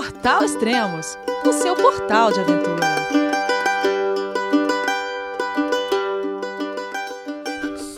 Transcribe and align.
Portal 0.00 0.42
Extremos, 0.42 1.18
o 1.44 1.52
seu 1.52 1.76
portal 1.76 2.32
de 2.32 2.40
aventura. 2.40 2.86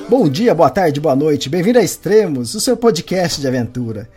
Bom 0.08 0.28
dia, 0.28 0.52
boa 0.52 0.68
tarde, 0.68 0.98
boa 0.98 1.14
noite. 1.14 1.48
Bem-vindo 1.48 1.78
a 1.78 1.82
Extremos, 1.82 2.56
o 2.56 2.60
seu 2.60 2.76
podcast 2.76 3.40
de 3.40 3.46
aventura. 3.46 4.10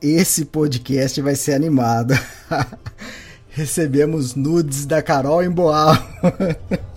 Esse 0.00 0.44
podcast 0.44 1.20
vai 1.20 1.34
ser 1.34 1.54
animado. 1.54 2.14
Recebemos 3.50 4.36
nudes 4.36 4.86
da 4.86 5.02
Carol 5.02 5.42
em 5.42 5.50
Boal. 5.50 5.96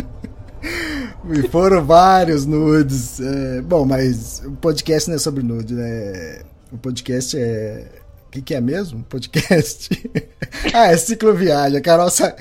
e 1.27 1.47
foram 1.49 1.83
vários 1.83 2.45
nudes. 2.45 3.19
É, 3.19 3.61
bom, 3.61 3.83
mas 3.83 4.43
o 4.45 4.51
podcast 4.51 5.09
não 5.09 5.15
é 5.15 5.19
sobre 5.19 5.41
nudes, 5.41 5.75
né? 5.75 6.43
O 6.71 6.77
podcast 6.77 7.35
é. 7.35 8.04
O 8.35 8.37
que, 8.37 8.41
que 8.41 8.53
é 8.53 8.59
mesmo? 8.59 9.01
Podcast? 9.03 9.89
ah, 10.73 10.91
é 10.91 10.97
cicloviagem. 10.97 11.77
A 11.77 11.81
Carol, 11.81 12.09
sa... 12.09 12.35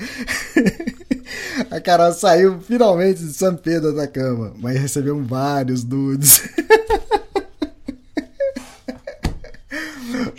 a 1.71 1.79
Carol 1.79 2.11
saiu 2.11 2.59
finalmente 2.59 3.21
de 3.21 3.31
São 3.31 3.55
Pedro 3.55 3.95
da 3.95 4.05
cama, 4.05 4.51
mas 4.57 4.77
recebemos 4.77 5.25
vários 5.25 5.85
nudes. 5.85 6.49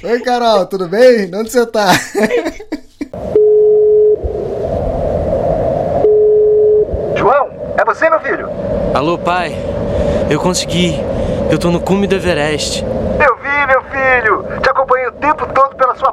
Oi, 0.05 0.21
Carol, 0.21 0.67
tudo 0.67 0.87
bem? 0.89 1.35
Onde 1.35 1.51
você 1.51 1.65
tá? 1.65 1.91
João, 7.17 7.49
é 7.79 7.85
você, 7.87 8.11
meu 8.11 8.21
filho? 8.21 8.51
Alô, 8.93 9.17
pai. 9.17 9.57
Eu 10.29 10.39
consegui. 10.39 11.01
Eu 11.51 11.59
tô 11.59 11.71
no 11.71 11.81
cume 11.81 12.07
do 12.07 12.15
Everest. 12.15 12.85
Eu 12.85 13.37
vi, 13.37 13.67
meu 13.67 13.83
filho. 13.85 14.61
Te 14.61 14.69
acompanhei 14.69 15.09
o 15.09 15.13
tempo 15.13 15.47
todo 15.55 15.75
pela 15.77 15.95
sua 15.95 16.13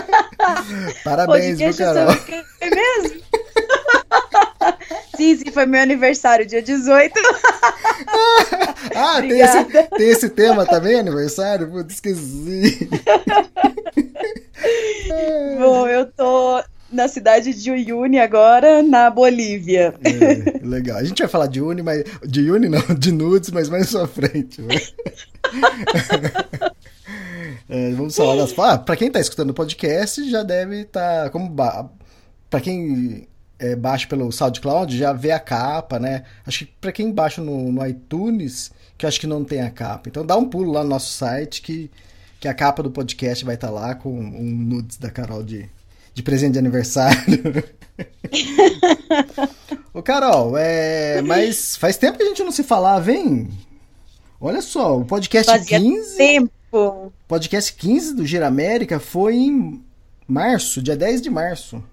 Parabéns, 1.03 1.57
viu, 1.57 1.75
Carol? 1.75 2.15
É 2.59 2.69
mesmo? 2.69 3.21
sim, 5.15 5.37
sim, 5.37 5.51
foi 5.51 5.65
meu 5.65 5.81
aniversário, 5.81 6.45
dia 6.45 6.61
18. 6.61 7.13
ah, 8.95 9.21
tem 9.21 9.39
esse, 9.39 9.63
tem 9.97 10.09
esse, 10.09 10.29
tema 10.29 10.65
também, 10.65 10.99
aniversário? 10.99 11.69
Putz, 11.69 11.95
esqueci. 11.95 12.89
Bom, 15.59 15.87
eu 15.87 16.05
tô 16.05 16.63
na 16.91 17.07
cidade 17.07 17.53
de 17.53 17.71
Uyuni 17.71 18.19
agora, 18.19 18.83
na 18.83 19.09
Bolívia. 19.09 19.93
É, 20.03 20.65
legal. 20.65 20.97
A 20.97 21.03
gente 21.03 21.19
vai 21.19 21.27
falar 21.27 21.47
de 21.47 21.61
Uni, 21.61 21.81
mas 21.81 22.03
de 22.23 22.51
Uni 22.51 22.67
não, 22.67 22.81
de 22.97 23.11
nudes, 23.11 23.49
mas 23.51 23.69
mais 23.69 23.95
à 23.95 24.07
frente. 24.07 24.61
Né? 24.61 24.75
É, 27.69 27.91
vamos 27.91 28.15
falar 28.15 28.35
das. 28.35 28.57
Ah, 28.57 28.77
pra 28.77 28.95
quem 28.95 29.11
tá 29.11 29.19
escutando 29.19 29.51
o 29.51 29.53
podcast, 29.53 30.29
já 30.29 30.43
deve 30.43 30.81
estar. 30.81 31.25
Tá, 31.25 31.29
como 31.29 31.49
ba... 31.49 31.89
Pra 32.49 32.59
quem 32.59 33.27
é, 33.61 33.75
baixa 33.75 34.07
pelo 34.07 34.31
SoundCloud, 34.31 34.97
já 34.97 35.13
vê 35.13 35.31
a 35.31 35.39
capa, 35.39 35.99
né? 35.99 36.23
Acho 36.45 36.65
que 36.65 36.73
pra 36.81 36.91
quem 36.91 37.11
baixa 37.11 37.41
no, 37.41 37.71
no 37.71 37.85
iTunes, 37.85 38.71
que 38.97 39.05
eu 39.05 39.07
acho 39.07 39.19
que 39.19 39.27
não 39.27 39.43
tem 39.43 39.61
a 39.61 39.69
capa. 39.69 40.09
Então 40.09 40.25
dá 40.25 40.35
um 40.35 40.49
pulo 40.49 40.71
lá 40.71 40.83
no 40.83 40.89
nosso 40.89 41.13
site 41.13 41.61
que, 41.61 41.91
que 42.39 42.47
a 42.47 42.53
capa 42.53 42.81
do 42.81 42.91
podcast 42.91 43.45
vai 43.45 43.55
estar 43.55 43.67
tá 43.67 43.73
lá 43.73 43.95
com 43.95 44.09
um 44.09 44.51
nudes 44.51 44.97
da 44.97 45.11
Carol 45.11 45.43
de, 45.43 45.69
de 46.13 46.23
presente 46.23 46.53
de 46.53 46.59
aniversário. 46.59 47.21
Ô, 49.93 50.01
Carol, 50.01 50.57
é, 50.57 51.21
mas 51.21 51.75
faz 51.75 51.97
tempo 51.97 52.17
que 52.17 52.23
a 52.23 52.27
gente 52.27 52.43
não 52.43 52.51
se 52.51 52.63
falava, 52.63 53.01
vem. 53.01 53.49
Olha 54.39 54.61
só, 54.61 54.97
o 54.97 55.05
podcast 55.05 55.51
Fazia 55.51 55.79
15. 55.79 56.17
tempo. 56.17 56.51
Podcast 57.27 57.73
15 57.73 58.15
do 58.15 58.25
Gira 58.25 58.47
América 58.47 58.99
foi 58.99 59.35
em 59.35 59.83
março, 60.27 60.81
dia 60.81 60.95
10 60.95 61.21
de 61.21 61.29
março. 61.29 61.83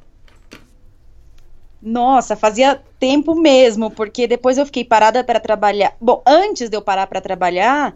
Nossa, 1.82 2.36
fazia 2.36 2.80
tempo 2.98 3.34
mesmo, 3.34 3.90
porque 3.90 4.26
depois 4.26 4.58
eu 4.58 4.66
fiquei 4.66 4.84
parada 4.84 5.22
para 5.22 5.40
trabalhar. 5.40 5.96
Bom, 6.00 6.22
antes 6.26 6.68
de 6.68 6.76
eu 6.76 6.82
parar 6.82 7.06
para 7.06 7.20
trabalhar, 7.20 7.94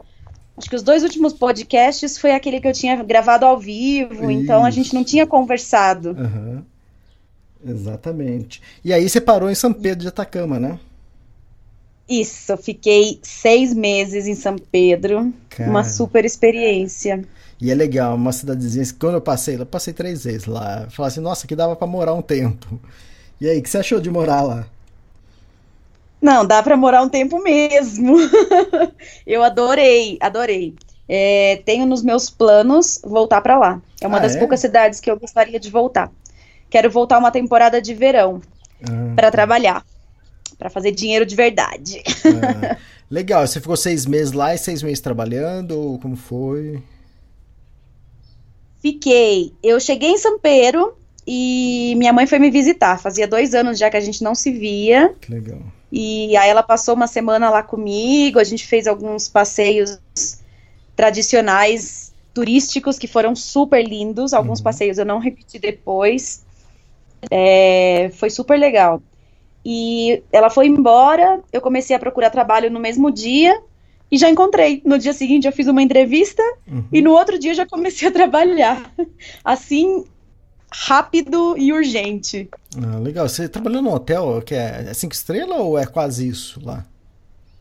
acho 0.56 0.70
que 0.70 0.76
os 0.76 0.82
dois 0.82 1.02
últimos 1.02 1.32
podcasts 1.32 2.16
foi 2.16 2.32
aquele 2.32 2.60
que 2.60 2.68
eu 2.68 2.72
tinha 2.72 3.02
gravado 3.02 3.44
ao 3.44 3.58
vivo, 3.58 4.30
Isso. 4.30 4.30
então 4.30 4.64
a 4.64 4.70
gente 4.70 4.94
não 4.94 5.02
tinha 5.02 5.26
conversado. 5.26 6.10
Uhum. 6.10 6.62
Exatamente. 7.64 8.60
E 8.84 8.92
aí 8.92 9.08
você 9.08 9.20
parou 9.20 9.50
em 9.50 9.54
São 9.54 9.72
Pedro 9.72 10.02
de 10.02 10.08
Atacama, 10.08 10.58
né? 10.58 10.78
Isso, 12.12 12.54
fiquei 12.58 13.18
seis 13.22 13.72
meses 13.72 14.26
em 14.26 14.34
São 14.34 14.56
Pedro. 14.58 15.32
Cara. 15.48 15.70
Uma 15.70 15.82
super 15.82 16.26
experiência. 16.26 17.24
E 17.58 17.70
é 17.70 17.74
legal, 17.74 18.16
uma 18.16 18.32
cidadezinha. 18.32 18.84
Quando 19.00 19.14
eu 19.14 19.20
passei, 19.22 19.56
eu 19.58 19.64
passei 19.64 19.94
três 19.94 20.24
vezes 20.24 20.44
lá. 20.44 20.88
Falei 20.90 21.08
assim, 21.08 21.20
nossa, 21.20 21.46
que 21.46 21.56
dava 21.56 21.74
para 21.74 21.86
morar 21.86 22.12
um 22.12 22.20
tempo. 22.20 22.78
E 23.40 23.48
aí, 23.48 23.58
o 23.58 23.62
que 23.62 23.70
você 23.70 23.78
achou 23.78 23.98
de 23.98 24.10
morar 24.10 24.42
lá? 24.42 24.66
Não, 26.20 26.44
dá 26.44 26.62
para 26.62 26.76
morar 26.76 27.00
um 27.00 27.08
tempo 27.08 27.42
mesmo. 27.42 28.14
eu 29.26 29.42
adorei, 29.42 30.18
adorei. 30.20 30.74
É, 31.08 31.62
tenho 31.64 31.86
nos 31.86 32.02
meus 32.02 32.28
planos 32.28 33.00
voltar 33.02 33.40
para 33.40 33.58
lá. 33.58 33.80
É 34.02 34.06
uma 34.06 34.18
ah, 34.18 34.20
das 34.20 34.36
é? 34.36 34.38
poucas 34.38 34.60
cidades 34.60 35.00
que 35.00 35.10
eu 35.10 35.18
gostaria 35.18 35.58
de 35.58 35.70
voltar. 35.70 36.12
Quero 36.68 36.90
voltar 36.90 37.18
uma 37.18 37.30
temporada 37.30 37.80
de 37.80 37.94
verão 37.94 38.42
ah, 38.82 39.14
para 39.16 39.28
tá. 39.28 39.32
trabalhar 39.32 39.82
para 40.62 40.70
fazer 40.70 40.92
dinheiro 40.92 41.26
de 41.26 41.34
verdade. 41.34 42.02
É. 42.62 42.76
Legal, 43.10 43.44
você 43.44 43.60
ficou 43.60 43.76
seis 43.76 44.06
meses 44.06 44.32
lá 44.32 44.54
e 44.54 44.58
seis 44.58 44.80
meses 44.80 45.00
trabalhando, 45.00 45.72
ou 45.72 45.98
como 45.98 46.14
foi? 46.14 46.80
Fiquei. 48.80 49.52
Eu 49.60 49.80
cheguei 49.80 50.10
em 50.10 50.18
São 50.18 50.38
Pedro 50.38 50.96
e 51.26 51.94
minha 51.96 52.12
mãe 52.12 52.28
foi 52.28 52.38
me 52.38 52.48
visitar. 52.48 52.96
Fazia 52.96 53.26
dois 53.26 53.54
anos 53.54 53.76
já 53.76 53.90
que 53.90 53.96
a 53.96 54.00
gente 54.00 54.22
não 54.22 54.36
se 54.36 54.52
via. 54.52 55.14
Que 55.20 55.32
legal. 55.32 55.58
E 55.90 56.36
aí 56.36 56.48
ela 56.48 56.62
passou 56.62 56.94
uma 56.94 57.08
semana 57.08 57.50
lá 57.50 57.62
comigo, 57.62 58.38
a 58.38 58.44
gente 58.44 58.64
fez 58.64 58.86
alguns 58.86 59.28
passeios 59.28 59.98
tradicionais 60.94 62.12
turísticos 62.32 62.98
que 62.98 63.08
foram 63.08 63.34
super 63.34 63.84
lindos. 63.84 64.32
Alguns 64.32 64.60
uhum. 64.60 64.64
passeios 64.64 64.96
eu 64.96 65.04
não 65.04 65.18
repeti 65.18 65.58
depois. 65.58 66.44
É, 67.30 68.10
foi 68.14 68.30
super 68.30 68.56
legal. 68.56 69.02
E 69.64 70.22
ela 70.32 70.50
foi 70.50 70.66
embora, 70.66 71.40
eu 71.52 71.60
comecei 71.60 71.94
a 71.94 71.98
procurar 71.98 72.30
trabalho 72.30 72.70
no 72.70 72.80
mesmo 72.80 73.10
dia 73.10 73.60
e 74.10 74.18
já 74.18 74.28
encontrei. 74.28 74.82
No 74.84 74.98
dia 74.98 75.12
seguinte 75.12 75.46
eu 75.46 75.52
fiz 75.52 75.68
uma 75.68 75.82
entrevista 75.82 76.42
uhum. 76.66 76.84
e 76.92 77.00
no 77.00 77.12
outro 77.12 77.38
dia 77.38 77.54
já 77.54 77.66
comecei 77.66 78.08
a 78.08 78.12
trabalhar. 78.12 78.92
Assim, 79.44 80.04
rápido 80.70 81.56
e 81.56 81.72
urgente. 81.72 82.48
Ah, 82.76 82.98
legal. 82.98 83.28
Você 83.28 83.48
trabalhou 83.48 83.82
num 83.82 83.92
hotel 83.92 84.42
que 84.44 84.54
é, 84.54 84.86
é 84.88 84.94
cinco 84.94 85.14
estrelas 85.14 85.58
ou 85.60 85.78
é 85.78 85.86
quase 85.86 86.28
isso 86.28 86.60
lá? 86.64 86.84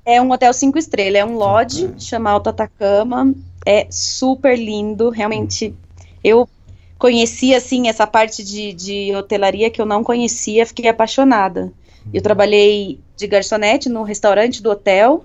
É 0.03 0.19
um 0.19 0.31
hotel 0.31 0.51
cinco 0.53 0.79
estrelas, 0.79 1.21
é 1.21 1.25
um 1.25 1.35
lodge, 1.35 1.85
uhum. 1.85 1.99
chama 1.99 2.31
Alto 2.31 2.49
Atacama. 2.49 3.33
É 3.65 3.85
super 3.91 4.57
lindo, 4.57 5.09
realmente. 5.09 5.67
Uhum. 5.67 5.75
Eu 6.23 6.49
conheci, 6.97 7.53
assim, 7.53 7.87
essa 7.87 8.07
parte 8.07 8.43
de, 8.43 8.73
de 8.73 9.15
hotelaria 9.15 9.69
que 9.69 9.81
eu 9.81 9.85
não 9.85 10.03
conhecia, 10.03 10.65
fiquei 10.65 10.89
apaixonada. 10.89 11.71
Eu 12.13 12.21
trabalhei 12.21 12.99
de 13.15 13.27
garçonete 13.27 13.89
no 13.89 14.03
restaurante 14.03 14.61
do 14.61 14.69
hotel 14.69 15.23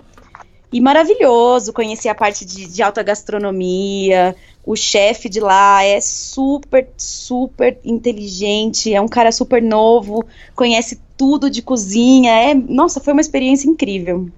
e 0.71 0.79
maravilhoso. 0.79 1.73
Conheci 1.73 2.07
a 2.07 2.15
parte 2.15 2.45
de, 2.45 2.67
de 2.67 2.81
alta 2.83 3.01
gastronomia. 3.01 4.35
O 4.65 4.75
chefe 4.75 5.29
de 5.29 5.39
lá 5.39 5.83
é 5.83 5.99
super, 6.01 6.87
super 6.97 7.77
inteligente. 7.83 8.93
É 8.93 9.01
um 9.01 9.07
cara 9.07 9.31
super 9.31 9.61
novo. 9.61 10.25
Conhece 10.55 10.99
tudo 11.15 11.49
de 11.49 11.61
cozinha. 11.61 12.31
É, 12.31 12.53
nossa, 12.53 12.99
foi 12.99 13.13
uma 13.13 13.21
experiência 13.21 13.67
incrível. 13.67 14.29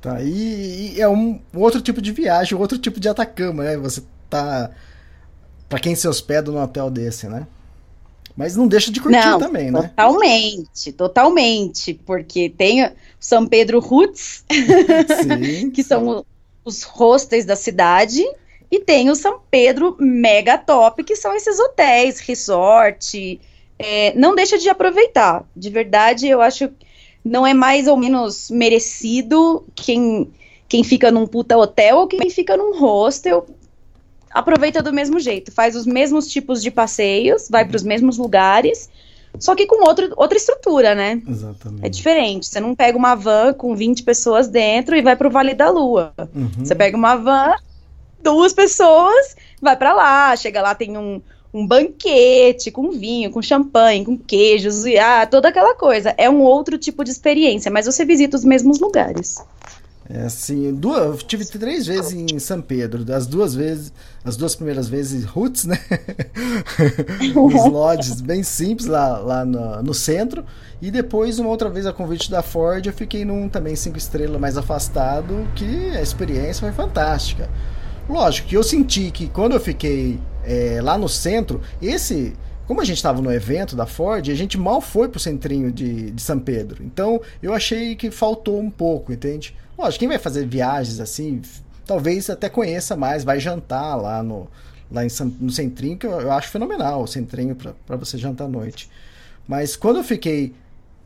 Tá, 0.00 0.22
e, 0.22 0.94
e 0.94 1.00
é 1.00 1.08
um, 1.08 1.38
outro 1.54 1.80
tipo 1.80 2.00
de 2.00 2.10
viagem, 2.10 2.56
outro 2.56 2.78
tipo 2.78 2.98
de 2.98 3.08
Atacama, 3.08 3.64
né? 3.64 3.76
Você 3.76 4.02
tá. 4.30 4.70
Pra 5.68 5.78
quem 5.78 5.94
se 5.94 6.08
hospeda 6.08 6.50
num 6.50 6.62
hotel 6.62 6.90
desse, 6.90 7.28
né? 7.28 7.46
Mas 8.40 8.56
não 8.56 8.66
deixa 8.66 8.90
de 8.90 9.02
curtir 9.02 9.18
não, 9.18 9.38
também, 9.38 9.70
né? 9.70 9.82
Totalmente, 9.82 10.92
totalmente. 10.92 11.92
Porque 12.06 12.48
tem 12.48 12.90
São 13.18 13.46
Pedro 13.46 13.80
Roots, 13.80 14.46
que 15.74 15.82
são 15.82 16.24
os 16.64 16.82
hostels 16.82 17.44
da 17.44 17.54
cidade, 17.54 18.24
e 18.70 18.80
tem 18.80 19.10
o 19.10 19.14
São 19.14 19.40
Pedro 19.50 19.94
Mega 20.00 20.56
Top, 20.56 21.04
que 21.04 21.16
são 21.16 21.36
esses 21.36 21.60
hotéis, 21.60 22.20
resort, 22.20 23.38
é, 23.78 24.14
não 24.16 24.34
deixa 24.34 24.56
de 24.56 24.70
aproveitar. 24.70 25.44
De 25.54 25.68
verdade, 25.68 26.26
eu 26.26 26.40
acho 26.40 26.70
não 27.22 27.46
é 27.46 27.52
mais 27.52 27.86
ou 27.88 27.96
menos 27.98 28.50
merecido 28.50 29.66
quem, 29.74 30.30
quem 30.66 30.82
fica 30.82 31.10
num 31.10 31.26
puta 31.26 31.58
hotel 31.58 31.98
ou 31.98 32.06
quem 32.06 32.30
fica 32.30 32.56
num 32.56 32.80
hostel. 32.80 33.46
Aproveita 34.30 34.82
do 34.82 34.92
mesmo 34.92 35.18
jeito, 35.18 35.50
faz 35.50 35.74
os 35.74 35.86
mesmos 35.86 36.28
tipos 36.28 36.62
de 36.62 36.70
passeios, 36.70 37.48
vai 37.50 37.64
para 37.64 37.76
os 37.76 37.82
mesmos 37.82 38.16
lugares, 38.16 38.88
só 39.38 39.54
que 39.54 39.66
com 39.66 39.86
outro, 39.86 40.12
outra 40.16 40.36
estrutura, 40.36 40.94
né? 40.94 41.20
Exatamente. 41.26 41.86
É 41.86 41.88
diferente. 41.88 42.46
Você 42.46 42.60
não 42.60 42.74
pega 42.74 42.96
uma 42.96 43.14
van 43.14 43.52
com 43.52 43.74
20 43.74 44.02
pessoas 44.02 44.48
dentro 44.48 44.96
e 44.96 45.02
vai 45.02 45.16
para 45.16 45.28
o 45.28 45.30
Vale 45.30 45.54
da 45.54 45.70
Lua. 45.70 46.12
Uhum. 46.34 46.50
Você 46.58 46.74
pega 46.74 46.96
uma 46.96 47.16
van, 47.16 47.54
duas 48.22 48.52
pessoas, 48.52 49.36
vai 49.60 49.76
para 49.76 49.94
lá, 49.94 50.36
chega 50.36 50.60
lá, 50.60 50.74
tem 50.74 50.96
um, 50.96 51.20
um 51.52 51.66
banquete 51.66 52.70
com 52.70 52.90
vinho, 52.90 53.30
com 53.30 53.40
champanhe, 53.40 54.04
com 54.04 54.16
queijos, 54.16 54.84
e 54.84 54.98
ah, 54.98 55.26
toda 55.26 55.48
aquela 55.48 55.74
coisa. 55.74 56.14
É 56.16 56.28
um 56.28 56.42
outro 56.42 56.76
tipo 56.76 57.04
de 57.04 57.10
experiência, 57.10 57.70
mas 57.70 57.86
você 57.86 58.04
visita 58.04 58.36
os 58.36 58.44
mesmos 58.44 58.78
lugares. 58.78 59.36
É 60.12 60.22
assim, 60.22 60.74
duas, 60.74 60.98
eu 60.98 61.16
tive 61.18 61.44
três 61.44 61.86
vezes 61.86 62.12
em 62.12 62.36
São 62.40 62.60
Pedro, 62.60 63.04
das 63.04 63.28
duas 63.28 63.54
vezes, 63.54 63.92
as 64.24 64.36
duas 64.36 64.56
primeiras 64.56 64.88
vezes 64.88 65.24
roots, 65.24 65.66
né? 65.66 65.78
Os 67.36 67.72
lodges 67.72 68.20
bem 68.20 68.42
simples 68.42 68.88
lá, 68.88 69.18
lá 69.18 69.44
no, 69.44 69.80
no, 69.84 69.94
centro. 69.94 70.44
E 70.82 70.90
depois, 70.90 71.38
uma 71.38 71.48
outra 71.48 71.70
vez, 71.70 71.86
a 71.86 71.92
convite 71.92 72.28
da 72.28 72.42
Ford, 72.42 72.84
eu 72.84 72.92
fiquei 72.92 73.24
num 73.24 73.48
também 73.48 73.76
cinco 73.76 73.98
estrelas 73.98 74.40
mais 74.40 74.56
afastado, 74.56 75.46
que 75.54 75.90
a 75.90 76.02
experiência 76.02 76.60
foi 76.62 76.72
fantástica. 76.72 77.48
Lógico 78.08 78.48
que 78.48 78.56
eu 78.56 78.64
senti 78.64 79.12
que 79.12 79.28
quando 79.28 79.52
eu 79.52 79.60
fiquei 79.60 80.18
é, 80.44 80.80
lá 80.82 80.98
no 80.98 81.08
centro, 81.08 81.60
esse 81.80 82.34
como 82.66 82.80
a 82.80 82.84
gente 82.84 82.98
estava 82.98 83.20
no 83.20 83.32
evento 83.32 83.74
da 83.74 83.84
Ford, 83.84 84.28
a 84.30 84.34
gente 84.34 84.56
mal 84.56 84.80
foi 84.80 85.08
pro 85.08 85.18
centrinho 85.18 85.72
de, 85.72 86.12
de 86.12 86.22
São 86.22 86.38
Pedro. 86.38 86.84
Então 86.84 87.20
eu 87.42 87.52
achei 87.52 87.96
que 87.96 88.12
faltou 88.12 88.60
um 88.60 88.70
pouco, 88.70 89.12
entende? 89.12 89.56
Lógico, 89.80 90.00
quem 90.00 90.08
vai 90.08 90.18
fazer 90.18 90.46
viagens 90.46 91.00
assim, 91.00 91.40
talvez 91.86 92.28
até 92.28 92.50
conheça 92.50 92.94
mais, 92.94 93.24
vai 93.24 93.40
jantar 93.40 93.96
lá 93.96 94.22
no, 94.22 94.46
lá 94.92 95.04
em, 95.04 95.08
no 95.40 95.50
centrinho, 95.50 95.96
que 95.96 96.06
eu, 96.06 96.20
eu 96.20 96.32
acho 96.32 96.48
fenomenal 96.48 97.02
o 97.02 97.06
centrinho 97.06 97.56
para 97.56 97.96
você 97.96 98.18
jantar 98.18 98.44
à 98.44 98.48
noite. 98.48 98.90
Mas 99.48 99.76
quando 99.76 99.96
eu 99.96 100.04
fiquei 100.04 100.54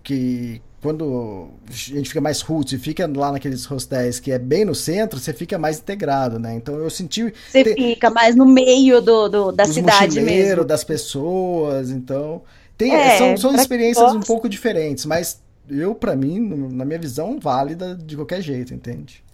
que 0.03 0.61
quando 0.83 1.49
a 1.67 1.73
gente 1.73 2.09
fica 2.09 2.21
mais 2.21 2.43
roots 2.43 2.75
e 2.75 2.79
fica 2.79 3.11
lá 3.17 3.33
naqueles 3.33 3.71
hostéis 3.71 4.21
que 4.21 4.31
é 4.31 4.39
bem 4.39 4.67
no 4.67 4.75
centro, 4.75 5.19
você 5.19 5.33
fica 5.33 5.57
mais 5.57 5.79
integrado, 5.79 6.39
né? 6.39 6.55
Então 6.57 6.75
eu 6.75 6.91
senti. 6.91 7.33
Você 7.49 7.65
te... 7.65 7.75
fica 7.75 8.11
mais 8.11 8.37
no 8.37 8.45
meio 8.45 9.01
do, 9.01 9.29
do 9.29 9.53
da 9.53 9.65
cidade 9.65 10.21
mesmo. 10.21 10.63
das 10.65 10.85
pessoas, 10.85 11.91
então. 11.91 12.43
Tem, 12.77 12.93
é, 12.93 13.17
são 13.17 13.37
são 13.37 13.55
experiências 13.55 14.13
um 14.13 14.21
pouco 14.21 14.47
diferentes, 14.49 15.07
mas 15.07 15.41
eu, 15.69 15.95
para 15.95 16.15
mim, 16.15 16.41
na 16.73 16.85
minha 16.85 16.99
visão, 16.99 17.39
válida 17.39 17.95
de 17.95 18.17
qualquer 18.17 18.41
jeito, 18.41 18.75
entende? 18.75 19.25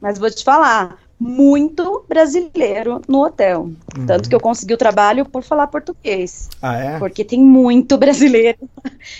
Mas 0.00 0.18
vou 0.18 0.30
te 0.30 0.44
falar, 0.44 0.98
muito 1.18 2.04
brasileiro 2.08 3.00
no 3.08 3.24
hotel. 3.24 3.70
Uhum. 3.96 4.06
Tanto 4.06 4.28
que 4.28 4.34
eu 4.34 4.40
consegui 4.40 4.74
o 4.74 4.78
trabalho 4.78 5.24
por 5.24 5.42
falar 5.42 5.66
português. 5.68 6.48
Ah, 6.60 6.76
é? 6.76 6.98
Porque 6.98 7.24
tem 7.24 7.40
muito 7.40 7.96
brasileiro 7.98 8.58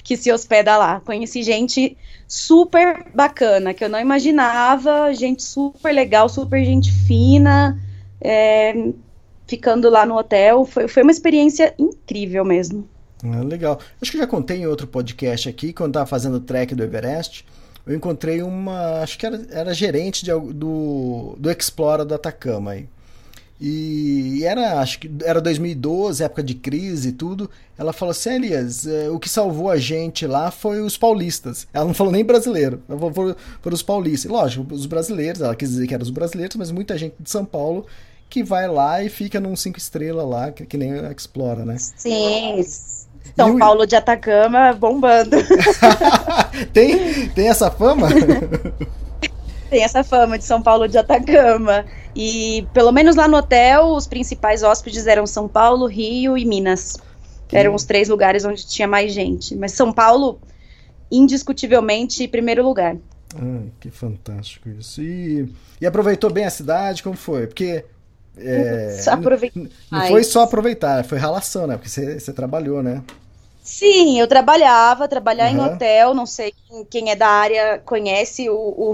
que 0.02 0.16
se 0.16 0.30
hospeda 0.32 0.76
lá. 0.76 1.00
Conheci 1.00 1.42
gente 1.42 1.96
super 2.26 3.06
bacana, 3.14 3.72
que 3.72 3.84
eu 3.84 3.88
não 3.88 4.00
imaginava, 4.00 5.14
gente 5.14 5.42
super 5.42 5.92
legal, 5.92 6.28
super 6.28 6.64
gente 6.64 6.92
fina, 6.92 7.80
é, 8.20 8.74
ficando 9.46 9.88
lá 9.88 10.04
no 10.04 10.18
hotel. 10.18 10.64
Foi, 10.64 10.88
foi 10.88 11.02
uma 11.02 11.12
experiência 11.12 11.74
incrível 11.78 12.44
mesmo. 12.44 12.88
Ah, 13.24 13.42
legal. 13.42 13.78
Acho 14.00 14.12
que 14.12 14.18
já 14.18 14.26
contei 14.26 14.58
em 14.58 14.66
outro 14.66 14.86
podcast 14.86 15.48
aqui, 15.48 15.72
quando 15.72 15.90
estava 15.90 16.06
fazendo 16.06 16.36
o 16.36 16.40
trek 16.40 16.74
do 16.74 16.82
Everest, 16.82 17.44
eu 17.86 17.94
encontrei 17.94 18.42
uma. 18.42 19.00
Acho 19.00 19.18
que 19.18 19.26
era, 19.26 19.46
era 19.50 19.74
gerente 19.74 20.24
de, 20.24 20.30
do, 20.30 21.34
do 21.38 21.50
Explora 21.50 22.04
do 22.04 22.14
Atacama 22.14 22.72
aí. 22.72 22.88
E 23.60 24.42
era, 24.44 24.80
acho 24.80 24.98
que 24.98 25.10
era 25.22 25.40
2012, 25.40 26.22
época 26.22 26.42
de 26.42 26.54
crise 26.54 27.10
e 27.10 27.12
tudo. 27.12 27.48
Ela 27.78 27.92
falou 27.92 28.10
assim: 28.10 28.34
Elias, 28.34 28.86
é, 28.86 29.08
o 29.08 29.18
que 29.18 29.28
salvou 29.28 29.70
a 29.70 29.78
gente 29.78 30.26
lá 30.26 30.50
foi 30.50 30.80
os 30.80 30.98
paulistas. 30.98 31.66
Ela 31.72 31.86
não 31.86 31.94
falou 31.94 32.12
nem 32.12 32.24
brasileiro, 32.24 32.82
foram, 33.14 33.36
foram 33.62 33.74
os 33.74 33.82
paulistas. 33.82 34.30
Lógico, 34.30 34.74
os 34.74 34.86
brasileiros, 34.86 35.40
ela 35.40 35.54
quis 35.54 35.70
dizer 35.70 35.86
que 35.86 35.94
eram 35.94 36.02
os 36.02 36.10
brasileiros, 36.10 36.56
mas 36.56 36.70
muita 36.70 36.98
gente 36.98 37.14
de 37.18 37.30
São 37.30 37.44
Paulo 37.44 37.86
que 38.28 38.42
vai 38.42 38.66
lá 38.66 39.02
e 39.02 39.08
fica 39.08 39.38
num 39.38 39.54
cinco 39.54 39.78
estrelas 39.78 40.28
lá, 40.28 40.50
que, 40.50 40.66
que 40.66 40.76
nem 40.76 40.92
Explora, 41.12 41.64
né? 41.64 41.76
Sim, 41.78 42.60
são 43.36 43.58
Paulo 43.58 43.86
de 43.86 43.96
Atacama 43.96 44.72
bombando. 44.72 45.36
tem, 46.72 47.28
tem 47.30 47.48
essa 47.48 47.70
fama? 47.70 48.08
tem 49.70 49.82
essa 49.82 50.04
fama 50.04 50.38
de 50.38 50.44
São 50.44 50.62
Paulo 50.62 50.86
de 50.86 50.98
Atacama. 50.98 51.84
E 52.14 52.66
pelo 52.72 52.92
menos 52.92 53.16
lá 53.16 53.26
no 53.26 53.38
hotel, 53.38 53.88
os 53.88 54.06
principais 54.06 54.62
hóspedes 54.62 55.06
eram 55.06 55.26
São 55.26 55.48
Paulo, 55.48 55.86
Rio 55.86 56.38
e 56.38 56.44
Minas. 56.44 56.96
Que... 57.48 57.56
Eram 57.56 57.74
os 57.74 57.84
três 57.84 58.08
lugares 58.08 58.44
onde 58.44 58.66
tinha 58.66 58.86
mais 58.86 59.12
gente. 59.12 59.56
Mas 59.56 59.72
São 59.72 59.92
Paulo, 59.92 60.38
indiscutivelmente, 61.10 62.28
primeiro 62.28 62.62
lugar. 62.62 62.96
Que 63.80 63.90
fantástico 63.90 64.68
isso. 64.68 65.02
E, 65.02 65.52
e 65.80 65.86
aproveitou 65.86 66.30
bem 66.30 66.44
a 66.44 66.50
cidade? 66.50 67.02
Como 67.02 67.16
foi? 67.16 67.48
Porque 67.48 67.84
é, 68.36 68.96
não, 69.54 69.68
não 69.90 70.08
foi 70.08 70.24
só 70.24 70.42
aproveitar, 70.42 71.04
foi 71.04 71.18
relação, 71.18 71.66
né? 71.66 71.76
Porque 71.76 71.88
você, 71.88 72.18
você 72.18 72.32
trabalhou, 72.32 72.82
né? 72.82 73.02
Sim, 73.62 74.20
eu 74.20 74.28
trabalhava, 74.28 75.08
trabalhar 75.08 75.50
uhum. 75.50 75.56
em 75.56 75.60
hotel, 75.60 76.14
não 76.14 76.26
sei 76.26 76.52
quem, 76.68 76.84
quem, 76.84 77.10
é 77.10 77.16
da 77.16 77.28
área 77.28 77.78
conhece 77.78 78.50
o, 78.50 78.54
o, 78.54 78.92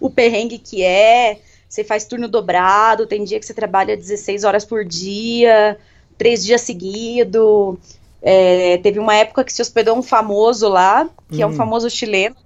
o 0.06 0.10
perrengue 0.10 0.58
que 0.58 0.82
é. 0.82 1.38
Você 1.68 1.82
faz 1.82 2.04
turno 2.04 2.28
dobrado, 2.28 3.06
tem 3.06 3.24
dia 3.24 3.40
que 3.40 3.46
você 3.46 3.54
trabalha 3.54 3.96
16 3.96 4.44
horas 4.44 4.64
por 4.64 4.84
dia, 4.84 5.78
três 6.18 6.44
dias 6.44 6.60
seguidos. 6.60 7.76
É, 8.20 8.78
teve 8.78 8.98
uma 8.98 9.14
época 9.14 9.44
que 9.44 9.52
se 9.52 9.62
hospedou 9.62 9.96
um 9.96 10.02
famoso 10.02 10.68
lá, 10.68 11.08
que 11.28 11.36
uhum. 11.36 11.42
é 11.42 11.46
um 11.46 11.50
hum. 11.50 11.56
famoso 11.56 11.88
chileno. 11.88 12.36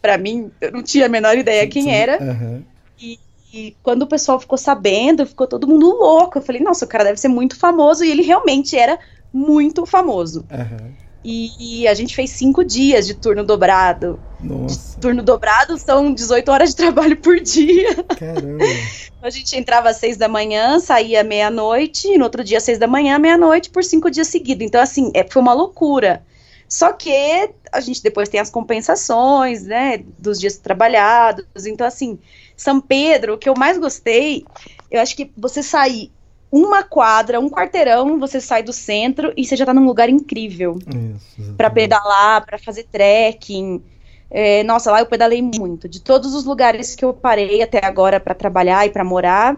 Para 0.00 0.16
mim, 0.16 0.50
eu 0.60 0.70
não 0.72 0.82
tinha 0.82 1.06
a 1.06 1.08
menor 1.08 1.36
ideia 1.36 1.62
sim, 1.62 1.68
quem 1.68 1.82
sim. 1.84 1.90
era. 1.90 2.22
Uhum. 2.22 2.62
E 2.98 3.18
e 3.52 3.76
quando 3.82 4.02
o 4.02 4.06
pessoal 4.06 4.38
ficou 4.38 4.56
sabendo, 4.56 5.26
ficou 5.26 5.46
todo 5.46 5.66
mundo 5.66 5.86
louco. 5.86 6.38
Eu 6.38 6.42
falei, 6.42 6.62
nossa, 6.62 6.84
o 6.84 6.88
cara 6.88 7.04
deve 7.04 7.18
ser 7.18 7.28
muito 7.28 7.56
famoso. 7.56 8.04
E 8.04 8.10
ele 8.10 8.22
realmente 8.22 8.76
era 8.76 8.98
muito 9.32 9.84
famoso. 9.84 10.44
Uhum. 10.50 10.92
E, 11.22 11.82
e, 11.82 11.88
a 11.88 11.92
gente 11.92 12.14
fez 12.14 12.30
cinco 12.30 12.64
dias 12.64 13.06
de 13.06 13.14
turno 13.14 13.44
dobrado. 13.44 14.18
Nossa. 14.40 14.94
De 14.94 15.00
turno 15.02 15.22
dobrado 15.22 15.76
são 15.76 16.14
18 16.14 16.50
horas 16.50 16.70
de 16.70 16.76
trabalho 16.76 17.16
por 17.16 17.38
dia. 17.40 17.94
Caramba. 18.18 18.64
a 19.20 19.28
gente 19.28 19.54
entrava 19.54 19.90
às 19.90 19.98
seis 19.98 20.16
da 20.16 20.28
manhã, 20.28 20.78
saía 20.78 21.22
meia-noite, 21.22 22.08
e 22.08 22.16
no 22.16 22.24
outro 22.24 22.42
dia, 22.42 22.56
às 22.56 22.64
seis 22.64 22.78
da 22.78 22.86
manhã, 22.86 23.18
meia-noite, 23.18 23.68
por 23.68 23.84
cinco 23.84 24.10
dias 24.10 24.28
seguidos. 24.28 24.64
Então, 24.66 24.80
assim, 24.80 25.10
é, 25.12 25.26
foi 25.28 25.42
uma 25.42 25.52
loucura. 25.52 26.24
Só 26.66 26.92
que 26.92 27.12
a 27.70 27.80
gente 27.80 28.02
depois 28.02 28.28
tem 28.28 28.40
as 28.40 28.48
compensações, 28.48 29.64
né, 29.64 30.02
dos 30.18 30.38
dias 30.38 30.56
trabalhados. 30.56 31.66
Então, 31.66 31.86
assim, 31.86 32.18
são 32.60 32.78
Pedro, 32.78 33.34
o 33.34 33.38
que 33.38 33.48
eu 33.48 33.54
mais 33.56 33.78
gostei, 33.78 34.44
eu 34.90 35.00
acho 35.00 35.16
que 35.16 35.32
você 35.34 35.62
sair 35.62 36.12
uma 36.52 36.82
quadra, 36.82 37.40
um 37.40 37.48
quarteirão, 37.48 38.18
você 38.18 38.38
sai 38.38 38.62
do 38.62 38.72
centro 38.72 39.32
e 39.34 39.46
você 39.46 39.56
já 39.56 39.64
tá 39.64 39.72
num 39.72 39.86
lugar 39.86 40.10
incrível. 40.10 40.78
para 41.56 41.70
pedalar, 41.70 42.44
para 42.44 42.58
fazer 42.58 42.86
trekking. 42.92 43.82
É, 44.30 44.62
nossa, 44.64 44.92
lá 44.92 45.00
eu 45.00 45.06
pedalei 45.06 45.40
muito. 45.40 45.88
De 45.88 46.00
todos 46.00 46.34
os 46.34 46.44
lugares 46.44 46.94
que 46.94 47.02
eu 47.02 47.14
parei 47.14 47.62
até 47.62 47.82
agora 47.82 48.20
para 48.20 48.34
trabalhar 48.34 48.86
e 48.86 48.90
para 48.90 49.04
morar, 49.04 49.56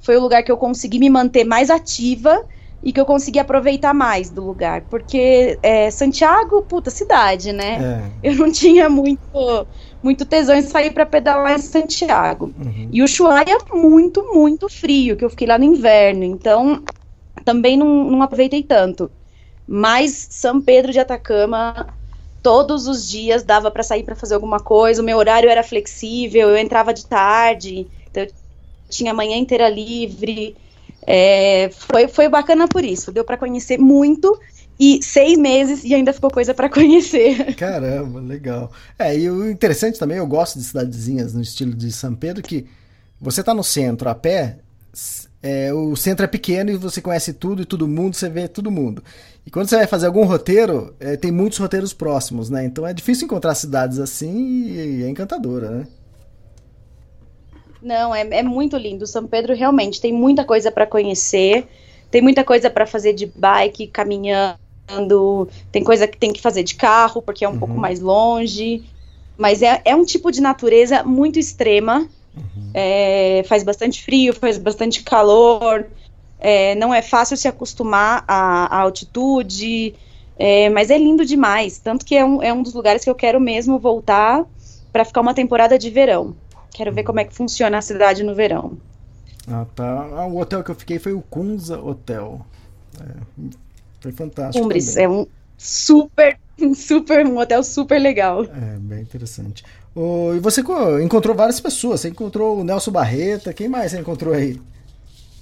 foi 0.00 0.18
o 0.18 0.20
lugar 0.20 0.42
que 0.42 0.52
eu 0.52 0.58
consegui 0.58 0.98
me 0.98 1.08
manter 1.08 1.44
mais 1.44 1.70
ativa 1.70 2.44
e 2.82 2.92
que 2.92 3.00
eu 3.00 3.06
consegui 3.06 3.38
aproveitar 3.38 3.94
mais 3.94 4.28
do 4.28 4.44
lugar. 4.44 4.82
Porque 4.90 5.58
é, 5.62 5.90
Santiago, 5.90 6.60
puta, 6.62 6.90
cidade, 6.90 7.52
né? 7.52 8.10
É. 8.22 8.28
Eu 8.28 8.34
não 8.34 8.52
tinha 8.52 8.90
muito 8.90 9.66
muito 10.04 10.26
tesão 10.26 10.54
em 10.54 10.62
sair 10.62 10.92
para 10.92 11.06
pedalar 11.06 11.58
em 11.58 11.62
Santiago. 11.62 12.52
Uhum. 12.58 12.88
E 12.92 13.00
o 13.00 13.06
Ushuaia 13.06 13.56
é 13.58 13.74
muito, 13.74 14.22
muito 14.34 14.68
frio, 14.68 15.16
que 15.16 15.24
eu 15.24 15.30
fiquei 15.30 15.46
lá 15.46 15.58
no 15.58 15.64
inverno, 15.64 16.22
então 16.22 16.82
também 17.44 17.76
não, 17.76 18.04
não 18.04 18.22
aproveitei 18.22 18.62
tanto. 18.62 19.10
Mas 19.66 20.28
São 20.30 20.60
Pedro 20.60 20.92
de 20.92 21.00
Atacama, 21.00 21.86
todos 22.42 22.86
os 22.86 23.08
dias 23.08 23.42
dava 23.42 23.70
para 23.70 23.82
sair 23.82 24.02
para 24.02 24.14
fazer 24.14 24.34
alguma 24.34 24.60
coisa, 24.60 25.00
o 25.00 25.04
meu 25.04 25.16
horário 25.16 25.48
era 25.48 25.62
flexível, 25.62 26.50
eu 26.50 26.58
entrava 26.58 26.92
de 26.92 27.06
tarde, 27.06 27.86
então 28.10 28.22
eu 28.22 28.30
tinha 28.90 29.12
a 29.12 29.14
manhã 29.14 29.36
inteira 29.36 29.68
livre. 29.68 30.54
É, 31.06 31.70
foi, 31.70 32.08
foi 32.08 32.28
bacana 32.28 32.68
por 32.68 32.84
isso, 32.84 33.12
deu 33.12 33.24
para 33.24 33.36
conhecer 33.36 33.78
muito 33.78 34.38
e 34.78 35.02
seis 35.02 35.38
meses 35.38 35.84
e 35.84 35.94
ainda 35.94 36.12
ficou 36.12 36.30
coisa 36.30 36.52
para 36.52 36.68
conhecer. 36.68 37.54
Caramba, 37.56 38.20
legal. 38.20 38.72
É, 38.98 39.16
e 39.16 39.30
o 39.30 39.50
interessante 39.50 39.98
também, 39.98 40.18
eu 40.18 40.26
gosto 40.26 40.58
de 40.58 40.64
cidadezinhas 40.64 41.32
no 41.32 41.40
estilo 41.40 41.74
de 41.74 41.92
São 41.92 42.14
Pedro, 42.14 42.42
que 42.42 42.66
você 43.20 43.42
tá 43.42 43.54
no 43.54 43.64
centro 43.64 44.08
a 44.08 44.14
pé, 44.14 44.58
é, 45.42 45.72
o 45.72 45.94
centro 45.94 46.24
é 46.24 46.28
pequeno 46.28 46.70
e 46.70 46.76
você 46.76 47.00
conhece 47.02 47.34
tudo 47.34 47.62
e 47.62 47.66
todo 47.66 47.86
mundo, 47.86 48.14
você 48.14 48.28
vê 48.28 48.48
todo 48.48 48.70
mundo. 48.70 49.04
E 49.46 49.50
quando 49.50 49.68
você 49.68 49.76
vai 49.76 49.86
fazer 49.86 50.06
algum 50.06 50.24
roteiro, 50.24 50.94
é, 50.98 51.16
tem 51.16 51.30
muitos 51.30 51.58
roteiros 51.58 51.92
próximos, 51.92 52.48
né? 52.48 52.64
Então 52.64 52.86
é 52.86 52.94
difícil 52.94 53.26
encontrar 53.26 53.54
cidades 53.54 53.98
assim 53.98 54.64
e 54.66 55.02
é 55.02 55.08
encantadora, 55.08 55.70
né? 55.70 55.86
Não, 57.82 58.14
é, 58.14 58.26
é 58.38 58.42
muito 58.42 58.78
lindo. 58.78 59.06
São 59.06 59.26
Pedro 59.26 59.54
realmente 59.54 60.00
tem 60.00 60.12
muita 60.12 60.44
coisa 60.44 60.72
para 60.72 60.86
conhecer, 60.86 61.68
tem 62.10 62.22
muita 62.22 62.42
coisa 62.42 62.70
para 62.70 62.86
fazer 62.86 63.12
de 63.12 63.26
bike, 63.26 63.88
caminhando, 63.88 64.58
tem 65.72 65.82
coisa 65.82 66.06
que 66.06 66.16
tem 66.16 66.32
que 66.32 66.40
fazer 66.40 66.62
de 66.62 66.74
carro, 66.74 67.22
porque 67.22 67.44
é 67.44 67.48
um 67.48 67.52
uhum. 67.52 67.58
pouco 67.58 67.74
mais 67.74 68.00
longe. 68.00 68.84
Mas 69.36 69.62
é, 69.62 69.80
é 69.84 69.96
um 69.96 70.04
tipo 70.04 70.30
de 70.30 70.40
natureza 70.40 71.02
muito 71.02 71.38
extrema. 71.38 72.08
Uhum. 72.36 72.70
É, 72.72 73.42
faz 73.46 73.62
bastante 73.62 74.02
frio, 74.02 74.32
faz 74.34 74.58
bastante 74.58 75.02
calor. 75.02 75.86
É, 76.38 76.74
não 76.74 76.92
é 76.92 77.00
fácil 77.00 77.36
se 77.36 77.48
acostumar 77.48 78.24
à, 78.28 78.76
à 78.76 78.80
altitude, 78.80 79.94
é, 80.38 80.68
mas 80.68 80.90
é 80.90 80.98
lindo 80.98 81.24
demais. 81.24 81.78
Tanto 81.78 82.04
que 82.04 82.14
é 82.14 82.24
um, 82.24 82.42
é 82.42 82.52
um 82.52 82.62
dos 82.62 82.74
lugares 82.74 83.02
que 83.02 83.10
eu 83.10 83.14
quero 83.14 83.40
mesmo 83.40 83.78
voltar 83.78 84.44
para 84.92 85.04
ficar 85.04 85.22
uma 85.22 85.34
temporada 85.34 85.78
de 85.78 85.90
verão. 85.90 86.36
Quero 86.72 86.92
ver 86.92 87.04
como 87.04 87.20
é 87.20 87.24
que 87.24 87.34
funciona 87.34 87.78
a 87.78 87.82
cidade 87.82 88.22
no 88.22 88.34
verão. 88.34 88.76
Ah, 89.48 89.66
tá. 89.74 90.08
Ah, 90.16 90.26
o 90.26 90.38
hotel 90.38 90.62
que 90.62 90.70
eu 90.70 90.74
fiquei 90.74 90.98
foi 90.98 91.12
o 91.12 91.22
Kunza 91.22 91.80
Hotel. 91.80 92.44
É, 93.00 93.48
foi 94.04 94.12
fantástico. 94.12 94.62
Cumbres, 94.62 94.98
é 94.98 95.08
um 95.08 95.26
super, 95.56 96.38
super, 96.76 97.26
um 97.26 97.38
hotel 97.38 97.62
super 97.64 97.98
legal. 97.98 98.44
É, 98.44 98.78
bem 98.78 99.00
interessante. 99.00 99.64
Oh, 99.94 100.34
e 100.34 100.40
você 100.40 100.62
encontrou 101.02 101.34
várias 101.34 101.58
pessoas. 101.58 102.00
Você 102.00 102.08
encontrou 102.08 102.58
o 102.58 102.64
Nelson 102.64 102.90
Barreta. 102.90 103.52
Quem 103.54 103.68
mais 103.68 103.92
você 103.92 103.98
encontrou 103.98 104.34
aí? 104.34 104.60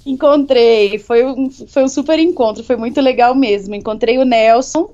Encontrei. 0.06 0.98
Foi 0.98 1.24
um, 1.24 1.50
foi 1.50 1.82
um 1.82 1.88
super 1.88 2.18
encontro. 2.20 2.62
Foi 2.62 2.76
muito 2.76 3.00
legal 3.00 3.34
mesmo. 3.34 3.74
Encontrei 3.74 4.18
o 4.18 4.24
Nelson. 4.24 4.90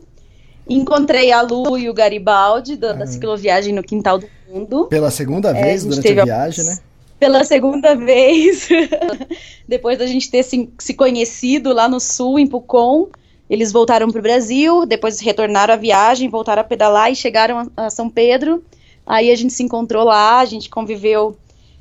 Encontrei 0.66 1.30
a 1.30 1.42
Lu 1.42 1.76
e 1.76 1.90
o 1.90 1.94
Garibaldi 1.94 2.76
da, 2.76 2.90
ah. 2.90 2.94
da 2.94 3.06
cicloviagem 3.06 3.74
no 3.74 3.82
Quintal 3.82 4.18
do 4.18 4.28
Mundo. 4.48 4.86
Pela 4.86 5.10
segunda 5.10 5.50
é, 5.50 5.62
vez 5.62 5.84
a 5.84 5.88
durante 5.88 6.20
a 6.20 6.24
viagem, 6.24 6.64
né? 6.64 6.78
Pela 7.18 7.44
segunda 7.44 7.94
vez. 7.94 8.68
Depois 9.66 9.98
da 9.98 10.06
gente 10.06 10.30
ter 10.30 10.42
se, 10.42 10.70
se 10.78 10.94
conhecido 10.94 11.72
lá 11.74 11.88
no 11.88 11.98
sul, 11.98 12.38
em 12.38 12.46
Pucon. 12.46 13.08
Eles 13.48 13.72
voltaram 13.72 14.10
para 14.10 14.18
o 14.18 14.22
Brasil, 14.22 14.84
depois 14.84 15.20
retornaram 15.20 15.74
à 15.74 15.76
viagem, 15.76 16.28
voltaram 16.28 16.60
a 16.60 16.64
pedalar 16.64 17.10
e 17.10 17.16
chegaram 17.16 17.70
a, 17.76 17.86
a 17.86 17.90
São 17.90 18.10
Pedro. 18.10 18.62
Aí 19.06 19.30
a 19.30 19.34
gente 19.34 19.52
se 19.52 19.62
encontrou 19.62 20.04
lá, 20.04 20.40
a 20.40 20.44
gente 20.44 20.68
conviveu 20.68 21.36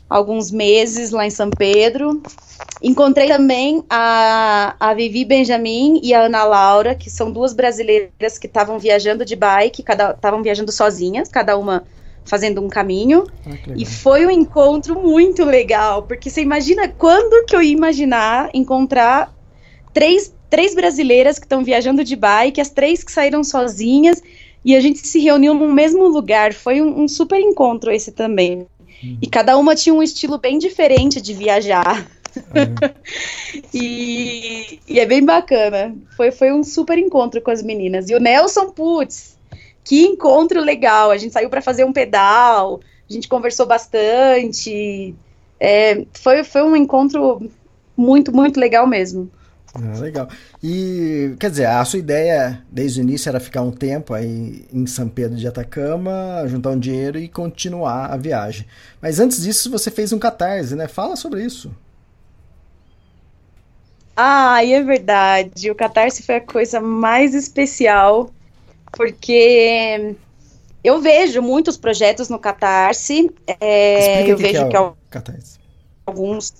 alguns 0.10 0.50
meses 0.52 1.12
lá 1.12 1.26
em 1.26 1.30
São 1.30 1.50
Pedro. 1.50 2.22
Encontrei 2.82 3.28
também 3.28 3.84
a, 3.90 4.76
a 4.80 4.94
Vivi 4.94 5.26
Benjamin 5.26 6.00
e 6.02 6.14
a 6.14 6.22
Ana 6.22 6.44
Laura, 6.44 6.96
que 6.96 7.10
são 7.10 7.32
duas 7.32 7.54
brasileiras 7.54 8.38
que 8.40 8.48
estavam 8.48 8.80
viajando 8.80 9.26
de 9.26 9.36
bike, 9.36 9.82
estavam 9.82 10.42
viajando 10.42 10.72
sozinhas, 10.72 11.28
cada 11.30 11.58
uma 11.58 11.84
fazendo 12.24 12.62
um 12.62 12.68
caminho. 12.68 13.26
Ah, 13.46 13.56
e 13.76 13.86
foi 13.86 14.26
um 14.26 14.32
encontro 14.32 15.02
muito 15.02 15.44
legal, 15.44 16.04
porque 16.04 16.30
você 16.30 16.42
imagina 16.42 16.88
quando 16.88 17.46
que 17.46 17.56
eu 17.56 17.62
ia 17.62 17.72
imaginar 17.72 18.50
encontrar 18.54 19.34
três, 19.94 20.34
três 20.50 20.74
brasileiras 20.74 21.38
que 21.40 21.46
estão 21.46 21.64
viajando 21.64 22.04
de 22.04 22.16
bike, 22.16 22.62
as 22.62 22.70
três 22.70 23.04
que 23.04 23.12
saíram 23.12 23.44
sozinhas 23.44 24.22
e 24.64 24.76
a 24.76 24.80
gente 24.80 25.00
se 25.00 25.20
reuniu 25.20 25.54
no 25.54 25.72
mesmo 25.72 26.08
lugar. 26.08 26.54
Foi 26.54 26.82
um, 26.82 27.04
um 27.04 27.08
super 27.08 27.40
encontro 27.40 27.92
esse 27.92 28.12
também. 28.12 28.68
Uhum. 29.04 29.18
E 29.22 29.28
cada 29.28 29.58
uma 29.58 29.76
tinha 29.76 29.94
um 29.94 30.04
estilo 30.04 30.38
bem 30.38 30.58
diferente 30.58 31.22
de 31.22 31.34
viajar. 31.34 32.06
Uhum. 32.36 33.64
e, 33.74 34.80
e, 34.88 35.00
é 35.00 35.06
bem 35.06 35.24
bacana. 35.24 35.96
Foi, 36.16 36.32
foi 36.32 36.52
um 36.52 36.64
super 36.64 36.98
encontro 36.98 37.42
com 37.42 37.52
as 37.52 37.64
meninas. 37.64 38.10
E 38.10 38.16
o 38.16 38.20
Nelson, 38.20 38.70
putz, 38.70 39.38
que 39.84 40.06
encontro 40.06 40.60
legal. 40.62 41.12
A 41.12 41.18
gente 41.18 41.34
saiu 41.34 41.50
para 41.50 41.62
fazer 41.62 41.86
um 41.86 41.94
pedal, 41.94 42.80
a 43.10 43.14
gente 43.14 43.28
conversou 43.28 43.66
bastante. 43.66 45.16
É, 45.60 46.06
foi, 46.14 46.44
foi 46.44 46.64
um 46.64 46.76
encontro 46.76 47.50
muito, 47.96 48.34
muito 48.34 48.60
legal 48.60 48.86
mesmo. 48.86 49.32
Ah, 49.78 50.00
legal. 50.00 50.28
E, 50.64 51.36
quer 51.40 51.52
dizer, 51.52 51.66
a 51.68 51.86
sua 51.86 52.00
ideia 52.00 52.64
desde 52.72 53.00
o 53.00 53.04
início 53.04 53.30
era 53.30 53.40
ficar 53.40 53.62
um 53.62 53.72
tempo 53.72 54.14
aí 54.14 54.66
em 54.74 54.88
São 54.88 55.08
Pedro 55.08 55.38
de 55.38 55.48
Atacama, 55.48 56.44
juntar 56.48 56.72
um 56.72 56.80
dinheiro 56.80 57.20
e 57.20 57.28
continuar 57.28 58.08
a 58.08 58.18
viagem. 58.18 58.66
Mas 59.00 59.20
antes 59.20 59.44
disso, 59.44 59.70
você 59.70 59.92
fez 59.92 60.12
um 60.12 60.18
catarse, 60.18 60.76
né? 60.76 60.88
Fala 60.88 61.16
sobre 61.16 61.44
isso. 61.44 61.72
Ah, 64.16 64.66
é 64.66 64.82
verdade. 64.82 65.70
O 65.70 65.76
catarse 65.76 66.24
foi 66.24 66.38
a 66.38 66.42
coisa 66.42 66.82
mais 66.82 67.36
especial, 67.36 68.32
porque 68.94 70.16
eu 70.84 71.00
vejo 71.00 71.40
muitos 71.40 71.78
projetos 71.78 72.30
no 72.30 72.40
catarse. 72.40 73.32
É, 73.62 74.24
eu 74.28 74.36
vejo 74.36 74.68
que, 74.70 74.76
é 74.76 74.80
o 74.80 74.92
que 74.94 74.98
catarse. 75.12 75.60
alguns 76.04 76.52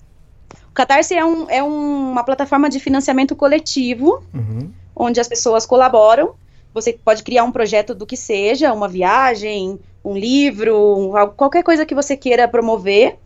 Catarse 0.78 1.16
é, 1.16 1.26
um, 1.26 1.50
é 1.50 1.64
um, 1.64 2.12
uma 2.12 2.24
plataforma 2.24 2.70
de 2.70 2.80
financiamento 2.80 3.36
coletivo, 3.36 4.24
uhum. 4.32 4.70
onde 4.96 5.20
as 5.20 5.28
pessoas 5.28 5.66
colaboram. 5.66 6.36
Você 6.72 6.94
pode 6.94 7.24
criar 7.24 7.46
um 7.46 7.52
projeto 7.52 7.96
do 7.96 8.06
que 8.06 8.16
seja, 8.16 8.72
uma 8.72 8.88
viagem, 8.88 9.80
um 10.06 10.16
livro, 10.16 10.78
um, 10.96 11.30
qualquer 11.36 11.64
coisa 11.64 11.84
que 11.84 11.96
você 11.96 12.16
queira 12.16 12.48
promover, 12.48 13.18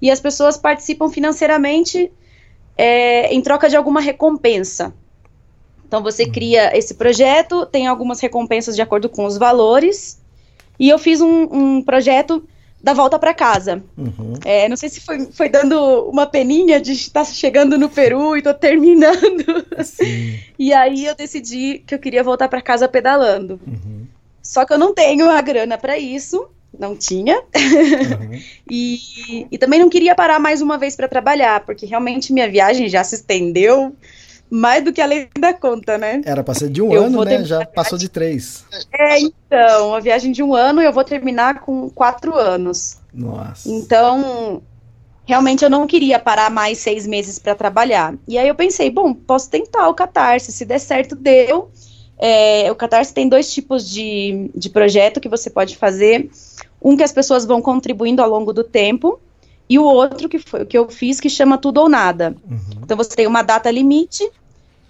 e 0.00 0.10
as 0.10 0.18
pessoas 0.18 0.56
participam 0.56 1.10
financeiramente 1.10 2.10
é, 2.74 3.30
em 3.34 3.42
troca 3.42 3.68
de 3.68 3.76
alguma 3.76 4.00
recompensa. 4.00 4.94
Então 5.86 6.02
você 6.02 6.24
uhum. 6.24 6.32
cria 6.32 6.74
esse 6.74 6.94
projeto, 6.94 7.66
tem 7.66 7.86
algumas 7.86 8.18
recompensas 8.18 8.74
de 8.74 8.80
acordo 8.80 9.10
com 9.10 9.26
os 9.26 9.36
valores, 9.36 10.18
e 10.78 10.88
eu 10.88 10.98
fiz 10.98 11.20
um, 11.20 11.42
um 11.52 11.82
projeto 11.82 12.48
da 12.84 12.92
volta 12.92 13.18
para 13.18 13.32
casa. 13.32 13.82
Uhum. 13.96 14.34
É, 14.44 14.68
não 14.68 14.76
sei 14.76 14.90
se 14.90 15.00
foi, 15.00 15.26
foi 15.32 15.48
dando 15.48 16.06
uma 16.10 16.26
peninha 16.26 16.78
de 16.78 16.92
estar 16.92 17.24
chegando 17.24 17.78
no 17.78 17.88
Peru 17.88 18.36
e 18.36 18.42
tô 18.42 18.52
terminando. 18.52 19.64
Sim. 19.82 20.38
e 20.58 20.70
aí 20.70 21.06
eu 21.06 21.14
decidi 21.14 21.82
que 21.86 21.94
eu 21.94 21.98
queria 21.98 22.22
voltar 22.22 22.46
para 22.46 22.60
casa 22.60 22.86
pedalando. 22.86 23.58
Uhum. 23.66 24.06
Só 24.42 24.66
que 24.66 24.74
eu 24.74 24.78
não 24.78 24.92
tenho 24.92 25.30
a 25.30 25.40
grana 25.40 25.78
para 25.78 25.98
isso, 25.98 26.46
não 26.78 26.94
tinha. 26.94 27.36
Uhum. 27.38 28.38
e, 28.70 29.46
e 29.50 29.56
também 29.56 29.80
não 29.80 29.88
queria 29.88 30.14
parar 30.14 30.38
mais 30.38 30.60
uma 30.60 30.76
vez 30.76 30.94
para 30.94 31.08
trabalhar, 31.08 31.64
porque 31.64 31.86
realmente 31.86 32.34
minha 32.34 32.50
viagem 32.50 32.86
já 32.86 33.02
se 33.02 33.14
estendeu 33.14 33.96
mais 34.54 34.84
do 34.84 34.92
que 34.92 35.00
além 35.00 35.28
da 35.36 35.52
conta, 35.52 35.98
né? 35.98 36.22
Era 36.24 36.44
para 36.44 36.54
ser 36.54 36.70
de 36.70 36.80
um 36.80 36.92
eu 36.92 37.06
ano, 37.06 37.24
né? 37.24 37.44
Já 37.44 37.66
passou 37.66 37.98
de 37.98 38.08
três. 38.08 38.64
É, 38.92 39.18
então, 39.18 39.94
a 39.94 39.98
viagem 39.98 40.30
de 40.30 40.44
um 40.44 40.54
ano 40.54 40.80
eu 40.80 40.92
vou 40.92 41.02
terminar 41.02 41.60
com 41.60 41.90
quatro 41.90 42.36
anos. 42.36 42.98
Nossa. 43.12 43.68
Então, 43.68 44.62
realmente 45.24 45.64
eu 45.64 45.70
não 45.70 45.88
queria 45.88 46.20
parar 46.20 46.50
mais 46.50 46.78
seis 46.78 47.04
meses 47.04 47.36
para 47.36 47.56
trabalhar. 47.56 48.14
E 48.28 48.38
aí 48.38 48.46
eu 48.46 48.54
pensei, 48.54 48.90
bom, 48.90 49.12
posso 49.12 49.50
tentar 49.50 49.88
o 49.88 49.94
Catarse, 49.94 50.52
se 50.52 50.64
der 50.64 50.78
certo, 50.78 51.16
deu. 51.16 51.68
É, 52.16 52.70
o 52.70 52.76
Catarse 52.76 53.12
tem 53.12 53.28
dois 53.28 53.52
tipos 53.52 53.90
de, 53.90 54.52
de 54.54 54.70
projeto 54.70 55.20
que 55.20 55.28
você 55.28 55.50
pode 55.50 55.76
fazer. 55.76 56.30
Um 56.80 56.96
que 56.96 57.02
as 57.02 57.10
pessoas 57.10 57.44
vão 57.44 57.60
contribuindo 57.60 58.22
ao 58.22 58.30
longo 58.30 58.52
do 58.52 58.62
tempo, 58.62 59.18
e 59.68 59.78
o 59.78 59.84
outro 59.84 60.28
que 60.28 60.38
foi 60.38 60.62
o 60.62 60.66
que 60.66 60.76
eu 60.76 60.88
fiz 60.88 61.18
que 61.18 61.28
chama 61.28 61.58
tudo 61.58 61.80
ou 61.80 61.88
nada. 61.88 62.36
Uhum. 62.48 62.82
Então 62.82 62.96
você 62.96 63.16
tem 63.16 63.26
uma 63.26 63.42
data 63.42 63.70
limite 63.70 64.30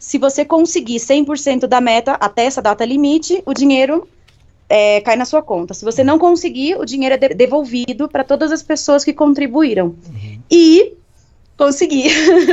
se 0.04 0.18
você 0.18 0.44
conseguir 0.44 0.96
100% 0.96 1.66
da 1.66 1.80
meta 1.80 2.12
até 2.20 2.44
essa 2.44 2.60
data 2.60 2.84
limite, 2.84 3.42
o 3.46 3.54
dinheiro 3.54 4.06
é, 4.68 5.00
cai 5.00 5.16
na 5.16 5.24
sua 5.24 5.40
conta. 5.40 5.72
Se 5.72 5.82
você 5.82 6.04
não 6.04 6.18
conseguir, 6.18 6.76
o 6.76 6.84
dinheiro 6.84 7.14
é 7.14 7.16
de 7.16 7.28
devolvido 7.30 8.06
para 8.06 8.22
todas 8.22 8.52
as 8.52 8.62
pessoas 8.62 9.02
que 9.02 9.14
contribuíram. 9.14 9.86
Uhum. 9.86 10.38
E 10.50 10.92
consegui. 11.56 12.04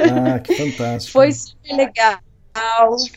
Ah, 0.10 0.40
que 0.40 0.56
fantástico. 0.56 1.12
Foi 1.12 1.30
super 1.34 1.76
legal. 1.76 2.20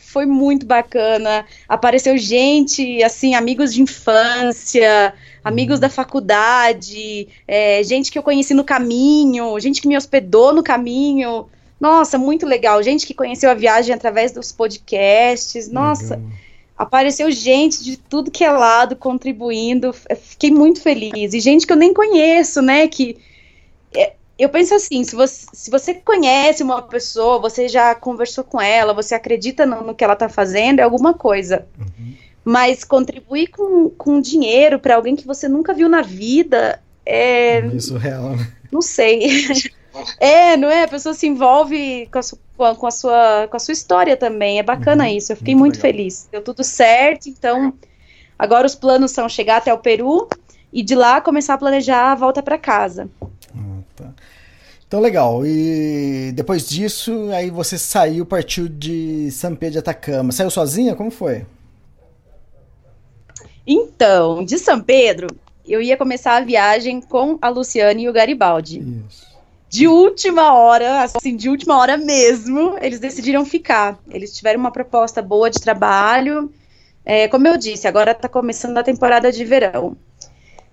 Foi 0.01 0.25
muito 0.25 0.65
bacana. 0.65 1.45
Apareceu 1.65 2.17
gente, 2.17 3.01
assim, 3.03 3.35
amigos 3.35 3.73
de 3.73 3.81
infância, 3.81 5.13
amigos 5.45 5.79
da 5.79 5.87
faculdade, 5.87 7.29
é, 7.47 7.81
gente 7.85 8.11
que 8.11 8.19
eu 8.19 8.23
conheci 8.23 8.53
no 8.53 8.65
caminho, 8.65 9.57
gente 9.61 9.81
que 9.81 9.87
me 9.87 9.95
hospedou 9.95 10.53
no 10.53 10.61
caminho. 10.61 11.47
Nossa, 11.79 12.17
muito 12.17 12.45
legal. 12.45 12.81
Gente 12.81 13.05
que 13.05 13.13
conheceu 13.13 13.49
a 13.49 13.53
viagem 13.53 13.93
através 13.93 14.31
dos 14.31 14.51
podcasts. 14.51 15.69
Nossa, 15.69 16.15
legal. 16.15 16.31
apareceu 16.77 17.29
gente 17.31 17.83
de 17.83 17.97
tudo 17.97 18.31
que 18.31 18.43
é 18.43 18.51
lado 18.51 18.95
contribuindo. 18.95 19.93
Fiquei 19.93 20.51
muito 20.51 20.81
feliz. 20.81 21.33
E 21.33 21.39
gente 21.39 21.67
que 21.67 21.73
eu 21.73 21.77
nem 21.77 21.93
conheço, 21.93 22.61
né? 22.61 22.87
Que 22.87 23.17
é, 23.93 24.13
eu 24.39 24.49
penso 24.49 24.73
assim: 24.73 25.03
se 25.03 25.15
você, 25.15 25.45
se 25.53 25.69
você 25.69 25.93
conhece 25.93 26.63
uma 26.63 26.81
pessoa, 26.81 27.39
você 27.39 27.67
já 27.67 27.93
conversou 27.93 28.43
com 28.43 28.61
ela, 28.61 28.93
você 28.93 29.13
acredita 29.13 29.65
no, 29.65 29.83
no 29.83 29.95
que 29.95 30.03
ela 30.03 30.13
está 30.13 30.29
fazendo, 30.29 30.79
é 30.79 30.83
alguma 30.83 31.13
coisa. 31.13 31.67
Uhum. 31.77 32.13
Mas 32.43 32.83
contribuir 32.83 33.47
com, 33.47 33.89
com 33.89 34.21
dinheiro 34.21 34.79
para 34.79 34.95
alguém 34.95 35.15
que 35.15 35.25
você 35.25 35.47
nunca 35.47 35.73
viu 35.73 35.89
na 35.89 36.01
vida 36.01 36.79
é. 37.05 37.65
Isso 37.67 37.97
real, 37.97 38.35
né? 38.35 38.51
Não 38.71 38.81
sei. 38.81 39.45
É, 40.19 40.57
não 40.57 40.69
é? 40.69 40.83
A 40.83 40.87
pessoa 40.87 41.13
se 41.13 41.27
envolve 41.27 42.07
com 42.11 42.19
a, 42.19 42.23
su- 42.23 42.39
com 42.57 42.85
a, 42.87 42.91
sua, 42.91 43.47
com 43.49 43.57
a 43.57 43.59
sua 43.59 43.71
história 43.73 44.15
também. 44.17 44.59
É 44.59 44.63
bacana 44.63 45.09
isso. 45.09 45.31
Eu 45.31 45.37
fiquei 45.37 45.53
muito 45.55 45.75
muito, 45.75 45.81
feliz. 45.81 46.27
Deu 46.31 46.41
tudo 46.41 46.63
certo. 46.63 47.27
Então, 47.29 47.73
agora 48.37 48.65
os 48.67 48.75
planos 48.75 49.11
são 49.11 49.27
chegar 49.29 49.57
até 49.57 49.73
o 49.73 49.77
Peru 49.77 50.27
e 50.71 50.83
de 50.83 50.95
lá 50.95 51.21
começar 51.21 51.53
a 51.53 51.57
planejar 51.57 52.11
a 52.11 52.15
volta 52.15 52.41
para 52.43 52.57
casa. 52.57 53.09
Então, 54.87 54.99
legal. 54.99 55.45
E 55.45 56.31
depois 56.33 56.67
disso, 56.67 57.29
aí 57.33 57.49
você 57.49 57.77
saiu, 57.77 58.25
partiu 58.25 58.67
de 58.67 59.29
São 59.31 59.55
Pedro 59.55 59.73
de 59.73 59.79
Atacama. 59.79 60.31
Saiu 60.31 60.49
sozinha? 60.51 60.95
Como 60.95 61.09
foi? 61.09 61.45
Então, 63.65 64.45
de 64.45 64.59
São 64.59 64.79
Pedro, 64.79 65.27
eu 65.65 65.81
ia 65.81 65.97
começar 65.97 66.35
a 66.37 66.41
viagem 66.45 67.01
com 67.01 67.37
a 67.41 67.49
Luciane 67.49 68.03
e 68.03 68.09
o 68.09 68.13
Garibaldi. 68.13 68.79
Isso. 69.09 69.34
De 69.69 69.87
última 69.87 70.53
hora, 70.53 71.03
assim, 71.03 71.35
de 71.35 71.49
última 71.49 71.77
hora 71.77 71.97
mesmo, 71.97 72.77
eles 72.81 72.99
decidiram 72.99 73.45
ficar. 73.45 73.99
Eles 74.09 74.33
tiveram 74.35 74.59
uma 74.59 74.71
proposta 74.71 75.21
boa 75.21 75.49
de 75.49 75.59
trabalho. 75.59 76.51
É, 77.03 77.27
como 77.27 77.47
eu 77.47 77.57
disse, 77.57 77.87
agora 77.87 78.11
está 78.11 78.29
começando 78.29 78.77
a 78.77 78.83
temporada 78.83 79.31
de 79.31 79.43
verão. 79.43 79.97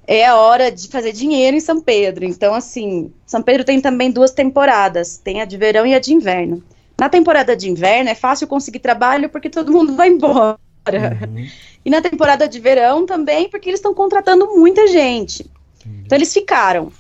É 0.07 0.27
a 0.27 0.37
hora 0.37 0.71
de 0.71 0.89
fazer 0.89 1.13
dinheiro 1.13 1.57
em 1.57 1.61
São 1.61 1.81
Pedro. 1.81 2.25
Então, 2.25 2.55
assim, 2.55 3.13
São 3.27 3.43
Pedro 3.43 3.65
tem 3.65 3.81
também 3.81 4.11
duas 4.11 4.33
temporadas: 4.33 5.17
tem 5.19 5.41
a 5.41 5.45
de 5.45 5.57
verão 5.57 5.87
e 5.87 5.95
a 5.95 5.99
de 5.99 6.13
inverno. 6.13 6.63
Na 6.99 7.09
temporada 7.09 7.57
de 7.57 7.71
inverno 7.71 8.11
é 8.11 8.15
fácil 8.15 8.47
conseguir 8.47 8.79
trabalho 8.79 9.29
porque 9.29 9.51
todo 9.51 9.73
mundo 9.73 9.95
vai 9.95 10.09
embora. 10.09 10.59
E 11.85 11.91
na 11.91 12.01
temporada 12.01 12.47
de 12.47 12.61
verão 12.61 13.05
também, 13.05 13.49
porque 13.49 13.69
eles 13.69 13.79
estão 13.79 13.93
contratando 13.93 14.47
muita 14.55 14.87
gente. 14.87 15.51
Então 15.85 16.17
eles 16.17 16.33
ficaram 16.33 16.93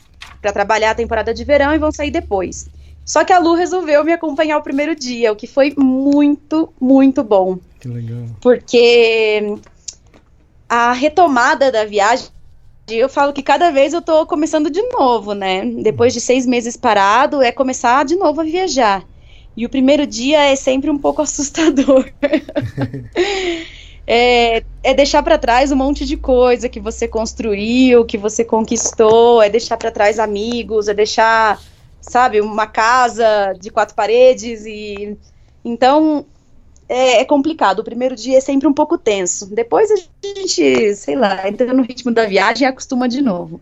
para 0.42 0.52
trabalhar 0.52 0.90
a 0.90 0.94
temporada 0.94 1.32
de 1.32 1.44
verão 1.44 1.72
e 1.72 1.78
vão 1.78 1.92
sair 1.92 2.10
depois. 2.10 2.68
Só 3.04 3.24
que 3.24 3.32
a 3.32 3.38
Lu 3.38 3.54
resolveu 3.54 4.04
me 4.04 4.12
acompanhar 4.12 4.58
o 4.58 4.62
primeiro 4.62 4.94
dia, 4.94 5.32
o 5.32 5.36
que 5.36 5.46
foi 5.46 5.72
muito, 5.76 6.72
muito 6.80 7.22
bom. 7.22 7.58
Que 7.80 7.88
legal. 7.88 8.26
Porque 8.40 9.56
a 10.68 10.92
retomada 10.92 11.70
da 11.70 11.84
viagem, 11.84 12.28
eu 12.88 13.08
falo 13.08 13.32
que 13.32 13.42
cada 13.42 13.70
vez 13.70 13.92
eu 13.92 14.02
tô 14.02 14.26
começando 14.26 14.70
de 14.70 14.82
novo, 14.82 15.32
né? 15.34 15.64
Depois 15.64 16.12
de 16.12 16.20
seis 16.20 16.46
meses 16.46 16.76
parado, 16.76 17.40
é 17.42 17.50
começar 17.50 18.04
de 18.04 18.16
novo 18.16 18.40
a 18.40 18.44
viajar. 18.44 19.04
E 19.56 19.66
o 19.66 19.68
primeiro 19.68 20.06
dia 20.06 20.44
é 20.44 20.56
sempre 20.56 20.90
um 20.90 20.98
pouco 20.98 21.22
assustador. 21.22 22.08
é, 24.06 24.62
é 24.82 24.94
deixar 24.94 25.22
para 25.22 25.38
trás 25.38 25.70
um 25.70 25.76
monte 25.76 26.04
de 26.04 26.16
coisa 26.16 26.68
que 26.68 26.80
você 26.80 27.06
construiu, 27.06 28.04
que 28.04 28.18
você 28.18 28.44
conquistou, 28.44 29.42
é 29.42 29.48
deixar 29.48 29.76
para 29.76 29.90
trás 29.90 30.18
amigos, 30.18 30.88
é 30.88 30.94
deixar, 30.94 31.60
sabe, 32.00 32.40
uma 32.40 32.66
casa 32.66 33.54
de 33.60 33.70
quatro 33.70 33.94
paredes 33.94 34.64
e 34.66 35.16
então 35.64 36.26
é, 36.88 37.20
é 37.20 37.24
complicado. 37.24 37.78
O 37.80 37.84
primeiro 37.84 38.16
dia 38.16 38.38
é 38.38 38.40
sempre 38.40 38.66
um 38.66 38.72
pouco 38.72 38.98
tenso. 38.98 39.46
Depois 39.54 39.90
a 39.90 39.96
gente, 40.26 40.94
sei 40.94 41.16
lá, 41.16 41.48
entra 41.48 41.72
no 41.72 41.82
ritmo 41.82 42.10
da 42.10 42.26
viagem 42.26 42.66
e 42.66 42.68
acostuma 42.68 43.08
de 43.08 43.22
novo. 43.22 43.60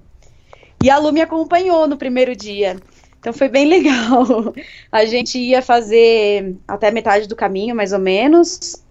E 0.82 0.88
a 0.88 0.98
Lu 0.98 1.12
me 1.12 1.20
acompanhou 1.20 1.86
no 1.86 1.96
primeiro 1.96 2.34
dia. 2.34 2.78
Então 3.18 3.32
foi 3.32 3.48
bem 3.48 3.66
legal. 3.70 4.54
A 4.90 5.04
gente 5.04 5.38
ia 5.38 5.60
fazer 5.60 6.56
até 6.66 6.90
metade 6.90 7.28
do 7.28 7.36
caminho, 7.36 7.76
mais 7.76 7.92
ou 7.92 7.98
menos. 7.98 8.82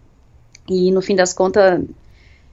E 0.70 0.92
no 0.92 1.02
fim 1.02 1.16
das 1.16 1.34
contas, 1.34 1.82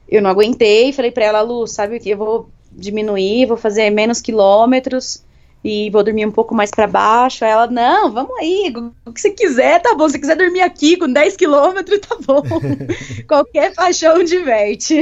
eu 0.09 0.21
não 0.21 0.29
aguentei. 0.29 0.91
Falei 0.93 1.11
pra 1.11 1.25
ela, 1.25 1.41
Lu, 1.41 1.67
sabe 1.67 1.97
o 1.97 1.99
que? 1.99 2.09
Eu 2.09 2.17
vou 2.17 2.49
diminuir, 2.71 3.45
vou 3.45 3.57
fazer 3.57 3.89
menos 3.89 4.21
quilômetros 4.21 5.23
e 5.63 5.89
vou 5.89 6.03
dormir 6.03 6.25
um 6.25 6.31
pouco 6.31 6.53
mais 6.55 6.69
para 6.71 6.87
baixo. 6.87 7.43
Aí 7.43 7.51
ela, 7.51 7.67
não, 7.67 8.11
vamos 8.11 8.37
aí, 8.39 8.73
o 9.05 9.11
que 9.11 9.19
você 9.19 9.31
quiser, 9.31 9.81
tá 9.81 9.95
bom. 9.95 10.07
Se 10.07 10.13
você 10.13 10.19
quiser 10.19 10.35
dormir 10.35 10.61
aqui 10.61 10.97
com 10.97 11.11
10 11.11 11.35
quilômetros, 11.35 11.99
tá 11.99 12.15
bom. 12.25 12.41
Qualquer 13.27 13.73
paixão 13.73 14.23
diverte. 14.23 14.95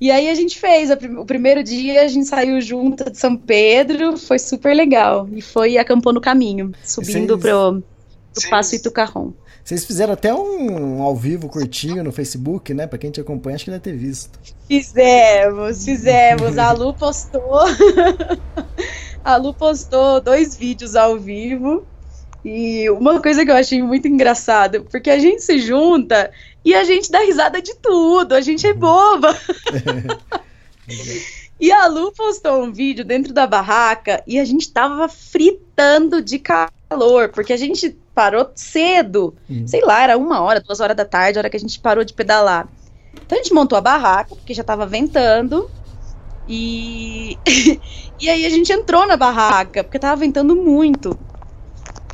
E 0.00 0.10
aí 0.10 0.28
a 0.28 0.34
gente 0.34 0.58
fez, 0.58 0.90
o 0.90 1.24
primeiro 1.24 1.62
dia 1.62 2.02
a 2.02 2.08
gente 2.08 2.26
saiu 2.26 2.60
junto 2.60 3.08
de 3.08 3.16
São 3.16 3.36
Pedro, 3.36 4.16
foi 4.16 4.38
super 4.38 4.74
legal. 4.74 5.28
E 5.32 5.40
foi 5.40 5.78
acampou 5.78 6.12
no 6.12 6.20
caminho, 6.20 6.72
subindo 6.82 7.38
Vocês- 7.38 7.54
pro, 7.54 7.82
pro 8.34 8.50
Passo 8.50 8.74
Itucarrom. 8.74 9.30
Vocês 9.64 9.84
fizeram 9.84 10.12
até 10.12 10.34
um 10.34 11.02
ao 11.02 11.14
vivo 11.14 11.48
curtinho 11.48 12.02
no 12.02 12.10
Facebook, 12.10 12.74
né? 12.74 12.86
Pra 12.86 12.98
quem 12.98 13.10
te 13.10 13.20
acompanha, 13.20 13.54
acho 13.54 13.64
que 13.64 13.70
deve 13.70 13.82
ter 13.82 13.96
visto. 13.96 14.38
Fizemos, 14.66 15.84
fizemos. 15.84 16.58
A 16.58 16.72
Lu 16.72 16.92
postou. 16.92 17.60
A 19.24 19.36
Lu 19.36 19.54
postou 19.54 20.20
dois 20.20 20.56
vídeos 20.56 20.96
ao 20.96 21.18
vivo. 21.18 21.86
E 22.44 22.90
uma 22.90 23.20
coisa 23.22 23.44
que 23.44 23.52
eu 23.52 23.56
achei 23.56 23.80
muito 23.80 24.08
engraçada, 24.08 24.80
porque 24.80 25.08
a 25.08 25.18
gente 25.18 25.44
se 25.44 25.60
junta 25.60 26.32
e 26.64 26.74
a 26.74 26.82
gente 26.82 27.08
dá 27.08 27.20
risada 27.20 27.62
de 27.62 27.76
tudo, 27.76 28.34
a 28.34 28.40
gente 28.40 28.66
é 28.66 28.74
boba. 28.74 29.36
E 31.60 31.70
a 31.70 31.86
Lu 31.86 32.10
postou 32.10 32.64
um 32.64 32.72
vídeo 32.72 33.04
dentro 33.04 33.32
da 33.32 33.46
barraca 33.46 34.20
e 34.26 34.40
a 34.40 34.44
gente 34.44 34.72
tava 34.72 35.08
fritando 35.08 36.20
de 36.20 36.40
calor, 36.40 37.28
porque 37.28 37.52
a 37.52 37.56
gente 37.56 37.96
parou 38.14 38.50
cedo. 38.54 39.34
Uhum. 39.48 39.66
Sei 39.66 39.80
lá, 39.82 40.02
era 40.02 40.16
uma 40.18 40.40
hora, 40.40 40.60
duas 40.60 40.80
horas 40.80 40.96
da 40.96 41.04
tarde, 41.04 41.38
a 41.38 41.40
hora 41.40 41.50
que 41.50 41.56
a 41.56 41.60
gente 41.60 41.78
parou 41.80 42.04
de 42.04 42.12
pedalar. 42.12 42.68
Então 43.14 43.38
a 43.38 43.42
gente 43.42 43.52
montou 43.54 43.76
a 43.76 43.80
barraca, 43.80 44.34
porque 44.34 44.54
já 44.54 44.64
tava 44.64 44.86
ventando. 44.86 45.70
E, 46.48 47.38
e 48.20 48.28
aí 48.28 48.44
a 48.44 48.50
gente 48.50 48.72
entrou 48.72 49.06
na 49.06 49.16
barraca, 49.16 49.84
porque 49.84 49.98
tava 49.98 50.16
ventando 50.16 50.56
muito. 50.56 51.18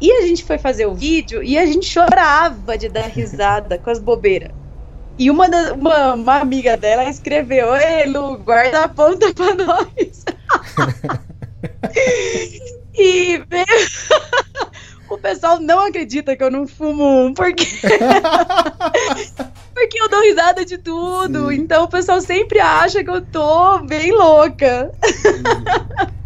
E 0.00 0.12
a 0.12 0.22
gente 0.26 0.44
foi 0.44 0.58
fazer 0.58 0.86
o 0.86 0.94
vídeo 0.94 1.42
e 1.42 1.58
a 1.58 1.66
gente 1.66 1.86
chorava 1.86 2.78
de 2.78 2.88
dar 2.88 3.08
risada 3.08 3.78
com 3.78 3.90
as 3.90 3.98
bobeiras. 3.98 4.52
E 5.18 5.28
uma, 5.30 5.48
da- 5.48 5.72
uma, 5.74 6.14
uma 6.14 6.36
amiga 6.36 6.76
dela 6.76 7.04
escreveu: 7.04 7.74
Ei, 7.74 8.06
Lu, 8.06 8.38
guarda 8.38 8.84
a 8.84 8.88
ponta 8.88 9.34
pra 9.34 9.54
nós. 9.54 10.24
e 12.94 13.38
meu, 13.38 13.64
o 15.14 15.18
pessoal 15.18 15.60
não 15.60 15.80
acredita 15.80 16.36
que 16.36 16.42
eu 16.42 16.50
não 16.50 16.66
fumo 16.66 17.04
um, 17.26 17.34
porque. 17.34 17.66
porque 19.74 20.00
eu 20.02 20.08
dou 20.08 20.22
risada 20.22 20.64
de 20.64 20.78
tudo. 20.78 21.48
Sim. 21.48 21.54
Então 21.56 21.84
o 21.84 21.88
pessoal 21.88 22.20
sempre 22.20 22.58
acha 22.60 23.02
que 23.04 23.10
eu 23.10 23.20
tô 23.24 23.78
bem 23.80 24.12
louca. 24.12 24.90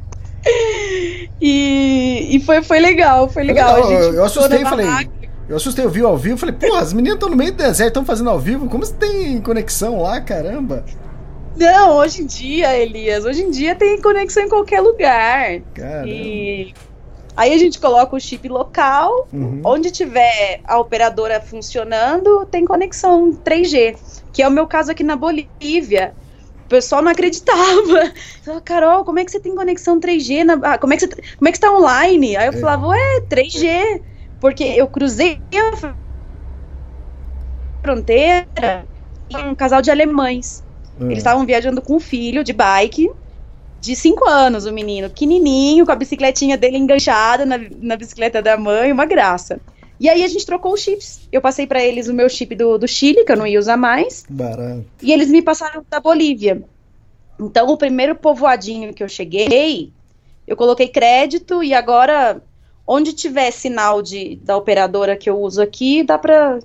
e 1.40 2.36
e 2.36 2.40
foi, 2.40 2.62
foi 2.62 2.80
legal, 2.80 3.28
foi 3.28 3.44
legal. 3.44 3.76
A 3.76 3.82
gente 3.88 4.02
eu- 4.02 4.14
eu 4.14 4.24
assustei 4.24 4.62
e 4.62 4.64
falei. 4.64 4.86
Eu 5.48 5.56
assustei, 5.56 5.84
eu 5.84 5.90
vi 5.90 6.00
ao 6.02 6.16
vivo, 6.16 6.38
falei, 6.38 6.54
porra, 6.54 6.80
as 6.80 6.92
meninas 6.92 7.14
estão 7.16 7.28
no 7.28 7.36
meio 7.36 7.50
do 7.52 7.56
deserto, 7.58 7.88
estão 7.88 8.04
fazendo 8.06 8.30
ao 8.30 8.38
vivo, 8.38 8.68
como 8.68 8.86
você 8.86 8.94
tem 8.94 9.40
conexão 9.40 10.00
lá, 10.00 10.20
caramba? 10.20 10.84
Não, 11.56 11.96
hoje 11.96 12.22
em 12.22 12.26
dia, 12.26 12.74
Elias, 12.78 13.24
hoje 13.24 13.42
em 13.42 13.50
dia 13.50 13.74
tem 13.74 14.00
conexão 14.00 14.44
em 14.44 14.48
qualquer 14.48 14.80
lugar. 14.80 15.60
Caramba. 15.74 16.08
E 16.08 16.72
aí 17.36 17.52
a 17.52 17.58
gente 17.58 17.78
coloca 17.78 18.14
o 18.16 18.20
chip 18.20 18.48
local, 18.48 19.28
Uhum. 19.32 19.62
onde 19.64 19.90
tiver 19.90 20.60
a 20.64 20.78
operadora 20.78 21.40
funcionando, 21.40 22.46
tem 22.46 22.64
conexão 22.64 23.32
3G, 23.32 23.96
que 24.32 24.42
é 24.42 24.48
o 24.48 24.50
meu 24.50 24.66
caso 24.66 24.90
aqui 24.92 25.02
na 25.02 25.16
Bolívia. 25.16 26.14
O 26.64 26.68
pessoal 26.68 27.02
não 27.02 27.10
acreditava. 27.12 28.12
Falava, 28.44 28.62
Carol, 28.62 29.04
como 29.04 29.18
é 29.18 29.24
que 29.24 29.30
você 29.30 29.40
tem 29.40 29.54
conexão 29.54 30.00
3G? 30.00 30.44
Na... 30.44 30.54
ah, 30.62 30.78
como, 30.78 30.92
é 30.94 30.96
que 30.96 31.06
você... 31.06 31.14
como 31.36 31.48
é 31.48 31.52
que 31.52 31.58
você 31.58 31.62
tá 31.62 31.72
online? 31.72 32.36
Aí 32.36 32.46
eu 32.46 32.52
É. 32.52 32.56
falava, 32.56 32.86
ué, 32.88 33.20
3G. 33.28 34.00
Porque 34.40 34.64
eu 34.64 34.86
cruzei 34.88 35.38
a 35.54 35.94
fronteira 37.82 38.86
e 39.28 39.36
um 39.36 39.54
casal 39.54 39.82
de 39.82 39.90
alemães. 39.90 40.64
Ah. 41.00 41.04
Eles 41.04 41.18
estavam 41.18 41.44
viajando 41.46 41.80
com 41.82 41.96
um 41.96 42.00
filho 42.00 42.44
de 42.44 42.52
bike, 42.52 43.10
de 43.82 43.96
5 43.96 44.28
anos, 44.28 44.64
o 44.64 44.72
menino, 44.72 45.10
pequenininho, 45.10 45.84
com 45.84 45.90
a 45.90 45.96
bicicletinha 45.96 46.56
dele 46.56 46.78
enganchada 46.78 47.44
na, 47.44 47.58
na 47.80 47.96
bicicleta 47.96 48.40
da 48.40 48.56
mãe, 48.56 48.92
uma 48.92 49.04
graça. 49.04 49.60
E 49.98 50.08
aí 50.08 50.22
a 50.22 50.28
gente 50.28 50.46
trocou 50.46 50.72
os 50.72 50.80
chips. 50.80 51.28
Eu 51.32 51.40
passei 51.40 51.66
pra 51.66 51.82
eles 51.82 52.06
o 52.06 52.14
meu 52.14 52.28
chip 52.28 52.54
do, 52.54 52.78
do 52.78 52.86
Chile, 52.86 53.24
que 53.24 53.32
eu 53.32 53.36
não 53.36 53.46
ia 53.46 53.58
usar 53.58 53.76
mais, 53.76 54.24
Barato. 54.28 54.84
e 55.02 55.10
eles 55.12 55.28
me 55.28 55.42
passaram 55.42 55.84
da 55.90 55.98
Bolívia. 55.98 56.62
Então, 57.40 57.66
o 57.66 57.76
primeiro 57.76 58.14
povoadinho 58.14 58.94
que 58.94 59.02
eu 59.02 59.08
cheguei, 59.08 59.90
eu 60.46 60.56
coloquei 60.56 60.86
crédito 60.86 61.60
e 61.60 61.74
agora, 61.74 62.40
onde 62.86 63.12
tiver 63.12 63.50
sinal 63.50 64.00
de, 64.00 64.36
da 64.36 64.56
operadora 64.56 65.16
que 65.16 65.28
eu 65.28 65.40
uso 65.40 65.60
aqui, 65.60 66.04
dá 66.04 66.16
pra 66.16 66.60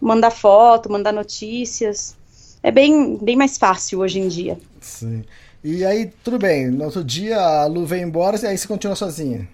mandar 0.00 0.30
foto, 0.30 0.90
mandar 0.90 1.12
notícias. 1.12 2.16
É 2.62 2.70
bem, 2.70 3.16
bem 3.16 3.34
mais 3.34 3.58
fácil 3.58 3.98
hoje 3.98 4.20
em 4.20 4.28
dia. 4.28 4.56
Sim. 4.80 5.24
E 5.62 5.84
aí, 5.84 6.10
tudo 6.24 6.38
bem, 6.38 6.70
no 6.70 6.84
outro 6.84 7.04
dia 7.04 7.38
a 7.38 7.66
Lu 7.66 7.84
veio 7.84 8.06
embora 8.06 8.38
e 8.42 8.46
aí 8.46 8.56
você 8.56 8.66
continua 8.66 8.96
sozinha. 8.96 9.46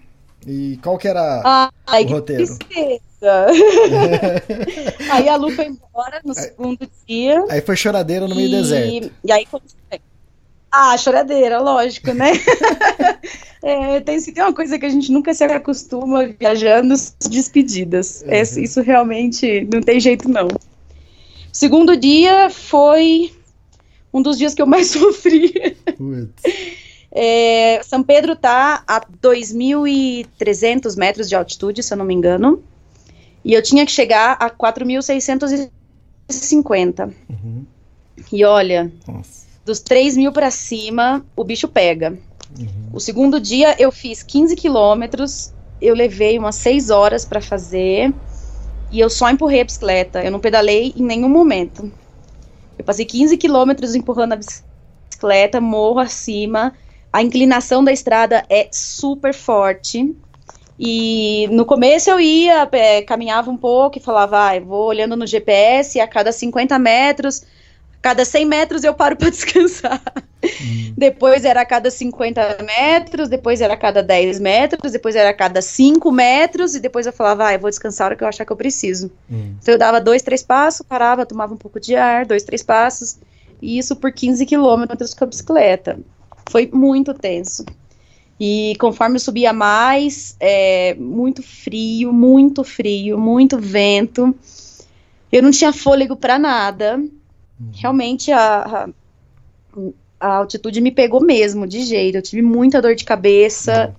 E 0.45 0.79
qual 0.81 0.97
que 0.97 1.07
era 1.07 1.71
Ai, 1.85 2.03
o 2.03 2.07
que 2.07 2.13
roteiro? 2.13 2.57
tristeza. 2.57 3.47
aí 5.11 5.27
a 5.27 5.35
Lu 5.35 5.51
foi 5.51 5.65
embora 5.65 6.21
no 6.23 6.33
segundo 6.33 6.87
dia. 7.05 7.43
Aí 7.49 7.59
foi 7.59 7.75
choradeira 7.75 8.25
no 8.27 8.35
meio 8.35 8.49
do 8.49 8.55
deserto. 8.55 9.11
E 9.25 9.31
aí, 9.31 9.45
Ah, 10.71 10.97
choradeira, 10.97 11.59
lógico, 11.59 12.13
né? 12.13 12.31
é, 13.61 13.99
tem, 13.99 14.21
tem 14.21 14.43
uma 14.43 14.53
coisa 14.53 14.79
que 14.79 14.85
a 14.85 14.89
gente 14.89 15.11
nunca 15.11 15.33
se 15.33 15.43
acostuma 15.43 16.25
viajando, 16.39 16.95
despedidas. 17.29 18.23
É, 18.27 18.41
isso 18.41 18.81
realmente 18.81 19.67
não 19.73 19.81
tem 19.81 19.99
jeito, 19.99 20.29
não. 20.29 20.47
Segundo 21.51 21.97
dia 21.97 22.49
foi 22.49 23.31
um 24.17 24.21
dos 24.21 24.37
dias 24.37 24.53
que 24.53 24.61
eu 24.61 24.67
mais 24.67 24.87
sofri. 24.91 25.77
É, 27.11 27.81
São 27.83 28.03
Pedro 28.03 28.33
está 28.33 28.83
a 28.87 29.01
2.300 29.01 30.95
metros 30.97 31.27
de 31.29 31.35
altitude, 31.35 31.81
se 31.81 31.91
eu 31.93 31.97
não 31.97 32.05
me 32.05 32.13
engano, 32.13 32.61
e 33.43 33.53
eu 33.53 33.61
tinha 33.61 33.85
que 33.85 33.91
chegar 33.91 34.37
a 34.39 34.49
4.650. 34.49 37.13
Uhum. 37.29 37.65
E 38.31 38.43
olha, 38.43 38.91
Nossa. 39.07 39.45
dos 39.65 39.79
3 39.79 40.17
mil 40.17 40.31
para 40.31 40.49
cima, 40.51 41.25
o 41.35 41.43
bicho 41.43 41.67
pega. 41.67 42.17
Uhum. 42.59 42.89
O 42.93 42.99
segundo 42.99 43.39
dia 43.39 43.75
eu 43.79 43.91
fiz 43.91 44.23
15 44.23 44.55
quilômetros, 44.55 45.53
eu 45.81 45.95
levei 45.95 46.37
umas 46.37 46.55
6 46.55 46.89
horas 46.89 47.23
para 47.23 47.41
fazer, 47.41 48.13
e 48.91 48.99
eu 48.99 49.09
só 49.09 49.29
empurrei 49.29 49.61
a 49.61 49.65
bicicleta, 49.65 50.23
eu 50.23 50.31
não 50.31 50.39
pedalei 50.39 50.93
em 50.95 51.03
nenhum 51.03 51.29
momento. 51.29 51.91
Eu 52.77 52.85
passei 52.85 53.05
15 53.05 53.37
quilômetros 53.37 53.95
empurrando 53.95 54.33
a 54.33 54.37
bicicleta, 54.37 55.59
morro 55.59 55.99
acima, 55.99 56.73
a 57.11 57.23
inclinação 57.23 57.83
da 57.83 57.91
estrada 57.91 58.45
é 58.49 58.69
super 58.71 59.33
forte. 59.33 60.15
E 60.79 61.47
no 61.51 61.65
começo 61.65 62.09
eu 62.09 62.19
ia, 62.19 62.69
é, 62.71 63.01
caminhava 63.01 63.49
um 63.49 63.57
pouco 63.57 63.97
e 63.97 64.01
falava, 64.01 64.51
ah, 64.51 64.59
vou 64.59 64.85
olhando 64.85 65.15
no 65.15 65.25
GPS, 65.25 65.99
a 65.99 66.07
cada 66.07 66.31
50 66.31 66.77
metros, 66.77 67.41
cada 68.07 68.23
100 68.23 68.45
metros 68.45 68.83
eu 68.85 68.93
paro 68.93 69.17
para 69.17 69.27
descansar. 69.29 70.01
Uhum. 70.41 70.93
Depois 70.97 71.43
era 71.43 71.59
a 71.59 71.65
cada 71.65 71.91
50 71.91 72.59
metros, 72.63 73.27
depois 73.27 73.59
era 73.59 73.73
a 73.73 73.77
cada 73.77 74.01
10 74.01 74.39
metros, 74.39 74.93
depois 74.93 75.13
era 75.13 75.29
a 75.29 75.33
cada 75.33 75.61
5 75.61 76.09
metros, 76.09 76.73
e 76.73 76.79
depois 76.79 77.05
eu 77.05 77.11
falava, 77.11 77.47
ah, 77.47 77.53
eu 77.53 77.59
vou 77.59 77.69
descansar 77.69 78.05
a 78.05 78.07
hora 78.07 78.15
que 78.15 78.23
eu 78.23 78.27
achar 78.29 78.45
que 78.45 78.51
eu 78.53 78.55
preciso. 78.55 79.11
Uhum. 79.29 79.55
Então 79.61 79.73
eu 79.73 79.77
dava 79.77 79.99
dois, 79.99 80.21
três 80.21 80.41
passos, 80.41 80.85
parava, 80.87 81.25
tomava 81.25 81.53
um 81.53 81.57
pouco 81.57 81.81
de 81.81 81.97
ar, 81.97 82.25
dois, 82.25 82.43
três 82.43 82.63
passos, 82.63 83.17
e 83.61 83.77
isso 83.77 83.93
por 83.93 84.13
15 84.13 84.45
quilômetros 84.45 85.13
com 85.13 85.25
a 85.25 85.27
bicicleta. 85.27 85.99
Foi 86.49 86.69
muito 86.73 87.13
tenso. 87.13 87.65
E 88.39 88.73
conforme 88.79 89.17
eu 89.17 89.19
subia 89.19 89.51
mais, 89.51 90.37
é, 90.39 90.95
muito 90.95 91.43
frio, 91.43 92.13
muito 92.13 92.63
frio, 92.63 93.17
muito 93.17 93.59
vento. 93.59 94.33
Eu 95.29 95.43
não 95.43 95.51
tinha 95.51 95.73
fôlego 95.73 96.15
para 96.15 96.39
nada. 96.39 97.03
Uhum. 97.59 97.71
Realmente 97.73 98.31
a, 98.31 98.61
a, 98.61 98.89
a, 100.19 100.35
altitude 100.37 100.81
me 100.81 100.91
pegou 100.91 101.21
mesmo, 101.21 101.67
de 101.67 101.81
jeito. 101.83 102.17
Eu 102.17 102.21
tive 102.21 102.41
muita 102.41 102.81
dor 102.81 102.95
de 102.95 103.05
cabeça, 103.05 103.95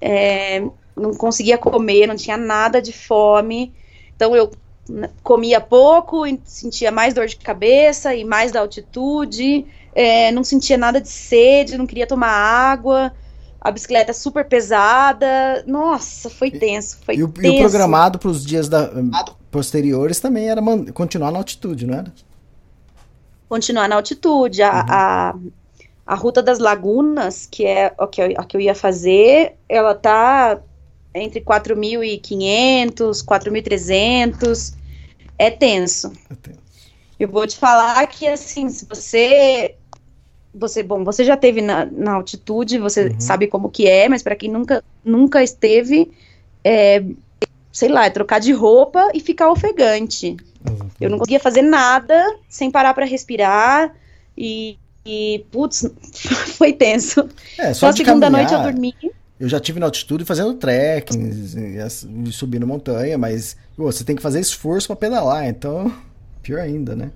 é, 0.00 0.62
não 0.96 1.14
conseguia 1.14 1.58
comer, 1.58 2.06
não 2.06 2.16
tinha 2.16 2.36
nada 2.36 2.80
de 2.80 2.92
fome. 2.92 3.72
Então 4.14 4.34
eu 4.36 4.50
comia 5.22 5.60
pouco, 5.60 6.24
sentia 6.44 6.90
mais 6.90 7.14
dor 7.14 7.26
de 7.26 7.36
cabeça 7.36 8.14
e 8.14 8.24
mais 8.24 8.50
da 8.50 8.60
altitude 8.60 9.66
é, 9.94 10.30
não 10.32 10.44
sentia 10.44 10.76
nada 10.76 11.00
de 11.00 11.08
sede, 11.08 11.76
não 11.76 11.86
queria 11.86 12.06
tomar 12.06 12.30
água, 12.30 13.12
a 13.60 13.70
bicicleta 13.70 14.12
super 14.12 14.44
pesada. 14.44 15.64
Nossa, 15.66 16.30
foi 16.30 16.50
tenso, 16.50 16.98
foi 17.04 17.16
e 17.16 17.24
o, 17.24 17.28
tenso. 17.28 17.46
E 17.46 17.56
o 17.56 17.58
programado 17.60 18.18
para 18.18 18.30
os 18.30 18.44
dias 18.44 18.68
da, 18.68 18.90
posteriores 19.50 20.20
também 20.20 20.48
era 20.48 20.62
continuar 20.92 21.30
na 21.30 21.38
altitude, 21.38 21.86
não 21.86 21.94
era? 21.98 22.12
Continuar 23.50 23.88
na 23.88 23.96
altitude. 23.96 24.62
A, 24.62 24.72
uhum. 24.72 24.84
a, 24.88 25.34
a 26.06 26.14
Ruta 26.14 26.40
das 26.40 26.60
Lagunas, 26.60 27.46
que 27.50 27.66
é 27.66 27.92
a 27.98 28.06
que, 28.06 28.22
eu, 28.22 28.34
a 28.38 28.44
que 28.44 28.56
eu 28.56 28.60
ia 28.60 28.74
fazer, 28.74 29.56
ela 29.68 29.92
tá 29.92 30.60
entre 31.12 31.40
4.500, 31.40 33.24
4.300. 33.24 34.74
É 35.36 35.50
tenso. 35.50 36.12
É 36.28 36.34
tenso. 36.36 36.60
Eu 37.18 37.28
vou 37.28 37.44
te 37.46 37.58
falar 37.58 38.06
que, 38.06 38.26
assim, 38.26 38.68
se 38.70 38.86
você 38.86 39.74
você, 40.54 40.82
bom, 40.82 41.04
você 41.04 41.24
já 41.24 41.36
teve 41.36 41.60
na, 41.60 41.86
na 41.86 42.14
altitude, 42.14 42.78
você 42.78 43.08
uhum. 43.08 43.20
sabe 43.20 43.46
como 43.46 43.70
que 43.70 43.86
é, 43.86 44.08
mas 44.08 44.22
para 44.22 44.36
quem 44.36 44.50
nunca, 44.50 44.82
nunca 45.04 45.42
esteve, 45.42 46.10
é, 46.64 47.04
sei 47.72 47.88
lá, 47.88 48.06
é 48.06 48.10
trocar 48.10 48.40
de 48.40 48.52
roupa 48.52 49.10
e 49.14 49.20
ficar 49.20 49.50
ofegante. 49.50 50.36
Eu 51.00 51.10
não 51.10 51.18
conseguia 51.18 51.40
fazer 51.40 51.62
nada 51.62 52.36
sem 52.48 52.70
parar 52.70 52.92
para 52.92 53.06
respirar 53.06 53.94
e, 54.36 54.78
e, 55.04 55.44
putz, 55.50 55.90
foi 56.56 56.72
tenso. 56.72 57.28
É, 57.58 57.72
só, 57.72 57.80
só 57.80 57.88
a 57.88 57.92
segunda 57.92 58.26
caminhar, 58.26 58.30
noite 58.32 58.52
eu 58.52 58.62
dormi. 58.62 58.94
Eu 59.38 59.48
já 59.48 59.58
tive 59.58 59.80
na 59.80 59.86
altitude 59.86 60.24
fazendo 60.24 60.54
trekking 60.54 61.78
subindo 62.30 62.66
montanha, 62.66 63.16
mas 63.16 63.56
pô, 63.74 63.90
você 63.90 64.04
tem 64.04 64.14
que 64.14 64.22
fazer 64.22 64.40
esforço 64.40 64.88
para 64.88 64.96
pedalar, 64.96 65.46
então 65.46 65.90
pior 66.42 66.60
ainda, 66.60 66.94
né? 66.94 67.10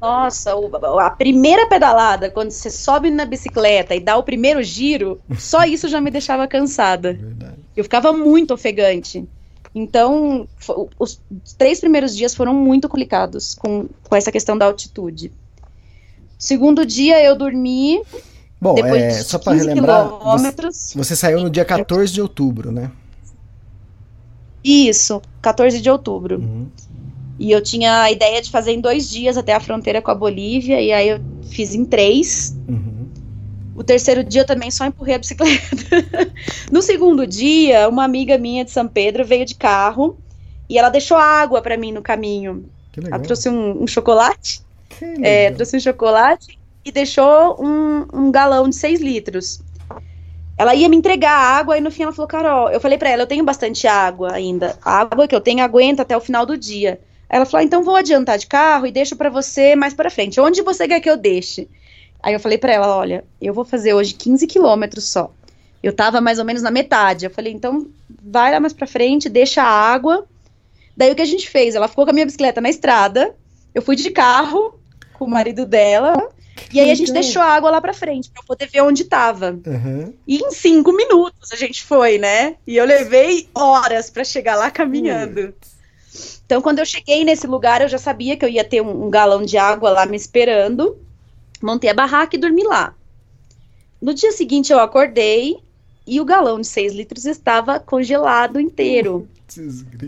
Nossa, 0.00 0.52
a 1.00 1.10
primeira 1.10 1.66
pedalada, 1.68 2.30
quando 2.30 2.52
você 2.52 2.70
sobe 2.70 3.10
na 3.10 3.24
bicicleta 3.24 3.96
e 3.96 4.00
dá 4.00 4.16
o 4.16 4.22
primeiro 4.22 4.62
giro, 4.62 5.20
só 5.36 5.64
isso 5.64 5.88
já 5.88 6.00
me 6.00 6.10
deixava 6.10 6.46
cansada. 6.46 7.14
Verdade. 7.14 7.56
Eu 7.76 7.82
ficava 7.82 8.12
muito 8.12 8.54
ofegante. 8.54 9.28
Então, 9.78 10.48
os 10.98 11.20
três 11.56 11.78
primeiros 11.78 12.16
dias 12.16 12.34
foram 12.34 12.52
muito 12.52 12.88
complicados 12.88 13.54
com, 13.54 13.88
com 14.02 14.16
essa 14.16 14.32
questão 14.32 14.58
da 14.58 14.66
altitude. 14.66 15.30
Segundo 16.36 16.84
dia 16.84 17.22
eu 17.22 17.36
dormi. 17.36 18.02
Bom, 18.60 18.74
depois 18.74 19.02
é, 19.02 19.10
só 19.22 19.38
para 19.38 19.56
relembrar, 19.56 20.08
você, 20.08 20.98
você 20.98 21.14
saiu 21.14 21.40
no 21.40 21.48
dia 21.48 21.64
14 21.64 22.12
de 22.12 22.20
outubro, 22.20 22.72
né? 22.72 22.90
Isso, 24.64 25.22
14 25.40 25.80
de 25.80 25.88
outubro. 25.88 26.40
Uhum. 26.40 26.66
E 27.38 27.52
eu 27.52 27.62
tinha 27.62 28.02
a 28.02 28.10
ideia 28.10 28.42
de 28.42 28.50
fazer 28.50 28.72
em 28.72 28.80
dois 28.80 29.08
dias 29.08 29.36
até 29.36 29.54
a 29.54 29.60
fronteira 29.60 30.02
com 30.02 30.10
a 30.10 30.14
Bolívia, 30.14 30.80
e 30.80 30.92
aí 30.92 31.08
eu 31.08 31.20
fiz 31.44 31.72
em 31.72 31.84
três. 31.84 32.56
Uhum. 32.68 32.97
O 33.78 33.84
terceiro 33.84 34.24
dia 34.24 34.40
eu 34.40 34.44
também 34.44 34.72
só 34.72 34.84
empurrei 34.84 35.14
a 35.14 35.18
bicicleta. 35.18 35.62
no 36.72 36.82
segundo 36.82 37.24
dia, 37.24 37.88
uma 37.88 38.02
amiga 38.02 38.36
minha 38.36 38.64
de 38.64 38.72
São 38.72 38.88
Pedro 38.88 39.24
veio 39.24 39.44
de 39.44 39.54
carro 39.54 40.18
e 40.68 40.76
ela 40.76 40.88
deixou 40.88 41.16
água 41.16 41.62
para 41.62 41.76
mim 41.76 41.92
no 41.92 42.02
caminho. 42.02 42.68
Ela 43.06 43.20
trouxe 43.20 43.48
um, 43.48 43.84
um 43.84 43.86
chocolate. 43.86 44.62
É, 45.22 45.52
trouxe 45.52 45.76
um 45.76 45.80
chocolate 45.80 46.58
e 46.84 46.90
deixou 46.90 47.56
um, 47.64 48.04
um 48.12 48.32
galão 48.32 48.68
de 48.68 48.74
seis 48.74 49.00
litros. 49.00 49.60
Ela 50.56 50.74
ia 50.74 50.88
me 50.88 50.96
entregar 50.96 51.30
água 51.30 51.78
e 51.78 51.80
no 51.80 51.92
fim 51.92 52.02
ela 52.02 52.12
falou, 52.12 52.26
Carol, 52.26 52.70
eu 52.70 52.80
falei 52.80 52.98
para 52.98 53.10
ela, 53.10 53.22
eu 53.22 53.28
tenho 53.28 53.44
bastante 53.44 53.86
água 53.86 54.32
ainda. 54.32 54.76
A 54.84 55.02
água 55.02 55.28
que 55.28 55.36
eu 55.36 55.40
tenho 55.40 55.62
aguenta 55.62 56.02
até 56.02 56.16
o 56.16 56.20
final 56.20 56.44
do 56.44 56.58
dia. 56.58 56.98
Ela 57.28 57.46
falou: 57.46 57.60
ah, 57.60 57.64
então 57.64 57.84
vou 57.84 57.94
adiantar 57.94 58.38
de 58.38 58.48
carro 58.48 58.88
e 58.88 58.90
deixo 58.90 59.14
para 59.14 59.30
você 59.30 59.76
mais 59.76 59.94
para 59.94 60.10
frente. 60.10 60.40
Onde 60.40 60.62
você 60.62 60.88
quer 60.88 60.98
que 60.98 61.08
eu 61.08 61.16
deixe? 61.16 61.68
Aí 62.22 62.34
eu 62.34 62.40
falei 62.40 62.58
para 62.58 62.72
ela: 62.72 62.96
olha, 62.96 63.24
eu 63.40 63.54
vou 63.54 63.64
fazer 63.64 63.94
hoje 63.94 64.14
15 64.14 64.46
quilômetros 64.46 65.04
só. 65.04 65.32
Eu 65.82 65.92
tava 65.92 66.20
mais 66.20 66.38
ou 66.38 66.44
menos 66.44 66.62
na 66.62 66.70
metade. 66.70 67.26
Eu 67.26 67.30
falei: 67.30 67.52
então 67.52 67.86
vai 68.22 68.52
lá 68.52 68.60
mais 68.60 68.72
para 68.72 68.86
frente, 68.86 69.28
deixa 69.28 69.62
a 69.62 69.66
água. 69.66 70.26
Daí 70.96 71.12
o 71.12 71.14
que 71.14 71.22
a 71.22 71.26
gente 71.26 71.48
fez? 71.48 71.74
Ela 71.74 71.88
ficou 71.88 72.04
com 72.04 72.10
a 72.10 72.14
minha 72.14 72.26
bicicleta 72.26 72.60
na 72.60 72.68
estrada. 72.68 73.34
Eu 73.74 73.82
fui 73.82 73.94
de 73.94 74.10
carro 74.10 74.78
com 75.14 75.24
o 75.24 75.30
marido 75.30 75.64
dela. 75.64 76.30
E 76.72 76.80
aí 76.80 76.90
a 76.90 76.94
gente 76.94 77.12
deixou 77.12 77.40
a 77.40 77.46
água 77.46 77.70
lá 77.70 77.80
pra 77.80 77.94
frente, 77.94 78.30
pra 78.30 78.42
eu 78.42 78.46
poder 78.46 78.66
ver 78.66 78.82
onde 78.82 79.04
tava. 79.04 79.58
Uhum. 79.64 80.12
E 80.26 80.38
em 80.38 80.50
cinco 80.50 80.92
minutos 80.92 81.52
a 81.52 81.56
gente 81.56 81.84
foi, 81.84 82.18
né? 82.18 82.56
E 82.66 82.76
eu 82.76 82.84
levei 82.84 83.48
horas 83.54 84.10
para 84.10 84.24
chegar 84.24 84.56
lá 84.56 84.70
caminhando. 84.70 85.40
Uhum. 85.40 85.52
Então, 86.44 86.62
quando 86.62 86.78
eu 86.78 86.86
cheguei 86.86 87.24
nesse 87.24 87.46
lugar, 87.46 87.82
eu 87.82 87.88
já 87.88 87.98
sabia 87.98 88.36
que 88.36 88.44
eu 88.44 88.48
ia 88.48 88.64
ter 88.64 88.80
um, 88.80 89.06
um 89.06 89.10
galão 89.10 89.42
de 89.42 89.56
água 89.56 89.90
lá 89.90 90.06
me 90.06 90.16
esperando. 90.16 90.98
Montei 91.62 91.90
a 91.90 91.94
barraca 91.94 92.36
e 92.36 92.38
dormi 92.38 92.62
lá. 92.62 92.94
No 94.00 94.14
dia 94.14 94.30
seguinte, 94.32 94.72
eu 94.72 94.78
acordei 94.78 95.58
e 96.06 96.20
o 96.20 96.24
galão 96.24 96.60
de 96.60 96.66
6 96.66 96.94
litros 96.94 97.26
estava 97.26 97.78
congelado 97.80 98.60
inteiro. 98.60 99.28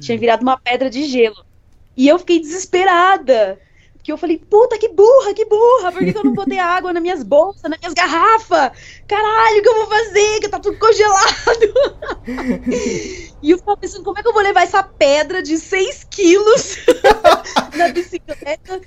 Tinha 0.01 0.19
virado 0.19 0.43
uma 0.43 0.57
pedra 0.59 0.89
de 0.89 1.05
gelo. 1.05 1.45
E 1.97 2.09
eu 2.09 2.19
fiquei 2.19 2.41
desesperada. 2.41 3.59
Que 4.03 4.11
eu 4.11 4.17
falei, 4.17 4.39
puta, 4.39 4.79
que 4.79 4.89
burra, 4.89 5.35
que 5.35 5.45
burra, 5.45 5.93
por 5.93 6.03
que, 6.03 6.13
que 6.13 6.19
eu 6.19 6.25
não 6.25 6.33
botei 6.33 6.59
água 6.59 6.91
nas 6.91 7.03
minhas 7.03 7.23
bolsas, 7.23 7.63
nas 7.65 7.79
minhas 7.79 7.93
garrafas? 7.93 8.71
Caralho, 9.07 9.59
o 9.59 9.63
que 9.63 9.69
eu 9.69 9.75
vou 9.75 9.87
fazer? 9.89 10.41
Que 10.41 10.49
tá 10.49 10.59
tudo 10.59 10.79
congelado. 10.79 11.75
e 13.43 13.51
eu 13.51 13.59
ficava 13.59 13.77
pensando, 13.77 14.03
como 14.03 14.19
é 14.19 14.23
que 14.23 14.29
eu 14.29 14.33
vou 14.33 14.43
levar 14.43 14.63
essa 14.63 14.83
pedra 14.83 15.43
de 15.43 15.59
6 15.59 16.07
quilos 16.09 16.77
na 17.77 17.89
bicicleta? 17.89 18.81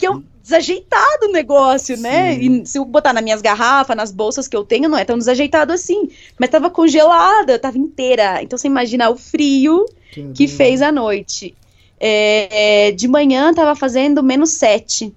Que 0.00 0.06
é 0.06 0.10
um 0.10 0.22
desajeitado 0.42 1.26
o 1.26 1.32
negócio, 1.32 1.96
né? 1.96 2.34
E 2.34 2.66
se 2.66 2.78
eu 2.78 2.84
botar 2.84 3.12
nas 3.12 3.22
minhas 3.22 3.40
garrafas, 3.40 3.96
nas 3.96 4.10
bolsas 4.10 4.48
que 4.48 4.56
eu 4.56 4.64
tenho, 4.64 4.88
não 4.88 4.98
é 4.98 5.04
tão 5.04 5.16
desajeitado 5.16 5.72
assim. 5.72 6.08
Mas 6.38 6.50
tava 6.50 6.70
congelada, 6.70 7.58
tava 7.58 7.78
inteira. 7.78 8.42
Então 8.42 8.58
você 8.58 8.66
imagina 8.66 9.10
o 9.10 9.16
frio 9.16 9.86
que 10.34 10.48
fez 10.48 10.82
a 10.82 10.90
noite. 10.90 11.54
É, 11.98 12.92
de 12.92 13.06
manhã 13.06 13.52
tava 13.52 13.76
fazendo 13.76 14.22
menos 14.22 14.50
7. 14.50 15.14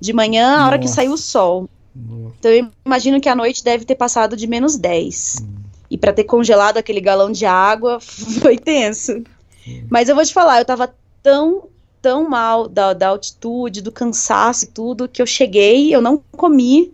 De 0.00 0.12
manhã, 0.12 0.58
a 0.58 0.66
hora 0.66 0.78
que 0.78 0.88
saiu 0.88 1.12
o 1.12 1.18
sol. 1.18 1.68
Então 2.38 2.50
eu 2.50 2.68
imagino 2.84 3.20
que 3.20 3.28
a 3.28 3.34
noite 3.34 3.62
deve 3.62 3.84
ter 3.84 3.94
passado 3.94 4.36
de 4.36 4.46
menos 4.46 4.76
10. 4.76 5.44
E 5.90 5.96
para 5.96 6.12
ter 6.12 6.24
congelado 6.24 6.78
aquele 6.78 7.00
galão 7.00 7.30
de 7.30 7.46
água 7.46 8.00
foi 8.00 8.58
tenso. 8.58 9.22
Mas 9.88 10.08
eu 10.08 10.14
vou 10.14 10.24
te 10.24 10.32
falar, 10.32 10.58
eu 10.58 10.64
tava 10.64 10.94
tão, 11.22 11.68
tão 12.04 12.28
mal 12.28 12.68
da, 12.68 12.92
da 12.92 13.08
altitude, 13.08 13.80
do 13.80 13.90
cansaço 13.90 14.66
e 14.66 14.68
tudo, 14.68 15.08
que 15.08 15.22
eu 15.22 15.26
cheguei, 15.26 15.94
eu 15.94 16.02
não 16.02 16.22
comi. 16.32 16.92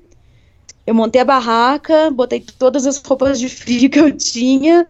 Eu 0.87 0.95
montei 0.95 1.21
a 1.21 1.25
barraca, 1.25 2.13
botei 2.13 2.39
todas 2.57 2.87
as 2.87 2.97
roupas 2.99 3.41
de 3.41 3.49
frio 3.49 3.91
que 3.91 3.99
eu 3.99 4.17
tinha, 4.17 4.87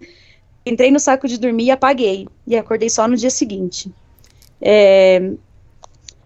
entrei 0.64 0.90
no 0.90 1.00
saco 1.00 1.26
de 1.26 1.38
dormir 1.38 1.64
e 1.64 1.70
apaguei. 1.70 2.28
E 2.46 2.54
acordei 2.54 2.90
só 2.90 3.08
no 3.08 3.16
dia 3.16 3.30
seguinte. 3.30 3.90
É, 4.60 5.32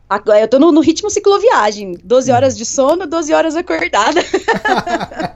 Agora, 0.08 0.40
eu 0.40 0.48
tô 0.48 0.58
no, 0.58 0.70
no, 0.70 0.80
ritmo 0.80 1.10
cicloviagem. 1.10 1.92
12 2.04 2.30
horas 2.30 2.56
de 2.56 2.66
sono, 2.66 3.06
12 3.06 3.32
horas 3.32 3.56
acordada. 3.56 4.20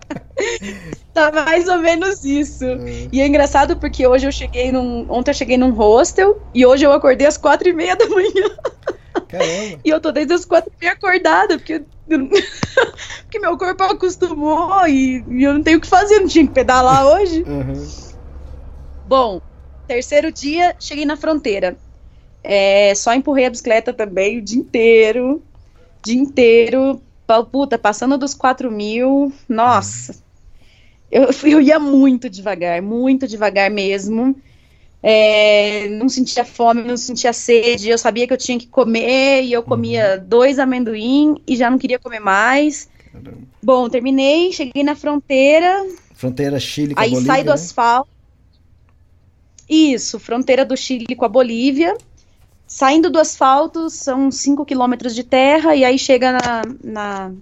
tá 1.14 1.32
mais 1.32 1.66
ou 1.68 1.78
menos 1.78 2.22
isso. 2.22 2.64
Uhum. 2.64 3.08
E 3.10 3.20
é 3.20 3.26
engraçado 3.26 3.76
porque 3.76 4.06
hoje 4.06 4.26
eu 4.26 4.32
cheguei 4.32 4.70
num. 4.70 5.06
Ontem 5.08 5.30
eu 5.30 5.34
cheguei 5.34 5.56
num 5.56 5.70
hostel 5.70 6.36
e 6.54 6.66
hoje 6.66 6.84
eu 6.84 6.92
acordei 6.92 7.26
às 7.26 7.38
quatro 7.38 7.68
e 7.68 7.72
meia 7.72 7.96
da 7.96 8.06
manhã. 8.08 8.56
Caramba. 9.28 9.80
E 9.84 9.88
eu 9.88 10.00
tô 10.00 10.12
desde 10.12 10.34
as 10.34 10.44
quatro 10.44 10.70
e 10.70 10.84
meia 10.84 10.92
acordada, 10.92 11.58
porque, 11.58 11.82
porque 12.06 13.38
meu 13.40 13.56
corpo 13.56 13.82
acostumou 13.84 14.86
e, 14.86 15.24
e, 15.28 15.44
eu 15.44 15.54
não 15.54 15.62
tenho 15.62 15.78
o 15.78 15.80
que 15.80 15.86
fazer, 15.86 16.20
não 16.20 16.28
tinha 16.28 16.46
que 16.46 16.52
pedalar 16.52 17.06
hoje. 17.06 17.42
Uhum. 17.46 17.88
Bom, 19.06 19.40
terceiro 19.86 20.30
dia, 20.30 20.76
cheguei 20.78 21.06
na 21.06 21.16
fronteira. 21.16 21.78
É, 22.42 22.94
só 22.94 23.14
empurrei 23.14 23.46
a 23.46 23.50
bicicleta 23.50 23.92
também 23.92 24.38
o 24.38 24.42
dia 24.42 24.58
inteiro. 24.58 25.42
Dia 26.02 26.20
inteiro. 26.20 27.00
Puta, 27.50 27.78
passando 27.78 28.16
dos 28.16 28.34
4 28.34 28.70
mil. 28.70 29.32
Nossa. 29.48 30.16
Eu, 31.10 31.28
eu 31.44 31.60
ia 31.60 31.78
muito 31.78 32.28
devagar, 32.28 32.80
muito 32.82 33.26
devagar 33.26 33.70
mesmo. 33.70 34.36
É, 35.02 35.88
não 35.88 36.08
sentia 36.08 36.44
fome, 36.44 36.82
não 36.82 36.96
sentia 36.96 37.32
sede. 37.32 37.88
Eu 37.88 37.98
sabia 37.98 38.26
que 38.26 38.32
eu 38.32 38.38
tinha 38.38 38.58
que 38.58 38.66
comer 38.66 39.42
e 39.42 39.52
eu 39.52 39.62
comia 39.62 40.18
uhum. 40.18 40.28
dois 40.28 40.58
amendoim 40.58 41.40
e 41.46 41.56
já 41.56 41.70
não 41.70 41.78
queria 41.78 41.98
comer 41.98 42.20
mais. 42.20 42.88
Caramba. 43.12 43.38
Bom, 43.62 43.88
terminei, 43.88 44.52
cheguei 44.52 44.82
na 44.82 44.94
fronteira. 44.94 45.86
Fronteira 46.14 46.58
Chile 46.58 46.94
com 46.94 47.00
Aí 47.00 47.08
a 47.08 47.10
Bolívia, 47.10 47.32
sai 47.32 47.42
do 47.42 47.48
né? 47.48 47.54
asfalto. 47.54 48.10
Isso, 49.68 50.18
fronteira 50.18 50.64
do 50.64 50.76
Chile 50.76 51.14
com 51.14 51.24
a 51.24 51.28
Bolívia. 51.28 51.96
Saindo 52.68 53.08
do 53.08 53.18
asfalto, 53.18 53.88
são 53.88 54.30
5 54.30 54.62
quilômetros 54.66 55.14
de 55.14 55.24
terra, 55.24 55.74
e 55.74 55.86
aí 55.86 55.98
chega 55.98 56.32
na, 56.32 56.62
na, 56.84 57.32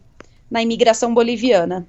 na, 0.48 0.62
imigração 0.62 1.12
boliviana, 1.12 1.84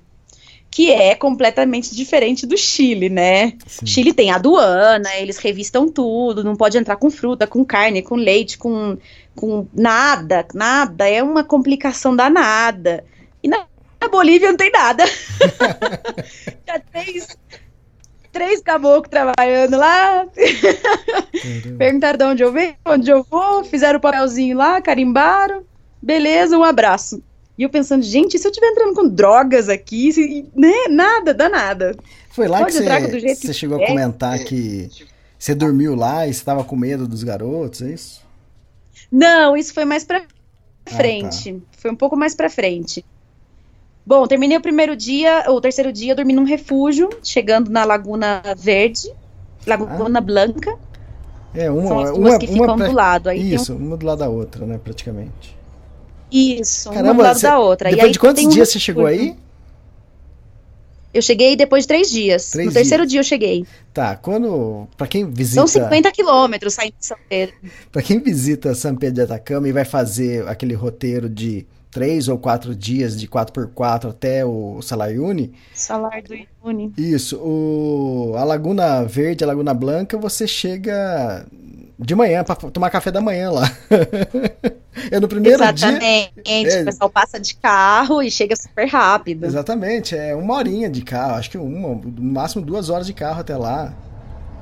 que 0.72 0.92
é 0.92 1.14
completamente 1.14 1.96
diferente 1.96 2.48
do 2.48 2.58
Chile, 2.58 3.10
né? 3.10 3.54
Sim. 3.68 3.86
Chile 3.86 4.12
tem 4.12 4.32
aduana, 4.32 5.16
eles 5.18 5.38
revistam 5.38 5.88
tudo, 5.88 6.44
não 6.44 6.56
pode 6.56 6.80
entrar 6.80 6.96
com 6.96 7.12
fruta, 7.12 7.46
com 7.46 7.64
carne, 7.64 8.02
com 8.02 8.16
leite, 8.16 8.58
com, 8.58 8.98
com 9.36 9.68
nada, 9.72 10.44
nada, 10.56 11.08
é 11.08 11.22
uma 11.22 11.44
complicação 11.44 12.16
danada. 12.16 13.06
E 13.44 13.48
na, 13.48 13.68
na 14.02 14.08
Bolívia 14.08 14.50
não 14.50 14.58
tem 14.58 14.72
nada. 14.72 15.06
Já 16.66 16.80
tem 16.80 17.22
três 18.38 18.62
caboclos 18.62 19.10
trabalhando 19.10 19.78
lá. 19.78 20.28
Perguntaram 21.78 22.18
de 22.18 22.24
onde 22.24 22.44
eu 22.44 22.52
venho, 22.52 22.76
onde 22.86 23.10
eu 23.10 23.24
vou, 23.24 23.64
fizeram 23.64 23.98
o 23.98 24.02
papelzinho 24.02 24.56
lá, 24.56 24.80
carimbaram. 24.80 25.64
Beleza, 26.02 26.56
um 26.56 26.64
abraço. 26.64 27.22
E 27.58 27.64
eu 27.64 27.70
pensando, 27.70 28.04
gente, 28.04 28.38
se 28.38 28.46
eu 28.46 28.52
estiver 28.52 28.68
entrando 28.68 28.94
com 28.94 29.08
drogas 29.08 29.68
aqui, 29.68 30.14
se, 30.14 30.46
né? 30.56 30.88
Nada, 30.88 31.34
dá 31.34 31.50
nada. 31.50 31.98
Foi 32.30 32.48
lá 32.48 32.60
Pode 32.60 32.78
que 32.78 33.36
você, 33.36 33.54
chegou 33.54 33.84
a 33.84 33.88
comentar 33.88 34.38
que 34.44 34.88
você 35.40 35.56
dormiu 35.56 35.96
lá 35.96 36.28
e 36.28 36.30
estava 36.30 36.64
com 36.64 36.76
medo 36.76 37.08
dos 37.08 37.24
garotos, 37.24 37.82
é 37.82 37.90
isso? 37.90 38.22
Não, 39.12 39.58
isso 39.58 39.74
foi 39.74 39.86
mais 39.86 40.04
pra 40.04 40.24
frente. 40.86 41.50
Ah, 41.50 41.54
tá. 41.54 41.82
Foi 41.82 41.92
um 41.92 41.96
pouco 41.96 42.16
mais 42.16 42.36
pra 42.36 42.48
frente. 42.48 43.04
Bom, 44.08 44.26
terminei 44.26 44.58
o 44.58 44.62
primeiro 44.62 44.96
dia, 44.96 45.44
o 45.50 45.60
terceiro 45.60 45.92
dia, 45.92 46.16
dormi 46.16 46.32
num 46.32 46.46
refúgio, 46.46 47.10
chegando 47.22 47.70
na 47.70 47.84
Laguna 47.84 48.42
Verde, 48.58 49.12
Laguna 49.66 50.20
ah. 50.20 50.22
Blanca. 50.22 50.80
É, 51.54 51.70
uma, 51.70 51.88
São 51.90 52.00
as 52.00 52.12
duas 52.12 52.30
uma, 52.30 52.40
que 52.40 52.48
ficam 52.48 52.76
uma, 52.76 52.88
do 52.88 52.94
lado. 52.94 53.28
Aí 53.28 53.54
isso, 53.54 53.74
um... 53.74 53.88
uma 53.88 53.98
do 53.98 54.06
lado 54.06 54.20
da 54.20 54.30
outra, 54.30 54.66
né, 54.66 54.80
praticamente. 54.82 55.58
Isso, 56.32 56.90
Caramba, 56.90 57.12
uma 57.12 57.14
do 57.16 57.22
lado 57.22 57.40
você, 57.40 57.48
da 57.48 57.60
outra. 57.60 57.90
Depois 57.90 58.10
e 58.10 58.12
de 58.14 58.20
quantos 58.20 58.48
dias 58.48 58.70
você 58.70 58.80
chegou 58.80 59.06
aí? 59.06 59.36
Eu 61.14 61.22
cheguei 61.22 61.58
depois 61.58 61.84
de 61.84 61.90
três 61.90 62.10
dias. 62.10 62.52
Três 62.52 62.68
no 62.68 62.72
dias. 62.72 62.82
terceiro 62.82 63.06
dia 63.06 63.20
eu 63.20 63.26
cheguei. 63.26 63.66
Tá, 63.94 64.16
quando. 64.16 64.88
Pra 64.96 65.06
quem 65.06 65.30
visita. 65.30 65.56
São 65.56 65.68
50 65.68 66.10
quilômetros 66.14 66.76
saindo 66.76 66.96
de 66.98 67.06
São 67.06 67.18
Pedro. 67.28 67.56
pra 67.92 68.02
quem 68.02 68.20
visita 68.20 68.74
São 68.74 68.96
Pedro 68.96 69.16
de 69.16 69.22
Atacama 69.24 69.68
e 69.68 69.74
vai 69.74 69.84
fazer 69.84 70.48
aquele 70.48 70.76
roteiro 70.76 71.30
de 71.30 71.66
três 71.92 72.28
ou 72.28 72.38
quatro 72.38 72.76
dias 72.76 73.20
de 73.20 73.28
4x4 73.28 74.10
até 74.10 74.46
o 74.46 74.82
Salayuni. 74.82 75.54
Salar 75.74 76.22
do 76.22 76.36
Uyuni. 76.64 76.94
Isso. 76.98 77.38
O, 77.38 78.34
a 78.38 78.44
Laguna 78.44 79.04
Verde, 79.04 79.44
a 79.44 79.48
Laguna 79.48 79.74
Blanca, 79.74 80.18
você 80.18 80.48
chega 80.48 81.46
de 82.00 82.14
manhã 82.14 82.44
para 82.44 82.56
tomar 82.56 82.90
café 82.90 83.12
da 83.12 83.22
manhã 83.22 83.50
lá. 83.52 83.72
é 85.12 85.20
no 85.20 85.28
primeiro 85.28 85.62
Exatamente. 85.62 86.00
dia. 86.00 86.32
Exatamente. 86.36 86.70
É, 86.70 86.82
o 86.82 86.86
pessoal 86.86 87.10
passa 87.10 87.40
de 87.40 87.56
carro 87.56 88.22
e 88.22 88.30
chega 88.30 88.56
super 88.56 88.88
rápido. 88.88 89.46
Exatamente. 89.46 90.16
É 90.16 90.36
uma 90.36 90.56
horinha 90.56 90.90
de 90.90 91.02
carro. 91.02 91.36
Acho 91.36 91.50
que 91.50 91.58
uma, 91.58 91.96
no 91.96 92.34
máximo 92.34 92.64
duas 92.64 92.90
horas 92.90 93.08
de 93.08 93.14
carro 93.14 93.42
até 93.42 93.58
lá. 93.58 93.94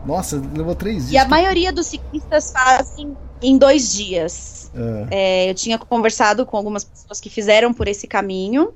Nossa, 0.05 0.41
levou 0.55 0.75
três 0.75 1.07
dias. 1.07 1.11
E 1.11 1.17
a 1.17 1.27
maioria 1.27 1.71
dos 1.73 1.87
ciclistas 1.87 2.51
fazem 2.51 3.15
em 3.41 3.57
dois 3.57 3.91
dias. 3.91 4.71
É. 4.75 5.07
É, 5.45 5.49
eu 5.49 5.55
tinha 5.55 5.77
conversado 5.77 6.45
com 6.45 6.57
algumas 6.57 6.83
pessoas 6.83 7.19
que 7.19 7.29
fizeram 7.29 7.73
por 7.73 7.87
esse 7.87 8.07
caminho 8.07 8.73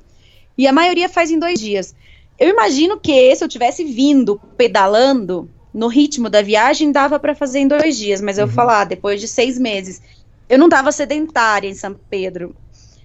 e 0.58 0.68
a 0.68 0.74
maioria 0.74 1.08
faz 1.08 1.32
em 1.32 1.40
dois 1.40 1.60
dias. 1.60 1.96
Eu 2.38 2.50
imagino 2.50 3.00
que 3.00 3.36
se 3.36 3.44
eu 3.44 3.48
tivesse 3.48 3.84
vindo 3.84 4.40
pedalando 4.58 5.50
no 5.74 5.88
ritmo 5.88 6.30
da 6.30 6.42
viagem, 6.42 6.92
dava 6.92 7.20
para 7.20 7.36
fazer 7.36 7.60
em 7.60 7.68
dois 7.68 7.98
dias, 7.98 8.22
mas 8.22 8.38
eu 8.38 8.48
vou 8.48 8.52
uhum. 8.52 8.56
falar, 8.56 8.86
depois 8.86 9.22
de 9.22 9.28
seis 9.28 9.60
meses. 9.60 10.02
Eu 10.48 10.58
não 10.58 10.68
estava 10.68 10.92
sedentária 10.92 11.68
em 11.68 11.76
São 11.76 11.96
Pedro, 12.10 12.56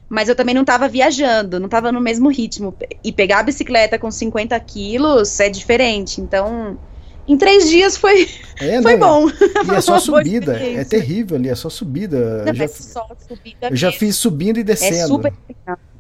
mas 0.09 0.29
eu 0.29 0.35
também 0.35 0.55
não 0.55 0.63
estava 0.63 0.89
viajando, 0.89 1.59
não 1.59 1.67
estava 1.67 1.93
no 1.93 2.01
mesmo 2.01 2.31
ritmo. 2.31 2.75
E 3.03 3.13
pegar 3.13 3.41
a 3.41 3.43
bicicleta 3.43 3.99
com 3.99 4.11
50 4.11 4.59
quilos 4.61 5.39
é 5.41 5.49
diferente, 5.49 6.21
então 6.21 6.79
em 7.27 7.37
três 7.37 7.69
dias 7.69 7.97
foi, 7.97 8.29
é, 8.61 8.81
foi 8.83 8.97
não, 8.97 9.27
bom. 9.27 9.31
E 9.31 9.75
é 9.75 9.81
só 9.83 9.99
subida, 9.99 10.57
é 10.57 10.85
terrível 10.85 11.37
ali, 11.37 11.49
é 11.49 11.55
só 11.55 11.71
subida. 11.71 12.45
Não, 12.45 12.49
eu 12.49 12.55
já, 12.55 12.65
é 12.65 12.69
só 12.69 13.09
subida 13.29 13.69
eu 13.71 13.77
já 13.77 13.93
fiz 13.93 14.17
subindo 14.17 14.59
e 14.59 14.63
descendo. 14.63 14.95
É 14.97 15.07
super 15.07 15.33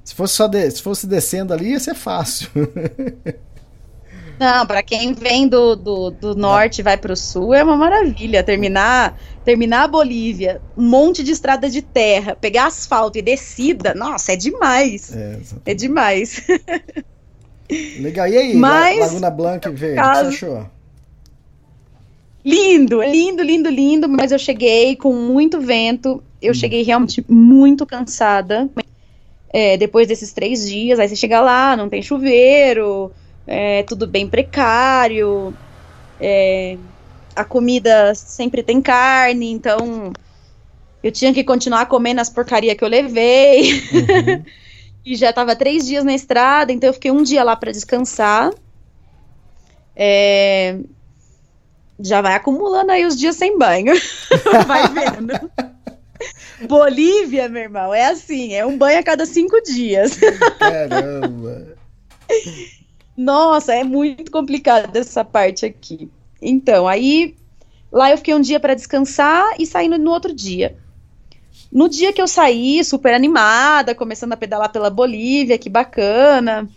se 0.04 0.14
fosse 0.14 0.34
só 0.34 0.46
de, 0.46 0.70
se 0.70 0.82
fosse 0.82 1.06
descendo 1.06 1.54
ali, 1.54 1.70
ia 1.70 1.80
ser 1.80 1.94
fácil. 1.94 2.50
Não, 4.38 4.66
para 4.66 4.82
quem 4.82 5.14
vem 5.14 5.46
do, 5.46 5.76
do, 5.76 6.10
do 6.10 6.34
norte 6.34 6.80
e 6.80 6.82
vai 6.82 6.96
para 6.96 7.12
o 7.12 7.16
sul 7.16 7.54
é 7.54 7.62
uma 7.62 7.76
maravilha. 7.76 8.42
Terminar 8.42 9.16
terminar 9.44 9.84
a 9.84 9.88
Bolívia, 9.88 10.60
um 10.76 10.88
monte 10.88 11.22
de 11.22 11.30
estrada 11.30 11.68
de 11.68 11.82
terra, 11.82 12.34
pegar 12.34 12.66
asfalto 12.66 13.18
e 13.18 13.22
descida, 13.22 13.94
nossa, 13.94 14.32
é 14.32 14.36
demais. 14.36 15.14
É, 15.14 15.38
é 15.66 15.74
demais. 15.74 16.42
Legal. 18.00 18.26
E 18.26 18.36
aí, 18.36 18.56
Mas, 18.56 18.98
Laguna 18.98 19.30
Blanca 19.30 19.70
e 19.70 19.94
caso... 19.94 20.28
o 20.28 20.32
que 20.32 20.38
você 20.38 20.44
achou? 20.46 20.70
Lindo, 22.44 23.02
lindo, 23.02 23.42
lindo, 23.42 23.70
lindo, 23.70 24.08
mas 24.08 24.30
eu 24.30 24.38
cheguei 24.38 24.94
com 24.96 25.14
muito 25.14 25.60
vento, 25.60 26.22
eu 26.42 26.50
hum. 26.50 26.54
cheguei 26.54 26.82
realmente 26.82 27.24
muito 27.26 27.86
cansada. 27.86 28.68
É, 29.50 29.76
depois 29.76 30.08
desses 30.08 30.32
três 30.32 30.68
dias, 30.68 30.98
aí 30.98 31.08
você 31.08 31.16
chega 31.16 31.40
lá, 31.40 31.76
não 31.76 31.88
tem 31.88 32.02
chuveiro, 32.02 33.12
é, 33.46 33.82
tudo 33.84 34.06
bem 34.06 34.26
precário, 34.28 35.54
é, 36.20 36.76
a 37.36 37.44
comida 37.44 38.14
sempre 38.14 38.62
tem 38.62 38.82
carne, 38.82 39.50
então 39.50 40.12
eu 41.02 41.12
tinha 41.12 41.32
que 41.32 41.44
continuar 41.44 41.86
comendo 41.86 42.20
as 42.20 42.28
porcarias 42.28 42.76
que 42.76 42.84
eu 42.84 42.88
levei. 42.88 43.74
Uhum. 43.74 44.44
e 45.06 45.16
já 45.16 45.32
tava 45.32 45.54
três 45.54 45.86
dias 45.86 46.04
na 46.04 46.14
estrada, 46.14 46.72
então 46.72 46.88
eu 46.88 46.94
fiquei 46.94 47.10
um 47.10 47.22
dia 47.22 47.44
lá 47.44 47.54
para 47.54 47.72
descansar. 47.72 48.50
É, 49.94 50.78
já 51.98 52.20
vai 52.20 52.34
acumulando 52.34 52.92
aí 52.92 53.04
os 53.04 53.16
dias 53.16 53.36
sem 53.36 53.58
banho. 53.58 53.94
vai 54.66 54.88
vendo. 54.88 55.50
Bolívia, 56.66 57.48
meu 57.48 57.62
irmão, 57.62 57.92
é 57.92 58.06
assim, 58.06 58.54
é 58.54 58.64
um 58.64 58.78
banho 58.78 58.98
a 58.98 59.02
cada 59.02 59.26
cinco 59.26 59.60
dias. 59.62 60.18
Caramba! 60.58 61.76
Nossa, 63.16 63.74
é 63.74 63.84
muito 63.84 64.30
complicado 64.30 64.96
essa 64.96 65.24
parte 65.24 65.66
aqui. 65.66 66.10
Então, 66.40 66.88
aí 66.88 67.34
lá 67.92 68.10
eu 68.10 68.16
fiquei 68.16 68.34
um 68.34 68.40
dia 68.40 68.58
para 68.58 68.74
descansar 68.74 69.54
e 69.58 69.66
saindo 69.66 69.98
no 69.98 70.10
outro 70.10 70.34
dia. 70.34 70.76
No 71.70 71.88
dia 71.88 72.12
que 72.12 72.22
eu 72.22 72.28
saí, 72.28 72.82
super 72.84 73.14
animada, 73.14 73.94
começando 73.94 74.32
a 74.32 74.36
pedalar 74.36 74.70
pela 74.70 74.90
Bolívia, 74.90 75.58
que 75.58 75.68
bacana. 75.68 76.68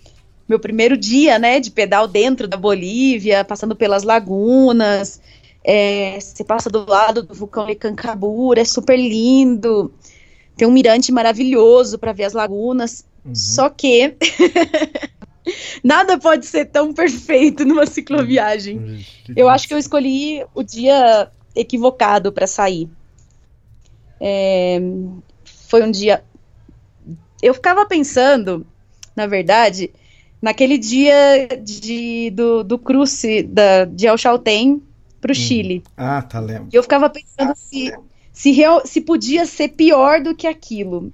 Meu 0.48 0.60
primeiro 0.60 0.96
dia, 0.96 1.38
né, 1.38 1.60
de 1.60 1.70
pedal 1.72 2.08
dentro 2.08 2.48
da 2.48 2.56
Bolívia, 2.56 3.44
passando 3.44 3.76
pelas 3.76 4.04
lagunas. 4.04 5.22
É, 5.64 6.18
você 6.20 6.44
passa 6.44 6.70
do 6.70 6.90
lado 6.90 7.24
do 7.24 7.34
vulcão 7.34 7.66
Lecancabura, 7.66 8.62
é 8.62 8.66
super 8.66 8.96
lindo. 8.96 9.94
Tem 10.56 10.68
um 10.68 10.72
mirante 10.72 11.12
maravilhoso 11.12 12.00
para 12.00 12.14
ver 12.14 12.24
as 12.24 12.34
lagunas. 12.34 13.06
Uhum. 13.26 13.36
Só 13.36 13.70
que 13.70 14.16
nada 15.84 16.18
pode 16.18 16.46
ser 16.46 16.66
tão 16.66 16.94
perfeito 16.94 17.66
numa 17.66 17.86
cicloviagem. 17.86 19.06
Eu 19.36 19.50
acho 19.50 19.68
que 19.68 19.74
eu 19.74 19.78
escolhi 19.78 20.46
o 20.56 20.64
dia 20.64 21.30
equivocado 21.54 22.32
para 22.32 22.48
sair. 22.48 22.90
É, 24.22 24.80
foi 25.44 25.84
um 25.84 25.92
dia. 25.92 26.24
Eu 27.42 27.54
ficava 27.54 27.86
pensando, 27.86 28.66
na 29.16 29.28
verdade, 29.28 29.92
naquele 30.42 30.78
dia 30.78 31.48
de, 31.62 32.32
do, 32.32 32.64
do 32.64 32.78
cruce 32.78 33.44
da, 33.44 33.86
de 33.86 34.08
El 34.08 34.18
Chaltén 34.18 34.82
para 35.20 35.32
o 35.32 35.32
hum. 35.32 35.36
Chile. 35.36 35.84
Ah, 35.96 36.22
tá, 36.22 36.40
lembro. 36.40 36.70
Eu 36.72 36.84
ficava 36.84 37.10
pensando 37.10 37.54
se, 37.56 37.94
se, 38.32 38.52
real, 38.52 38.82
se 38.86 39.02
podia 39.02 39.46
ser 39.46 39.70
pior 39.70 40.22
do 40.22 40.36
que 40.36 40.48
aquilo. 40.48 41.12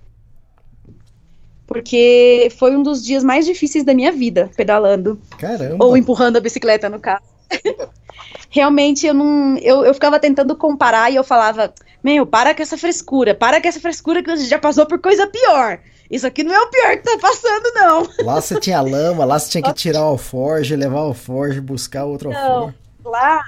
Porque 1.66 2.52
foi 2.58 2.76
um 2.76 2.84
dos 2.84 3.04
dias 3.04 3.24
mais 3.24 3.46
difíceis 3.46 3.84
da 3.84 3.94
minha 3.94 4.12
vida, 4.12 4.52
pedalando. 4.56 5.20
Caramba! 5.38 5.84
Ou 5.84 5.96
empurrando 5.96 6.38
a 6.38 6.42
bicicleta, 6.42 6.90
no 6.90 7.00
carro. 7.00 7.24
Realmente, 8.50 9.08
eu 9.08 9.14
não. 9.14 9.58
Eu, 9.58 9.86
eu 9.86 9.94
ficava 9.94 10.20
tentando 10.20 10.56
comparar 10.56 11.10
e 11.10 11.16
eu 11.16 11.24
falava: 11.24 11.74
Meu, 12.04 12.26
para 12.26 12.54
com 12.54 12.62
essa 12.62 12.78
frescura, 12.78 13.34
para 13.34 13.62
com 13.62 13.68
essa 13.68 13.80
frescura 13.80 14.22
que 14.22 14.30
você 14.30 14.46
já 14.46 14.60
passou 14.60 14.86
por 14.86 15.00
coisa 15.00 15.26
pior. 15.26 15.80
Isso 16.10 16.28
aqui 16.28 16.44
não 16.44 16.54
é 16.54 16.62
o 16.62 16.70
pior 16.70 16.98
que 16.98 17.04
tá 17.04 17.18
passando, 17.20 17.74
não. 17.74 18.26
Lá 18.26 18.42
você 18.42 18.60
tinha 18.60 18.82
lama, 18.82 19.26
lá 19.26 19.40
você 19.40 19.50
tinha 19.50 19.64
que 19.64 19.74
tirar 19.74 20.02
o 20.02 20.10
alforge, 20.10 20.76
levar 20.76 21.02
o 21.02 21.08
alforge, 21.08 21.60
buscar 21.60 22.06
outro 22.06 22.30
não, 22.30 22.40
alforge. 22.40 22.78
Lá 23.04 23.44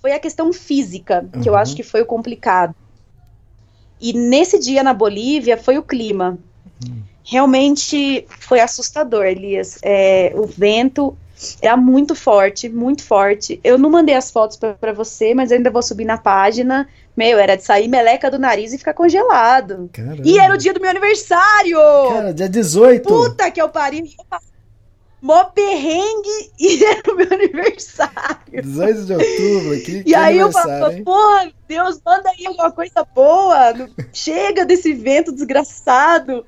foi 0.00 0.12
a 0.12 0.18
questão 0.18 0.52
física, 0.52 1.24
que 1.32 1.38
uhum. 1.38 1.44
eu 1.46 1.56
acho 1.56 1.76
que 1.76 1.82
foi 1.82 2.02
o 2.02 2.06
complicado. 2.06 2.74
E 4.00 4.12
nesse 4.12 4.58
dia 4.58 4.82
na 4.82 4.92
Bolívia 4.92 5.56
foi 5.56 5.78
o 5.78 5.82
clima. 5.82 6.38
Uhum. 6.84 7.02
Realmente 7.24 8.26
foi 8.28 8.60
assustador, 8.60 9.26
Elias. 9.26 9.78
É, 9.82 10.32
o 10.34 10.44
vento 10.44 11.16
era 11.60 11.76
muito 11.76 12.14
forte, 12.14 12.68
muito 12.68 13.04
forte. 13.04 13.60
Eu 13.62 13.78
não 13.78 13.90
mandei 13.90 14.14
as 14.14 14.30
fotos 14.30 14.56
para 14.56 14.92
você, 14.92 15.34
mas 15.34 15.52
ainda 15.52 15.70
vou 15.70 15.82
subir 15.82 16.04
na 16.04 16.18
página. 16.18 16.88
Meu, 17.16 17.38
era 17.38 17.56
de 17.56 17.62
sair 17.62 17.88
meleca 17.88 18.30
do 18.30 18.38
nariz 18.38 18.72
e 18.72 18.78
ficar 18.78 18.94
congelado. 18.94 19.90
Caramba. 19.92 20.22
E 20.24 20.38
era 20.38 20.54
o 20.54 20.56
dia 20.56 20.72
do 20.72 20.80
meu 20.80 20.90
aniversário! 20.90 21.78
Cara, 22.08 22.32
dia 22.32 22.48
18! 22.48 23.06
Puta 23.06 23.50
que 23.50 23.60
eu 23.60 23.68
pariu! 23.68 24.04
Mó 25.20 25.44
perrengue 25.44 26.50
e 26.58 26.82
era 26.84 27.12
o 27.12 27.16
meu 27.16 27.28
aniversário. 27.30 28.62
18 28.62 29.04
de 29.04 29.12
outubro, 29.12 29.74
aqui. 29.74 30.02
E 30.04 30.14
aí 30.14 30.38
eu 30.38 30.50
falo, 30.50 31.04
pô, 31.04 31.52
Deus, 31.68 32.00
manda 32.04 32.28
aí 32.30 32.46
alguma 32.46 32.72
coisa 32.72 33.06
boa. 33.14 33.72
Chega 34.12 34.64
desse 34.64 34.92
vento 34.94 35.30
desgraçado 35.30 36.44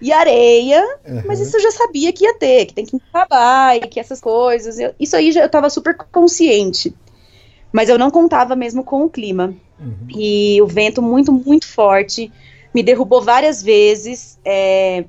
e 0.00 0.12
areia, 0.12 0.82
uhum. 1.06 1.22
mas 1.26 1.40
isso 1.40 1.56
eu 1.56 1.60
já 1.60 1.70
sabia 1.72 2.12
que 2.12 2.24
ia 2.24 2.38
ter, 2.38 2.66
que 2.66 2.74
tem 2.74 2.86
que 2.86 3.00
acabar 3.12 3.76
e 3.76 3.80
que 3.80 4.00
essas 4.00 4.20
coisas. 4.20 4.78
Eu, 4.78 4.94
isso 4.98 5.16
aí 5.16 5.30
já 5.30 5.40
eu 5.40 5.46
estava 5.46 5.68
super 5.68 5.94
consciente. 6.10 6.94
Mas 7.72 7.88
eu 7.88 7.98
não 7.98 8.10
contava 8.10 8.54
mesmo 8.54 8.84
com 8.84 9.04
o 9.04 9.10
clima. 9.10 9.54
Uhum. 9.78 10.06
E 10.08 10.60
o 10.62 10.66
vento 10.66 11.02
muito, 11.02 11.32
muito 11.32 11.66
forte. 11.66 12.32
Me 12.74 12.82
derrubou 12.82 13.20
várias 13.22 13.62
vezes. 13.62 14.38
É, 14.44 15.04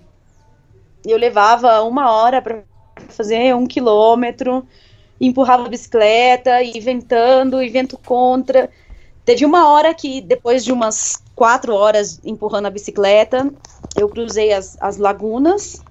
eu 1.05 1.17
levava 1.17 1.81
uma 1.83 2.11
hora 2.11 2.41
para 2.41 2.63
fazer 3.09 3.55
um 3.55 3.65
quilômetro, 3.65 4.65
empurrava 5.19 5.65
a 5.65 5.69
bicicleta, 5.69 6.63
e 6.63 6.79
ventando, 6.79 7.61
e 7.61 7.69
vento 7.69 7.97
contra. 7.97 8.69
Teve 9.23 9.45
uma 9.45 9.69
hora 9.69 9.93
que, 9.93 10.21
depois 10.21 10.63
de 10.63 10.71
umas 10.71 11.23
quatro 11.35 11.73
horas 11.73 12.19
empurrando 12.23 12.67
a 12.67 12.69
bicicleta, 12.69 13.51
eu 13.97 14.07
cruzei 14.07 14.53
as, 14.53 14.77
as 14.79 14.97
lagunas 14.97 15.81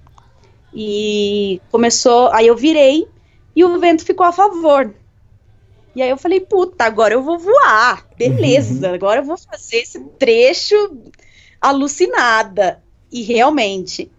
e 0.73 1.61
começou. 1.71 2.29
Aí 2.33 2.47
eu 2.47 2.55
virei 2.55 3.07
e 3.55 3.63
o 3.63 3.79
vento 3.79 4.05
ficou 4.05 4.25
a 4.25 4.31
favor. 4.31 4.93
E 5.95 6.01
aí 6.01 6.09
eu 6.09 6.17
falei, 6.17 6.41
puta, 6.41 6.83
agora 6.83 7.13
eu 7.13 7.23
vou 7.23 7.39
voar. 7.39 8.05
Beleza, 8.17 8.89
uhum. 8.89 8.93
agora 8.93 9.21
eu 9.21 9.25
vou 9.25 9.37
fazer 9.37 9.77
esse 9.77 9.99
trecho 10.19 10.75
alucinada. 11.61 12.83
E 13.11 13.21
realmente, 13.21 14.11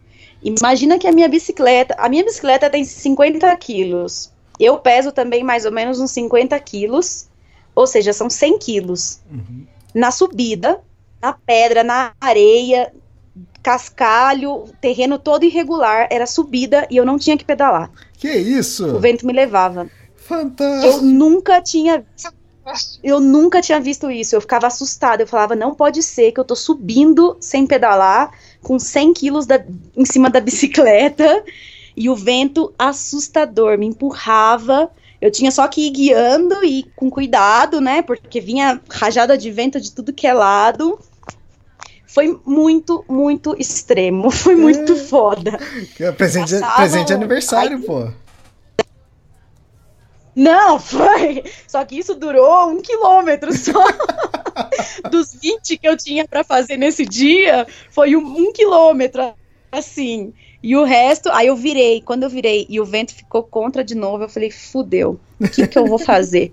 imagina 0.42 0.98
que 0.98 1.06
a 1.06 1.12
minha 1.12 1.28
bicicleta, 1.28 1.94
a 1.98 2.08
minha 2.08 2.24
bicicleta 2.24 2.70
tem 2.70 2.84
50 2.84 3.54
quilos. 3.56 4.32
Eu 4.58 4.78
peso 4.78 5.12
também 5.12 5.44
mais 5.44 5.66
ou 5.66 5.72
menos 5.72 6.00
uns 6.00 6.10
50 6.12 6.58
quilos, 6.60 7.28
ou 7.74 7.86
seja, 7.86 8.12
são 8.12 8.30
100 8.30 8.58
quilos. 8.58 9.20
Uhum. 9.30 9.66
Na 9.94 10.10
subida, 10.10 10.80
na 11.20 11.34
pedra, 11.34 11.84
na 11.84 12.12
areia, 12.18 12.90
cascalho, 13.62 14.64
terreno 14.80 15.18
todo 15.18 15.44
irregular, 15.44 16.06
era 16.10 16.26
subida 16.26 16.86
e 16.90 16.96
eu 16.96 17.04
não 17.04 17.18
tinha 17.18 17.36
que 17.36 17.44
pedalar. 17.44 17.90
Que 18.14 18.32
isso? 18.32 18.86
O 18.94 19.00
vento 19.00 19.26
me 19.26 19.32
levava. 19.32 19.90
Fantástico. 20.26 20.94
Eu 20.94 21.02
nunca 21.02 21.60
tinha 21.60 22.04
eu 23.02 23.20
nunca 23.20 23.60
tinha 23.60 23.80
visto 23.80 24.10
isso. 24.10 24.34
Eu 24.34 24.40
ficava 24.40 24.66
assustada. 24.66 25.22
Eu 25.22 25.26
falava, 25.26 25.54
não 25.54 25.74
pode 25.74 26.02
ser 26.02 26.32
que 26.32 26.40
eu 26.40 26.44
tô 26.44 26.56
subindo 26.56 27.36
sem 27.40 27.66
pedalar, 27.66 28.32
com 28.62 28.78
100 28.78 29.12
quilos 29.12 29.46
da, 29.46 29.64
em 29.96 30.04
cima 30.04 30.28
da 30.28 30.40
bicicleta, 30.40 31.44
e 31.96 32.10
o 32.10 32.16
vento 32.16 32.74
assustador 32.78 33.78
me 33.78 33.86
empurrava. 33.86 34.90
Eu 35.20 35.30
tinha 35.30 35.50
só 35.50 35.66
que 35.66 35.86
ir 35.86 35.90
guiando 35.90 36.62
e 36.64 36.84
com 36.94 37.08
cuidado, 37.08 37.80
né? 37.80 38.02
Porque 38.02 38.40
vinha 38.40 38.80
rajada 38.90 39.38
de 39.38 39.50
vento 39.50 39.80
de 39.80 39.92
tudo 39.92 40.12
que 40.12 40.26
é 40.26 40.34
lado. 40.34 40.98
Foi 42.06 42.38
muito, 42.44 43.04
muito 43.08 43.54
extremo. 43.58 44.30
Foi 44.32 44.56
muito 44.56 44.92
é. 44.92 44.96
foda. 44.96 45.58
Presente, 46.16 46.54
presente 46.76 47.06
de 47.08 47.14
aniversário, 47.14 47.78
Ai, 47.78 47.82
pô. 47.82 48.25
Não, 50.36 50.78
foi. 50.78 51.44
Só 51.66 51.82
que 51.84 51.98
isso 51.98 52.14
durou 52.14 52.68
um 52.68 52.82
quilômetro 52.82 53.52
só. 53.54 53.82
Dos 55.10 55.34
20 55.34 55.78
que 55.78 55.88
eu 55.88 55.96
tinha 55.96 56.28
para 56.28 56.44
fazer 56.44 56.76
nesse 56.76 57.06
dia, 57.06 57.66
foi 57.90 58.14
um, 58.14 58.20
um 58.20 58.52
quilômetro, 58.52 59.32
assim. 59.72 60.34
E 60.62 60.76
o 60.76 60.84
resto, 60.84 61.30
aí 61.30 61.46
eu 61.46 61.56
virei. 61.56 62.02
Quando 62.02 62.24
eu 62.24 62.28
virei 62.28 62.66
e 62.68 62.78
o 62.78 62.84
vento 62.84 63.14
ficou 63.14 63.42
contra 63.42 63.82
de 63.82 63.94
novo, 63.94 64.24
eu 64.24 64.28
falei, 64.28 64.50
fudeu, 64.50 65.18
o 65.40 65.48
que, 65.48 65.66
que 65.66 65.78
eu 65.78 65.86
vou 65.86 65.98
fazer? 65.98 66.52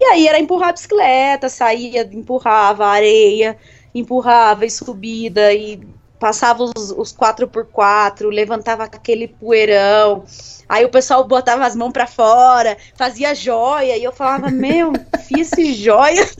e 0.00 0.04
aí 0.04 0.28
era 0.28 0.38
empurrar 0.38 0.68
a 0.68 0.72
bicicleta, 0.72 1.48
saía, 1.48 2.08
empurrava 2.12 2.86
areia, 2.86 3.56
empurrava 3.92 4.64
e 4.64 4.70
subida, 4.70 5.52
e 5.52 5.80
passava 6.18 6.64
os, 6.64 6.90
os 6.90 7.14
4x4, 7.14 8.28
levantava 8.28 8.84
aquele 8.84 9.28
poeirão. 9.28 10.24
Aí 10.68 10.84
o 10.84 10.90
pessoal 10.90 11.24
botava 11.24 11.64
as 11.64 11.74
mãos 11.74 11.92
para 11.92 12.06
fora, 12.06 12.76
fazia 12.94 13.34
joia, 13.34 13.96
e 13.96 14.04
eu 14.04 14.12
falava, 14.12 14.50
meu, 14.50 14.92
fiz 15.26 15.50
esse 15.52 15.72
joia. 15.72 16.28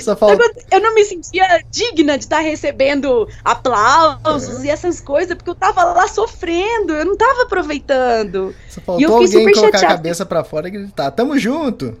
Só, 0.00 0.16
só 0.16 0.28
Eu 0.70 0.80
não 0.80 0.94
me 0.94 1.04
sentia 1.04 1.60
digna 1.70 2.16
de 2.16 2.24
estar 2.24 2.38
recebendo 2.38 3.28
aplausos 3.44 4.62
é. 4.62 4.66
e 4.66 4.70
essas 4.70 5.00
coisas, 5.00 5.36
porque 5.36 5.50
eu 5.50 5.56
tava 5.56 5.82
lá 5.82 6.06
sofrendo, 6.06 6.94
eu 6.94 7.04
não 7.04 7.16
tava 7.16 7.42
aproveitando. 7.42 8.54
Só 8.68 8.80
faltou 8.80 9.00
e 9.00 9.04
eu 9.04 9.12
alguém 9.12 9.52
colocar 9.52 9.78
chateada. 9.78 9.86
a 9.86 9.96
cabeça 9.96 10.24
para 10.24 10.44
fora 10.44 10.68
e 10.68 10.70
gritar, 10.70 11.10
tamo 11.10 11.36
junto! 11.36 11.96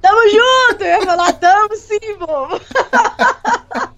Tamo 0.00 0.20
junto! 0.28 0.84
Eu 0.84 1.00
ia 1.00 1.02
falar, 1.02 1.32
tamo 1.32 1.76
sim, 1.76 2.16
bobo! 2.18 2.60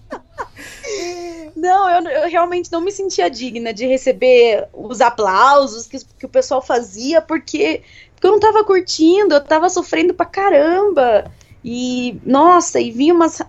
Não, 1.55 1.89
eu, 1.89 2.09
eu, 2.09 2.29
realmente 2.29 2.71
não 2.71 2.81
me 2.81 2.91
sentia 2.91 3.29
digna 3.29 3.73
de 3.73 3.85
receber 3.85 4.67
os 4.73 5.01
aplausos 5.01 5.87
que, 5.87 5.99
que 6.19 6.25
o 6.25 6.29
pessoal 6.29 6.61
fazia, 6.61 7.21
porque, 7.21 7.81
porque 8.13 8.27
eu 8.27 8.31
não 8.31 8.39
tava 8.39 8.63
curtindo, 8.63 9.33
eu 9.33 9.43
tava 9.43 9.69
sofrendo 9.69 10.13
pra 10.13 10.25
caramba. 10.25 11.25
E, 11.63 12.19
nossa, 12.25 12.79
e 12.79 12.91
vinha 12.91 13.13
umas. 13.13 13.41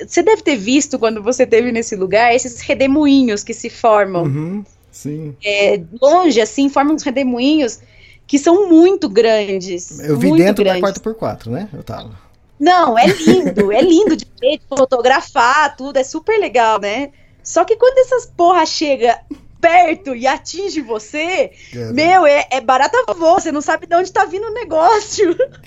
Você 0.00 0.22
deve 0.22 0.42
ter 0.42 0.56
visto 0.56 0.98
quando 0.98 1.22
você 1.22 1.42
esteve 1.42 1.72
nesse 1.72 1.96
lugar 1.96 2.34
esses 2.34 2.60
redemoinhos 2.60 3.44
que 3.44 3.52
se 3.52 3.68
formam. 3.68 4.24
Uhum, 4.24 4.64
sim. 4.90 5.36
É, 5.44 5.80
longe, 6.00 6.40
assim, 6.40 6.68
formam 6.68 6.94
uns 6.94 7.02
redemoinhos 7.02 7.80
que 8.26 8.38
são 8.38 8.68
muito 8.68 9.08
grandes. 9.08 9.98
Eu 10.00 10.16
vi 10.16 10.32
dentro 10.36 10.64
grandes. 10.64 10.82
da 10.82 11.00
4x4, 11.00 11.46
né? 11.46 11.68
Eu 11.72 11.82
tava. 11.82 12.27
Não, 12.58 12.98
é 12.98 13.06
lindo, 13.06 13.72
é 13.72 13.80
lindo 13.80 14.16
de 14.16 14.26
ver, 14.40 14.58
de 14.58 14.62
fotografar, 14.68 15.76
tudo, 15.76 15.96
é 15.98 16.04
super 16.04 16.38
legal, 16.38 16.80
né? 16.80 17.10
Só 17.42 17.64
que 17.64 17.76
quando 17.76 17.98
essas 17.98 18.26
porra 18.26 18.66
chega 18.66 19.18
perto 19.60 20.14
e 20.14 20.24
atinge 20.24 20.80
você, 20.80 21.50
Caramba. 21.72 21.92
meu, 21.92 22.26
é, 22.26 22.46
é 22.50 22.60
barata 22.60 23.12
voa, 23.12 23.40
você 23.40 23.50
não 23.50 23.60
sabe 23.60 23.86
de 23.88 23.96
onde 23.96 24.12
tá 24.12 24.24
vindo 24.24 24.46
o 24.46 24.54
negócio. 24.54 25.34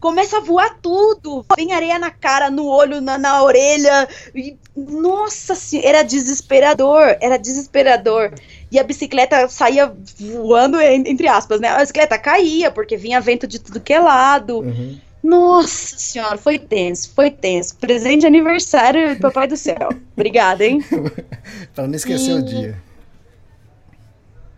Começa 0.00 0.38
a 0.38 0.40
voar 0.40 0.78
tudo. 0.82 1.44
Vem 1.56 1.72
areia 1.72 1.96
na 1.98 2.10
cara, 2.10 2.50
no 2.50 2.66
olho, 2.66 3.00
na, 3.00 3.16
na 3.18 3.42
orelha. 3.42 4.08
E, 4.34 4.56
nossa 4.76 5.54
senhora, 5.54 5.88
era 5.88 6.02
desesperador. 6.02 7.16
Era 7.20 7.36
desesperador. 7.38 8.32
E 8.70 8.78
a 8.80 8.82
bicicleta 8.82 9.48
saía 9.48 9.92
voando, 10.18 10.80
en- 10.80 11.06
entre 11.06 11.28
aspas, 11.28 11.60
né? 11.60 11.68
A 11.68 11.78
bicicleta 11.78 12.18
caía, 12.18 12.70
porque 12.72 12.96
vinha 12.96 13.20
vento 13.20 13.46
de 13.46 13.60
tudo 13.60 13.80
que 13.80 13.92
é 13.92 14.00
lado. 14.00 14.58
Uhum. 14.58 14.98
Nossa 15.22 15.96
senhora, 15.98 16.36
foi 16.36 16.58
tenso, 16.58 17.12
foi 17.14 17.30
tenso. 17.30 17.76
Presente 17.76 18.20
de 18.22 18.26
aniversário 18.26 19.14
do 19.14 19.20
Papai 19.20 19.46
do 19.46 19.56
Céu. 19.56 19.88
Obrigada, 20.16 20.64
hein? 20.64 20.80
Pra 21.74 21.86
não 21.86 21.94
esquecer 21.94 22.32
o 22.34 22.40
E- 22.40 22.42
dia. 22.42 22.82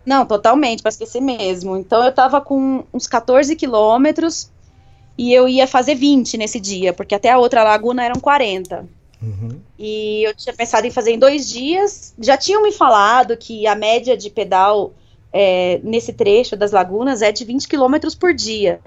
Não, 0.05 0.25
totalmente, 0.25 0.81
pra 0.83 0.89
esquecer 0.89 1.19
mesmo. 1.21 1.75
Então 1.77 2.03
eu 2.03 2.11
tava 2.11 2.39
com 2.39 2.83
uns 2.93 3.07
14 3.07 3.55
quilômetros 3.55 4.51
e 5.17 5.33
eu 5.33 5.47
ia 5.47 5.65
fazer 5.67 5.95
20 5.95 6.37
nesse 6.37 6.59
dia, 6.59 6.93
porque 6.93 7.15
até 7.15 7.31
a 7.31 7.37
outra 7.39 7.63
laguna 7.63 8.03
eram 8.03 8.19
40. 8.19 8.85
Uhum. 9.21 9.59
E 9.79 10.23
eu 10.27 10.35
tinha 10.35 10.53
pensado 10.53 10.85
em 10.85 10.91
fazer 10.91 11.11
em 11.11 11.17
dois 11.19 11.49
dias. 11.49 12.13
Já 12.19 12.37
tinham 12.37 12.61
me 12.61 12.71
falado 12.71 13.35
que 13.35 13.65
a 13.65 13.73
média 13.75 14.15
de 14.15 14.29
pedal 14.29 14.93
é, 15.33 15.79
nesse 15.83 16.13
trecho 16.13 16.55
das 16.55 16.71
lagunas 16.71 17.23
é 17.23 17.31
de 17.31 17.43
20 17.43 17.67
quilômetros 17.67 18.13
por 18.13 18.31
dia. 18.33 18.79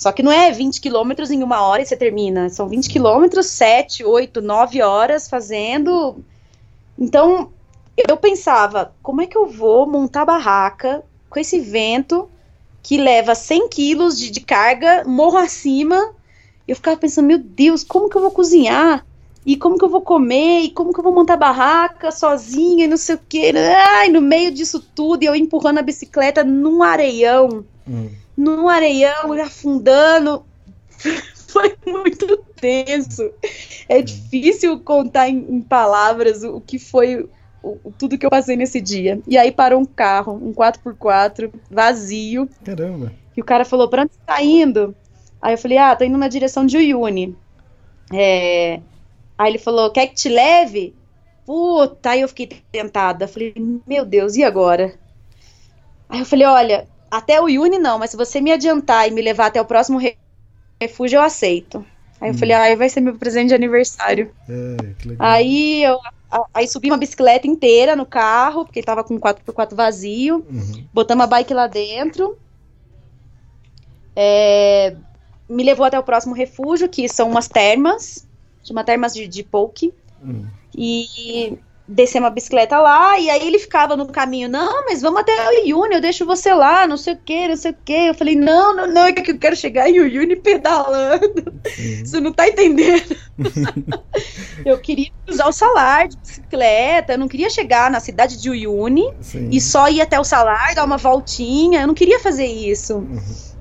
Só 0.00 0.12
que 0.12 0.22
não 0.22 0.32
é 0.32 0.50
20 0.50 0.80
quilômetros 0.80 1.30
em 1.30 1.42
uma 1.42 1.60
hora 1.60 1.82
e 1.82 1.84
você 1.84 1.94
termina. 1.94 2.48
São 2.48 2.66
20 2.66 2.88
quilômetros, 2.88 3.48
7, 3.48 4.02
8, 4.02 4.40
9 4.40 4.80
horas 4.80 5.28
fazendo. 5.28 6.24
Então, 6.98 7.50
eu 8.08 8.16
pensava, 8.16 8.94
como 9.02 9.20
é 9.20 9.26
que 9.26 9.36
eu 9.36 9.46
vou 9.46 9.86
montar 9.86 10.24
barraca 10.24 11.04
com 11.28 11.38
esse 11.38 11.60
vento 11.60 12.30
que 12.82 12.96
leva 12.96 13.34
100 13.34 13.68
quilos 13.68 14.18
de, 14.18 14.30
de 14.30 14.40
carga, 14.40 15.04
morro 15.04 15.36
acima? 15.36 16.14
Eu 16.66 16.76
ficava 16.76 16.96
pensando, 16.96 17.26
meu 17.26 17.38
Deus, 17.38 17.84
como 17.84 18.08
que 18.08 18.16
eu 18.16 18.22
vou 18.22 18.30
cozinhar? 18.30 19.04
E 19.44 19.54
como 19.54 19.76
que 19.76 19.84
eu 19.84 19.90
vou 19.90 20.00
comer? 20.00 20.60
E 20.60 20.70
como 20.70 20.94
que 20.94 20.98
eu 20.98 21.04
vou 21.04 21.12
montar 21.12 21.36
barraca 21.36 22.10
sozinha? 22.10 22.86
E 22.86 22.88
não 22.88 22.96
sei 22.96 23.16
o 23.16 23.20
quê. 23.28 23.52
Ai, 23.98 24.08
no 24.08 24.22
meio 24.22 24.50
disso 24.50 24.80
tudo, 24.80 25.24
e 25.24 25.26
eu 25.26 25.34
empurrando 25.34 25.76
a 25.76 25.82
bicicleta 25.82 26.42
num 26.42 26.82
areião 26.82 27.66
Uhum. 27.86 28.10
Num 28.36 28.68
areião 28.68 29.32
afundando. 29.44 30.44
Foi 31.48 31.76
muito 31.86 32.36
tenso. 32.60 33.32
É 33.88 34.02
difícil 34.02 34.80
contar 34.80 35.28
em, 35.28 35.38
em 35.38 35.62
palavras 35.62 36.42
o, 36.42 36.56
o 36.56 36.60
que 36.60 36.78
foi 36.78 37.28
o- 37.62 37.92
tudo 37.98 38.16
que 38.18 38.24
eu 38.24 38.30
passei 38.30 38.56
nesse 38.56 38.80
dia. 38.80 39.20
E 39.26 39.36
aí 39.36 39.50
parou 39.50 39.80
um 39.80 39.84
carro, 39.84 40.34
um 40.34 40.52
4x4, 40.52 41.50
vazio. 41.70 42.48
Caramba. 42.64 43.12
E 43.36 43.40
o 43.40 43.44
cara 43.44 43.64
falou: 43.64 43.88
pra 43.88 44.02
onde 44.02 44.12
você 44.14 44.20
tá 44.26 44.42
indo? 44.42 44.94
Aí 45.42 45.54
eu 45.54 45.58
falei: 45.58 45.78
ah, 45.78 45.96
tô 45.96 46.04
indo 46.04 46.18
na 46.18 46.28
direção 46.28 46.64
de 46.66 46.76
Uyuni. 46.76 47.36
É... 48.12 48.80
Aí 49.38 49.50
ele 49.52 49.58
falou: 49.58 49.90
quer 49.92 50.08
que 50.08 50.14
te 50.14 50.28
leve? 50.28 50.94
Puta, 51.46 52.10
aí 52.10 52.20
eu 52.22 52.28
fiquei 52.28 52.46
tentada. 52.72 53.28
Falei: 53.28 53.54
meu 53.86 54.04
Deus, 54.04 54.36
e 54.36 54.44
agora? 54.44 54.98
Aí 56.08 56.20
eu 56.20 56.26
falei: 56.26 56.46
olha, 56.46 56.88
até 57.10 57.40
o 57.40 57.44
Uyuni 57.44 57.78
não, 57.78 57.98
mas 57.98 58.10
se 58.10 58.16
você 58.16 58.40
me 58.40 58.52
adiantar 58.52 59.08
e 59.08 59.10
me 59.10 59.20
levar 59.22 59.46
até 59.46 59.60
o 59.60 59.64
próximo 59.64 59.98
re- 59.98 60.16
refúgio, 60.80 61.16
eu 61.18 61.22
aceito. 61.22 61.84
Aí 62.20 62.30
eu 62.30 62.34
falei: 62.34 62.54
ah, 62.54 62.76
vai 62.76 62.88
ser 62.88 63.00
meu 63.00 63.16
presente 63.16 63.48
de 63.48 63.54
aniversário. 63.54 64.30
Ai, 64.48 64.94
que 64.98 65.08
legal. 65.08 65.28
Aí 65.28 65.82
eu. 65.82 65.98
Aí 66.54 66.68
subi 66.68 66.88
uma 66.88 66.96
bicicleta 66.96 67.46
inteira 67.48 67.96
no 67.96 68.06
carro, 68.06 68.64
porque 68.64 68.82
tava 68.82 69.02
com 69.02 69.18
4x4 69.18 69.74
vazio. 69.74 70.46
Uhum. 70.48 70.84
Botamos 70.92 71.24
a 71.24 71.26
bike 71.26 71.52
lá 71.52 71.66
dentro. 71.66 72.38
É, 74.14 74.94
me 75.48 75.64
levou 75.64 75.84
até 75.84 75.98
o 75.98 76.04
próximo 76.04 76.34
refúgio, 76.34 76.88
que 76.88 77.08
são 77.08 77.28
umas 77.28 77.48
termas. 77.48 78.26
Chama 78.62 78.84
termas 78.84 79.12
de, 79.12 79.26
de 79.26 79.42
poke. 79.42 79.92
Uhum. 80.22 80.46
E 80.76 81.58
descemos 81.90 82.28
a 82.28 82.30
bicicleta 82.30 82.78
lá. 82.78 83.18
E 83.18 83.28
aí 83.28 83.46
ele 83.46 83.58
ficava 83.58 83.96
no 83.96 84.06
caminho: 84.06 84.48
Não, 84.48 84.84
mas 84.86 85.02
vamos 85.02 85.20
até 85.20 85.32
o 85.32 85.64
Uyuni, 85.64 85.96
eu 85.96 86.00
deixo 86.00 86.24
você 86.24 86.54
lá, 86.54 86.86
não 86.86 86.96
sei 86.96 87.14
o 87.14 87.18
que, 87.18 87.48
não 87.48 87.56
sei 87.56 87.72
o 87.72 87.76
que. 87.84 87.92
Eu 87.92 88.14
falei: 88.14 88.36
Não, 88.36 88.74
não, 88.74 88.86
não, 88.86 89.04
é 89.04 89.12
que 89.12 89.30
eu 89.30 89.38
quero 89.38 89.56
chegar 89.56 89.90
em 89.90 90.00
Uyuni 90.00 90.36
pedalando. 90.36 91.52
Você 92.04 92.20
não 92.20 92.32
tá 92.32 92.48
entendendo. 92.48 93.16
eu 94.64 94.78
queria 94.78 95.10
usar 95.28 95.48
o 95.48 95.52
salar 95.52 96.08
de 96.08 96.16
bicicleta, 96.16 97.14
eu 97.14 97.18
não 97.18 97.28
queria 97.28 97.50
chegar 97.50 97.90
na 97.90 98.00
cidade 98.00 98.40
de 98.40 98.48
Uyuni 98.48 99.12
Sim. 99.20 99.48
e 99.50 99.60
só 99.60 99.88
ir 99.88 100.00
até 100.00 100.18
o 100.18 100.24
salar, 100.24 100.74
dar 100.74 100.84
uma 100.84 100.96
voltinha. 100.96 101.82
Eu 101.82 101.86
não 101.86 101.94
queria 101.94 102.20
fazer 102.20 102.46
isso. 102.46 103.04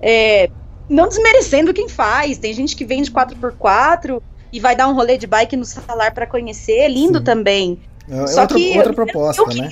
É, 0.02 0.50
não 0.88 1.08
desmerecendo 1.08 1.74
quem 1.74 1.90
faz. 1.90 2.38
Tem 2.38 2.54
gente 2.54 2.76
que 2.76 2.86
vem 2.86 3.02
de 3.02 3.12
4x4 3.12 4.22
e 4.52 4.60
vai 4.60 4.76
dar 4.76 4.88
um 4.88 4.94
rolê 4.94 5.18
de 5.18 5.28
bike 5.28 5.56
no 5.56 5.66
salar 5.66 6.14
para 6.14 6.26
conhecer. 6.26 6.80
É 6.80 6.88
lindo 6.88 7.20
Sim. 7.20 7.24
também. 7.24 7.80
É 8.12 8.28
Só 8.28 8.42
outra, 8.42 8.58
que 8.58 8.78
outra 8.78 8.94
proposta, 8.94 9.42
eu 9.42 9.48
né? 9.48 9.70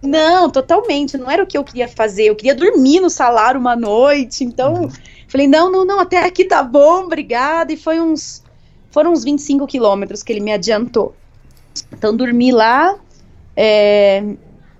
Não, 0.00 0.48
totalmente. 0.48 1.18
Não 1.18 1.28
era 1.30 1.42
o 1.42 1.46
que 1.46 1.58
eu 1.58 1.64
queria 1.64 1.88
fazer. 1.88 2.24
Eu 2.24 2.36
queria 2.36 2.54
dormir 2.54 3.00
no 3.00 3.10
salar 3.10 3.56
uma 3.56 3.74
noite. 3.74 4.44
Então, 4.44 4.82
Uhum. 4.82 4.90
falei, 5.26 5.48
não, 5.48 5.70
não, 5.70 5.84
não, 5.84 5.98
até 6.00 6.24
aqui 6.24 6.44
tá 6.44 6.62
bom, 6.62 7.04
obrigada. 7.04 7.72
E 7.72 7.76
foi 7.76 7.98
uns. 8.00 8.44
Foram 8.92 9.12
uns 9.12 9.24
25 9.24 9.66
quilômetros 9.66 10.22
que 10.22 10.32
ele 10.32 10.40
me 10.40 10.52
adiantou. 10.52 11.14
Então, 11.92 12.16
dormi 12.16 12.52
lá. 12.52 12.96
é, 13.56 14.22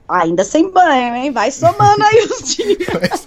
Ainda 0.09 0.43
sem 0.45 0.71
banho, 0.71 1.17
hein? 1.17 1.31
Vai 1.33 1.51
somando 1.51 2.03
aí 2.03 2.27
os 2.31 2.43
dias. 2.57 3.27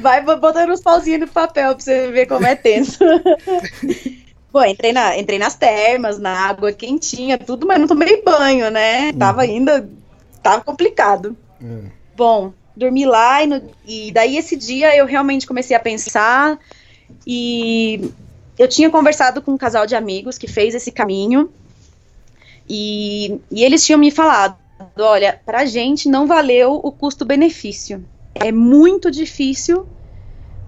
Vai 0.00 0.22
botando 0.22 0.70
os 0.70 0.80
pauzinhos 0.80 1.20
no 1.20 1.28
papel 1.28 1.74
pra 1.74 1.82
você 1.84 2.10
ver 2.12 2.26
como 2.26 2.46
é 2.46 2.54
tenso. 2.54 2.98
Bom, 4.52 4.64
entrei, 4.64 4.92
na, 4.92 5.16
entrei 5.18 5.38
nas 5.38 5.54
termas, 5.54 6.18
na 6.18 6.30
água 6.48 6.72
quentinha, 6.72 7.36
tudo, 7.38 7.66
mas 7.66 7.78
não 7.78 7.86
tomei 7.86 8.22
banho, 8.22 8.70
né? 8.70 9.12
Tava 9.12 9.42
ainda. 9.42 9.88
Tava 10.42 10.62
complicado. 10.64 11.36
É. 11.62 11.90
Bom, 12.16 12.52
dormi 12.76 13.04
lá 13.04 13.42
e, 13.42 13.46
no- 13.46 13.70
e 13.86 14.10
daí 14.12 14.36
esse 14.36 14.56
dia 14.56 14.96
eu 14.96 15.04
realmente 15.06 15.46
comecei 15.46 15.76
a 15.76 15.80
pensar 15.80 16.58
e 17.26 18.10
eu 18.58 18.66
tinha 18.68 18.88
conversado 18.90 19.42
com 19.42 19.52
um 19.52 19.58
casal 19.58 19.86
de 19.86 19.94
amigos 19.94 20.38
que 20.38 20.46
fez 20.48 20.74
esse 20.74 20.90
caminho 20.90 21.50
e, 22.68 23.40
e 23.50 23.64
eles 23.64 23.84
tinham 23.84 23.98
me 23.98 24.10
falado, 24.10 24.56
olha, 24.98 25.38
pra 25.44 25.64
gente 25.64 26.08
não 26.08 26.26
valeu 26.26 26.80
o 26.82 26.90
custo-benefício. 26.92 28.04
É 28.34 28.52
muito 28.52 29.10
difícil 29.10 29.86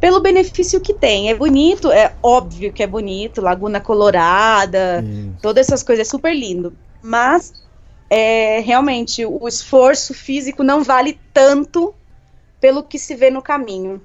pelo 0.01 0.21
benefício 0.21 0.81
que 0.81 0.95
tem. 0.95 1.31
É 1.31 1.35
bonito, 1.35 1.93
é 1.93 2.15
óbvio 2.23 2.73
que 2.73 2.83
é 2.83 2.87
bonito, 2.87 3.43
Laguna 3.43 3.81
Colorada, 3.81 5.05
todas 5.43 5.67
essas 5.67 5.83
coisas, 5.83 6.07
é 6.07 6.11
super 6.11 6.35
lindo. 6.35 6.73
Mas 7.03 7.53
é, 8.09 8.61
realmente 8.61 9.25
o 9.25 9.47
esforço 9.47 10.15
físico 10.15 10.65
não 10.65 10.83
vale 10.83 11.21
tanto 11.33 11.95
pelo 12.61 12.83
que 12.83 12.99
se 12.99 13.15
vê 13.15 13.31
no 13.31 13.43
caminho. 13.43 14.01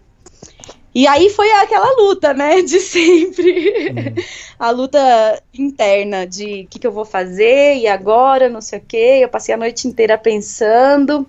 E 0.93 1.07
aí 1.07 1.29
foi 1.29 1.51
aquela 1.51 1.93
luta, 1.97 2.33
né, 2.33 2.61
de 2.63 2.79
sempre. 2.79 4.15
a 4.57 4.69
luta 4.71 5.43
interna 5.53 6.25
de 6.25 6.63
o 6.63 6.67
que, 6.67 6.79
que 6.79 6.87
eu 6.87 6.91
vou 6.91 7.03
fazer 7.03 7.75
e 7.75 7.87
agora, 7.87 8.49
não 8.49 8.61
sei 8.61 8.79
o 8.79 8.85
quê. 8.85 9.19
Eu 9.21 9.29
passei 9.29 9.53
a 9.53 9.57
noite 9.57 9.87
inteira 9.87 10.17
pensando. 10.17 11.27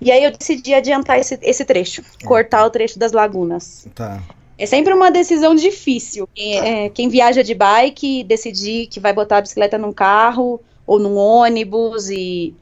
E 0.00 0.10
aí 0.10 0.24
eu 0.24 0.30
decidi 0.30 0.72
adiantar 0.72 1.18
esse, 1.18 1.38
esse 1.42 1.64
trecho, 1.64 2.02
cortar 2.24 2.64
o 2.64 2.70
trecho 2.70 2.98
das 2.98 3.12
lagunas. 3.12 3.86
Tá. 3.94 4.22
É 4.58 4.66
sempre 4.66 4.92
uma 4.94 5.10
decisão 5.10 5.54
difícil. 5.54 6.28
Quem, 6.34 6.58
é, 6.58 6.88
quem 6.88 7.08
viaja 7.08 7.42
de 7.42 7.54
bike, 7.54 8.24
decidir 8.24 8.86
que 8.86 8.98
vai 9.00 9.12
botar 9.12 9.38
a 9.38 9.40
bicicleta 9.42 9.76
num 9.78 9.92
carro 9.92 10.60
ou 10.86 10.98
num 10.98 11.16
ônibus 11.16 12.08
e, 12.10 12.54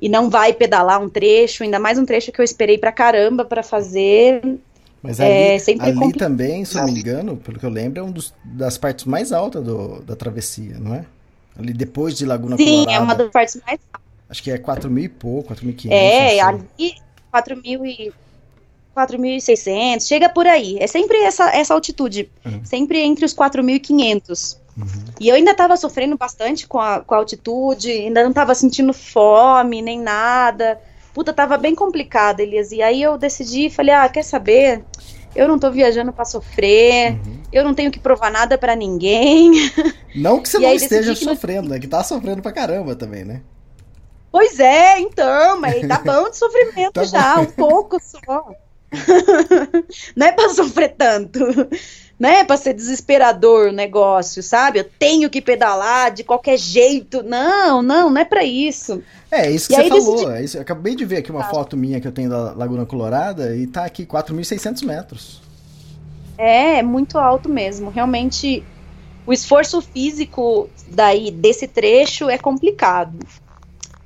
e 0.00 0.08
não 0.08 0.28
vai 0.30 0.52
pedalar 0.52 1.00
um 1.02 1.08
trecho, 1.08 1.62
ainda 1.62 1.78
mais 1.78 1.98
um 1.98 2.04
trecho 2.04 2.30
que 2.32 2.40
eu 2.40 2.44
esperei 2.44 2.76
pra 2.78 2.92
caramba 2.92 3.44
pra 3.44 3.62
fazer. 3.62 4.42
Mas 5.02 5.18
ali, 5.20 5.30
É, 5.30 5.56
ali 5.80 5.94
compli- 5.94 6.18
também, 6.18 6.64
se 6.64 6.76
eu 6.76 6.82
não 6.82 6.92
me 6.92 7.00
engano, 7.00 7.36
pelo 7.36 7.58
que 7.58 7.64
eu 7.66 7.70
lembro, 7.70 8.00
é 8.00 8.02
uma 8.02 8.14
das 8.44 8.76
partes 8.76 9.04
mais 9.06 9.32
altas 9.32 9.62
do- 9.64 10.02
da 10.02 10.14
travessia, 10.14 10.76
não 10.78 10.94
é? 10.94 11.04
Ali 11.58 11.72
depois 11.72 12.16
de 12.16 12.24
Laguna 12.26 12.56
Sim, 12.56 12.64
Colorada. 12.64 12.92
é 12.92 13.00
uma 13.00 13.14
das 13.14 13.30
partes 13.30 13.60
mais. 13.66 13.80
Acho 14.30 14.42
que 14.42 14.50
é 14.50 14.58
4 14.58 14.88
mil 14.90 15.04
e 15.04 15.08
pouco, 15.08 15.52
4.500. 15.52 15.90
É, 15.90 16.20
não 16.20 16.28
sei. 16.28 16.40
ali 16.40 16.94
4.000 17.34 17.84
e 17.86 18.12
4.600, 18.96 20.06
chega 20.06 20.28
por 20.28 20.46
aí. 20.46 20.76
É 20.78 20.86
sempre 20.86 21.18
essa, 21.18 21.50
essa 21.54 21.74
altitude, 21.74 22.30
Uhum. 22.44 22.60
sempre 22.64 23.00
entre 23.00 23.24
os 23.24 23.34
4.500. 23.34 24.58
E 25.20 25.28
eu 25.28 25.34
ainda 25.34 25.54
tava 25.54 25.76
sofrendo 25.76 26.16
bastante 26.16 26.66
com 26.66 26.78
a, 26.78 27.00
com 27.00 27.14
a 27.14 27.18
altitude, 27.18 27.90
ainda 27.90 28.22
não 28.24 28.32
tava 28.32 28.54
sentindo 28.54 28.92
fome, 28.94 29.82
nem 29.82 30.00
nada. 30.00 30.80
Puta, 31.12 31.32
tava 31.32 31.58
bem 31.58 31.74
complicado, 31.74 32.40
Elias. 32.40 32.72
E 32.72 32.80
aí 32.80 33.02
eu 33.02 33.18
decidi, 33.18 33.68
falei, 33.68 33.94
ah, 33.94 34.08
quer 34.08 34.22
saber? 34.22 34.82
Eu 35.36 35.46
não 35.46 35.58
tô 35.58 35.70
viajando 35.70 36.12
pra 36.12 36.24
sofrer, 36.24 37.12
Uhum. 37.12 37.38
eu 37.52 37.62
não 37.64 37.74
tenho 37.74 37.90
que 37.90 37.98
provar 38.00 38.30
nada 38.30 38.56
pra 38.56 38.74
ninguém. 38.74 39.52
Não 40.14 40.40
que 40.40 40.48
você 40.48 40.56
E 40.58 40.62
não 40.62 40.72
esteja 40.74 41.10
decidi 41.10 41.18
que 41.26 41.34
sofrendo, 41.34 41.68
né? 41.68 41.78
Que 41.78 41.86
tá 41.86 42.02
sofrendo 42.02 42.40
pra 42.40 42.52
caramba 42.52 42.94
também, 42.96 43.24
né? 43.24 43.42
Pois 44.32 44.60
é, 44.60 45.00
então, 45.00 45.60
mas 45.60 45.86
tá 45.88 45.98
bom 45.98 46.30
de 46.30 46.36
sofrimento 46.36 46.92
Tá 46.94 47.04
já, 47.04 47.36
bom. 47.36 47.42
um 47.42 47.46
pouco 47.46 47.98
só. 48.00 48.50
não 50.16 50.26
é 50.26 50.32
pra 50.32 50.48
sofrer 50.50 50.94
tanto. 50.96 51.38
Não 52.18 52.28
é 52.28 52.44
pra 52.44 52.56
ser 52.56 52.74
desesperador 52.74 53.68
o 53.68 53.72
negócio, 53.72 54.42
sabe? 54.42 54.78
Eu 54.80 54.84
tenho 54.84 55.30
que 55.30 55.40
pedalar 55.40 56.10
de 56.12 56.22
qualquer 56.22 56.58
jeito. 56.58 57.22
Não, 57.22 57.80
não, 57.82 58.10
não 58.10 58.20
é 58.20 58.24
pra 58.24 58.44
isso. 58.44 59.02
É, 59.30 59.50
isso 59.50 59.68
que 59.68 59.74
E 59.74 59.76
você 59.82 59.88
falou. 59.88 60.14
decidi- 60.16 60.32
é 60.32 60.44
isso. 60.44 60.56
Eu 60.58 60.62
acabei 60.62 60.94
de 60.94 61.04
ver 61.04 61.18
aqui 61.18 61.30
uma 61.30 61.44
foto 61.44 61.76
minha 61.76 62.00
que 62.00 62.06
eu 62.06 62.12
tenho 62.12 62.28
da 62.28 62.52
Laguna 62.52 62.84
Colorada 62.84 63.56
e 63.56 63.66
tá 63.66 63.84
aqui 63.84 64.04
4.600 64.04 64.82
metros. 64.84 65.40
É, 66.36 66.78
é 66.78 66.82
muito 66.82 67.16
alto 67.16 67.48
mesmo. 67.48 67.90
Realmente, 67.90 68.62
o 69.26 69.32
esforço 69.32 69.80
físico 69.80 70.68
daí 70.88 71.30
desse 71.30 71.66
trecho 71.68 72.28
é 72.28 72.36
complicado. 72.36 73.18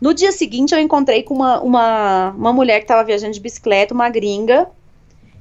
No 0.04 0.12
dia 0.12 0.30
seguinte, 0.32 0.74
eu 0.74 0.78
encontrei 0.78 1.22
com 1.22 1.32
uma, 1.32 1.62
uma, 1.62 2.30
uma 2.32 2.52
mulher 2.52 2.80
que 2.80 2.84
estava 2.84 3.02
viajando 3.02 3.32
de 3.32 3.40
bicicleta, 3.40 3.94
uma 3.94 4.10
gringa. 4.10 4.68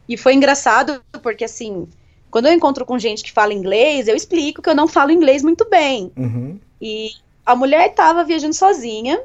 E 0.08 0.16
foi 0.16 0.34
engraçado, 0.36 1.04
porque 1.22 1.44
assim, 1.44 1.86
quando 2.32 2.46
eu 2.46 2.54
encontro 2.54 2.86
com 2.86 2.98
gente 2.98 3.26
que 3.26 3.32
fala 3.34 3.54
inglês, 3.54 4.08
eu 4.08 4.16
explico 4.16 4.62
que 4.62 4.70
eu 4.70 4.74
não 4.74 4.88
falo 4.88 5.12
inglês 5.12 5.44
muito 5.44 5.70
bem. 5.70 6.14
Uhum. 6.16 6.58
E 6.82 7.10
a 7.46 7.58
mulher 7.58 7.90
estava 7.90 8.24
viajando 8.24 8.54
sozinha. 8.54 9.20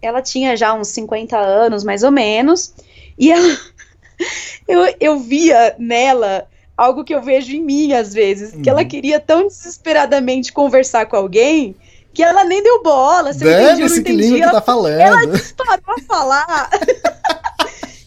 Ela 0.00 0.22
tinha 0.22 0.56
já 0.56 0.72
uns 0.72 0.86
50 0.86 1.36
anos, 1.36 1.82
mais 1.82 2.04
ou 2.04 2.12
menos. 2.12 2.72
E 3.18 3.32
ela, 3.32 3.58
eu, 4.68 4.94
eu 5.00 5.18
via 5.18 5.74
nela 5.80 6.46
algo 6.76 7.02
que 7.02 7.12
eu 7.12 7.20
vejo 7.20 7.56
em 7.56 7.60
mim 7.60 7.92
às 7.92 8.14
vezes, 8.14 8.54
que 8.62 8.70
ela 8.70 8.82
Uhum. 8.82 8.88
queria 8.88 9.18
tão 9.18 9.48
desesperadamente 9.48 10.52
conversar 10.52 11.06
com 11.06 11.16
alguém 11.16 11.74
que 12.16 12.22
ela 12.22 12.44
nem 12.44 12.62
deu 12.62 12.82
bola. 12.82 13.34
Se 13.34 13.44
eu 13.44 13.50
entendi, 13.52 13.82
eu 13.82 13.88
não 13.90 13.96
entendi. 13.96 14.42
Ela 14.42 14.52
tá 14.52 14.62
falando. 14.62 14.98
parou 15.54 15.96
a 15.98 16.02
falar. 16.02 16.70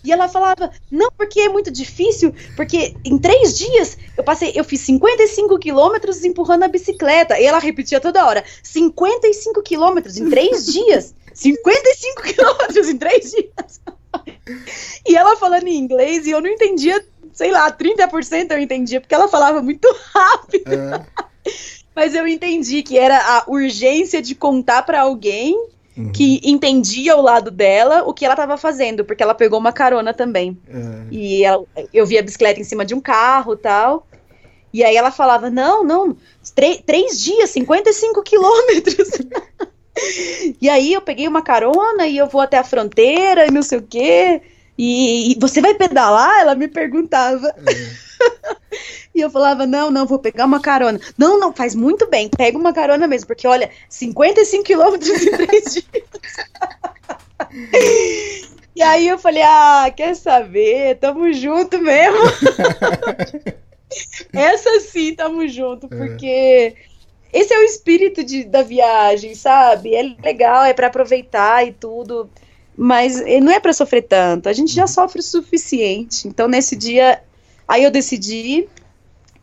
E 0.01 0.13
ela 0.13 0.29
falava, 0.29 0.71
não, 0.89 1.11
porque 1.11 1.41
é 1.41 1.49
muito 1.49 1.69
difícil, 1.69 2.33
porque 2.55 2.95
em 3.05 3.19
três 3.19 3.55
dias 3.55 3.97
eu 4.17 4.23
passei, 4.23 4.53
eu 4.55 4.63
fiz 4.63 4.79
55 4.81 5.59
quilômetros 5.59 6.23
empurrando 6.23 6.63
a 6.63 6.67
bicicleta. 6.69 7.37
E 7.37 7.45
ela 7.45 7.59
repetia 7.59 7.99
toda 7.99 8.25
hora, 8.25 8.43
55 8.63 9.61
quilômetros 9.61 10.17
em 10.17 10.29
três 10.29 10.65
dias. 10.65 11.13
55 11.33 12.21
quilômetros 12.23 12.89
em 12.89 12.97
três 12.97 13.29
dias. 13.29 13.81
E 15.07 15.15
ela 15.15 15.35
falando 15.35 15.67
em 15.67 15.77
inglês 15.77 16.25
e 16.25 16.31
eu 16.31 16.41
não 16.41 16.49
entendia, 16.49 17.05
sei 17.33 17.51
lá, 17.51 17.71
30% 17.71 18.49
eu 18.49 18.59
entendia, 18.59 18.99
porque 18.99 19.13
ela 19.13 19.27
falava 19.27 19.61
muito 19.61 19.87
rápido. 20.11 20.73
É. 20.73 21.05
Mas 21.95 22.15
eu 22.15 22.27
entendi 22.27 22.81
que 22.83 22.97
era 22.97 23.17
a 23.17 23.43
urgência 23.47 24.21
de 24.21 24.35
contar 24.35 24.83
pra 24.83 25.01
alguém 25.01 25.55
Uhum. 25.97 26.11
que 26.13 26.39
entendia 26.45 27.17
o 27.17 27.21
lado 27.21 27.51
dela 27.51 28.03
o 28.05 28.13
que 28.13 28.23
ela 28.23 28.33
estava 28.33 28.57
fazendo, 28.57 29.03
porque 29.03 29.21
ela 29.21 29.35
pegou 29.35 29.59
uma 29.59 29.73
carona 29.73 30.13
também. 30.13 30.57
É. 30.69 31.03
E 31.11 31.43
ela- 31.43 31.65
eu 31.93 32.05
vi 32.05 32.17
a 32.17 32.21
bicicleta 32.21 32.59
em 32.61 32.63
cima 32.63 32.85
de 32.85 32.95
um 32.95 33.01
carro 33.01 33.57
tal. 33.57 34.07
E 34.71 34.81
aí 34.83 34.95
ela 34.95 35.11
falava: 35.11 35.49
não, 35.49 35.83
não, 35.83 36.15
três, 36.55 36.81
três 36.85 37.21
dias, 37.21 37.49
55 37.49 38.23
quilômetros. 38.23 39.09
e 40.61 40.69
aí 40.69 40.93
eu 40.93 41.01
peguei 41.01 41.27
uma 41.27 41.41
carona 41.41 42.07
e 42.07 42.17
eu 42.17 42.27
vou 42.27 42.39
até 42.39 42.57
a 42.57 42.63
fronteira 42.63 43.47
e 43.47 43.51
não 43.51 43.61
sei 43.61 43.79
o 43.79 43.81
quê. 43.81 44.41
E, 44.81 45.33
e 45.33 45.35
você 45.37 45.59
vai 45.59 45.73
pedalar? 45.73 46.39
Ela 46.39 46.55
me 46.55 46.69
perguntava. 46.69 47.53
e 49.13 49.19
eu 49.19 49.29
falava: 49.29 49.65
não, 49.65 49.91
não, 49.91 50.05
vou 50.05 50.19
pegar 50.19 50.45
uma 50.45 50.61
carona. 50.61 50.97
Não, 51.17 51.37
não, 51.37 51.51
faz 51.51 51.75
muito 51.75 52.07
bem, 52.07 52.29
pega 52.29 52.57
uma 52.57 52.71
carona 52.71 53.05
mesmo, 53.05 53.27
porque 53.27 53.45
olha, 53.45 53.69
55 53.89 54.63
quilômetros 54.63 55.21
em 55.21 55.31
três 55.31 55.73
dias. 55.73 55.85
E 58.73 58.81
aí 58.81 59.09
eu 59.09 59.19
falei, 59.19 59.43
ah, 59.43 59.91
quer 59.93 60.15
saber? 60.15 60.97
Tamo 60.99 61.33
junto 61.33 61.77
mesmo. 61.79 62.19
Essa 64.31 64.79
sim, 64.79 65.13
tamo 65.13 65.45
junto, 65.49 65.89
porque 65.89 66.75
esse 67.33 67.53
é 67.53 67.59
o 67.59 67.63
espírito 67.63 68.23
de, 68.23 68.45
da 68.45 68.61
viagem, 68.61 69.35
sabe? 69.35 69.93
É 69.93 70.03
legal, 70.23 70.63
é 70.63 70.73
pra 70.73 70.87
aproveitar 70.87 71.67
e 71.67 71.73
tudo, 71.73 72.29
mas 72.81 73.19
eh, 73.19 73.41
não 73.41 73.51
é 73.51 73.59
pra 73.59 73.73
sofrer 73.73 74.03
tanto. 74.03 74.47
A 74.47 74.53
gente 74.53 74.73
já 74.73 74.87
sofre 74.87 75.19
o 75.19 75.23
suficiente. 75.23 76.25
Então 76.29 76.47
nesse 76.47 76.77
dia, 76.77 77.21
aí 77.67 77.83
eu 77.83 77.91
decidi, 77.91 78.69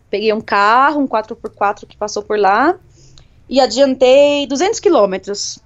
peguei 0.08 0.32
um 0.32 0.40
carro, 0.40 1.02
um 1.02 1.06
4x4 1.06 1.86
que 1.86 1.98
passou 1.98 2.22
por 2.22 2.38
lá 2.38 2.76
e 3.46 3.60
adiantei 3.60 4.46
200 4.46 4.80
quilômetros. 4.80 5.58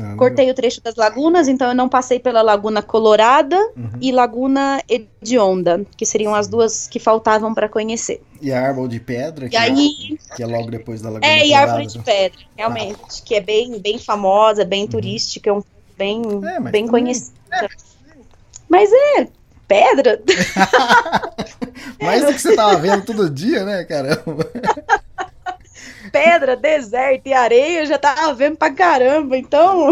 Ah, 0.00 0.14
Cortei 0.16 0.50
o 0.50 0.54
trecho 0.54 0.82
das 0.82 0.96
lagunas, 0.96 1.48
então 1.48 1.68
eu 1.68 1.74
não 1.74 1.88
passei 1.88 2.18
pela 2.18 2.40
Laguna 2.42 2.82
Colorada 2.82 3.56
Uhum. 3.76 3.90
e 4.00 4.10
Laguna 4.12 4.82
Hedionda, 4.88 5.86
que 5.96 6.04
seriam 6.06 6.34
as 6.34 6.46
duas 6.48 6.86
que 6.86 6.98
faltavam 6.98 7.54
para 7.54 7.68
conhecer. 7.68 8.22
E 8.40 8.52
a 8.52 8.60
árvore 8.68 8.88
de 8.88 9.00
pedra, 9.00 9.48
que, 9.48 9.54
E 9.54 9.58
aí, 9.58 10.18
que 10.34 10.42
é 10.42 10.46
logo 10.46 10.70
depois 10.70 11.00
da 11.02 11.10
Laguna 11.10 11.26
é, 11.30 11.46
e 11.46 11.52
a 11.54 11.60
Colorada, 11.60 11.72
árvore 11.72 11.86
de 11.86 11.98
pedra, 12.00 12.38
realmente, 12.56 13.22
que 13.24 13.34
é 13.34 13.40
bem, 13.40 13.78
bem 13.80 13.98
famosa, 13.98 14.64
bem 14.64 14.86
turística, 14.86 15.48
é 15.48 15.52
um 15.52 15.62
bem, 15.98 16.22
É, 16.22 16.58
mas 16.58 16.72
bem 16.72 16.86
também- 16.86 16.88
conhecida. 16.88 17.34
Mas 18.68 18.90
é 18.92 19.28
pedra. 19.66 20.22
Mais 22.00 22.24
do 22.24 22.32
que 22.32 22.38
você 22.40 22.54
tava 22.54 22.76
vendo 22.76 23.04
todo 23.04 23.28
dia, 23.28 23.64
né, 23.64 23.84
caramba? 23.84 24.46
pedra, 26.12 26.56
deserto 26.56 27.26
e 27.26 27.32
areia, 27.34 27.80
eu 27.80 27.86
já 27.86 27.98
tava 27.98 28.32
vendo 28.34 28.56
pra 28.56 28.70
caramba, 28.72 29.36
então. 29.36 29.90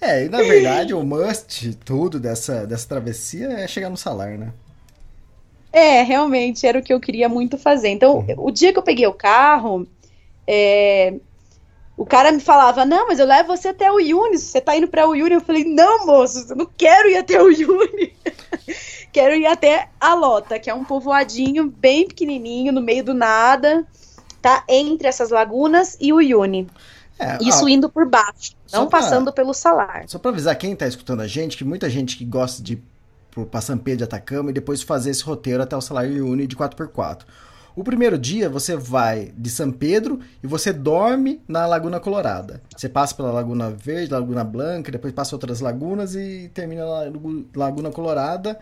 É, 0.00 0.24
e 0.24 0.28
na 0.28 0.38
verdade 0.38 0.92
o 0.92 1.02
must 1.02 1.74
tudo 1.84 2.20
dessa, 2.20 2.66
dessa 2.66 2.86
travessia 2.88 3.48
é 3.60 3.66
chegar 3.66 3.88
no 3.88 3.96
salar, 3.96 4.36
né? 4.36 4.52
É, 5.72 6.02
realmente, 6.02 6.66
era 6.66 6.78
o 6.78 6.82
que 6.82 6.92
eu 6.92 7.00
queria 7.00 7.28
muito 7.28 7.56
fazer. 7.58 7.88
Então, 7.88 8.18
Uhum. 8.18 8.34
o 8.38 8.50
dia 8.50 8.72
que 8.72 8.78
eu 8.78 8.82
peguei 8.82 9.06
o 9.06 9.12
carro, 9.14 9.86
é, 10.46 11.14
o 11.96 12.04
cara 12.04 12.32
me 12.32 12.40
falava, 12.40 12.84
não, 12.84 13.06
mas 13.08 13.18
eu 13.18 13.26
levo 13.26 13.56
você 13.56 13.68
até 13.68 13.90
o 13.90 14.00
Yuni, 14.00 14.38
você 14.38 14.60
tá 14.60 14.76
indo 14.76 14.88
pra 14.88 15.06
Uyuni. 15.06 15.34
Eu 15.34 15.40
falei, 15.40 15.64
não, 15.64 16.06
moço, 16.06 16.46
eu 16.50 16.56
não 16.56 16.66
quero 16.76 17.08
ir 17.08 17.16
até 17.16 17.40
o 17.40 17.50
Yuni. 17.50 18.12
quero 19.12 19.34
ir 19.34 19.46
até 19.46 19.88
a 20.00 20.14
Lota, 20.14 20.58
que 20.58 20.68
é 20.68 20.74
um 20.74 20.84
povoadinho 20.84 21.68
bem 21.70 22.06
pequenininho, 22.08 22.72
no 22.72 22.80
meio 22.80 23.04
do 23.04 23.14
nada, 23.14 23.86
tá 24.42 24.64
entre 24.68 25.06
essas 25.06 25.30
lagunas 25.30 25.96
e 26.00 26.12
o 26.12 26.20
Yuni. 26.20 26.68
É, 27.16 27.38
Isso 27.40 27.68
indo 27.68 27.88
por 27.88 28.06
baixo, 28.08 28.56
não 28.72 28.88
pra- 28.88 28.98
passando 29.00 29.32
pelo 29.32 29.54
salar. 29.54 30.02
Só 30.08 30.18
pra 30.18 30.32
avisar 30.32 30.56
quem 30.56 30.74
tá 30.74 30.86
escutando 30.88 31.20
a 31.20 31.28
gente, 31.28 31.56
que 31.56 31.64
muita 31.64 31.88
gente 31.88 32.16
que 32.16 32.24
gosta 32.24 32.60
de 32.60 32.72
ir 32.72 32.82
pra 33.30 33.60
Pedro 33.76 33.98
de 33.98 34.04
Atacama 34.04 34.50
e 34.50 34.52
depois 34.52 34.82
fazer 34.82 35.10
esse 35.10 35.22
roteiro 35.22 35.62
até 35.62 35.76
o 35.76 35.80
Salário 35.80 36.26
Uni 36.26 36.46
de 36.46 36.56
4x4. 36.56 37.20
O 37.76 37.82
primeiro 37.82 38.16
dia 38.16 38.48
você 38.48 38.76
vai 38.76 39.32
de 39.36 39.50
São 39.50 39.72
Pedro 39.72 40.20
e 40.42 40.46
você 40.46 40.72
dorme 40.72 41.40
na 41.48 41.66
Laguna 41.66 41.98
Colorada. 41.98 42.62
Você 42.76 42.88
passa 42.88 43.14
pela 43.16 43.32
Laguna 43.32 43.70
Verde, 43.70 44.12
Laguna 44.12 44.44
Blanca, 44.44 44.92
depois 44.92 45.12
passa 45.12 45.34
outras 45.34 45.60
lagunas 45.60 46.14
e 46.14 46.50
termina 46.54 46.84
na 46.84 46.90
Lagu- 47.00 47.44
Laguna 47.54 47.90
Colorada, 47.90 48.58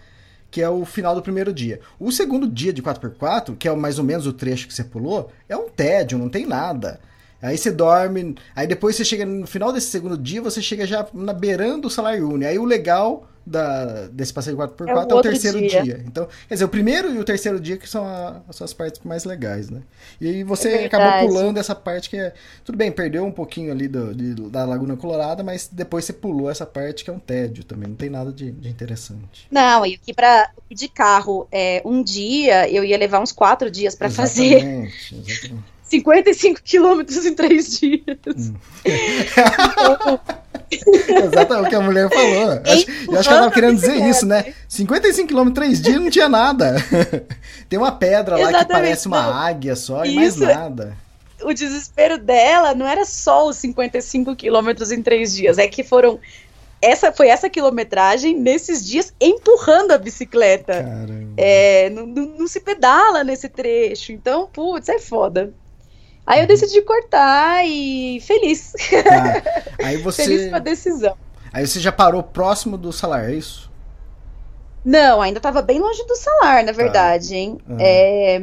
que 0.51 0.63
é 0.63 0.69
o 0.69 0.85
final 0.87 1.15
do 1.15 1.21
primeiro 1.23 1.53
dia. 1.53 1.81
O 2.01 2.11
segundo 2.11 2.47
dia 2.49 2.73
de 2.73 2.83
4x4, 2.83 3.55
que 3.57 3.69
é 3.69 3.75
mais 3.77 3.99
ou 3.99 4.05
menos 4.05 4.27
o 4.27 4.33
trecho 4.33 4.67
que 4.67 4.73
você 4.75 4.85
pulou, 4.85 5.31
é 5.47 5.57
um 5.57 5.69
tédio, 5.69 6.17
não 6.19 6.31
tem 6.31 6.47
nada. 6.47 6.99
Aí 7.43 7.59
você 7.59 7.71
dorme, 7.71 8.37
aí 8.55 8.67
depois 8.67 8.97
você 8.97 9.05
chega 9.05 9.27
no 9.27 9.47
final 9.47 9.73
desse 9.73 9.89
segundo 9.89 10.17
dia, 10.17 10.41
você 10.41 10.63
chega 10.63 10.87
já 10.87 11.07
na 11.13 11.33
beirando 11.33 11.89
o 11.89 11.91
salário 11.91 12.29
Uni. 12.31 12.47
Aí 12.47 12.59
o 12.59 12.65
legal 12.65 13.29
da, 13.45 14.07
desse 14.09 14.33
passeio 14.33 14.57
4x4 14.57 15.11
É 15.11 15.15
é 15.15 15.15
o 15.15 15.19
o, 15.19 15.19
outro 15.19 15.39
terceiro 15.39 15.61
dia. 15.61 15.61
dia. 15.61 16.01
Então, 16.07 16.29
quer 16.49 16.55
dizer, 16.55 16.65
o 16.65 16.69
primeiro 16.69 17.13
e 17.13 17.19
o 17.19 17.25
terceiro 17.25 17.59
dia 17.59 17.77
que 17.77 17.89
são 17.89 18.05
a- 18.07 18.41
as 18.49 18.55
suas 18.57 18.73
partes 18.73 19.01
mais 19.05 19.25
legais, 19.25 19.69
né? 19.69 19.83
E 20.21 20.29
aí 20.29 20.45
você 20.45 20.69
É 20.71 20.87
acabou 20.87 21.13
pulando 21.13 21.59
essa 21.59 21.75
parte 21.75 22.09
que 22.09 22.17
é. 22.17 22.33
Tudo 22.65 22.79
bem, 22.79 22.93
perdeu 22.93 23.25
um 23.25 23.33
pouquinho 23.33 23.73
ali 23.73 23.89
do, 23.89 24.15
de- 24.15 24.35
da 24.51 24.65
Laguna 24.65 24.97
Colorada, 24.97 25.43
mas 25.43 25.69
depois 25.71 26.05
você 26.05 26.13
pulou 26.13 26.51
essa 26.51 26.65
parte 26.67 27.05
que 27.05 27.11
é 27.11 27.13
um 27.13 27.19
tédio 27.19 27.65
também, 27.65 27.89
não 27.89 27.97
tem 27.97 28.11
nada 28.11 28.33
de, 28.33 28.51
de 28.53 28.69
interessante. 28.69 29.51
Não, 29.51 29.85
e 29.85 29.95
aqui 29.95 30.15
para 30.15 30.51
de 30.71 30.89
carro, 30.89 31.47
é, 31.53 31.83
um 31.85 32.03
dia 32.03 32.69
eu 32.71 32.83
ia 32.85 32.97
levar 32.97 33.21
uns 33.21 33.33
quatro 33.33 33.71
dias 33.71 33.95
para 33.95 34.09
fazer 34.11 34.67
Exatamente, 34.67 35.15
exatamente. 35.17 35.73
55 36.01 36.61
quilômetros 36.63 37.27
em 37.27 37.35
três 37.35 37.79
dias. 37.79 38.03
Hum. 38.27 38.55
Exatamente 40.73 41.67
o 41.67 41.69
que 41.69 41.75
a 41.75 41.81
mulher 41.81 42.09
falou. 42.09 42.61
Acho- 42.65 42.87
eu 43.11 43.19
acho 43.19 43.29
que 43.29 43.35
ela 43.35 43.43
tava 43.43 43.51
querendo 43.51 43.75
dizer 43.77 43.97
isso, 44.09 44.25
né? 44.27 44.55
55 44.69 45.29
km 45.29 45.49
em 45.49 45.53
3 45.53 45.81
dias 45.83 46.01
não 46.01 46.11
tinha 46.11 46.29
nada. 46.29 46.77
Tem 47.69 47.79
uma 47.79 47.93
pedra 47.93 48.37
lá 48.37 48.43
que 48.45 48.49
Exatamente, 48.49 48.73
parece 48.73 49.07
uma 49.07 49.23
não. 49.23 49.35
águia 49.35 49.77
só 49.77 50.05
e 50.05 50.15
mais 50.15 50.35
Isso. 50.37 50.45
nada. 50.47 50.97
O 51.43 51.53
desespero 51.53 52.17
dela 52.19 52.75
não 52.75 52.87
era 52.87 53.05
só 53.05 53.47
os 53.49 53.57
55 53.57 54.35
quilômetros 54.37 54.91
em 54.93 55.03
três 55.03 55.35
dias, 55.35 55.59
é 55.59 55.67
que 55.69 55.83
foram. 55.85 56.19
Essa 56.81 57.13
foi 57.13 57.29
essa 57.29 57.49
quilometragem 57.51 58.37
nesses 58.37 58.85
dias 58.85 59.13
empurrando 59.21 59.93
a 59.93 59.99
bicicleta. 59.99 60.73
Caramba. 60.73 61.33
É, 61.37 61.91
não, 61.91 62.07
não- 62.07 62.27
não 62.39 62.47
se 62.49 62.61
pedala 62.61 63.23
nesse 63.23 63.49
trecho. 63.49 64.11
Então, 64.13 64.49
putz, 64.53 64.89
é 64.89 64.99
foda. 64.99 65.53
Aí 66.27 66.41
eu 66.41 66.47
decidi 66.47 66.81
cortar 66.83 67.67
e 67.67 68.21
feliz. 68.21 68.73
Tá. 68.73 69.43
Aí 69.85 69.99
Feliz 70.13 70.49
com 70.51 70.57
a 70.57 70.59
você. 70.59 70.61
decisão. 70.61 71.17
Aí 71.53 71.67
você 71.67 71.81
já 71.81 71.93
parou 71.93 72.23
próximo 72.23 72.79
do 72.79 72.93
salário, 72.93 73.31
é 73.31 73.35
isso? 73.35 73.71
Não, 74.85 75.21
ainda 75.21 75.39
estava 75.39 75.63
bem 75.63 75.79
longe 75.79 76.05
do 76.07 76.17
salário, 76.17 76.67
na 76.67 76.73
verdade, 76.73 77.35
hein? 77.37 77.59
Uhum. 77.69 77.77
É, 77.79 78.41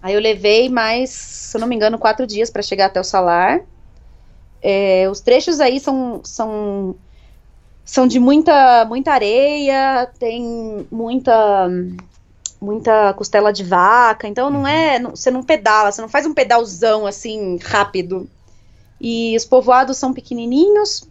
aí 0.00 0.14
eu 0.14 0.20
levei 0.20 0.68
mais, 0.68 1.10
se 1.10 1.56
eu 1.56 1.60
não 1.60 1.68
me 1.68 1.74
engano, 1.74 1.98
quatro 1.98 2.26
dias 2.26 2.50
para 2.50 2.62
chegar 2.62 2.86
até 2.86 3.00
o 3.00 3.04
salário. 3.04 3.66
É, 4.62 5.06
os 5.10 5.20
trechos 5.20 5.60
aí 5.60 5.78
são, 5.80 6.20
são, 6.24 6.96
são 7.84 8.06
de 8.06 8.18
muita, 8.18 8.84
muita 8.86 9.12
areia, 9.12 10.08
tem 10.18 10.86
muita 10.90 11.68
muita 12.64 13.12
costela 13.14 13.52
de 13.52 13.62
vaca, 13.62 14.26
então 14.26 14.48
não 14.50 14.66
é, 14.66 14.98
não- 14.98 15.10
você 15.14 15.30
não 15.30 15.42
pedala, 15.42 15.92
você 15.92 16.00
não 16.00 16.08
faz 16.08 16.24
um 16.26 16.32
pedalzão 16.34 17.06
assim 17.06 17.58
rápido. 17.62 18.28
E 19.00 19.36
os 19.36 19.44
povoados 19.44 19.98
são 19.98 20.12
pequenininhos, 20.14 21.06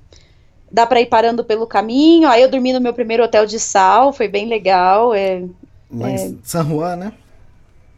dá 0.72 0.86
para 0.86 1.00
ir 1.02 1.06
parando 1.06 1.44
pelo 1.44 1.68
caminho. 1.68 2.28
Aí 2.28 2.42
eu 2.42 2.50
dormi 2.50 2.74
no 2.74 2.82
meu 2.82 2.94
primeiro 2.94 3.24
hotel 3.24 3.46
de 3.46 3.60
sal, 3.60 4.12
foi 4.12 4.28
bem 4.28 4.48
legal. 4.48 5.14
É, 5.14 5.44
Lá 5.92 6.10
em 6.10 6.40
San 6.44 6.66
Juan, 6.68 6.96
né? 6.96 7.14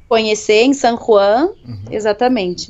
conhecer 0.09 0.61
em 0.63 0.73
San 0.73 0.97
Juan, 0.97 1.49
exatamente. 1.89 2.67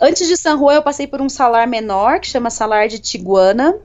Antes 0.00 0.28
de 0.28 0.36
San 0.36 0.56
Juan, 0.58 0.74
eu 0.74 0.82
passei 0.82 1.06
por 1.06 1.20
um 1.20 1.28
salar 1.28 1.66
menor, 1.66 2.20
que 2.20 2.26
chama 2.28 2.48
Salar 2.50 2.88
de 2.88 2.98
Tiguana. 2.98 3.76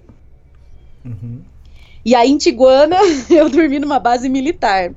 E 2.03 2.13
aí, 2.15 2.29
em 2.31 2.37
Tiguana, 2.37 2.97
eu 3.29 3.49
dormi 3.49 3.79
numa 3.79 3.99
base 3.99 4.29
militar, 4.29 4.93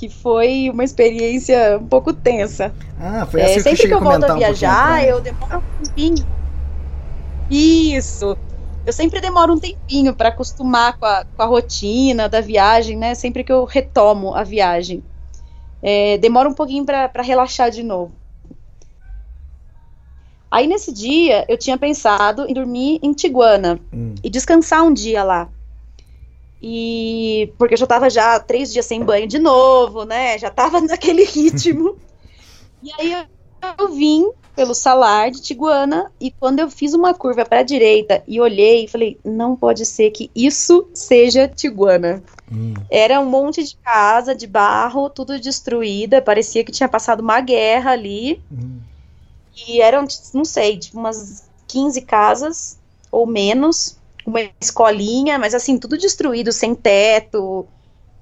que 0.00 0.08
foi 0.08 0.70
uma 0.72 0.82
experiência 0.82 1.76
um 1.78 1.86
pouco 1.86 2.10
tensa. 2.14 2.72
Ah, 2.98 3.26
foi 3.26 3.42
É, 3.42 3.44
essa 3.44 3.54
que 3.56 3.60
sempre 3.76 3.86
que 3.88 3.92
eu 3.94 4.00
volto 4.00 4.24
a 4.24 4.34
um 4.34 4.38
viajar, 4.38 4.92
atrás. 4.94 5.08
eu 5.10 5.20
demoro 5.20 5.58
um 5.58 5.82
tempinho. 5.84 6.26
Isso. 7.50 8.34
Eu 8.86 8.92
sempre 8.94 9.20
demoro 9.20 9.52
um 9.52 9.58
tempinho 9.58 10.14
para 10.14 10.30
acostumar 10.30 10.96
com 10.96 11.04
a, 11.04 11.26
com 11.36 11.42
a 11.42 11.44
rotina 11.44 12.30
da 12.30 12.40
viagem, 12.40 12.96
né? 12.96 13.14
Sempre 13.14 13.44
que 13.44 13.52
eu 13.52 13.66
retomo 13.66 14.34
a 14.34 14.42
viagem. 14.42 15.04
É, 15.82 16.16
demora 16.16 16.48
um 16.48 16.54
pouquinho 16.54 16.86
para 16.86 17.10
relaxar 17.22 17.70
de 17.70 17.82
novo. 17.82 18.12
Aí 20.50 20.66
nesse 20.66 20.92
dia 20.94 21.44
eu 21.46 21.58
tinha 21.58 21.76
pensado 21.76 22.46
em 22.48 22.54
dormir 22.54 22.98
em 23.02 23.12
Tiguana 23.12 23.78
Hum. 23.92 24.14
e 24.24 24.30
descansar 24.30 24.82
um 24.82 24.94
dia 24.94 25.22
lá. 25.22 25.48
E 26.62 27.52
porque 27.56 27.74
eu 27.74 27.78
já 27.78 27.86
tava 27.86 28.10
já 28.10 28.38
três 28.38 28.72
dias 28.72 28.86
sem 28.86 29.02
banho 29.02 29.26
de 29.26 29.38
novo, 29.38 30.04
né? 30.04 30.38
Já 30.38 30.50
tava 30.50 30.80
naquele 30.82 31.24
ritmo. 31.24 31.96
e 32.82 32.90
aí 32.98 33.12
eu, 33.12 33.24
eu 33.78 33.88
vim 33.88 34.30
pelo 34.54 34.74
salar 34.74 35.30
de 35.30 35.40
Tiguana 35.40 36.12
e 36.20 36.30
quando 36.30 36.58
eu 36.58 36.70
fiz 36.70 36.92
uma 36.92 37.14
curva 37.14 37.46
para 37.46 37.60
a 37.60 37.62
direita 37.62 38.22
e 38.28 38.40
olhei, 38.40 38.86
falei, 38.86 39.18
não 39.24 39.56
pode 39.56 39.86
ser 39.86 40.10
que 40.10 40.30
isso 40.34 40.86
seja 40.92 41.48
Tiguana. 41.48 42.22
Hum. 42.52 42.74
Era 42.90 43.20
um 43.20 43.26
monte 43.26 43.62
de 43.64 43.76
casa 43.76 44.34
de 44.34 44.46
barro, 44.46 45.08
tudo 45.08 45.40
destruída, 45.40 46.20
parecia 46.20 46.64
que 46.64 46.72
tinha 46.72 46.88
passado 46.88 47.20
uma 47.20 47.40
guerra 47.40 47.92
ali. 47.92 48.42
Hum. 48.52 48.80
E 49.66 49.80
eram, 49.80 50.06
não 50.34 50.44
sei, 50.44 50.78
tipo 50.78 50.98
umas 50.98 51.48
15 51.66 52.02
casas 52.02 52.78
ou 53.10 53.26
menos, 53.26 53.96
uma 54.30 54.40
escolinha, 54.62 55.38
mas 55.38 55.54
assim, 55.54 55.78
tudo 55.78 55.98
destruído, 55.98 56.52
sem 56.52 56.74
teto. 56.74 57.68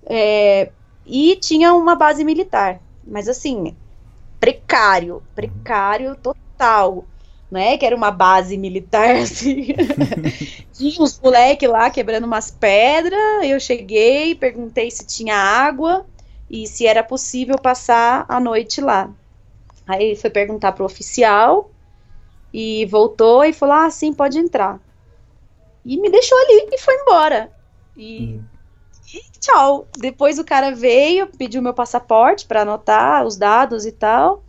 é, 0.08 0.72
e 1.04 1.36
tinha 1.36 1.74
uma 1.74 1.96
base 1.96 2.24
militar. 2.24 2.82
Mas 3.06 3.28
assim, 3.28 3.76
precário, 4.40 5.22
precário 5.34 6.16
total. 6.16 7.08
Né, 7.50 7.78
que 7.78 7.86
era 7.86 7.96
uma 7.96 8.10
base 8.10 8.58
militar, 8.58 9.16
assim. 9.22 9.68
tinha 10.72 11.02
uns 11.02 11.18
moleque 11.20 11.66
lá 11.66 11.90
quebrando 11.90 12.24
umas 12.26 12.50
pedras. 12.50 13.18
Eu 13.44 13.58
cheguei, 13.60 14.34
perguntei 14.34 14.90
se 14.90 15.06
tinha 15.06 15.34
água 15.36 16.06
e 16.50 16.66
se 16.66 16.86
era 16.86 17.02
possível 17.04 17.58
passar 17.58 18.26
a 18.28 18.40
noite 18.40 18.80
lá. 18.80 19.14
Aí 19.86 20.04
ele 20.08 20.16
foi 20.16 20.30
perguntar 20.30 20.72
pro 20.72 20.84
oficial 20.84 21.72
e 22.52 22.86
voltou 22.86 23.44
e 23.44 23.52
falou: 23.52 23.74
Ah, 23.76 23.90
sim, 23.90 24.12
pode 24.14 24.38
entrar. 24.38 24.80
E 25.88 25.96
me 25.98 26.10
deixou 26.10 26.36
ali 26.36 26.68
e 26.70 26.78
foi 26.78 26.94
embora. 26.96 27.50
E, 27.96 28.38
e 29.14 29.22
tchau. 29.40 29.88
Depois 29.96 30.38
o 30.38 30.44
cara 30.44 30.70
veio, 30.70 31.26
pediu 31.28 31.62
meu 31.62 31.72
passaporte 31.72 32.46
para 32.46 32.60
anotar 32.60 33.24
os 33.24 33.38
dados 33.38 33.86
e 33.86 33.92
tal. 33.92 34.44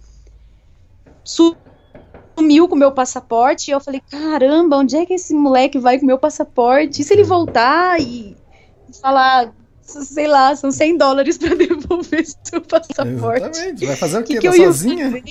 Sumiu 1.23 2.67
com 2.67 2.75
o 2.75 2.77
meu 2.77 2.91
passaporte 2.91 3.71
e 3.71 3.73
eu 3.73 3.79
falei: 3.79 4.01
Caramba, 4.11 4.75
onde 4.75 4.97
é 4.97 5.05
que 5.05 5.13
esse 5.13 5.33
moleque 5.33 5.79
vai 5.79 5.97
com 5.97 6.03
o 6.03 6.07
meu 6.07 6.17
passaporte? 6.17 7.01
E 7.01 7.05
se 7.05 7.13
ele 7.13 7.23
voltar 7.23 8.01
e 8.01 8.35
falar. 9.01 9.53
Sei 9.81 10.27
lá, 10.27 10.55
são 10.55 10.71
100 10.71 10.97
dólares 10.97 11.37
para 11.39 11.55
devolver 11.55 12.23
seu 12.43 12.61
passaporte. 12.61 13.47
Exatamente. 13.47 13.85
Vai 13.87 13.95
fazer 13.95 14.19
o 14.19 14.23
quê? 14.23 14.37
que 14.37 14.47
Tá 14.47 14.55
sozinha? 14.55 15.05
fazer? 15.05 15.23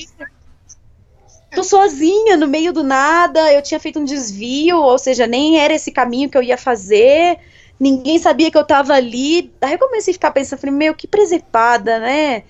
Tô 1.50 1.64
sozinha, 1.64 2.36
no 2.36 2.46
meio 2.46 2.72
do 2.72 2.84
nada, 2.84 3.52
eu 3.52 3.62
tinha 3.62 3.80
feito 3.80 3.98
um 3.98 4.04
desvio, 4.04 4.78
ou 4.78 4.98
seja, 4.98 5.26
nem 5.26 5.58
era 5.58 5.74
esse 5.74 5.90
caminho 5.90 6.28
que 6.28 6.36
eu 6.36 6.42
ia 6.42 6.58
fazer, 6.58 7.38
ninguém 7.80 8.18
sabia 8.18 8.50
que 8.50 8.58
eu 8.58 8.64
tava 8.64 8.94
ali. 8.94 9.50
Daí 9.60 9.72
eu 9.72 9.78
comecei 9.78 10.12
a 10.12 10.14
ficar 10.14 10.30
pensando, 10.30 10.58
falei, 10.60 10.74
meu, 10.74 10.94
que 10.94 11.06
presepada, 11.06 11.98
né? 11.98 12.44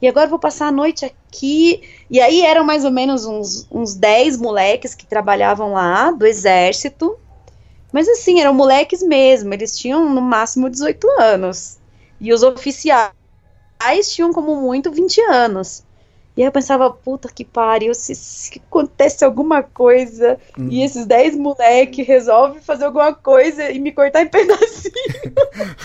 E 0.00 0.06
agora 0.06 0.28
vou 0.28 0.38
passar 0.38 0.68
a 0.68 0.72
noite 0.72 1.04
aqui. 1.04 1.82
E 2.10 2.20
aí 2.20 2.42
eram 2.42 2.64
mais 2.64 2.84
ou 2.84 2.90
menos 2.90 3.24
uns, 3.24 3.66
uns 3.70 3.94
10 3.94 4.36
moleques 4.36 4.94
que 4.94 5.06
trabalhavam 5.06 5.72
lá, 5.72 6.10
do 6.10 6.26
exército. 6.26 7.18
Mas 7.92 8.08
assim, 8.08 8.40
eram 8.40 8.52
moleques 8.52 9.02
mesmo, 9.02 9.54
eles 9.54 9.76
tinham 9.78 10.12
no 10.12 10.20
máximo 10.20 10.68
18 10.68 11.08
anos. 11.20 11.78
E 12.20 12.32
os 12.32 12.42
oficiais 12.42 13.12
tinham 14.06 14.32
como 14.32 14.56
muito 14.56 14.92
20 14.92 15.20
anos. 15.22 15.84
E 16.36 16.42
aí 16.42 16.48
eu 16.48 16.52
pensava, 16.52 16.90
puta 16.90 17.28
que 17.32 17.44
pariu, 17.44 17.94
se, 17.94 18.14
se 18.14 18.60
acontece 18.66 19.24
alguma 19.24 19.62
coisa 19.62 20.36
e 20.70 20.82
esses 20.82 21.06
10 21.06 21.36
moleque 21.36 22.02
resolvem 22.02 22.60
fazer 22.60 22.86
alguma 22.86 23.14
coisa 23.14 23.70
e 23.70 23.78
me 23.78 23.92
cortar 23.92 24.22
em 24.22 24.26
pedacinhos 24.28 24.92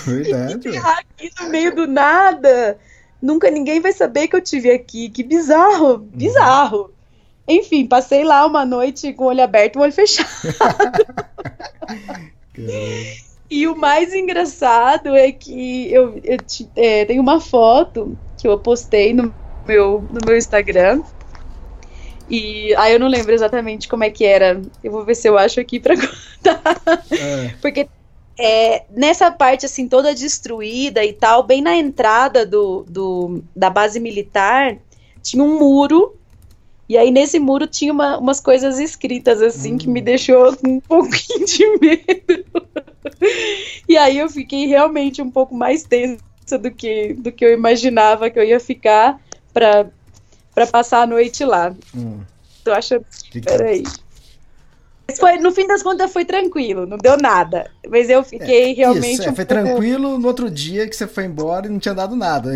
Verdade. 0.05 0.69
ué. 0.69 0.75
enterrar 0.75 0.99
aqui 0.99 1.29
no 1.39 1.49
meio 1.49 1.75
do 1.75 1.85
nada, 1.85 2.79
nunca 3.21 3.51
ninguém 3.51 3.79
vai 3.79 3.93
saber 3.93 4.27
que 4.27 4.35
eu 4.35 4.41
tive 4.41 4.71
aqui. 4.71 5.09
Que 5.09 5.21
bizarro, 5.23 5.99
bizarro. 5.99 6.91
Enfim, 7.47 7.85
passei 7.85 8.23
lá 8.23 8.45
uma 8.45 8.65
noite 8.65 9.13
com 9.13 9.25
o 9.25 9.27
olho 9.27 9.43
aberto 9.43 9.75
e 9.75 9.79
o 9.79 9.81
olho 9.83 9.91
fechado. 9.93 10.27
E 13.49 13.67
o 13.67 13.75
mais 13.75 14.13
engraçado 14.13 15.15
é 15.15 15.31
que 15.31 15.91
eu, 15.91 16.19
eu 16.23 16.37
ti- 16.37 16.69
é, 16.75 17.05
tenho 17.05 17.21
uma 17.21 17.39
foto 17.39 18.17
que 18.37 18.47
eu 18.47 18.59
postei 18.59 19.13
no 19.13 19.33
meu, 19.69 20.05
no 20.09 20.19
meu 20.25 20.35
Instagram. 20.37 21.01
E 22.27 22.75
aí 22.75 22.93
eu 22.93 22.99
não 22.99 23.07
lembro 23.07 23.33
exatamente 23.33 23.87
como 23.87 24.03
é 24.03 24.09
que 24.09 24.25
era. 24.25 24.61
Eu 24.83 24.91
vou 24.91 25.05
ver 25.05 25.15
se 25.15 25.27
eu 25.27 25.37
acho 25.37 25.59
aqui 25.59 25.79
pra 25.79 25.95
contar. 25.97 26.61
É. 27.11 27.53
Porque 27.61 27.87
é, 28.39 28.83
nessa 28.89 29.31
parte 29.31 29.65
assim 29.65 29.87
toda 29.87 30.13
destruída 30.13 31.03
e 31.03 31.13
tal, 31.13 31.43
bem 31.43 31.61
na 31.61 31.75
entrada 31.75 32.45
do, 32.45 32.83
do- 32.87 33.43
da 33.55 33.69
base 33.69 33.99
militar, 33.99 34.77
tinha 35.21 35.43
um 35.43 35.57
muro. 35.59 36.15
E 36.87 36.97
aí 36.97 37.11
nesse 37.11 37.37
muro 37.39 37.67
tinha 37.67 37.91
uma- 37.93 38.17
umas 38.17 38.39
coisas 38.39 38.79
escritas 38.79 39.41
assim 39.41 39.77
que 39.77 39.87
me 39.87 40.01
deixou 40.01 40.55
com 40.57 40.67
um 40.77 40.79
pouquinho 40.79 41.45
de 41.45 41.65
medo. 41.79 42.45
E 43.87 43.97
aí 43.97 44.17
eu 44.17 44.29
fiquei 44.29 44.65
realmente 44.67 45.21
um 45.21 45.29
pouco 45.31 45.53
mais 45.55 45.83
tensa 45.83 46.19
do 46.59 46.71
que, 46.71 47.13
do 47.13 47.31
que 47.31 47.43
eu 47.45 47.51
imaginava 47.53 48.29
que 48.29 48.39
eu 48.39 48.43
ia 48.43 48.59
ficar 48.59 49.19
pra, 49.53 49.85
pra 50.53 50.67
passar 50.67 51.01
a 51.01 51.07
noite 51.07 51.43
lá. 51.45 51.73
Hum. 51.95 52.19
Que 53.31 53.41
que- 53.41 53.41
Peraí. 53.41 53.83
Mas 55.07 55.17
foi, 55.17 55.37
no 55.39 55.51
fim 55.51 55.65
das 55.65 55.81
contas 55.81 56.13
foi 56.13 56.23
tranquilo, 56.23 56.85
não 56.85 56.95
deu 56.95 57.17
nada. 57.17 57.71
Mas 57.89 58.11
eu 58.11 58.23
fiquei 58.23 58.75
realmente. 58.75 59.13
Isso, 59.13 59.23
é, 59.23 59.31
um 59.31 59.35
foi 59.35 59.43
pouco- 59.43 59.63
tranquilo 59.65 60.19
no 60.19 60.27
outro 60.27 60.51
dia 60.51 60.87
que 60.87 60.95
você 60.95 61.07
foi 61.07 61.25
embora 61.25 61.65
e 61.65 61.69
não 61.69 61.79
tinha 61.79 61.95
dado 61.95 62.15
nada. 62.15 62.51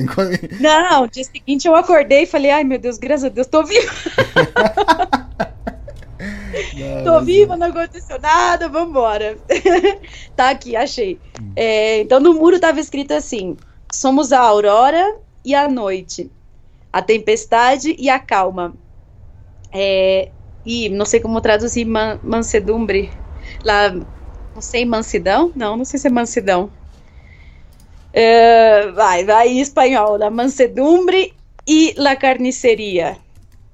Não, 0.60 1.02
no 1.02 1.08
dia 1.08 1.24
seguinte 1.24 1.68
eu 1.68 1.76
acordei 1.76 2.24
e 2.24 2.28
falei, 2.28 2.52
ai 2.52 2.64
meu 2.64 2.78
Deus, 2.78 3.00
graças 3.00 3.26
a 3.26 3.30
Deus, 3.30 3.48
tô 3.48 3.64
viva, 3.64 3.92
tô 7.04 7.22
viva, 7.22 7.58
não 7.58 7.68
aconteceu 7.68 8.20
nada, 8.20 8.70
vambora. 8.70 9.36
tá 10.36 10.52
aqui, 10.52 10.76
achei. 10.76 11.20
É, 11.56 12.02
então 12.02 12.20
no 12.20 12.34
muro 12.36 12.60
tava 12.60 12.80
escrito 12.80 13.14
assim: 13.14 13.58
somos 13.92 14.32
a 14.32 14.40
aurora 14.40 15.16
e 15.44 15.56
a 15.56 15.68
noite, 15.68 16.30
a 16.94 17.02
tempestade 17.02 17.96
e 17.98 18.10
a 18.10 18.20
calma. 18.20 18.76
É, 19.74 20.30
e 20.64 20.90
não 20.90 21.06
sei 21.06 21.20
como 21.20 21.42
traduzir 21.42 21.86
man, 21.86 22.20
mansedumbre. 22.24 23.12
Lá, 23.66 23.90
não 23.90 24.62
sei, 24.62 24.86
mansidão? 24.86 25.52
Não, 25.56 25.76
não 25.76 25.84
sei 25.84 26.00
se 26.00 26.08
é 26.08 26.12
mansidão. 26.12 26.72
É, 28.14 28.92
vai, 28.92 29.26
vai 29.26 29.50
em 29.50 29.60
espanhol. 29.60 30.18
La 30.18 30.30
mansedumbre 30.30 31.34
e 31.68 31.96
la 31.98 32.16
carniceria. 32.16 33.18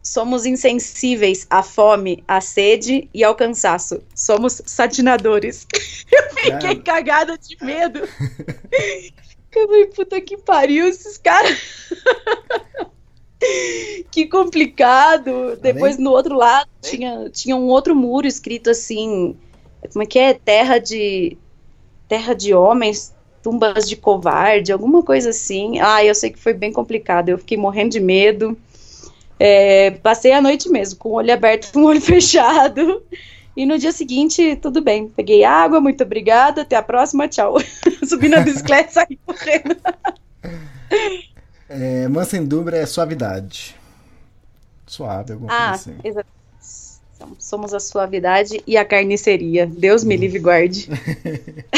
somos 0.01 0.45
insensíveis 0.45 1.45
à 1.49 1.61
fome, 1.61 2.24
à 2.28 2.41
sede 2.41 3.09
e 3.13 3.24
ao 3.24 3.36
cansaço. 3.36 4.01
Somos 4.15 4.61
satinadores. 4.65 5.67
Eu 6.11 6.30
fiquei 6.36 6.76
cagada 6.78 7.38
de 7.38 7.57
medo. 7.63 7.99
Eu 9.51 9.67
falei, 9.67 9.86
puta 9.88 10.22
que 10.22 10.38
pariu, 10.38 10.88
esses 10.88 11.17
caras. 11.17 11.57
que 14.12 14.28
complicado. 14.28 15.58
Depois, 15.62 15.98
no 15.98 16.12
outro 16.12 16.36
lado, 16.36 16.70
tinha, 16.82 17.30
tinha 17.30 17.56
um 17.56 17.68
outro 17.68 17.96
muro 17.96 18.28
escrito 18.28 18.70
assim. 18.70 19.36
Como 19.92 20.04
é 20.04 20.06
que 20.06 20.20
é? 20.20 20.34
Terra 20.34 20.78
de. 20.78 21.38
Terra 22.08 22.34
de 22.34 22.54
homens, 22.54 23.14
tumbas 23.44 23.88
de 23.88 23.96
covarde, 23.96 24.72
alguma 24.72 25.04
coisa 25.04 25.30
assim. 25.30 25.80
Ah, 25.80 26.04
eu 26.04 26.16
sei 26.16 26.32
que 26.32 26.40
foi 26.40 26.54
bem 26.54 26.74
complicado. 26.74 27.30
Eu 27.30 27.38
fiquei 27.38 27.58
morrendo 27.58 27.92
de 27.92 28.00
medo. 28.00 28.58
É, 29.40 29.92
passei 29.92 30.34
a 30.34 30.42
noite 30.42 30.68
mesmo, 30.68 31.00
com 31.00 31.10
o 31.10 31.14
olho 31.14 31.34
aberto 31.34 31.72
com 31.72 31.82
o 31.82 31.86
olho 31.86 32.02
fechado. 32.02 33.04
E 33.56 33.66
no 33.66 33.78
dia 33.78 33.92
seguinte, 33.92 34.56
tudo 34.56 34.82
bem. 34.82 35.08
Peguei 35.08 35.44
água, 35.44 35.80
muito 35.80 36.04
obrigada, 36.04 36.62
até 36.62 36.76
a 36.76 36.84
próxima, 36.84 37.28
tchau. 37.28 37.58
Subi 38.06 38.28
na 38.28 38.42
bicicleta 38.42 38.90
e 38.90 38.94
saí 38.94 39.20
correndo. 39.26 39.78
É, 41.70 42.07
mansedumbre 42.07 42.78
é 42.78 42.86
suavidade. 42.86 43.76
Suave, 44.88 45.34
alguma 45.34 45.51
Ah, 45.53 45.70
coisa 45.70 45.76
assim. 45.76 45.95
exatamente. 46.03 46.39
Somos 47.38 47.74
a 47.74 47.80
suavidade 47.80 48.63
e 48.65 48.78
a 48.78 48.86
carniceria. 48.86 49.67
Deus 49.67 50.03
me 50.03 50.15
livre 50.17 50.38
e 50.38 50.41
guarde. 50.41 50.89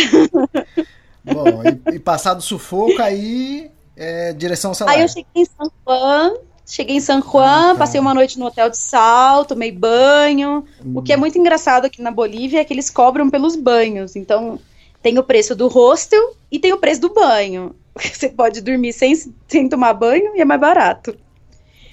Bom, 1.23 1.61
e, 1.63 1.95
e 1.95 1.99
passado 1.99 2.41
sufoco, 2.41 3.01
aí 3.01 3.69
é 3.95 4.33
direção 4.33 4.73
celular. 4.73 4.95
Aí 4.95 5.01
eu 5.01 5.07
cheguei 5.07 5.25
em 5.35 5.45
San 5.45 5.69
Juan, 5.85 6.33
cheguei 6.65 6.95
em 6.95 6.99
San 6.99 7.21
Juan, 7.21 7.71
Ah, 7.71 7.73
tá. 7.73 7.79
passei 7.79 7.99
uma 7.99 8.13
noite 8.13 8.39
no 8.39 8.45
hotel 8.45 8.69
de 8.69 8.77
sal, 8.77 9.45
tomei 9.45 9.71
banho. 9.71 10.65
O 10.93 11.01
que 11.01 11.13
é 11.13 11.17
muito 11.17 11.37
engraçado 11.37 11.85
aqui 11.85 12.01
na 12.01 12.11
Bolívia 12.11 12.59
é 12.61 12.65
que 12.65 12.73
eles 12.73 12.89
cobram 12.89 13.29
pelos 13.29 13.55
banhos. 13.55 14.15
Então, 14.15 14.59
tem 15.01 15.17
o 15.17 15.23
preço 15.23 15.55
do 15.55 15.67
hostel 15.67 16.35
e 16.51 16.59
tem 16.59 16.73
o 16.73 16.77
preço 16.77 17.01
do 17.01 17.13
banho. 17.13 17.75
Você 17.95 18.29
pode 18.29 18.61
dormir 18.61 18.93
sem, 18.93 19.13
sem 19.47 19.67
tomar 19.67 19.93
banho 19.93 20.35
e 20.35 20.41
é 20.41 20.45
mais 20.45 20.61
barato. 20.61 21.15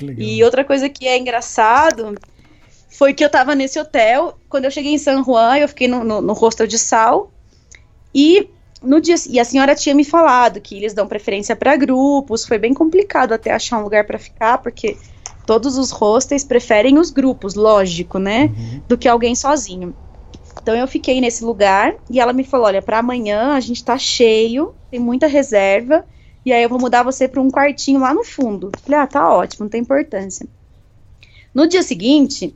Legal. 0.01 0.17
E 0.19 0.45
outra 0.45 0.65
coisa 0.65 0.89
que 0.89 1.07
é 1.07 1.19
engraçado 1.19 2.15
foi 2.89 3.13
que 3.15 3.25
eu 3.25 3.31
tava 3.31 3.55
nesse 3.55 3.79
hotel, 3.79 4.39
quando 4.49 4.65
eu 4.65 4.71
cheguei 4.71 4.93
em 4.93 4.99
San 4.99 5.23
Juan, 5.23 5.59
eu 5.59 5.69
fiquei 5.69 5.89
no, 5.89 6.03
no, 6.05 6.21
no 6.21 6.33
hostel 6.33 6.67
de 6.67 6.79
sal, 6.79 7.33
e 8.15 8.49
no 8.83 9.01
dia 9.01 9.15
e 9.29 9.39
a 9.39 9.45
senhora 9.45 9.75
tinha 9.75 9.95
me 9.95 10.05
falado 10.05 10.61
que 10.61 10.77
eles 10.77 10.95
dão 10.95 11.07
preferência 11.07 11.55
para 11.55 11.77
grupos, 11.77 12.45
foi 12.45 12.59
bem 12.59 12.73
complicado 12.73 13.33
até 13.33 13.53
achar 13.53 13.79
um 13.79 13.83
lugar 13.83 14.05
para 14.05 14.19
ficar, 14.19 14.59
porque 14.59 14.97
todos 15.47 15.79
os 15.79 15.91
hostels 15.91 16.45
preferem 16.45 16.99
os 16.99 17.11
grupos, 17.11 17.55
lógico, 17.55 18.19
né, 18.19 18.51
do 18.87 18.97
que 18.97 19.09
alguém 19.09 19.35
sozinho. 19.35 19.95
Então 20.69 20.77
eu 20.77 20.87
fiquei 20.87 21.19
nesse 21.19 21.43
lugar 21.43 21.95
e 22.11 22.21
ela 22.21 22.31
me 22.31 22.45
falou: 22.45 22.67
"Olha, 22.67 22.83
para 22.83 22.99
amanhã 22.99 23.55
a 23.55 23.61
gente 23.61 23.83
tá 23.83 23.97
cheio, 23.97 24.75
tem 24.91 25.01
muita 25.01 25.27
reserva, 25.27 26.05
e 26.45 26.53
aí 26.53 26.63
eu 26.63 26.69
vou 26.69 26.79
mudar 26.79 27.03
você 27.03 27.27
para 27.27 27.41
um 27.41 27.51
quartinho 27.51 27.99
lá 28.01 28.13
no 28.13 28.23
fundo". 28.23 28.71
Falei: 28.85 29.01
"Ah, 29.01 29.07
tá 29.07 29.33
ótimo, 29.33 29.65
não 29.65 29.71
tem 29.71 29.81
importância". 29.81 30.47
No 31.55 31.67
dia 31.67 31.83
seguinte, 31.83 32.55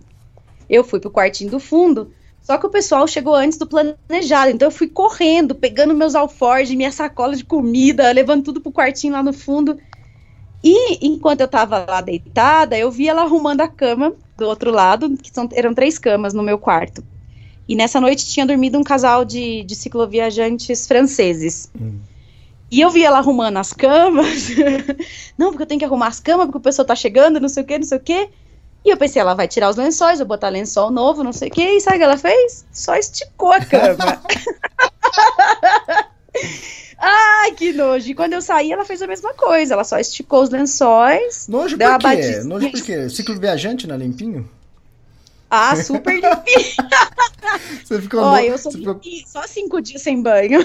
eu 0.69 0.85
fui 0.85 1.01
pro 1.01 1.11
quartinho 1.11 1.51
do 1.51 1.59
fundo, 1.59 2.13
só 2.43 2.59
que 2.59 2.67
o 2.67 2.71
pessoal 2.71 3.09
chegou 3.09 3.35
antes 3.35 3.57
do 3.57 3.67
planejado, 3.67 4.51
então 4.51 4.69
eu 4.69 4.73
fui 4.73 4.89
correndo, 4.89 5.55
pegando 5.55 5.95
meus 5.95 6.15
alforjes, 6.15 6.77
minha 6.77 6.93
sacola 6.93 7.35
de 7.35 7.47
comida, 7.47 8.13
levando 8.13 8.45
tudo 8.45 8.61
pro 8.61 8.71
quartinho 8.71 9.15
lá 9.15 9.23
no 9.23 9.33
fundo. 9.33 9.75
E 10.63 11.07
enquanto 11.07 11.41
eu 11.41 11.49
tava 11.49 11.87
lá 11.89 12.03
deitada, 12.03 12.77
eu 12.77 12.91
vi 12.91 13.09
ela 13.09 13.23
arrumando 13.23 13.63
a 13.63 13.69
cama 13.69 14.15
do 14.37 14.47
outro 14.47 14.71
lado, 14.71 15.17
que 15.17 15.31
são, 15.33 15.49
eram 15.55 15.73
três 15.73 15.99
camas 15.99 16.35
no 16.35 16.43
meu 16.43 16.59
quarto. 16.59 17.03
E 17.69 17.77
nessa 17.77 18.01
noite 18.01 18.27
tinha 18.27 18.45
dormido 18.45 18.79
um 18.79 18.83
casal 18.83 19.25
de, 19.25 19.63
de 19.65 19.75
cicloviajantes 19.75 20.87
franceses. 20.87 21.71
E 22.71 22.81
eu 22.81 22.91
vi 22.91 23.05
ela 23.05 23.19
arrumando 23.19 23.59
as 23.59 23.73
camas. 23.73 24.49
não, 25.37 25.51
porque 25.51 25.63
eu 25.63 25.67
tenho 25.67 25.79
que 25.79 25.85
arrumar 25.85 26.09
as 26.09 26.21
camas, 26.21 26.47
porque 26.47 26.59
o 26.59 26.63
pessoal 26.63 26.87
tá 26.87 26.95
chegando, 26.95 27.39
não 27.39 27.49
sei 27.49 27.63
o 27.63 27.67
que, 27.67 27.79
não 27.79 27.87
sei 27.87 27.99
o 27.99 28.01
que. 28.01 28.29
E 28.85 28.91
eu 28.91 28.97
pensei, 28.97 29.21
ela 29.21 29.35
vai 29.35 29.47
tirar 29.47 29.71
os 29.71 29.77
lençóis, 29.77 30.19
vou 30.19 30.27
botar 30.27 30.49
lençol 30.49 30.91
novo, 30.91 31.23
não 31.23 31.33
sei 31.33 31.49
o 31.49 31.51
que. 31.53 31.63
E 31.63 31.81
sabe 31.81 31.97
o 31.97 31.99
que 32.01 32.05
ela 32.05 32.19
fez? 32.19 32.65
Só 32.73 32.97
esticou 32.97 33.53
a 33.53 33.65
cama. 33.65 34.23
Ai, 36.99 37.53
que 37.53 37.73
nojo. 37.73 38.09
E 38.09 38.15
quando 38.15 38.33
eu 38.33 38.41
saí, 38.41 38.73
ela 38.73 38.85
fez 38.85 39.03
a 39.03 39.07
mesma 39.07 39.35
coisa. 39.35 39.75
Ela 39.75 39.85
só 39.85 39.99
esticou 39.99 40.43
os 40.43 40.51
lençóis. 40.51 41.47
Nojo 41.49 41.77
deu 41.77 41.91
por 41.99 42.11
quê? 42.11 42.41
Nojo 42.45 42.71
por 42.71 42.83
quê? 42.83 43.09
Ciclo 43.09 43.39
viajante 43.39 43.87
não 43.87 43.95
é 43.97 43.99
limpinho? 43.99 44.49
Ah, 45.55 45.77
super 45.77 46.15
limpinho. 46.15 46.33
Você 47.85 48.01
ficou, 48.01 48.21
Ó, 48.21 48.37
no... 48.37 48.39
eu 48.39 48.57
sou 48.57 48.73
você, 48.73 48.79
ficou... 48.79 49.01
só 49.27 49.47
cinco 49.47 49.83
dias 49.83 50.01
sem 50.01 50.23
banho. 50.23 50.61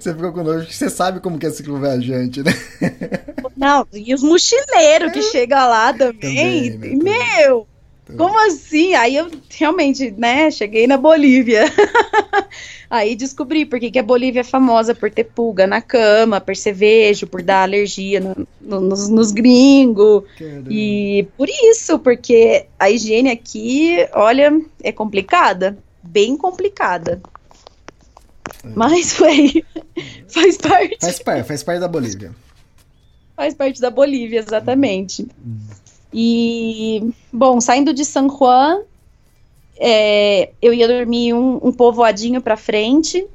você 0.00 0.12
ficou 0.12 0.32
porque 0.32 0.72
você 0.72 0.90
sabe 0.90 1.20
como 1.20 1.38
que 1.38 1.46
é 1.46 1.50
ciclo 1.50 1.78
viajante, 1.78 2.42
né? 2.42 2.52
Não, 3.56 3.86
e 3.92 4.12
os 4.12 4.22
mochileiros 4.22 5.12
que 5.12 5.22
chegam 5.22 5.58
lá 5.68 5.92
também. 5.92 6.72
Também, 6.72 6.96
né, 6.96 7.36
Meu, 7.46 7.68
como 8.16 8.36
assim? 8.46 8.94
Aí 8.94 9.14
eu 9.14 9.30
realmente, 9.48 10.10
né, 10.10 10.50
cheguei 10.50 10.88
na 10.88 10.96
Bolívia. 10.96 11.66
Aí 12.90 13.14
descobri 13.14 13.64
por 13.64 13.78
que 13.78 13.88
que 13.88 14.00
a 14.00 14.02
Bolívia 14.02 14.40
é 14.40 14.44
famosa 14.44 14.92
por 14.96 15.10
ter 15.12 15.22
pulga 15.24 15.64
na 15.64 15.80
cama, 15.80 16.40
percevejo, 16.40 17.24
por 17.28 17.40
dar 17.40 17.62
alergia 17.62 18.18
no- 18.18 18.46
no- 18.60 18.80
nos, 18.80 19.08
nos 19.08 19.30
gringos. 19.30 20.24
E 20.68 21.28
por 21.36 21.48
isso, 21.48 22.00
porque 22.00 22.66
a 22.76 22.90
higiene 22.90 23.30
aqui, 23.30 23.96
olha, 24.12 24.60
é 24.82 24.90
complicada. 24.90 25.78
Bem 26.02 26.36
complicada. 26.36 27.22
Mas 28.74 29.12
foi. 29.12 29.64
Faz 30.26 30.56
parte. 30.56 30.96
Faz 31.00 31.18
parte, 31.22 31.46
faz 31.46 31.62
parte 31.62 31.80
da 31.80 31.88
Bolívia. 31.88 32.34
Faz 33.36 33.54
parte 33.54 33.80
da 33.80 33.90
Bolívia, 33.90 34.40
exatamente. 34.40 35.26
E, 36.12 37.12
bom, 37.32 37.60
saindo 37.60 37.94
de 37.94 38.04
San 38.04 38.28
Juan, 38.28 38.82
é, 39.80 40.50
eu 40.60 40.74
ia 40.74 40.86
dormir 40.86 41.32
um, 41.32 41.58
um 41.62 41.72
povoadinho 41.72 42.42
pra 42.42 42.56
frente. 42.56 43.26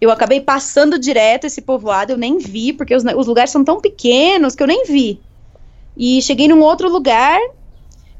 Eu 0.00 0.10
acabei 0.10 0.40
passando 0.40 0.98
direto 0.98 1.46
esse 1.46 1.62
povoado, 1.62 2.12
eu 2.12 2.18
nem 2.18 2.36
vi, 2.38 2.72
porque 2.72 2.94
os, 2.94 3.04
os 3.04 3.26
lugares 3.28 3.50
são 3.50 3.64
tão 3.64 3.80
pequenos 3.80 4.56
que 4.56 4.62
eu 4.62 4.66
nem 4.66 4.84
vi. 4.84 5.20
E 5.96 6.20
cheguei 6.20 6.48
num 6.48 6.60
outro 6.60 6.90
lugar 6.90 7.40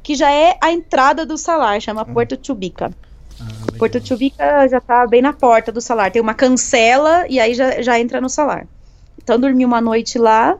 que 0.05 0.15
já 0.15 0.31
é 0.31 0.57
a 0.63 0.73
entrada 0.73 1.27
do 1.27 1.37
salar, 1.37 1.81
chama 1.81 2.05
Porto 2.05 2.39
Chubica. 2.41 2.93
Ah. 3.41 3.73
Porto 3.77 4.07
Chubica 4.07 4.69
já 4.69 4.81
tá 4.81 5.05
bem 5.07 5.21
na 5.21 5.33
porta 5.33 5.73
do 5.73 5.81
salar. 5.81 6.13
Tem 6.13 6.23
uma 6.23 6.35
cancela 6.35 7.27
e 7.29 7.41
aí 7.41 7.55
já, 7.55 7.83
já 7.83 7.99
entra 7.99 8.21
no 8.21 8.29
salar. 8.29 8.69
Então 9.21 9.41
dormi 9.41 9.65
uma 9.65 9.81
noite 9.81 10.19
lá. 10.19 10.57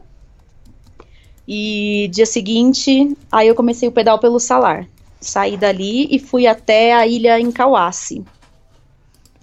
E 1.47 2.09
dia 2.11 2.25
seguinte, 2.25 3.15
aí 3.31 3.47
eu 3.47 3.55
comecei 3.55 3.87
o 3.87 3.91
pedal 3.91 4.19
pelo 4.19 4.39
salar. 4.39 4.87
Saí 5.27 5.57
dali 5.57 6.07
e 6.09 6.19
fui 6.19 6.45
até 6.47 6.93
a 6.93 7.07
ilha 7.07 7.39
Incauace, 7.39 8.23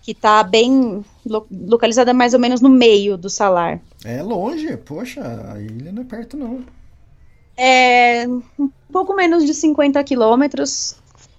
que 0.02 0.14
tá 0.14 0.42
bem 0.42 1.04
lo- 1.26 1.46
localizada 1.50 2.12
mais 2.14 2.34
ou 2.34 2.40
menos 2.40 2.60
no 2.60 2.68
meio 2.68 3.16
do 3.16 3.28
salar. 3.28 3.80
É 4.04 4.22
longe, 4.22 4.76
poxa, 4.76 5.20
a 5.52 5.60
ilha 5.60 5.92
não 5.92 6.02
é 6.02 6.04
perto 6.04 6.36
não. 6.36 6.60
É 7.56 8.26
um 8.58 8.70
pouco 8.90 9.14
menos 9.14 9.44
de 9.44 9.52
50 9.54 10.02
quilômetros, 10.02 10.96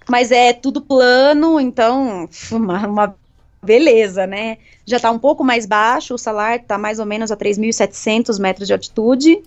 mas 0.08 0.30
é 0.30 0.52
tudo 0.52 0.80
plano, 0.80 1.58
então 1.58 2.28
uma, 2.52 2.86
uma 2.86 3.14
beleza, 3.62 4.26
né? 4.26 4.58
Já 4.86 5.00
tá 5.00 5.10
um 5.10 5.18
pouco 5.18 5.42
mais 5.42 5.66
baixo, 5.66 6.14
o 6.14 6.18
salar 6.18 6.60
tá 6.62 6.76
mais 6.78 6.98
ou 6.98 7.06
menos 7.06 7.30
a 7.32 7.36
3.700 7.36 8.38
metros 8.38 8.66
de 8.66 8.72
altitude. 8.74 9.42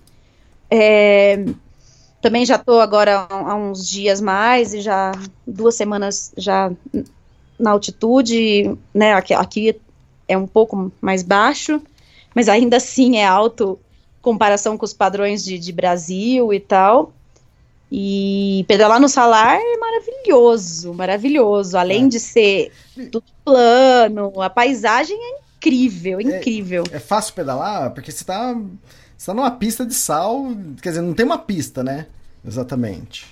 É, 0.69 1.45
também 2.21 2.45
já 2.45 2.57
tô 2.57 2.79
agora 2.79 3.27
há 3.29 3.55
uns 3.55 3.87
dias 3.87 4.19
mais, 4.19 4.73
e 4.73 4.81
já 4.81 5.11
duas 5.45 5.75
semanas 5.75 6.31
já 6.37 6.71
na 7.59 7.71
altitude, 7.71 8.77
né? 8.93 9.13
Aqui, 9.13 9.33
aqui 9.33 9.79
é 10.27 10.37
um 10.37 10.47
pouco 10.47 10.91
mais 11.01 11.23
baixo, 11.23 11.81
mas 12.35 12.49
ainda 12.49 12.77
assim 12.77 13.17
é 13.17 13.25
alto 13.25 13.79
comparação 14.21 14.77
com 14.77 14.85
os 14.85 14.93
padrões 14.93 15.43
de, 15.43 15.57
de 15.57 15.71
Brasil 15.71 16.53
e 16.53 16.59
tal. 16.59 17.13
E 17.89 18.65
pedalar 18.67 18.99
no 18.99 19.07
salar 19.07 19.57
é 19.57 19.77
maravilhoso, 19.77 20.93
maravilhoso. 20.93 21.77
Além 21.77 22.05
É. 22.05 22.07
de 22.09 22.19
ser 22.19 22.71
tudo 23.09 23.23
plano, 23.45 24.41
a 24.41 24.49
paisagem 24.49 25.17
é 25.17 25.39
incrível, 25.55 26.19
incrível. 26.19 26.83
É 26.91 26.99
fácil 26.99 27.33
pedalar 27.33 27.91
porque 27.91 28.11
você 28.11 28.25
tá, 28.25 28.53
você 29.17 29.25
tá 29.27 29.33
numa 29.33 29.51
pista 29.51 29.85
de 29.85 29.93
sal, 29.93 30.45
quer 30.81 30.89
dizer, 30.89 31.01
não 31.01 31.13
tem 31.13 31.25
uma 31.25 31.37
pista, 31.39 31.83
né? 31.83 32.05
Exatamente. 32.45 33.25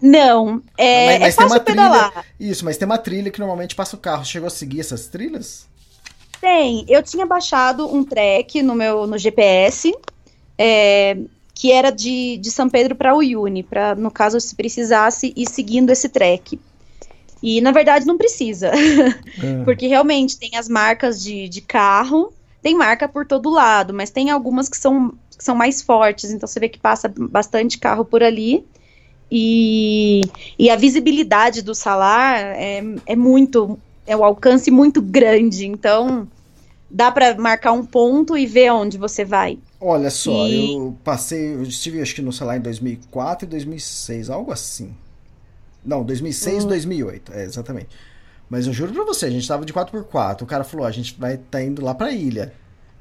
Não, 0.00 0.62
é, 0.76 1.18
Mas- 1.18 1.20
mas 1.20 1.34
é 1.34 1.36
tem 1.38 1.46
uma 1.46 1.60
pedalar. 1.60 2.24
Isso, 2.38 2.64
mas 2.64 2.76
tem 2.76 2.84
uma 2.86 2.98
trilha 2.98 3.30
que 3.30 3.38
normalmente 3.40 3.74
passa 3.74 3.96
o 3.96 3.98
carro. 3.98 4.24
Chegou 4.24 4.46
a 4.46 4.50
seguir 4.50 4.80
essas 4.80 5.06
trilhas? 5.06 5.66
Tem, 6.40 6.84
eu 6.88 7.02
tinha 7.02 7.24
baixado 7.24 7.86
um 7.92 8.04
track 8.04 8.62
no 8.62 8.74
meu 8.74 9.06
no 9.06 9.16
GPS. 9.16 9.94
é, 10.58 11.16
que 11.54 11.72
era 11.72 11.90
de, 11.90 12.36
de 12.36 12.50
São 12.50 12.68
Pedro 12.68 12.94
para 12.94 13.14
Uyuni, 13.14 13.62
para 13.62 13.94
no 13.94 14.10
caso 14.10 14.38
se 14.38 14.54
precisasse 14.54 15.32
ir 15.34 15.48
seguindo 15.48 15.88
esse 15.90 16.08
trek. 16.10 16.60
E 17.42 17.60
na 17.62 17.72
verdade 17.72 18.04
não 18.06 18.18
precisa, 18.18 18.70
É. 19.42 19.64
porque 19.64 19.86
realmente 19.86 20.38
tem 20.38 20.54
as 20.56 20.68
marcas 20.68 21.22
de, 21.22 21.48
de 21.48 21.60
carro, 21.62 22.32
tem 22.66 22.74
marca 22.74 23.08
por 23.08 23.24
todo 23.24 23.48
lado, 23.48 23.94
mas 23.94 24.10
tem 24.10 24.28
algumas 24.28 24.68
que 24.68 24.76
são, 24.76 25.10
que 25.38 25.44
são 25.44 25.54
mais 25.54 25.80
fortes, 25.82 26.32
então 26.32 26.48
você 26.48 26.58
vê 26.58 26.68
que 26.68 26.80
passa 26.80 27.08
bastante 27.16 27.78
carro 27.78 28.04
por 28.04 28.24
ali. 28.24 28.66
E, 29.30 30.20
e 30.58 30.68
a 30.68 30.74
visibilidade 30.74 31.62
do 31.62 31.76
salar 31.76 32.40
é, 32.40 32.82
é 33.06 33.14
muito, 33.14 33.78
é 34.04 34.16
o 34.16 34.24
alcance 34.24 34.68
muito 34.68 35.00
grande, 35.00 35.64
então 35.64 36.26
dá 36.90 37.12
para 37.12 37.36
marcar 37.36 37.70
um 37.70 37.86
ponto 37.86 38.36
e 38.36 38.46
ver 38.46 38.72
onde 38.72 38.98
você 38.98 39.24
vai. 39.24 39.60
Olha 39.78 40.10
só, 40.10 40.48
E- 40.48 40.50
eu 40.50 40.96
passei, 41.04 41.54
eu 41.54 41.62
estive 41.62 42.00
acho 42.00 42.14
que 42.14 42.22
no 42.22 42.32
celular 42.32 42.56
em 42.56 42.60
2004 42.60 43.46
e 43.46 43.48
2006, 43.50 44.30
algo 44.30 44.50
assim. 44.50 44.94
Não, 45.84 46.04
2006 46.04 46.64
e 46.64 46.66
2008, 46.66 47.32
é, 47.32 47.44
exatamente. 47.44 47.88
Mas 48.48 48.66
eu 48.66 48.72
juro 48.72 48.92
pra 48.92 49.04
você, 49.04 49.26
a 49.26 49.30
gente 49.30 49.46
tava 49.46 49.64
de 49.64 49.72
4x4, 49.72 50.42
o 50.42 50.46
cara 50.46 50.62
falou, 50.64 50.86
"Ó, 50.86 50.88
a 50.88 50.92
gente 50.92 51.16
vai 51.18 51.36
tá 51.36 51.62
indo 51.62 51.84
lá 51.84 51.94
pra 51.94 52.12
ilha. 52.12 52.52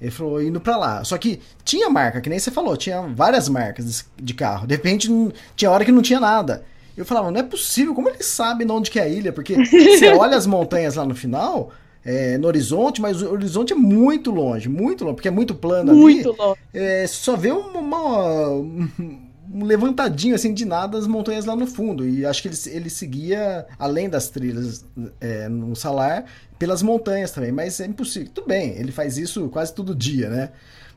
Ele 0.01 0.11
falou, 0.11 0.41
indo 0.41 0.59
pra 0.59 0.75
lá. 0.75 1.03
Só 1.03 1.17
que 1.17 1.39
tinha 1.63 1.89
marca, 1.89 2.19
que 2.19 2.29
nem 2.29 2.37
você 2.37 2.51
falou, 2.51 2.75
tinha 2.75 3.01
várias 3.01 3.47
marcas 3.47 4.05
de- 4.21 4.33
carro. 4.33 4.67
De 4.67 4.75
repente, 4.75 5.09
não- 5.09 5.31
tinha 5.55 5.71
hora 5.71 5.85
que 5.85 5.91
não 5.91 6.01
tinha 6.01 6.19
nada. 6.19 6.63
Eu 6.97 7.05
falava, 7.05 7.31
não 7.31 7.39
é 7.39 7.43
possível, 7.43 7.93
como 7.95 8.09
ele 8.09 8.21
sabe 8.23 8.65
de 8.65 8.71
onde 8.71 8.91
que 8.91 8.99
é 8.99 9.03
a 9.03 9.07
ilha? 9.07 9.31
Porque 9.31 9.53
você 9.99 10.09
olha 10.13 10.35
as 10.35 10.45
montanhas 10.45 10.95
lá 10.95 11.05
no 11.05 11.15
final, 11.15 11.71
é, 12.03 12.37
no 12.37 12.47
horizonte, 12.47 13.01
mas 13.01 13.21
o 13.21 13.31
horizonte 13.31 13.71
é 13.73 13.75
muito 13.75 14.31
longe, 14.31 14.67
muito 14.67 15.03
longe, 15.05 15.15
porque 15.15 15.27
é 15.27 15.31
muito 15.31 15.55
plano 15.55 15.91
ali. 15.91 15.99
Muito 15.99 16.35
longe. 16.37 16.59
É, 16.73 17.05
só 17.07 17.35
vê 17.37 17.51
uma, 17.51 17.79
uma- 17.79 18.49
um 18.49 19.24
levantadinho 19.63 20.35
assim 20.35 20.53
de 20.53 20.65
nada 20.65 20.97
as 20.97 21.07
montanhas 21.07 21.45
lá 21.45 21.55
no 21.55 21.67
fundo. 21.67 22.07
E 22.07 22.25
acho 22.25 22.41
que 22.41 22.47
ele, 22.47 22.57
ele 22.67 22.89
seguia, 22.89 23.65
além 23.79 24.09
das 24.09 24.29
trilhas 24.29 24.83
é, 25.21 25.47
no 25.47 25.75
salar, 25.75 26.25
pelas 26.59 26.81
montanhas 26.81 27.31
também. 27.31 27.51
Mas 27.51 27.79
é 27.79 27.85
impossível. 27.85 28.29
Tudo 28.33 28.47
bem, 28.47 28.71
ele 28.77 28.91
faz 28.91 29.17
isso 29.17 29.47
quase 29.49 29.73
todo 29.73 29.93
dia, 29.95 30.29
né? 30.29 30.49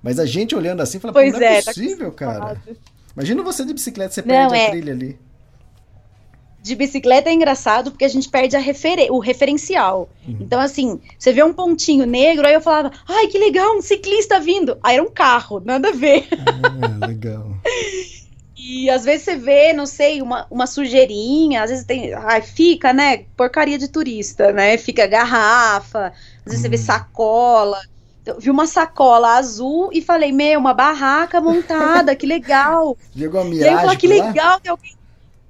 Mas 0.02 0.18
a 0.18 0.26
gente 0.26 0.54
olhando 0.54 0.80
assim 0.80 0.98
fala, 0.98 1.12
Pois 1.12 1.32
não 1.32 1.40
é, 1.40 1.58
é, 1.58 1.62
tá 1.62 1.72
possível, 1.72 2.10
cara. 2.12 2.52
acostumado. 2.52 2.76
Imagina 3.14 3.42
você 3.42 3.64
de 3.64 3.74
bicicleta, 3.74 4.14
você 4.14 4.22
Não, 4.22 4.28
perde 4.28 4.54
a 4.54 4.58
é. 4.58 4.70
trilha 4.70 4.92
ali. 4.92 5.18
De 6.60 6.74
bicicleta 6.74 7.30
é 7.30 7.32
engraçado 7.32 7.90
porque 7.90 8.04
a 8.04 8.08
gente 8.08 8.28
perde 8.28 8.54
a 8.56 8.58
referen- 8.58 9.10
o 9.10 9.18
referencial. 9.18 10.08
Então, 10.26 10.60
assim, 10.60 11.00
você 11.18 11.32
vê 11.32 11.42
um 11.42 11.52
pontinho 11.52 12.04
negro, 12.04 12.46
aí 12.46 12.52
eu 12.52 12.60
falava, 12.60 12.92
ai, 13.08 13.26
que 13.28 13.38
legal, 13.38 13.76
um 13.76 13.80
ciclista 13.80 14.38
vindo. 14.38 14.76
Aí 14.82 14.94
era 14.96 15.02
um 15.02 15.10
carro, 15.10 15.62
nada 15.64 15.88
a 15.88 15.92
ver. 15.92 16.26
Ah, 16.32 17.06
legal. 17.06 17.56
E 18.60 18.90
às 18.90 19.04
vezes 19.04 19.24
você 19.24 19.36
vê, 19.36 19.72
não 19.72 19.86
sei, 19.86 20.20
uma, 20.20 20.44
uma 20.50 20.66
sujeirinha, 20.66 21.62
às 21.62 21.70
vezes 21.70 21.84
tem. 21.84 22.12
Ai, 22.12 22.42
fica, 22.42 22.92
né? 22.92 23.18
Porcaria 23.36 23.78
de 23.78 23.86
turista, 23.86 24.52
né? 24.52 24.76
Fica 24.76 25.06
garrafa, 25.06 26.08
às 26.44 26.44
vezes 26.44 26.62
você 26.62 26.68
vê 26.68 26.76
sacola. 26.76 27.78
Então, 28.20 28.34
Eu 28.34 28.40
vi 28.40 28.50
uma 28.50 28.66
sacola 28.66 29.36
azul 29.36 29.90
e 29.92 30.02
falei, 30.02 30.32
meu, 30.32 30.58
uma 30.58 30.74
barraca 30.74 31.40
montada, 31.40 32.16
que 32.16 32.26
legal. 32.26 32.98
Viu 33.14 33.30
a 33.38 33.44
E 33.60 33.68
aí 33.68 33.74
eu 33.74 33.80
miragem 33.80 33.80
falei, 33.80 33.96
que 33.96 34.06
legal, 34.08 34.60
tem 34.60 34.70
alguém. 34.70 34.96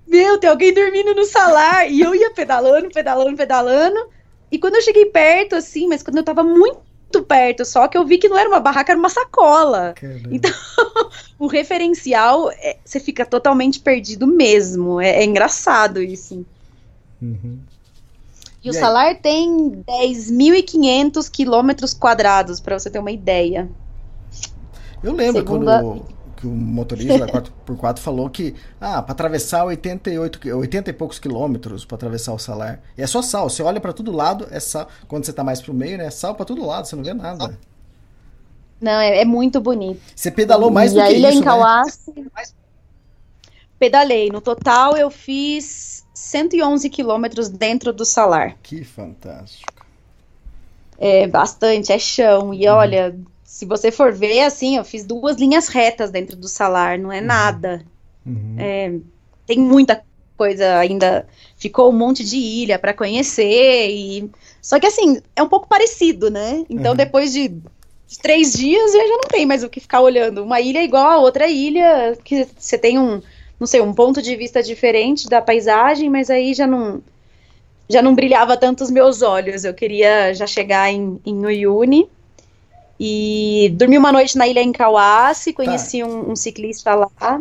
Meu, 0.06 0.38
tem 0.38 0.50
alguém 0.50 0.74
dormindo 0.74 1.14
no 1.14 1.24
salar. 1.24 1.90
E 1.90 2.00
eu 2.00 2.14
ia 2.14 2.30
pedalando, 2.32 2.90
pedalando, 2.90 3.36
pedalando. 3.36 4.11
E 4.50 4.59
quando 4.59 4.76
eu 4.76 4.82
cheguei 4.82 5.06
perto, 5.06 5.56
assim, 5.56 5.88
mas 5.88 6.02
quando 6.02 6.18
eu 6.18 6.24
tava 6.24 6.42
muito 6.42 6.88
perto, 7.22 7.64
só 7.64 7.88
que 7.88 7.96
eu 7.96 8.04
vi 8.04 8.18
que 8.18 8.28
não 8.28 8.36
era 8.38 8.48
uma 8.48 8.61
barraca, 8.61 8.92
era 8.92 8.98
uma 8.98 9.09
sacola. 9.09 9.92
Caramba. 9.94 10.28
Então, 10.30 10.50
o 11.38 11.46
referencial, 11.46 12.50
é- 12.52 12.76
você 12.84 13.00
fica 13.00 13.24
totalmente 13.24 13.80
perdido 13.80 14.26
mesmo. 14.26 15.00
É, 15.00 15.20
é 15.20 15.24
engraçado 15.24 16.02
isso. 16.02 16.44
Uhum. 17.20 17.59
E, 18.62 18.70
o 18.70 18.72
E 18.72 18.76
aí? 18.76 18.80
salar 18.80 19.14
tem 19.16 19.82
10.500 19.88 21.28
quilômetros 21.30 21.94
quadrados, 21.94 22.61
pra 22.61 22.78
você 22.78 22.90
ter 22.90 22.98
uma 22.98 23.11
ideia. 23.12 23.68
Eu 25.02 25.12
lembro 25.14 25.40
Segunda- 25.42 25.82
quando 25.82 26.04
que 26.41 26.47
o 26.47 26.51
motorista 26.51 27.18
da 27.18 27.26
4x4 27.26 27.99
falou 27.99 28.30
que, 28.30 28.55
ah, 28.80 29.03
para 29.03 29.12
atravessar 29.12 29.64
88, 29.64 30.39
qui- 30.39 30.53
80 30.53 30.91
e 30.91 30.93
poucos 30.93 31.18
quilômetros 31.18 31.84
para 31.84 31.97
atravessar 31.97 32.32
o 32.32 32.39
salar. 32.39 32.80
E 32.97 33.03
é 33.03 33.07
só 33.07 33.20
sal, 33.22 33.51
você 33.51 33.62
olha 33.62 33.80
para 33.80 33.93
todo 33.93 34.12
lado, 34.12 34.47
é 34.51 34.61
sal. 34.61 34.89
Quando 35.09 35.24
você 35.26 35.32
tá 35.32 35.43
mais 35.43 35.61
pro 35.61 35.74
meio, 35.74 35.99
né? 35.99 36.07
É 36.07 36.11
sal 36.11 36.34
para 36.34 36.45
todo 36.45 36.64
lado, 36.64 36.86
você 36.86 36.95
não 36.95 37.03
vê 37.03 37.12
nada. 37.12 37.59
Não, 38.80 38.93
é, 38.93 39.22
é 39.22 39.24
muito 39.24 39.61
bonito. 39.61 40.01
Você 40.14 40.30
pedalou 40.30 40.70
mais 40.70 40.93
e 40.93 40.95
do 40.95 41.01
a 41.01 41.07
que 41.07 41.14
ilha 41.14 41.28
isso, 41.30 41.39
em 41.39 41.41
né? 41.41 41.47
Kauassi, 41.47 42.30
pedalei. 43.78 44.30
No 44.30 44.41
total, 44.41 44.97
eu 44.97 45.11
fiz 45.11 46.05
111 46.14 46.89
quilômetros 46.91 47.49
dentro 47.49 47.93
do 47.93 48.05
salar. 48.05 48.57
Que 48.62 48.84
fantástico. 48.84 49.72
É 50.99 51.26
bastante, 51.26 51.93
é 51.93 51.99
chão. 51.99 52.53
E 52.55 52.66
olha, 52.68 53.16
se 53.59 53.66
você 53.66 53.90
for 53.90 54.12
ver, 54.12 54.42
assim, 54.42 54.76
eu 54.76 54.84
fiz 54.84 55.04
duas 55.04 55.36
linhas 55.36 55.66
retas 55.66 56.12
dentro 56.12 56.36
do 56.36 56.46
salar, 56.46 56.96
não 56.96 57.11
é 57.11 57.20
nada. 57.20 57.84
Uhum. 58.24 58.54
É, 58.56 58.92
tem 59.44 59.59
muita 59.59 60.00
coisa 60.36 60.78
ainda. 60.78 61.26
Ficou 61.56 61.90
um 61.90 61.96
monte 61.96 62.22
de 62.24 62.36
ilha 62.36 62.78
para 62.78 62.94
conhecer. 62.94 63.90
e 63.90 64.30
Só 64.62 64.78
que 64.78 64.86
assim, 64.86 65.20
é 65.34 65.42
um 65.42 65.48
pouco 65.48 65.66
parecido, 65.66 66.30
né? 66.30 66.64
Então, 66.70 66.92
Uhum. 66.92 66.96
depois 66.96 67.32
de 67.32 67.52
três 68.22 68.52
dias, 68.52 68.94
eu 68.94 69.09
já 69.09 69.16
não 69.16 69.28
tem 69.28 69.44
mais 69.44 69.64
o 69.64 69.68
que 69.68 69.80
ficar 69.80 70.02
olhando. 70.02 70.44
Uma 70.44 70.61
ilha 70.61 70.78
é 70.78 70.84
igual 70.84 71.11
a 71.11 71.18
outra 71.18 71.48
ilha, 71.48 72.16
que 72.22 72.46
você 72.56 72.78
tem 72.78 72.96
um, 72.96 73.20
não 73.59 73.66
sei, 73.66 73.80
um 73.80 73.92
ponto 73.92 74.22
de 74.22 74.36
vista 74.36 74.62
diferente 74.62 75.28
da 75.28 75.42
paisagem, 75.42 76.09
mas 76.09 76.30
aí 76.30 76.54
já 76.54 76.64
não. 76.68 77.02
Já 77.90 78.02
não 78.02 78.14
brilhava 78.14 78.56
tanto 78.56 78.84
os 78.84 78.90
meus 78.90 79.20
olhos. 79.20 79.64
Eu 79.64 79.74
queria 79.74 80.32
já 80.32 80.46
chegar 80.46 80.92
em, 80.92 81.18
em 81.26 81.44
Uyuni. 81.44 82.09
E 83.01 83.72
dormi 83.76 83.96
uma 83.96 84.11
noite 84.11 84.36
na 84.36 84.49
ilha 84.49 84.61
em 84.61 84.72
Kauassi, 84.72 85.53
conheci 85.53 86.03
um, 86.03 86.32
um 86.32 86.36
ciclista 86.36 86.94
lá. 86.94 87.40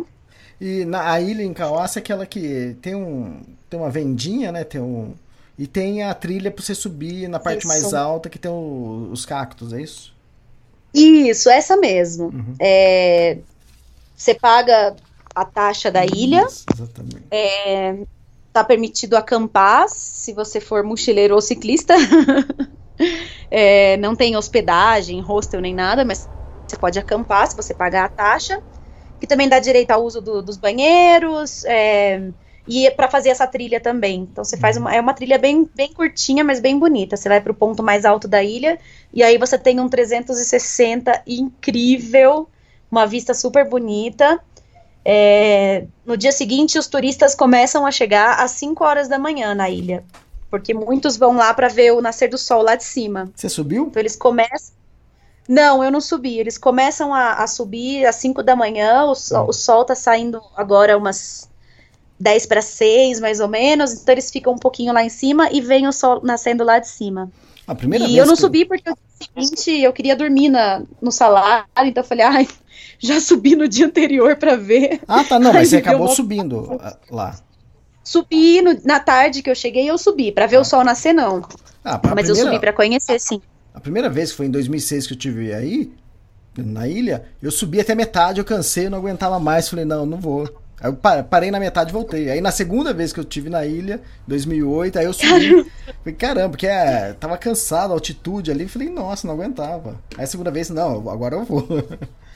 E 0.60 0.84
na 0.84 1.12
a 1.12 1.20
ilha 1.20 1.42
em 1.42 1.52
Kauassi 1.52 1.98
é 1.98 2.00
aquela 2.00 2.26
que 2.26 2.76
tem 2.80 2.94
um 2.94 3.40
tem 3.68 3.78
uma 3.78 3.90
vendinha, 3.90 4.50
né? 4.52 4.64
Tem 4.64 4.80
um 4.80 5.14
e 5.58 5.66
tem 5.66 6.04
a 6.04 6.14
trilha 6.14 6.50
para 6.50 6.64
você 6.64 6.74
subir 6.74 7.28
na 7.28 7.40
parte 7.40 7.60
Isso. 7.60 7.68
mais 7.68 7.92
alta 7.92 8.28
que 8.28 8.38
tem 8.38 8.50
o- 8.50 9.08
os 9.10 9.26
cactos, 9.26 9.72
é 9.72 9.82
isso? 9.82 10.14
Isso, 10.94 11.50
essa 11.50 11.76
mesmo. 11.76 12.26
Uhum. 12.26 12.54
É, 12.60 13.38
você 14.16 14.34
paga 14.34 14.96
a 15.34 15.44
taxa 15.44 15.90
da 15.90 16.04
ilha, 16.04 16.44
Isso, 16.46 16.64
exatamente. 16.72 17.24
tá 18.52 18.64
permitido 18.64 19.14
acampar 19.14 19.88
se 19.88 20.32
você 20.32 20.60
for 20.60 20.82
mochileiro 20.84 21.34
ou 21.34 21.40
ciclista. 21.40 21.94
É, 23.50 23.96
não 23.96 24.14
tem 24.14 24.36
hospedagem, 24.36 25.20
hostel 25.20 25.60
nem 25.62 25.74
nada, 25.74 26.04
mas 26.04 26.28
você 26.66 26.76
pode 26.76 26.98
acampar 26.98 27.46
se 27.48 27.56
você 27.56 27.72
pagar 27.74 28.04
a 28.04 28.08
taxa. 28.08 28.60
Que 29.20 29.26
também 29.26 29.48
dá 29.48 29.58
direito 29.58 29.90
ao 29.90 30.04
uso 30.04 30.20
do- 30.20 30.42
dos 30.42 30.56
banheiros. 30.56 31.64
é, 31.64 32.32
e 32.66 32.90
para 32.90 33.08
fazer 33.08 33.30
essa 33.30 33.46
trilha 33.46 33.80
também. 33.80 34.28
Então 34.30 34.44
você 34.44 34.56
faz 34.56 34.76
uma, 34.76 34.94
é 34.94 35.00
uma 35.00 35.14
trilha 35.14 35.38
bem, 35.38 35.68
bem 35.74 35.92
curtinha, 35.92 36.44
mas 36.44 36.60
bem 36.60 36.78
bonita. 36.78 37.16
Você 37.16 37.28
vai 37.28 37.40
para 37.40 37.52
o 37.52 37.54
ponto 37.54 37.82
mais 37.82 38.04
alto 38.04 38.28
da 38.28 38.42
ilha 38.44 38.78
e 39.12 39.22
aí 39.22 39.38
você 39.38 39.58
tem 39.58 39.80
um 39.80 39.88
360 39.88 41.22
incrível, 41.26 42.48
uma 42.90 43.06
vista 43.06 43.32
super 43.34 43.66
bonita. 43.68 44.38
É, 45.04 45.86
no 46.04 46.16
dia 46.16 46.32
seguinte, 46.32 46.78
os 46.78 46.86
turistas 46.86 47.34
começam 47.34 47.86
a 47.86 47.90
chegar 47.90 48.40
às 48.40 48.52
5 48.52 48.84
horas 48.84 49.08
da 49.08 49.18
manhã 49.18 49.54
na 49.54 49.70
ilha, 49.70 50.04
porque 50.50 50.72
muitos 50.72 51.16
vão 51.16 51.36
lá 51.36 51.52
para 51.52 51.68
ver 51.68 51.92
o 51.92 52.00
nascer 52.00 52.28
do 52.28 52.38
sol 52.38 52.62
lá 52.62 52.74
de 52.74 52.84
cima. 52.84 53.30
Você 53.34 53.48
subiu? 53.48 53.86
Então 53.88 54.00
eles 54.00 54.16
começam. 54.16 54.76
Não, 55.48 55.82
eu 55.82 55.90
não 55.90 56.00
subi. 56.00 56.38
Eles 56.38 56.58
começam 56.58 57.14
a, 57.14 57.34
a 57.34 57.46
subir 57.46 58.04
às 58.06 58.16
5 58.16 58.42
da 58.42 58.54
manhã. 58.54 59.04
O 59.04 59.14
sol, 59.14 59.48
o 59.48 59.52
sol 59.52 59.84
tá 59.84 59.94
saindo 59.94 60.42
agora 60.56 60.96
umas 60.96 61.48
10 62.20 62.46
para 62.46 62.60
6, 62.60 63.20
mais 63.20 63.40
ou 63.40 63.48
menos. 63.48 63.92
Então 63.92 64.12
eles 64.12 64.30
ficam 64.30 64.52
um 64.52 64.58
pouquinho 64.58 64.92
lá 64.92 65.02
em 65.02 65.08
cima 65.08 65.50
e 65.50 65.60
vem 65.60 65.86
o 65.86 65.92
sol 65.92 66.20
nascendo 66.22 66.64
lá 66.64 66.78
de 66.78 66.88
cima. 66.88 67.30
A 67.66 67.74
primeira 67.74 68.06
e 68.06 68.16
eu 68.16 68.26
não 68.26 68.34
que- 68.34 68.40
subi 68.40 68.64
porque 68.64 68.88
no 68.88 68.96
dia 68.96 69.04
seguinte 69.46 69.82
eu 69.82 69.92
queria 69.92 70.16
dormir 70.16 70.48
na, 70.48 70.82
no 71.00 71.12
salário. 71.12 71.66
Então 71.84 72.02
eu 72.02 72.08
falei, 72.08 72.24
ai, 72.24 72.48
já 72.98 73.20
subi 73.20 73.54
no 73.54 73.68
dia 73.68 73.86
anterior 73.86 74.36
para 74.36 74.56
ver. 74.56 75.00
Ah, 75.06 75.22
tá, 75.24 75.38
não, 75.38 75.52
mas 75.52 75.68
você 75.70 75.76
acabou 75.76 76.06
uma- 76.08 76.14
subindo 76.14 76.78
ah, 76.80 76.96
lá. 77.10 77.38
Subi 78.08 78.62
no- 78.62 78.80
na 78.84 78.98
tarde 78.98 79.42
que 79.42 79.50
eu 79.50 79.54
cheguei, 79.54 79.88
eu 79.90 79.98
subi. 79.98 80.32
Pra 80.32 80.46
ver 80.46 80.56
o 80.56 80.64
sol 80.64 80.82
nascer, 80.82 81.12
não. 81.12 81.42
Ah, 81.84 82.00
Mas 82.14 82.26
eu 82.28 82.34
primeira- 82.34 82.36
subi 82.50 82.58
pra 82.58 82.72
conhecer, 82.72 83.20
sim. 83.20 83.40
A 83.74 83.80
primeira 83.80 84.08
vez 84.08 84.30
que 84.30 84.36
foi 84.38 84.46
em 84.46 84.50
2006 84.50 85.06
que 85.06 85.12
eu 85.12 85.18
tive 85.18 85.52
aí, 85.52 85.92
na 86.56 86.88
ilha, 86.88 87.24
eu 87.42 87.50
subi 87.50 87.78
até 87.80 87.94
metade, 87.94 88.38
eu 88.40 88.44
cansei, 88.46 88.86
eu 88.86 88.90
não 88.90 88.98
aguentava 88.98 89.38
mais, 89.38 89.68
falei, 89.68 89.84
não, 89.84 90.06
não 90.06 90.18
vou. 90.18 90.44
Aí 90.80 90.88
eu 90.88 90.94
pa- 90.94 91.22
parei 91.22 91.50
na 91.50 91.60
metade 91.60 91.90
e 91.90 91.92
voltei. 91.92 92.30
Aí 92.30 92.40
na 92.40 92.50
segunda 92.50 92.94
vez 92.94 93.12
que 93.12 93.20
eu 93.20 93.24
tive 93.24 93.50
na 93.50 93.66
ilha, 93.66 94.00
2008, 94.26 94.98
aí 94.98 95.04
eu 95.04 95.12
subi. 95.12 95.66
Falei, 96.02 96.14
caramba, 96.16 96.48
porque 96.50 96.66
é, 96.66 97.12
tava 97.12 97.36
cansado, 97.36 97.90
a 97.90 97.94
altitude 97.94 98.50
ali, 98.50 98.66
falei, 98.68 98.88
nossa, 98.88 99.26
não 99.26 99.34
aguentava. 99.34 100.00
Aí 100.16 100.24
a 100.24 100.26
segunda 100.26 100.50
vez, 100.50 100.70
não, 100.70 101.10
agora 101.10 101.34
eu 101.36 101.44
vou. 101.44 101.66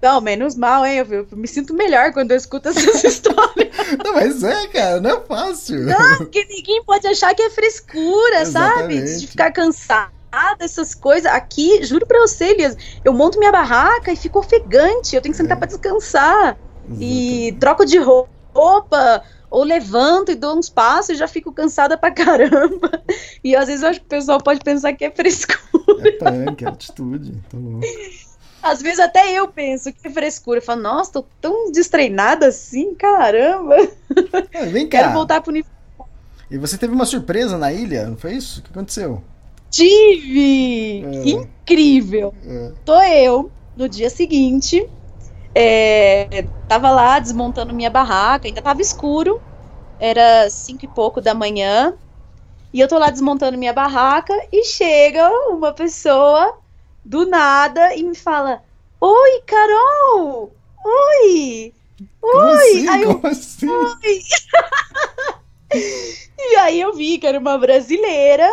Não, 0.00 0.20
menos 0.20 0.54
mal, 0.54 0.84
hein? 0.84 0.98
Eu, 0.98 1.06
eu 1.12 1.26
me 1.32 1.48
sinto 1.48 1.74
melhor 1.74 2.12
quando 2.12 2.30
eu 2.30 2.36
escuto 2.36 2.68
essas 2.68 3.02
histórias. 3.02 3.74
Não, 4.04 4.14
mas 4.14 4.42
é, 4.42 4.66
cara, 4.68 5.00
não 5.00 5.10
é 5.10 5.20
fácil. 5.20 5.80
Não, 5.80 6.18
porque 6.18 6.44
ninguém 6.44 6.82
pode 6.84 7.06
achar 7.06 7.34
que 7.34 7.42
é 7.42 7.50
frescura, 7.50 8.44
sabe? 8.44 8.94
Exatamente. 8.94 9.20
De 9.20 9.26
ficar 9.26 9.50
cansada, 9.52 10.12
essas 10.60 10.94
coisas. 10.94 11.30
Aqui, 11.32 11.82
juro 11.82 12.06
pra 12.06 12.20
você, 12.20 12.46
Elias, 12.46 12.76
eu 13.04 13.12
monto 13.12 13.38
minha 13.38 13.52
barraca 13.52 14.12
e 14.12 14.16
fico 14.16 14.38
ofegante. 14.38 15.16
Eu 15.16 15.22
tenho 15.22 15.32
que 15.32 15.40
sentar 15.40 15.56
pra 15.56 15.66
descansar. 15.66 16.58
E 17.00 17.56
troco 17.58 17.84
de 17.84 17.98
roupa, 17.98 19.24
ou 19.50 19.64
levanto 19.64 20.30
e 20.30 20.34
dou 20.34 20.56
uns 20.56 20.68
passos 20.68 21.10
e 21.10 21.14
já 21.14 21.26
fico 21.26 21.52
cansada 21.52 21.96
pra 21.96 22.10
caramba. 22.10 23.02
E 23.42 23.56
às 23.56 23.66
vezes 23.66 23.82
eu 23.82 23.88
acho 23.88 24.00
que 24.00 24.06
o 24.06 24.08
pessoal 24.08 24.38
pode 24.40 24.60
pensar 24.60 24.92
que 24.92 25.04
é 25.04 25.10
frescura. 25.10 25.60
É 26.04 26.10
punk, 26.12 26.64
é 26.64 26.68
atitude. 26.68 27.42
Tô 27.48 27.56
louco. 27.56 27.86
Às 28.62 28.82
vezes 28.82 28.98
até 28.98 29.32
eu 29.32 29.48
penso 29.48 29.92
que 29.92 30.08
é 30.08 30.10
frescura. 30.10 30.58
Eu 30.58 30.62
falo, 30.62 30.82
nossa, 30.82 31.12
tô 31.12 31.24
tão 31.40 31.70
destreinada 31.70 32.46
assim, 32.48 32.94
caramba. 32.94 33.76
Ah, 34.54 34.64
vem 34.64 34.88
Quero 34.90 35.08
cá. 35.08 35.14
voltar 35.14 35.40
pro 35.40 35.52
uniforme. 35.52 35.76
E 36.50 36.58
você 36.58 36.78
teve 36.78 36.94
uma 36.94 37.06
surpresa 37.06 37.58
na 37.58 37.72
ilha, 37.72 38.06
não 38.06 38.16
foi 38.16 38.34
isso? 38.34 38.60
O 38.60 38.62
que 38.62 38.70
aconteceu? 38.70 39.22
Tive! 39.70 41.04
É. 41.04 41.28
Incrível! 41.28 42.34
É. 42.44 42.72
Tô 42.84 43.00
eu, 43.02 43.50
no 43.76 43.88
dia 43.88 44.08
seguinte, 44.08 44.88
é, 45.54 46.44
tava 46.68 46.90
lá 46.90 47.18
desmontando 47.18 47.74
minha 47.74 47.90
barraca, 47.90 48.46
ainda 48.46 48.62
tava 48.62 48.80
escuro, 48.80 49.40
era 49.98 50.48
cinco 50.50 50.84
e 50.84 50.88
pouco 50.88 51.20
da 51.20 51.34
manhã, 51.34 51.94
e 52.72 52.80
eu 52.80 52.86
tô 52.86 52.98
lá 52.98 53.10
desmontando 53.10 53.58
minha 53.58 53.72
barraca 53.72 54.34
e 54.52 54.64
chega 54.64 55.28
uma 55.50 55.72
pessoa 55.72 56.58
do 57.06 57.24
nada 57.24 57.94
e 57.94 58.02
me 58.02 58.14
fala: 58.14 58.62
Oi, 59.00 59.42
Carol! 59.46 60.52
Oi! 60.84 61.72
Como 62.20 62.44
Oi! 62.44 62.52
assim? 62.52 62.88
Aí 62.88 63.02
eu, 63.02 63.20
assim? 63.22 63.68
e 66.38 66.56
aí 66.56 66.80
eu 66.80 66.94
vi 66.94 67.18
que 67.18 67.26
era 67.26 67.38
uma 67.38 67.56
brasileira 67.56 68.48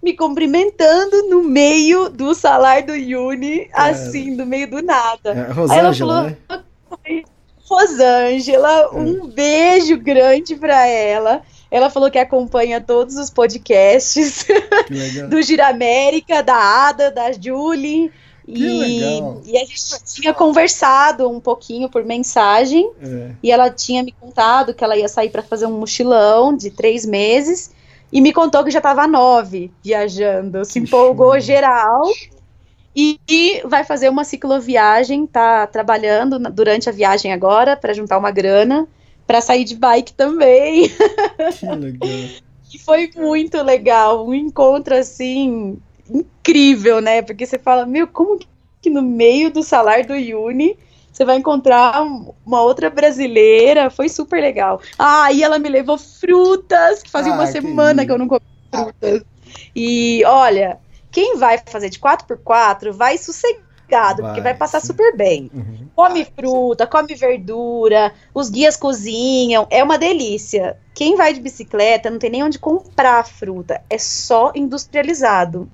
me 0.00 0.14
cumprimentando 0.14 1.28
no 1.28 1.42
meio 1.42 2.08
do 2.08 2.34
salar 2.34 2.82
do 2.82 2.94
Yuni, 2.94 3.68
assim, 3.72 4.30
no 4.30 4.46
meio 4.46 4.70
do 4.70 4.80
nada. 4.80 5.30
É, 5.30 5.40
Aí 5.40 5.78
ela 5.78 5.88
Rosângela, 5.88 6.36
falou, 6.46 6.62
né? 7.04 7.24
Rosângela, 7.64 8.94
um 8.94 9.26
beijo 9.26 9.98
grande 9.98 10.54
pra 10.54 10.86
ela. 10.86 11.42
Ela 11.70 11.90
falou 11.90 12.10
que 12.10 12.18
acompanha 12.18 12.80
todos 12.80 13.16
os 13.16 13.28
podcasts 13.28 14.46
do 15.28 15.42
Giramérica, 15.42 16.42
da 16.42 16.56
Ada, 16.56 17.10
da 17.10 17.30
Julie. 17.32 18.10
E, 18.46 19.20
e 19.44 19.58
a 19.58 19.60
gente 19.60 19.78
tinha 20.06 20.32
conversado 20.32 21.28
um 21.28 21.38
pouquinho 21.38 21.90
por 21.90 22.02
mensagem. 22.04 22.90
É. 23.02 23.32
E 23.42 23.52
ela 23.52 23.68
tinha 23.68 24.02
me 24.02 24.12
contado 24.12 24.72
que 24.72 24.82
ela 24.82 24.96
ia 24.96 25.08
sair 25.08 25.28
para 25.28 25.42
fazer 25.42 25.66
um 25.66 25.78
mochilão 25.78 26.56
de 26.56 26.70
três 26.70 27.04
meses. 27.04 27.70
E 28.10 28.22
me 28.22 28.32
contou 28.32 28.64
que 28.64 28.70
já 28.70 28.78
estava 28.78 29.06
nove 29.06 29.70
viajando. 29.84 30.64
Se 30.64 30.74
Que 30.74 30.78
empolgou 30.78 31.32
show. 31.32 31.40
geral. 31.40 32.02
E, 32.96 33.20
e 33.28 33.60
vai 33.66 33.84
fazer 33.84 34.08
uma 34.08 34.24
cicloviagem, 34.24 35.26
tá 35.26 35.66
trabalhando 35.66 36.38
durante 36.50 36.88
a 36.88 36.92
viagem 36.92 37.34
agora 37.34 37.76
para 37.76 37.92
juntar 37.92 38.16
uma 38.16 38.30
grana 38.30 38.88
para 39.28 39.40
sair 39.42 39.62
de 39.62 39.76
bike 39.76 40.14
também. 40.14 40.88
Que 40.88 41.66
legal. 41.66 42.08
E 42.70 42.78
foi 42.78 43.10
muito 43.16 43.62
legal, 43.62 44.26
um 44.28 44.34
encontro 44.34 44.94
assim 44.94 45.78
incrível, 46.10 47.00
né? 47.00 47.22
Porque 47.22 47.46
você 47.46 47.58
fala, 47.58 47.86
meu, 47.86 48.06
como 48.06 48.38
que 48.82 48.90
no 48.90 49.00
meio 49.00 49.50
do 49.50 49.62
salar 49.62 50.04
do 50.04 50.14
Yuni 50.14 50.78
você 51.10 51.24
vai 51.24 51.36
encontrar 51.38 52.02
um- 52.02 52.34
uma 52.44 52.60
outra 52.60 52.90
brasileira? 52.90 53.88
Foi 53.88 54.10
super 54.10 54.42
legal. 54.42 54.82
Ah, 54.98 55.32
e 55.32 55.42
ela 55.42 55.58
me 55.58 55.66
levou 55.70 55.96
frutas, 55.96 57.02
que 57.02 57.10
fazia 57.10 57.32
Ah, 57.32 57.36
uma 57.36 57.46
que 57.46 57.52
semana 57.52 58.02
lindo. 58.02 58.06
que 58.06 58.12
eu 58.12 58.18
não 58.18 58.28
comia 58.28 58.42
frutas. 58.70 59.22
E 59.74 60.22
olha, 60.26 60.78
quem 61.10 61.38
vai 61.38 61.58
fazer 61.66 61.88
de 61.88 61.98
4x4 61.98 62.92
vai 62.92 63.16
sossegado, 63.16 63.64
porque 64.22 64.40
Vai, 64.40 64.52
vai 64.52 64.54
passar 64.54 64.80
sim. 64.80 64.88
super 64.88 65.16
bem. 65.16 65.50
Uhum. 65.52 65.88
Come 65.94 66.24
fruta, 66.24 66.86
come 66.86 67.14
verdura, 67.14 68.12
os 68.34 68.50
guias 68.50 68.76
cozinham, 68.76 69.66
é 69.70 69.82
uma 69.82 69.98
delícia. 69.98 70.76
Quem 70.94 71.16
vai 71.16 71.32
de 71.32 71.40
bicicleta 71.40 72.10
não 72.10 72.18
tem 72.18 72.30
nem 72.30 72.44
onde 72.44 72.58
comprar 72.58 73.26
fruta, 73.26 73.82
é 73.88 73.98
só 73.98 74.52
industrializado. 74.54 75.68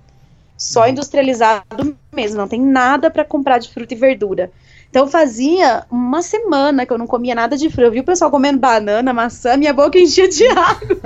Só 0.56 0.88
industrializado 0.88 1.96
mesmo, 2.12 2.38
não 2.38 2.48
tem 2.48 2.60
nada 2.60 3.10
para 3.10 3.24
comprar 3.24 3.58
de 3.58 3.72
fruta 3.72 3.92
e 3.92 3.96
verdura. 3.96 4.50
Então 4.88 5.08
fazia 5.08 5.84
uma 5.90 6.22
semana 6.22 6.86
que 6.86 6.92
eu 6.92 6.98
não 6.98 7.06
comia 7.06 7.34
nada 7.34 7.56
de 7.56 7.68
fruta. 7.68 7.88
Eu 7.88 7.90
vi 7.90 8.00
o 8.00 8.04
pessoal 8.04 8.30
comendo 8.30 8.60
banana, 8.60 9.12
maçã, 9.12 9.56
minha 9.56 9.72
boca 9.72 9.98
enchia 9.98 10.28
de 10.28 10.46
água. 10.46 11.00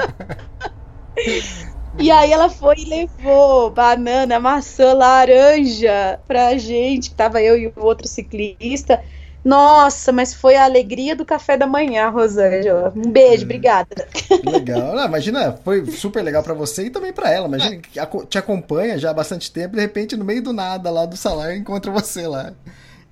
E 1.99 2.11
aí 2.11 2.32
ela 2.32 2.49
foi 2.49 2.76
e 2.78 2.84
levou 2.84 3.70
banana, 3.70 4.38
maçã, 4.38 4.92
laranja 4.92 6.20
pra 6.28 6.57
gente, 6.57 7.11
que 7.11 7.16
tava 7.16 7.42
eu 7.42 7.59
e 7.59 7.66
o 7.66 7.72
outro 7.76 8.07
ciclista. 8.07 9.03
Nossa, 9.44 10.12
mas 10.12 10.34
foi 10.34 10.57
a 10.57 10.64
alegria 10.64 11.16
do 11.16 11.24
café 11.24 11.57
da 11.57 11.66
manhã, 11.66 12.09
Rosângela. 12.11 12.92
Um 12.94 13.11
beijo, 13.11 13.44
obrigada. 13.44 14.07
Que 14.12 14.49
legal. 14.49 14.94
Não, 14.94 15.07
imagina, 15.07 15.59
foi 15.64 15.84
super 15.86 16.22
legal 16.22 16.42
pra 16.42 16.55
você 16.55 16.84
e 16.84 16.90
também 16.90 17.12
pra 17.12 17.30
ela. 17.30 17.46
Imagina 17.46 17.76
que 17.76 17.99
te 18.26 18.38
acompanha 18.38 18.99
já 18.99 19.11
há 19.11 19.14
bastante 19.14 19.51
tempo, 19.51 19.74
de 19.74 19.80
repente, 19.80 20.16
no 20.16 20.24
meio 20.24 20.42
do 20.42 20.53
nada 20.53 20.90
lá 20.90 21.07
do 21.07 21.16
salário, 21.16 21.57
encontra 21.57 21.90
você 21.90 22.26
lá. 22.26 22.53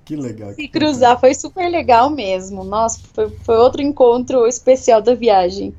Que 0.05 0.15
legal. 0.15 0.53
Se 0.53 0.67
cruzar 0.67 1.19
foi 1.19 1.33
super 1.33 1.69
legal 1.69 2.09
mesmo. 2.09 2.63
Nossa, 2.63 2.99
foi, 3.13 3.29
foi 3.43 3.57
outro 3.57 3.81
encontro 3.81 4.47
especial 4.47 5.01
da 5.01 5.13
viagem. 5.13 5.73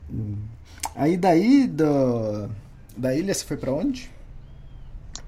Aí 0.94 1.16
daí 1.16 1.66
do, 1.66 2.50
da 2.98 3.14
ilha 3.14 3.32
você 3.34 3.44
foi 3.44 3.56
pra 3.56 3.72
onde? 3.72 4.10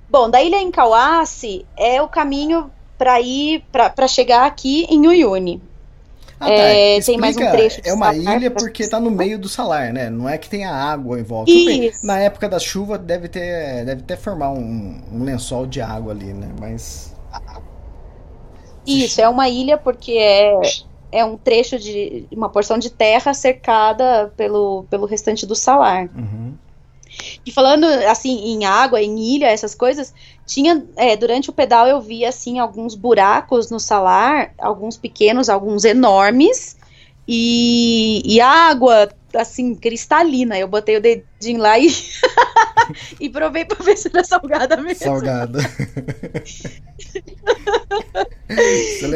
Bom, 0.09 0.29
da 0.29 0.43
ilha 0.43 0.57
em 0.57 0.71
Kauassi 0.71 1.67
é 1.77 2.03
o 2.03 2.09
caminho 2.09 2.71
para 2.99 3.21
ir 3.21 3.65
para 3.73 4.07
chegar 4.09 4.45
aqui 4.47 4.85
em 4.91 5.07
Uyuni. 5.07 5.63
Ah, 6.39 6.53
É, 6.53 7.01
tem 7.03 7.19
mais 7.19 7.37
um 7.37 7.41
Explica, 7.41 7.51
trecho 7.51 7.83
de 7.83 7.89
É 7.89 7.93
uma 7.93 8.13
salar 8.13 8.15
ilha 8.15 8.51
porque 8.51 8.83
você. 8.83 8.89
tá 8.89 8.99
no 9.01 9.11
meio 9.11 9.39
do 9.39 9.49
salar, 9.49 9.93
né? 9.93 10.11
Não 10.11 10.29
é 10.29 10.39
que 10.39 10.49
tenha 10.49 10.71
água 10.71 11.19
em 11.21 11.23
volta. 11.23 11.53
Isso. 11.53 12.01
Na 12.03 12.19
época 12.19 12.49
da 12.49 12.59
chuva 12.59 12.99
deve 12.99 13.29
ter, 13.29 13.85
deve 13.85 14.03
até 14.03 14.17
formar 14.17 14.51
um, 14.53 15.03
um 15.13 15.23
lençol 15.25 15.67
de 15.67 15.81
água 15.81 16.13
ali, 16.13 16.33
né? 16.35 16.55
Mas 16.59 17.15
Isso, 18.87 19.21
é 19.21 19.29
uma 19.29 19.49
ilha 19.49 19.79
porque 19.79 20.13
é, 20.13 20.79
é 21.13 21.25
um 21.25 21.37
trecho 21.37 21.79
de 21.79 22.27
uma 22.33 22.51
porção 22.51 22.79
de 22.79 22.91
terra 22.91 23.35
cercada 23.35 24.33
pelo, 24.37 24.85
pelo 24.91 25.07
restante 25.07 25.47
do 25.47 25.55
salar. 25.55 26.11
uhum. 26.15 26.59
E 27.45 27.51
falando 27.51 27.85
assim 27.85 28.53
em 28.53 28.65
água, 28.65 29.01
em 29.01 29.19
ilha, 29.19 29.47
essas 29.47 29.75
coisas, 29.75 30.15
tinha 30.47 30.85
é, 30.97 31.17
durante 31.17 31.51
o 31.51 31.53
pedal 31.53 31.87
eu 31.87 32.01
vi 32.01 32.25
assim 32.25 32.59
alguns 32.59 32.95
buracos 32.95 33.71
no 33.71 33.81
salar, 33.81 34.53
alguns 34.59 34.97
pequenos, 34.97 35.49
alguns 35.49 35.85
enormes, 35.85 36.77
e, 37.27 38.23
e 38.25 38.41
água 38.41 39.09
assim 39.35 39.75
cristalina. 39.75 40.59
Eu 40.59 40.69
botei 40.69 40.97
o 40.97 41.01
dedinho 41.01 41.61
lá 41.61 41.79
e 41.79 41.89
e 43.21 43.29
provei 43.29 43.65
pra 43.65 43.85
ver 43.85 43.97
se 43.97 44.09
era 44.09 44.25
salgada 44.25 44.77
mesmo. 44.77 45.05
salgada. 45.05 45.59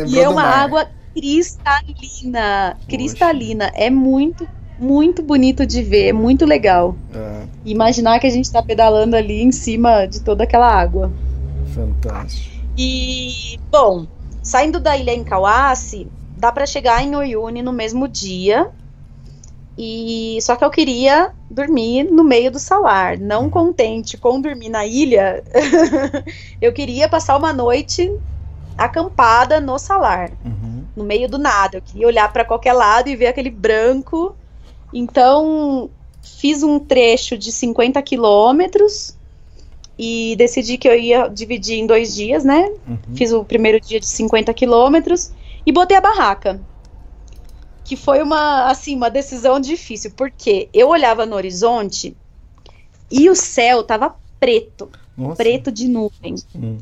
E 0.08 0.20
é 0.20 0.28
uma 0.28 0.42
mar. 0.42 0.58
água 0.58 0.88
cristalina, 1.12 2.76
cristalina. 2.88 3.72
É 3.74 3.90
muito, 3.90 4.48
muito 4.78 5.22
bonito 5.22 5.66
de 5.66 5.82
ver, 5.82 6.08
é 6.08 6.12
muito 6.12 6.44
legal. 6.44 6.96
Ah, 7.14 7.44
Imaginar 7.64 8.18
que 8.20 8.26
a 8.26 8.30
gente 8.30 8.50
tá 8.50 8.62
pedalando 8.62 9.16
ali 9.16 9.40
em 9.42 9.50
cima 9.52 10.06
de 10.06 10.20
toda 10.20 10.44
aquela 10.44 10.68
água. 10.70 11.10
fantástico. 11.74 12.54
E, 12.76 13.58
bom, 13.70 14.06
saindo 14.42 14.80
da 14.80 14.96
ilha 14.96 15.12
em 15.12 15.24
Kauassi, 15.24 16.08
dá 16.36 16.50
pra 16.52 16.66
chegar 16.66 17.02
em 17.02 17.14
Oyuni 17.16 17.62
no 17.62 17.72
mesmo 17.72 18.06
dia. 18.08 18.68
E 19.76 20.38
só 20.42 20.54
que 20.54 20.64
eu 20.64 20.70
queria 20.70 21.30
dormir 21.50 22.04
no 22.04 22.22
meio 22.22 22.50
do 22.50 22.58
salar, 22.60 23.18
não 23.18 23.50
contente 23.50 24.16
com 24.16 24.40
dormir 24.40 24.68
na 24.68 24.86
ilha, 24.86 25.42
eu 26.62 26.72
queria 26.72 27.08
passar 27.08 27.36
uma 27.36 27.52
noite 27.52 28.10
acampada 28.78 29.60
no 29.60 29.78
salar 29.78 30.30
Uhum. 30.44 30.84
no 30.96 31.02
meio 31.04 31.28
do 31.28 31.38
nada. 31.38 31.78
Eu 31.78 31.82
queria 31.82 32.06
olhar 32.06 32.32
para 32.32 32.44
qualquer 32.44 32.72
lado 32.72 33.08
e 33.08 33.16
ver 33.16 33.26
aquele 33.26 33.50
branco. 33.50 34.36
Então, 34.94 35.90
fiz 36.22 36.62
um 36.62 36.78
trecho 36.78 37.36
de 37.36 37.50
50 37.50 38.00
quilômetros 38.00 39.16
e 39.98 40.36
decidi 40.36 40.78
que 40.78 40.88
eu 40.88 40.96
ia 40.96 41.26
dividir 41.28 41.78
em 41.78 41.86
dois 41.86 42.14
dias, 42.14 42.44
né? 42.44 42.70
Uhum. 42.86 43.16
Fiz 43.16 43.32
o 43.32 43.44
primeiro 43.44 43.80
dia 43.80 43.98
de 43.98 44.06
50 44.06 44.54
quilômetros 44.54 45.32
e 45.66 45.72
botei 45.72 45.96
a 45.96 46.00
barraca. 46.00 46.60
Que 47.84 47.96
foi 47.96 48.22
uma, 48.22 48.70
assim, 48.70 48.96
uma 48.96 49.10
decisão 49.10 49.58
difícil, 49.58 50.12
porque 50.16 50.68
eu 50.72 50.88
olhava 50.88 51.26
no 51.26 51.34
horizonte 51.34 52.16
e 53.10 53.28
o 53.28 53.34
céu 53.34 53.82
tava 53.82 54.14
preto, 54.38 54.88
Nossa. 55.16 55.36
preto 55.36 55.72
de 55.72 55.88
nuvem. 55.88 56.36
Hum. 56.54 56.78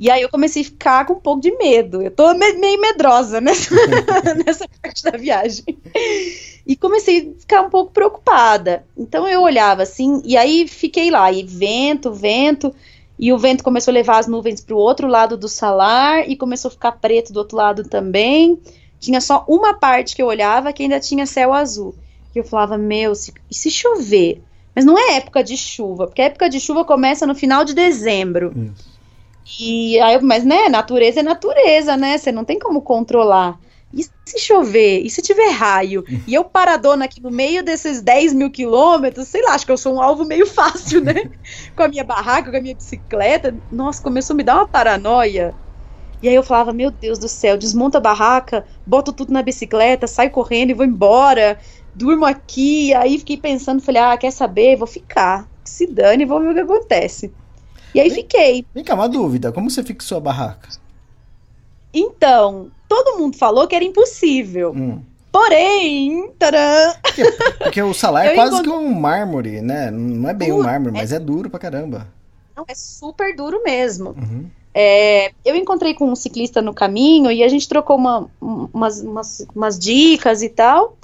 E 0.00 0.10
aí 0.10 0.22
eu 0.22 0.30
comecei 0.30 0.62
a 0.62 0.64
ficar 0.64 1.04
com 1.04 1.12
um 1.12 1.20
pouco 1.20 1.42
de 1.42 1.54
medo. 1.58 2.00
Eu 2.00 2.10
tô 2.10 2.32
me 2.32 2.54
meio 2.54 2.80
medrosa 2.80 3.38
nessa, 3.38 3.74
nessa 4.46 4.66
parte 4.80 5.02
da 5.04 5.10
viagem. 5.10 5.76
E 6.66 6.74
comecei 6.74 7.34
a 7.36 7.40
ficar 7.40 7.60
um 7.60 7.68
pouco 7.68 7.92
preocupada. 7.92 8.86
Então 8.96 9.28
eu 9.28 9.42
olhava 9.42 9.82
assim, 9.82 10.22
e 10.24 10.38
aí 10.38 10.66
fiquei 10.66 11.10
lá, 11.10 11.30
e 11.30 11.42
vento, 11.42 12.10
vento, 12.14 12.74
e 13.18 13.30
o 13.30 13.36
vento 13.36 13.62
começou 13.62 13.92
a 13.92 13.94
levar 13.94 14.16
as 14.16 14.26
nuvens 14.26 14.62
para 14.62 14.74
o 14.74 14.78
outro 14.78 15.06
lado 15.06 15.36
do 15.36 15.48
salar, 15.50 16.26
e 16.26 16.34
começou 16.34 16.70
a 16.70 16.72
ficar 16.72 16.92
preto 16.92 17.30
do 17.30 17.36
outro 17.36 17.58
lado 17.58 17.84
também. 17.84 18.58
Tinha 18.98 19.20
só 19.20 19.44
uma 19.46 19.74
parte 19.74 20.16
que 20.16 20.22
eu 20.22 20.28
olhava 20.28 20.72
que 20.72 20.82
ainda 20.82 20.98
tinha 20.98 21.26
céu 21.26 21.52
azul. 21.52 21.94
E 22.34 22.38
eu 22.38 22.44
falava, 22.44 22.78
meu, 22.78 23.14
se, 23.14 23.34
e 23.50 23.54
se 23.54 23.70
chover? 23.70 24.40
Mas 24.74 24.86
não 24.86 24.98
é 24.98 25.16
época 25.16 25.44
de 25.44 25.58
chuva, 25.58 26.06
porque 26.06 26.22
a 26.22 26.26
época 26.26 26.48
de 26.48 26.58
chuva 26.58 26.86
começa 26.86 27.26
no 27.26 27.34
final 27.34 27.66
de 27.66 27.74
dezembro. 27.74 28.54
Isso. 28.56 28.89
E 29.58 29.98
aí, 30.00 30.20
mas 30.22 30.44
né, 30.44 30.68
natureza 30.68 31.20
é 31.20 31.22
natureza, 31.22 31.96
né? 31.96 32.16
Você 32.18 32.30
não 32.32 32.44
tem 32.44 32.58
como 32.58 32.82
controlar. 32.82 33.58
E 33.92 34.04
se 34.04 34.38
chover? 34.38 35.00
E 35.04 35.10
se 35.10 35.20
tiver 35.20 35.50
raio? 35.50 36.04
E 36.26 36.32
eu 36.34 36.44
paradona 36.44 37.04
aqui 37.06 37.20
no 37.20 37.30
meio 37.30 37.62
desses 37.64 38.00
10 38.00 38.32
mil 38.32 38.50
quilômetros, 38.50 39.26
sei 39.28 39.42
lá, 39.42 39.54
acho 39.54 39.66
que 39.66 39.72
eu 39.72 39.76
sou 39.76 39.94
um 39.96 40.00
alvo 40.02 40.24
meio 40.24 40.46
fácil, 40.48 41.00
né? 41.02 41.14
com 41.76 41.82
a 41.82 41.88
minha 41.88 42.04
barraca, 42.04 42.50
com 42.50 42.56
a 42.56 42.60
minha 42.60 42.74
bicicleta. 42.76 43.60
Nossa, 43.70 44.00
começou 44.02 44.34
a 44.34 44.36
me 44.36 44.44
dar 44.44 44.56
uma 44.56 44.68
paranoia. 44.68 45.56
E 46.22 46.28
aí 46.28 46.34
eu 46.34 46.42
falava, 46.42 46.72
meu 46.72 46.90
Deus 46.90 47.18
do 47.18 47.28
céu, 47.28 47.56
desmonta 47.58 47.98
a 47.98 48.00
barraca, 48.00 48.64
boto 48.86 49.12
tudo 49.12 49.32
na 49.32 49.42
bicicleta, 49.42 50.06
sai 50.06 50.30
correndo 50.30 50.70
e 50.70 50.74
vou 50.74 50.84
embora, 50.86 51.58
durmo 51.94 52.24
aqui. 52.26 52.92
Aí 52.94 53.18
fiquei 53.18 53.38
pensando, 53.38 53.82
falei, 53.82 54.02
ah, 54.02 54.16
quer 54.18 54.30
saber? 54.30 54.76
Vou 54.76 54.86
ficar. 54.86 55.50
Se 55.64 55.86
dane, 55.86 56.26
vou 56.26 56.40
ver 56.40 56.50
o 56.50 56.54
que 56.54 56.60
acontece. 56.60 57.34
E 57.94 58.00
aí 58.00 58.10
fiquei. 58.10 58.64
Vem 58.74 58.84
cá, 58.84 58.94
uma 58.94 59.08
dúvida. 59.08 59.50
Como 59.52 59.70
você 59.70 59.82
fixou 59.82 60.18
a 60.18 60.20
barraca? 60.20 60.68
Então, 61.92 62.70
todo 62.88 63.18
mundo 63.18 63.36
falou 63.36 63.66
que 63.66 63.74
era 63.74 63.84
impossível. 63.84 64.72
Hum. 64.72 65.02
Porém, 65.32 66.32
tcharam, 66.38 66.94
Porque, 67.02 67.32
porque 67.58 67.82
o 67.82 67.94
salar 67.94 68.26
é 68.30 68.34
quase 68.34 68.54
encontro- 68.54 68.72
que 68.72 68.76
um 68.78 68.92
mármore, 68.94 69.60
né? 69.60 69.90
Não 69.90 70.28
é 70.28 70.34
bem 70.34 70.52
um 70.52 70.62
mármore, 70.62 70.96
é- 70.96 71.00
mas 71.00 71.12
é 71.12 71.18
duro 71.20 71.48
pra 71.50 71.58
caramba. 71.60 72.08
não, 72.56 72.64
é 72.68 72.74
super 72.74 73.34
duro 73.34 73.62
mesmo. 73.64 74.10
Uhum. 74.10 74.50
É, 74.74 75.32
eu 75.44 75.56
encontrei 75.56 75.94
com 75.94 76.10
um 76.10 76.14
ciclista 76.16 76.60
no 76.62 76.72
caminho 76.74 77.30
e 77.30 77.42
a 77.42 77.48
gente 77.48 77.68
trocou 77.68 77.96
uma- 77.96 78.28
um- 78.42 78.68
umas, 78.72 79.00
umas, 79.00 79.46
umas 79.54 79.78
dicas 79.78 80.42
e 80.42 80.48
tal. 80.48 80.96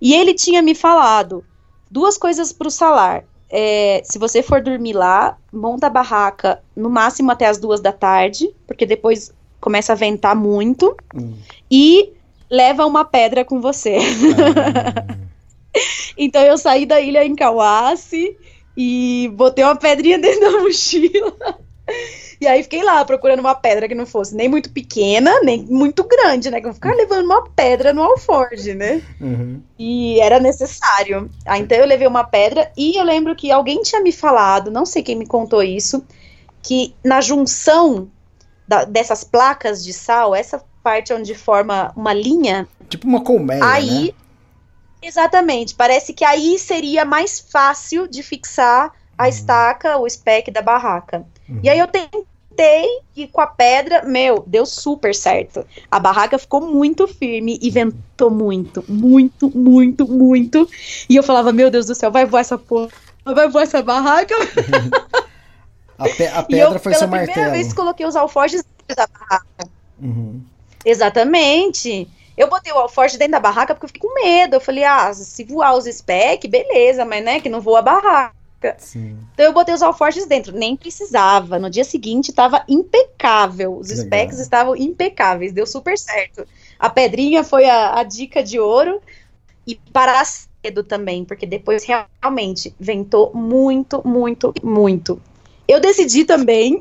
E 0.00 0.14
ele 0.14 0.34
tinha 0.34 0.60
me 0.62 0.74
falado 0.74 1.44
duas 1.90 2.16
coisas 2.18 2.52
para 2.52 2.68
o 2.68 2.70
salar. 2.70 3.24
É, 3.50 4.02
se 4.04 4.18
você 4.18 4.42
for 4.42 4.60
dormir 4.60 4.92
lá, 4.92 5.36
monta 5.52 5.86
a 5.86 5.90
barraca 5.90 6.60
no 6.76 6.90
máximo 6.90 7.30
até 7.30 7.46
as 7.46 7.58
duas 7.58 7.80
da 7.80 7.92
tarde, 7.92 8.50
porque 8.66 8.84
depois 8.84 9.32
começa 9.60 9.92
a 9.92 9.96
ventar 9.96 10.36
muito. 10.36 10.96
Hum. 11.14 11.34
E 11.70 12.12
leva 12.50 12.86
uma 12.86 13.04
pedra 13.04 13.44
com 13.44 13.60
você. 13.60 13.98
Ah, 13.98 15.16
Então 16.16 16.42
eu 16.42 16.58
saí 16.58 16.84
da 16.84 17.00
ilha 17.00 17.24
em 17.24 17.36
Kawase 17.36 18.36
e 18.76 19.30
botei 19.34 19.64
uma 19.64 19.76
pedrinha 19.76 20.18
dentro 20.18 20.40
da 20.40 20.60
mochila. 20.60 21.58
E 22.40 22.46
aí 22.46 22.62
fiquei 22.62 22.84
lá 22.84 23.04
procurando 23.04 23.40
uma 23.40 23.54
pedra 23.54 23.88
que 23.88 23.94
não 23.94 24.06
fosse 24.06 24.34
nem 24.34 24.48
muito 24.48 24.70
pequena, 24.70 25.40
nem 25.42 25.64
muito 25.66 26.04
grande, 26.04 26.50
né? 26.50 26.60
Que 26.60 26.68
eu 26.68 26.74
ficar 26.74 26.94
levando 26.94 27.24
uma 27.24 27.48
pedra 27.50 27.92
no 27.92 28.02
alforge, 28.02 28.74
né? 28.74 29.02
uhum. 29.20 29.60
E 29.78 30.20
era 30.20 30.38
necessário. 30.38 31.28
Ah, 31.44 31.58
então 31.58 31.76
eu 31.76 31.86
levei 31.86 32.06
uma 32.06 32.22
pedra 32.24 32.70
e 32.76 32.96
eu 32.96 33.04
lembro 33.04 33.34
que 33.34 33.50
alguém 33.50 33.82
tinha 33.82 34.00
me 34.00 34.12
falado, 34.12 34.70
não 34.70 34.86
sei 34.86 35.02
quem 35.02 35.16
me 35.16 35.26
contou 35.26 35.62
isso, 35.62 36.04
que 36.62 36.94
na 37.04 37.20
junção 37.20 38.08
da- 38.68 38.84
dessas 38.84 39.24
placas 39.24 39.82
de 39.82 39.92
sal, 39.92 40.32
essa 40.34 40.62
parte 40.82 41.12
onde 41.12 41.34
forma 41.34 41.92
uma 41.96 42.12
linha, 42.12 42.68
Tipo 42.88 43.06
uma 43.08 43.22
colmeia, 43.24 43.64
aí. 43.64 44.06
né? 44.06 44.12
Exatamente. 45.02 45.74
Parece 45.74 46.12
que 46.12 46.24
aí 46.24 46.58
seria 46.58 47.04
mais 47.04 47.38
fácil 47.38 48.08
de 48.08 48.22
fixar 48.22 48.92
a 49.18 49.24
Uhum. 49.24 49.28
estaca, 49.28 49.98
o 49.98 50.08
spec 50.08 50.50
da 50.50 50.62
barraca. 50.62 51.26
E 51.62 51.68
aí 51.68 51.78
eu 51.78 51.88
tentei 51.88 52.86
e 53.16 53.26
com 53.26 53.40
a 53.40 53.46
pedra, 53.46 54.02
meu, 54.04 54.44
deu 54.46 54.64
super 54.66 55.14
certo. 55.14 55.66
A 55.90 55.98
barraca 55.98 56.38
ficou 56.38 56.60
muito 56.60 57.06
firme 57.08 57.58
e 57.60 57.70
ventou 57.70 58.30
muito, 58.30 58.84
muito, 58.88 59.50
muito, 59.56 60.06
muito. 60.08 60.68
E 61.08 61.16
eu 61.16 61.22
falava, 61.22 61.52
meu 61.52 61.70
Deus 61.70 61.86
do 61.86 61.94
céu, 61.94 62.10
vai 62.10 62.24
voar 62.26 62.40
essa 62.40 62.56
porra. 62.58 62.88
Vai 63.24 63.48
voar 63.48 63.62
essa 63.62 63.82
barraca. 63.82 64.34
A, 65.98 66.04
pe- 66.08 66.26
a 66.28 66.46
e 66.48 66.58
eu, 66.58 66.66
pedra 66.66 66.78
foi 66.78 66.92
pela 66.92 66.98
seu 67.00 67.08
primeira 67.08 67.32
martelo. 67.42 67.50
vez, 67.56 67.72
coloquei 67.72 68.06
os 68.06 68.14
alforjes 68.14 68.62
dentro 68.86 68.94
da 68.96 69.06
barraca. 69.08 69.68
Uhum. 70.00 70.40
Exatamente. 70.84 72.08
Eu 72.36 72.48
botei 72.48 72.72
o 72.72 72.76
alforje 72.78 73.18
dentro 73.18 73.32
da 73.32 73.40
barraca 73.40 73.74
porque 73.74 73.86
eu 73.86 73.88
fiquei 73.88 74.08
com 74.08 74.14
medo. 74.14 74.54
Eu 74.54 74.60
falei, 74.60 74.84
ah, 74.84 75.12
se 75.12 75.42
voar 75.44 75.74
os 75.76 75.86
spec, 75.86 76.46
beleza, 76.46 77.04
mas 77.04 77.24
né, 77.24 77.40
que 77.40 77.48
não 77.48 77.60
voa 77.60 77.80
a 77.80 77.82
barraca. 77.82 78.37
Sim. 78.78 79.16
Então 79.34 79.46
eu 79.46 79.52
botei 79.52 79.74
os 79.74 79.82
alforjes 79.82 80.26
dentro, 80.26 80.52
nem 80.52 80.76
precisava. 80.76 81.58
No 81.58 81.70
dia 81.70 81.84
seguinte 81.84 82.30
estava 82.30 82.64
impecável. 82.68 83.76
Os 83.76 83.88
Legal. 83.88 84.04
specs 84.06 84.38
estavam 84.40 84.76
impecáveis, 84.76 85.52
deu 85.52 85.66
super 85.66 85.96
certo. 85.96 86.46
A 86.78 86.90
pedrinha 86.90 87.44
foi 87.44 87.68
a, 87.68 88.00
a 88.00 88.02
dica 88.02 88.42
de 88.42 88.58
ouro 88.58 89.00
e 89.66 89.76
parar 89.92 90.24
cedo 90.24 90.82
também, 90.82 91.24
porque 91.24 91.46
depois 91.46 91.84
realmente 91.84 92.74
ventou 92.78 93.32
muito, 93.34 94.02
muito, 94.06 94.52
muito. 94.62 95.20
Eu 95.66 95.80
decidi 95.80 96.24
também, 96.24 96.80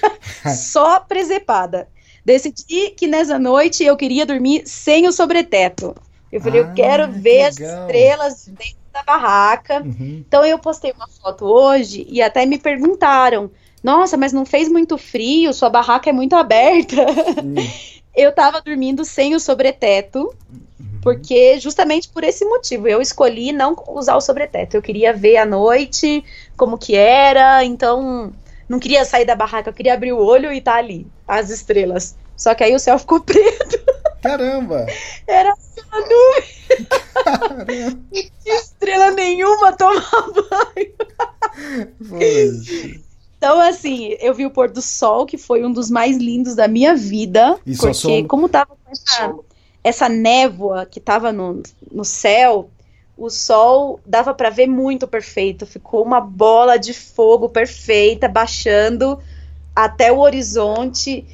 só 0.54 1.00
presepada. 1.00 1.88
Decidi 2.24 2.90
que 2.90 3.06
nessa 3.06 3.38
noite 3.38 3.84
eu 3.84 3.96
queria 3.96 4.26
dormir 4.26 4.62
sem 4.66 5.06
o 5.06 5.12
sobreteto. 5.12 5.94
Eu 6.30 6.40
falei, 6.40 6.60
Ah, 6.60 6.64
eu 6.64 6.74
quero 6.74 7.12
que 7.12 7.18
ver 7.20 7.42
as 7.42 7.56
legal. 7.56 7.80
estrelas 7.80 8.46
dentro 8.46 8.85
da 8.96 9.02
barraca. 9.02 9.82
Uhum. 9.82 10.24
Então 10.26 10.44
eu 10.44 10.58
postei 10.58 10.92
uma 10.92 11.08
foto 11.08 11.44
hoje 11.44 12.06
e 12.08 12.22
até 12.22 12.46
me 12.46 12.58
perguntaram: 12.58 13.50
Nossa, 13.82 14.16
mas 14.16 14.32
não 14.32 14.46
fez 14.46 14.68
muito 14.68 14.96
frio? 14.96 15.52
Sua 15.52 15.68
barraca 15.68 16.08
é 16.08 16.12
muito 16.12 16.34
aberta. 16.34 16.96
Hum. 17.44 17.54
eu 18.16 18.32
tava 18.32 18.62
dormindo 18.62 19.04
sem 19.04 19.34
o 19.34 19.40
sobreteto, 19.40 20.34
porque 21.02 21.60
justamente 21.60 22.08
por 22.08 22.24
esse 22.24 22.44
motivo 22.46 22.88
eu 22.88 23.00
escolhi 23.00 23.52
não 23.52 23.76
usar 23.88 24.16
o 24.16 24.20
sobreteto. 24.20 24.76
Eu 24.76 24.82
queria 24.82 25.12
ver 25.12 25.36
à 25.36 25.44
noite 25.44 26.24
como 26.56 26.78
que 26.78 26.96
era, 26.96 27.62
então 27.62 28.32
não 28.68 28.80
queria 28.80 29.04
sair 29.04 29.26
da 29.26 29.36
barraca, 29.36 29.68
eu 29.68 29.74
queria 29.74 29.94
abrir 29.94 30.12
o 30.12 30.18
olho 30.18 30.52
e 30.52 30.60
tá 30.60 30.76
ali, 30.76 31.06
as 31.28 31.50
estrelas. 31.50 32.16
Só 32.36 32.54
que 32.54 32.64
aí 32.64 32.74
o 32.74 32.78
céu 32.78 32.98
ficou 32.98 33.20
preto, 33.22 33.78
Caramba! 34.22 34.86
era 35.26 35.52
uma 35.52 36.00
nuvem, 36.00 36.86
Caramba! 37.24 37.98
estrela 38.44 39.10
nenhuma 39.12 39.68
a 39.68 39.72
tomar 39.72 40.26
banho. 40.32 40.94
Poxa. 42.08 43.06
Então, 43.38 43.60
assim, 43.60 44.16
eu 44.20 44.34
vi 44.34 44.46
o 44.46 44.50
pôr 44.50 44.70
do 44.70 44.80
sol, 44.80 45.26
que 45.26 45.36
foi 45.36 45.64
um 45.64 45.72
dos 45.72 45.90
mais 45.90 46.16
lindos 46.16 46.54
da 46.54 46.66
minha 46.66 46.94
vida. 46.94 47.58
E 47.66 47.74
sua 47.74 47.92
porque, 47.92 48.24
como 48.24 48.48
tava 48.48 48.76
essa, 48.90 49.34
essa 49.84 50.08
névoa 50.08 50.86
que 50.86 50.98
tava 50.98 51.32
no, 51.32 51.62
no 51.92 52.04
céu, 52.04 52.70
o 53.16 53.28
sol 53.30 54.00
dava 54.06 54.34
pra 54.34 54.50
ver 54.50 54.66
muito 54.66 55.06
perfeito. 55.06 55.66
Ficou 55.66 56.02
uma 56.02 56.20
bola 56.20 56.78
de 56.78 56.94
fogo 56.94 57.48
perfeita, 57.48 58.26
baixando 58.26 59.18
até 59.76 60.10
o 60.10 60.18
horizonte. 60.20 61.24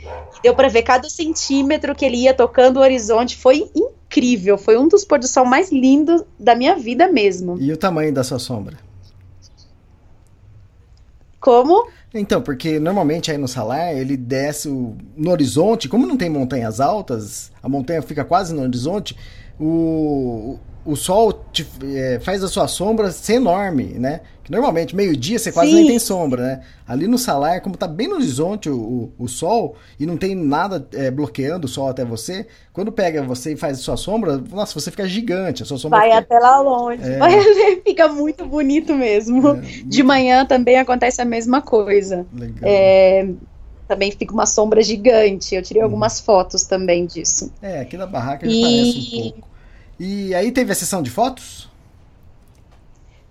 Deu 0.43 0.55
pra 0.55 0.69
ver 0.69 0.83
cada 0.83 1.09
centímetro 1.09 1.95
que 1.95 2.05
ele 2.05 2.17
ia 2.17 2.35
tocando 2.35 2.79
o 2.79 2.81
horizonte. 2.81 3.37
Foi 3.37 3.71
incrível. 3.75 4.59
Foi 4.59 4.77
um 4.77 4.89
dos 4.89 5.05
pôr 5.05 5.21
do 5.21 5.27
sol 5.29 5.45
mais 5.47 5.71
lindos 5.71 6.23
da 6.39 6.57
minha 6.57 6.75
vida 6.77 7.07
mesmo. 7.09 7.57
E 7.61 7.73
o 7.73 7.77
tamanho 7.77 8.13
da 8.13 8.25
sua 8.25 8.41
sombra? 8.41 8.77
Como? 11.41 11.89
Então, 12.15 12.41
porque 12.43 12.79
normalmente 12.79 13.31
aí 13.31 13.39
no 13.39 13.49
salar 13.49 13.95
ele 13.97 14.17
desce 14.17 14.69
o- 14.69 14.97
no 15.17 15.31
horizonte, 15.31 15.89
como 15.89 16.07
não 16.07 16.17
tem 16.17 16.29
montanhas 16.31 16.79
altas, 16.79 17.51
a 17.63 17.69
montanha 17.69 18.03
fica 18.03 18.25
quase 18.25 18.55
no 18.55 18.63
horizonte, 18.63 19.17
o, 19.59 20.59
o 20.85 20.97
sol 20.97 21.33
te- 21.53 21.67
é, 21.95 22.19
faz 22.21 22.43
a 22.43 22.49
sua 22.49 22.67
sombra 22.67 23.11
ser 23.11 23.35
enorme, 23.35 23.85
né? 23.99 24.21
Que 24.43 24.51
normalmente 24.51 24.97
meio-dia 24.97 25.39
você 25.39 25.53
quase 25.53 25.71
Sim. 25.71 25.77
nem 25.77 25.87
tem 25.87 25.99
sombra, 25.99 26.43
né? 26.43 26.61
Ali 26.87 27.07
no 27.07 27.17
salar, 27.17 27.61
como 27.61 27.77
tá 27.77 27.87
bem 27.87 28.09
no 28.09 28.17
horizonte 28.17 28.69
o, 28.69 28.77
o, 28.77 29.13
o 29.25 29.29
sol 29.29 29.77
e 29.99 30.05
não 30.05 30.17
tem 30.17 30.35
nada 30.35 30.87
é, 30.93 31.11
bloqueando 31.11 31.67
o 31.67 31.69
sol 31.69 31.89
até 31.89 32.05
você, 32.05 32.47
quando 32.73 32.91
pega 32.91 33.23
você 33.23 33.53
e 33.53 33.57
faz 33.57 33.79
a 33.79 33.83
sua 33.83 33.97
sombra, 33.97 34.37
nossa, 34.39 34.75
você 34.79 34.91
fica 34.91 35.07
gigante, 35.07 35.63
a 35.63 35.67
sua 35.67 35.79
sombra 35.79 36.01
Vai 36.01 36.09
fica... 36.09 36.19
até 36.19 36.39
lá 36.39 36.61
longe. 36.61 37.01
É. 37.03 37.19
Vai- 37.19 37.41
fica 37.87 38.09
muito 38.09 38.45
bonito 38.47 38.95
mesmo. 38.95 39.61
De 39.87 40.03
manhã 40.03 40.45
também 40.45 40.77
acontece 40.79 41.23
a 41.23 41.25
mesma 41.25 41.63
coisa. 41.63 42.27
Legal. 42.33 42.59
É, 42.63 43.29
também 43.87 44.11
fica 44.11 44.33
uma 44.33 44.47
sombra 44.47 44.83
gigante. 44.83 45.55
Eu 45.55 45.63
tirei 45.63 45.83
algumas 45.83 46.19
fotos 46.21 46.65
também 46.65 47.07
disso. 47.07 47.53
É, 47.61 47.81
aqui 47.81 47.97
na 47.97 48.07
barraca 48.07 48.49
já 48.49 48.53
E- 48.53 48.61
parece 48.61 48.99
um 48.99 49.05
pouco. 49.33 49.52
E 50.05 50.35
aí 50.35 50.51
teve 50.51 50.73
a 50.73 50.75
sessão 50.75 51.01
de 51.01 51.11
fotos? 51.11 51.69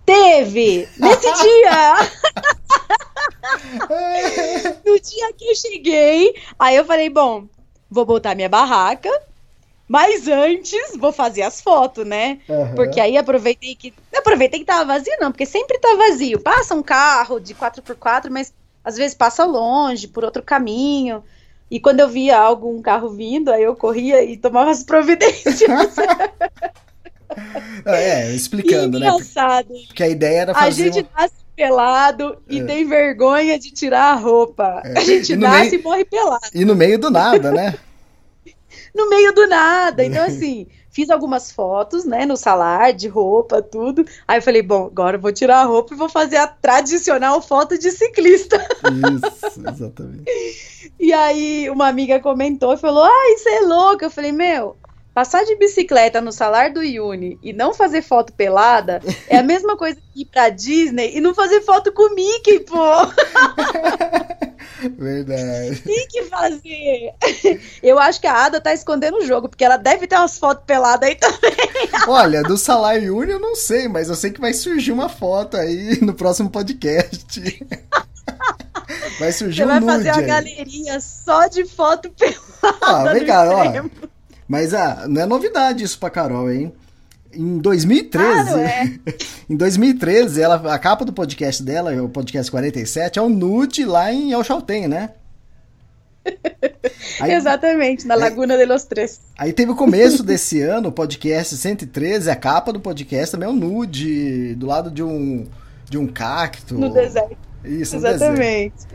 Teve! 0.05 0.87
Nesse 0.97 1.33
dia! 1.43 1.95
no 4.85 4.97
dia 4.97 5.33
que 5.33 5.49
eu 5.49 5.55
cheguei, 5.55 6.33
aí 6.57 6.77
eu 6.77 6.85
falei, 6.85 7.09
bom, 7.09 7.45
vou 7.89 8.05
botar 8.05 8.35
minha 8.35 8.47
barraca, 8.47 9.09
mas 9.85 10.29
antes 10.29 10.95
vou 10.95 11.11
fazer 11.11 11.41
as 11.41 11.59
fotos, 11.59 12.07
né? 12.07 12.39
Aham. 12.49 12.73
Porque 12.73 13.01
aí 13.01 13.17
aproveitei 13.17 13.75
que. 13.75 13.93
Aproveitei 14.15 14.61
que 14.61 14.65
tava 14.65 14.85
vazio, 14.85 15.17
não, 15.19 15.29
porque 15.29 15.45
sempre 15.45 15.77
tá 15.77 15.93
vazio. 15.95 16.39
Passa 16.39 16.73
um 16.73 16.81
carro 16.81 17.37
de 17.37 17.53
4x4, 17.53 18.29
mas 18.29 18.53
às 18.81 18.95
vezes 18.95 19.13
passa 19.13 19.43
longe, 19.43 20.07
por 20.07 20.23
outro 20.23 20.41
caminho. 20.41 21.21
E 21.71 21.79
quando 21.79 22.01
eu 22.01 22.09
via 22.09 22.37
algum 22.37 22.81
carro 22.81 23.09
vindo, 23.09 23.49
aí 23.51 23.63
eu 23.63 23.75
corria 23.75 24.21
e 24.23 24.35
tomava 24.37 24.69
as 24.71 24.83
providências. 24.83 25.61
Ah, 27.85 27.95
É, 27.95 28.35
explicando, 28.35 28.99
né? 28.99 29.07
Engraçado. 29.07 29.69
Porque 29.87 30.03
a 30.03 30.07
ideia 30.09 30.41
era 30.41 30.51
A 30.51 30.55
fazer. 30.55 30.91
gente 30.91 30.99
uma- 30.99 31.21
nasce 31.21 31.33
pelado 31.55 32.37
e 32.49 32.59
É. 32.59 32.63
tem 32.65 32.85
vergonha 32.85 33.57
de 33.57 33.71
tirar 33.71 34.11
a 34.11 34.15
roupa. 34.15 34.81
É. 34.83 34.99
A 34.99 35.01
gente 35.01 35.31
E 35.31 35.35
nasce 35.37 35.69
meio- 35.71 35.79
e 35.79 35.83
morre 35.83 36.03
pelado. 36.05 36.47
E 36.53 36.65
no 36.65 36.75
meio 36.75 36.99
do 36.99 37.09
nada, 37.09 37.51
né? 37.51 37.75
no 38.93 39.09
meio 39.09 39.33
do 39.33 39.47
nada. 39.47 40.03
Então, 40.03 40.23
assim, 40.27 40.67
fiz 40.91 41.09
algumas 41.09 41.51
fotos, 41.51 42.05
né, 42.05 42.25
no 42.25 42.37
salar, 42.37 42.93
de 42.93 43.07
roupa, 43.07 43.61
tudo. 43.61 44.05
Aí 44.27 44.37
eu 44.37 44.41
falei, 44.41 44.61
bom, 44.61 44.85
agora 44.85 45.17
eu 45.17 45.21
vou 45.21 45.31
tirar 45.31 45.61
a 45.61 45.65
roupa 45.65 45.93
e 45.93 45.97
vou 45.97 46.09
fazer 46.09 46.37
a 46.37 46.47
tradicional 46.47 47.41
foto 47.41 47.77
de 47.77 47.89
ciclista. 47.91 48.57
Isso, 48.85 49.67
exatamente. 49.67 50.23
E 50.99 51.13
aí 51.13 51.69
uma 51.69 51.87
amiga 51.87 52.19
comentou 52.19 52.73
e 52.73 52.77
falou, 52.77 53.03
ai, 53.03 53.37
você 53.37 53.49
é 53.49 53.61
louca. 53.61 54.05
Eu 54.05 54.11
falei, 54.11 54.31
meu, 54.31 54.75
passar 55.13 55.43
de 55.43 55.55
bicicleta 55.55 56.21
no 56.21 56.31
salar 56.31 56.71
do 56.71 56.81
Yuni 56.81 57.37
e 57.43 57.51
não 57.53 57.73
fazer 57.73 58.01
foto 58.01 58.33
pelada 58.33 59.01
é 59.27 59.37
a 59.37 59.43
mesma 59.43 59.75
coisa 59.77 59.99
que 60.13 60.21
ir 60.21 60.25
pra 60.25 60.49
Disney 60.49 61.15
e 61.15 61.21
não 61.21 61.33
fazer 61.35 61.61
foto 61.61 61.91
com 61.91 62.11
o 62.11 62.15
Mickey, 62.15 62.59
pô. 62.61 62.77
Verdade. 64.97 65.81
Tem 65.81 66.07
que 66.07 66.23
fazer. 66.23 67.13
Eu 67.83 67.99
acho 67.99 68.19
que 68.19 68.25
a 68.25 68.45
Ada 68.45 68.59
tá 68.59 68.73
escondendo 68.73 69.17
o 69.17 69.25
jogo, 69.25 69.47
porque 69.47 69.63
ela 69.63 69.77
deve 69.77 70.07
ter 70.07 70.15
umas 70.15 70.39
fotos 70.39 70.63
peladas 70.65 71.07
aí 71.07 71.15
também. 71.15 71.51
Olha, 72.07 72.41
do 72.41 72.57
Salário 72.57 73.15
Uni 73.15 73.31
eu 73.31 73.39
não 73.39 73.55
sei, 73.55 73.87
mas 73.87 74.09
eu 74.09 74.15
sei 74.15 74.31
que 74.31 74.41
vai 74.41 74.53
surgir 74.53 74.91
uma 74.91 75.07
foto 75.09 75.55
aí 75.55 75.99
no 76.01 76.13
próximo 76.13 76.49
podcast. 76.49 77.63
Vai 79.19 79.31
surgir 79.31 79.57
Você 79.57 79.65
um 79.65 79.67
vai 79.67 79.81
fazer 79.81 80.11
uma 80.11 80.21
aí. 80.21 80.25
galeria 80.25 80.99
só 80.99 81.47
de 81.47 81.63
foto 81.65 82.09
pelada. 82.11 82.41
Ah, 82.81 83.13
vem 83.13 83.25
cá, 83.25 83.43
ó. 83.49 84.09
Mas 84.51 84.73
ah, 84.73 85.05
não 85.07 85.21
é 85.21 85.25
novidade 85.25 85.81
isso 85.81 85.97
pra 85.97 86.09
Carol, 86.09 86.51
hein? 86.51 86.73
Em 87.33 87.57
2013, 87.57 88.27
Claro, 88.27 88.59
é. 88.59 88.99
em 89.49 89.55
2013, 89.55 90.41
ela, 90.41 90.73
a 90.73 90.77
capa 90.77 91.05
do 91.05 91.13
podcast 91.13 91.63
dela, 91.63 91.93
o 92.03 92.09
podcast 92.09 92.51
47, 92.51 93.17
é 93.17 93.21
um 93.21 93.29
nude 93.29 93.85
lá 93.85 94.11
em 94.11 94.33
El 94.33 94.43
Chaltén, 94.43 94.89
né? 94.89 95.11
Aí, 97.21 97.31
Exatamente, 97.31 98.05
na 98.05 98.15
Laguna 98.15 98.57
de 98.57 98.65
los 98.65 98.83
Tres. 98.83 99.21
aí 99.37 99.53
teve 99.53 99.71
o 99.71 99.75
começo 99.75 100.21
desse 100.21 100.59
ano, 100.67 100.89
o 100.89 100.91
podcast 100.91 101.55
113, 101.55 102.29
a 102.29 102.35
capa 102.35 102.73
do 102.73 102.81
podcast 102.81 103.31
também 103.31 103.47
é 103.47 103.51
um 103.53 103.55
nude, 103.55 104.53
do 104.55 104.67
lado 104.67 104.91
de 104.91 105.01
um, 105.01 105.47
de 105.89 105.97
um 105.97 106.07
cacto. 106.07 106.77
No 106.77 106.89
deserto. 106.89 107.37
Isso, 107.63 107.95
no 107.95 108.01
deserto. 108.01 108.37
Exatamente. 108.37 108.85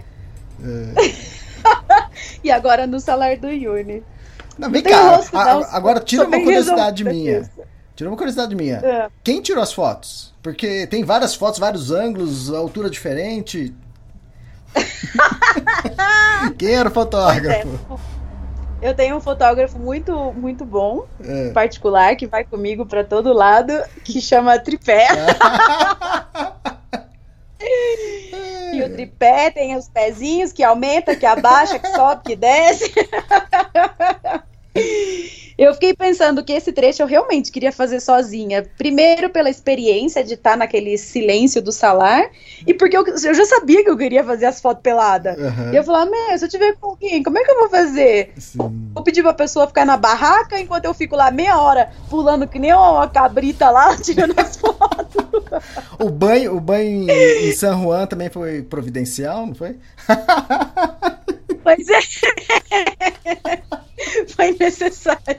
e 2.45 2.51
agora 2.51 2.87
no 2.87 3.01
salar 3.01 3.39
do 3.39 3.49
Yuni. 3.49 4.03
Não, 4.59 4.71
vem 4.71 4.83
cá, 4.83 5.17
rosto, 5.17 5.37
a- 5.37 5.77
agora 5.77 6.01
tira 6.01 6.27
uma 6.27 6.41
curiosidade 6.41 7.05
minha. 7.05 7.49
Tira 7.95 8.11
uma 8.11 8.17
curiosidade 8.17 8.55
minha. 8.55 8.77
É. 8.77 9.09
Quem 9.25 9.41
tirou 9.41 9.63
as 9.63 9.73
fotos? 9.73 10.35
Porque 10.43 10.87
tem 10.87 11.03
várias 11.05 11.35
fotos, 11.35 11.59
vários 11.59 11.91
ângulos, 11.91 12.53
altura 12.53 12.89
diferente. 12.91 13.75
Quem 16.59 16.75
era 16.75 16.89
o 16.89 16.93
fotógrafo? 16.93 17.99
Eu 18.83 18.95
tenho 18.95 19.17
um 19.17 19.21
fotógrafo 19.21 19.79
muito, 19.79 20.13
muito 20.35 20.65
bom, 20.65 21.07
É. 21.25 21.51
particular, 21.51 22.15
que 22.15 22.27
vai 22.27 22.45
comigo 22.45 22.85
pra 22.85 23.03
todo 23.03 23.33
lado, 23.33 23.73
que 24.05 24.21
chama 24.21 24.59
Tripé. 24.59 25.07
E 27.61 28.83
o 28.83 28.93
tripé 28.93 29.51
tem 29.51 29.77
os 29.77 29.89
pezinhos 29.89 30.53
que 30.53 30.63
aumenta, 30.63 31.17
que 31.17 31.25
abaixa, 31.25 31.79
que 31.79 31.89
sobe, 31.89 32.23
que 32.25 32.37
desce. 32.37 32.93
Eu 35.59 35.73
fiquei 35.73 35.95
pensando 35.95 36.45
que 36.45 36.53
esse 36.53 36.71
trecho 36.71 37.03
eu 37.03 37.07
realmente 37.07 37.51
queria 37.51 37.73
fazer 37.73 38.01
sozinha. 38.01 38.65
Primeiro, 38.77 39.31
pela 39.31 39.49
experiência 39.49 40.23
de 40.23 40.35
estar 40.35 40.57
naquele 40.57 40.99
silêncio 40.99 41.63
do 41.63 41.73
salar, 41.73 42.31
e 42.67 42.75
porque 42.75 42.97
eu, 42.97 43.07
eu 43.07 43.35
já 43.35 43.45
sabia 43.47 43.83
que 43.83 43.89
eu 43.89 43.97
queria 43.97 44.23
fazer 44.23 44.47
as 44.47 44.61
fotos 44.61 44.83
peladas. 44.83 45.39
Aham. 45.39 45.73
E 45.73 45.77
eu 45.77 45.83
falava, 45.83 46.11
meu, 46.11 46.39
se 46.39 46.45
eu 46.45 46.49
tiver 46.49 46.75
com 46.75 46.89
alguém, 46.89 47.23
como 47.23 47.39
é 47.39 47.45
que 47.45 47.51
eu 47.51 47.61
vou 47.61 47.71
fazer? 47.71 48.33
Sim. 48.37 48.91
Vou 48.95 49.03
pedir 49.03 49.23
pra 49.23 49.33
pessoa 49.33 49.67
ficar 49.67 49.87
na 49.87 49.97
barraca 49.97 50.61
enquanto 50.61 50.85
eu 50.85 50.93
fico 50.93 51.17
lá 51.17 51.31
meia 51.31 51.59
hora 51.59 51.91
pulando 52.11 52.47
que 52.47 52.59
nem 52.59 52.75
uma 52.75 53.09
cabrita 53.09 53.71
lá, 53.71 53.97
tirando 54.01 54.39
as 54.39 54.57
fotos. 54.57 55.25
O 55.99 56.11
banho, 56.11 56.55
o 56.55 56.61
banho 56.61 57.11
em, 57.11 57.49
em 57.49 57.53
San 57.53 57.81
Juan 57.81 58.07
também 58.07 58.29
foi 58.29 58.63
providencial, 58.63 59.47
não 59.47 59.55
foi? 59.55 59.77
Pois 61.67 61.89
é. 61.89 61.99
Foi 64.67 64.67
necessário. 64.67 65.21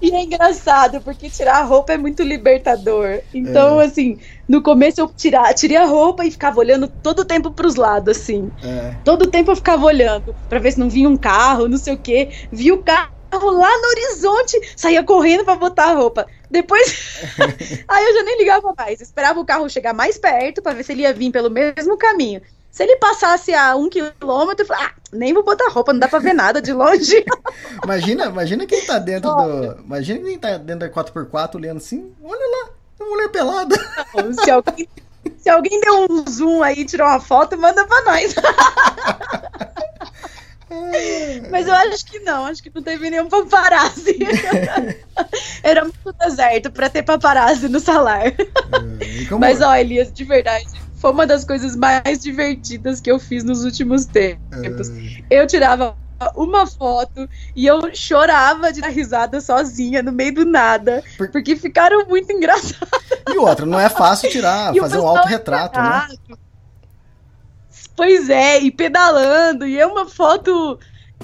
E 0.00 0.12
é 0.12 0.22
engraçado, 0.22 1.00
porque 1.00 1.28
tirar 1.28 1.56
a 1.56 1.64
roupa 1.64 1.92
é 1.92 1.96
muito 1.96 2.22
libertador. 2.22 3.20
Então, 3.34 3.80
assim, 3.80 4.16
no 4.46 4.62
começo 4.62 5.00
eu 5.00 5.08
tirar, 5.08 5.52
tirei 5.54 5.76
a 5.76 5.86
roupa 5.86 6.24
e 6.24 6.30
ficava 6.30 6.60
olhando 6.60 6.86
todo 6.86 7.20
o 7.20 7.24
tempo 7.24 7.50
pros 7.50 7.74
lados, 7.74 8.16
assim. 8.16 8.48
É. 8.62 8.94
Todo 9.04 9.22
o 9.22 9.26
tempo 9.26 9.50
eu 9.50 9.56
ficava 9.56 9.84
olhando 9.84 10.36
pra 10.48 10.60
ver 10.60 10.70
se 10.70 10.78
não 10.78 10.88
vinha 10.88 11.08
um 11.08 11.16
carro, 11.16 11.66
não 11.66 11.76
sei 11.76 11.94
o 11.94 11.98
quê. 11.98 12.28
Vi 12.52 12.70
o 12.70 12.78
carro 12.78 13.10
lá 13.32 13.76
no 13.76 13.88
horizonte, 13.88 14.60
saía 14.76 15.02
correndo 15.02 15.44
pra 15.44 15.56
botar 15.56 15.86
a 15.86 15.94
roupa. 15.94 16.28
Depois, 16.48 17.24
aí 17.88 18.04
eu 18.04 18.14
já 18.14 18.22
nem 18.22 18.38
ligava 18.38 18.72
mais. 18.78 19.00
Esperava 19.00 19.40
o 19.40 19.44
carro 19.44 19.68
chegar 19.68 19.92
mais 19.92 20.16
perto 20.16 20.62
pra 20.62 20.74
ver 20.74 20.84
se 20.84 20.92
ele 20.92 21.02
ia 21.02 21.12
vir 21.12 21.32
pelo 21.32 21.50
mesmo 21.50 21.96
caminho. 21.96 22.40
Se 22.78 22.84
ele 22.84 22.94
passasse 22.98 23.52
a 23.52 23.74
um 23.74 23.90
quilômetro, 23.90 24.62
eu 24.62 24.66
falava, 24.68 24.86
ah, 24.86 24.92
nem 25.12 25.34
vou 25.34 25.42
botar 25.42 25.68
roupa, 25.68 25.92
não 25.92 25.98
dá 25.98 26.06
pra 26.06 26.20
ver 26.20 26.32
nada 26.32 26.62
de 26.62 26.72
longe. 26.72 27.24
Imagina, 27.82 28.26
imagina 28.26 28.66
quem 28.66 28.86
tá 28.86 29.00
dentro 29.00 29.34
do. 29.34 29.80
Imagina 29.84 30.20
quem 30.24 30.38
tá 30.38 30.56
dentro 30.58 30.88
da 30.88 30.88
4x4 30.88 31.56
olhando 31.56 31.78
assim. 31.78 32.14
Olha 32.22 32.38
lá, 32.38 32.70
uma 33.00 33.08
mulher 33.10 33.28
pelada. 33.30 33.74
se, 34.44 34.48
alguém, 34.48 34.88
se 35.38 35.50
alguém 35.50 35.80
deu 35.80 36.06
um 36.08 36.24
zoom 36.30 36.62
aí 36.62 36.84
tirou 36.84 37.08
uma 37.08 37.18
foto, 37.18 37.58
manda 37.58 37.84
pra 37.84 38.00
nós. 38.02 38.32
Mas 41.50 41.66
eu 41.66 41.74
acho 41.74 42.04
que 42.06 42.20
não, 42.20 42.44
acho 42.46 42.62
que 42.62 42.70
não 42.72 42.82
teve 42.82 43.10
nenhum 43.10 43.28
paparazzi. 43.28 44.16
Era 45.64 45.82
muito 45.82 46.12
deserto 46.20 46.70
pra 46.70 46.88
ter 46.88 47.02
paparazzi 47.02 47.68
no 47.68 47.80
salar. 47.80 48.26
E 49.00 49.26
como- 49.26 49.40
Mas 49.40 49.60
ó, 49.62 49.74
Elias, 49.74 50.12
de 50.12 50.22
verdade, 50.24 50.66
foi 51.00 51.10
uma 51.10 51.26
das 51.26 51.44
coisas 51.44 51.76
mais 51.76 52.18
divertidas 52.20 53.00
que 53.00 53.10
eu 53.10 53.18
fiz 53.18 53.44
nos 53.44 53.64
últimos 53.64 54.04
tempos. 54.06 54.88
Eu 55.30 55.46
tirava 55.46 55.96
uma 56.34 56.66
foto 56.66 57.28
e 57.54 57.64
eu 57.66 57.94
chorava 57.94 58.72
de 58.72 58.80
dar 58.80 58.88
risada 58.88 59.40
sozinha 59.40 60.02
no 60.02 60.10
meio 60.10 60.34
do 60.34 60.44
nada, 60.44 61.02
Por- 61.16 61.30
porque 61.30 61.54
ficaram 61.54 62.06
muito 62.08 62.32
engraçados. 62.32 62.88
E 63.28 63.38
outra, 63.38 63.64
não 63.64 63.78
é 63.78 63.88
fácil 63.88 64.28
tirar, 64.28 64.74
E 64.74 64.80
fazer 64.80 64.98
um 64.98 65.06
autorretrato, 65.06 65.80
né? 65.80 66.08
Pois 67.94 68.28
é, 68.28 68.58
e 68.60 68.70
pedalando, 68.70 69.66
e 69.66 69.78
é 69.78 69.86
uma 69.86 70.06
foto 70.08 70.78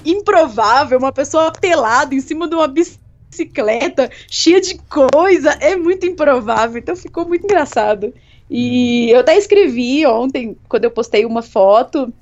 improvável, 0.04 0.98
uma 0.98 1.12
pessoa 1.12 1.52
pelada 1.52 2.14
em 2.14 2.20
cima 2.20 2.48
de 2.48 2.54
uma 2.54 2.68
bicicleta, 2.68 4.10
cheia 4.30 4.60
de 4.60 4.76
coisa, 4.78 5.50
é 5.60 5.76
muito 5.76 6.06
improvável, 6.06 6.78
então 6.78 6.94
ficou 6.96 7.26
muito 7.26 7.44
engraçado. 7.44 8.12
E 8.50 9.10
eu 9.10 9.20
até 9.20 9.36
escrevi 9.36 10.06
ontem, 10.06 10.56
quando 10.68 10.84
eu 10.84 10.90
postei 10.90 11.24
uma 11.24 11.42
foto, 11.42 12.12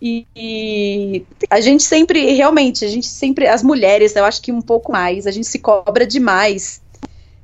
e, 0.00 0.26
e 0.34 1.24
a 1.48 1.60
gente 1.60 1.84
sempre, 1.84 2.32
realmente, 2.32 2.84
a 2.84 2.88
gente 2.88 3.06
sempre, 3.06 3.46
as 3.46 3.62
mulheres, 3.62 4.16
eu 4.16 4.24
acho 4.24 4.42
que 4.42 4.50
um 4.50 4.60
pouco 4.60 4.90
mais, 4.90 5.28
a 5.28 5.30
gente 5.30 5.46
se 5.46 5.60
cobra 5.60 6.04
demais. 6.04 6.82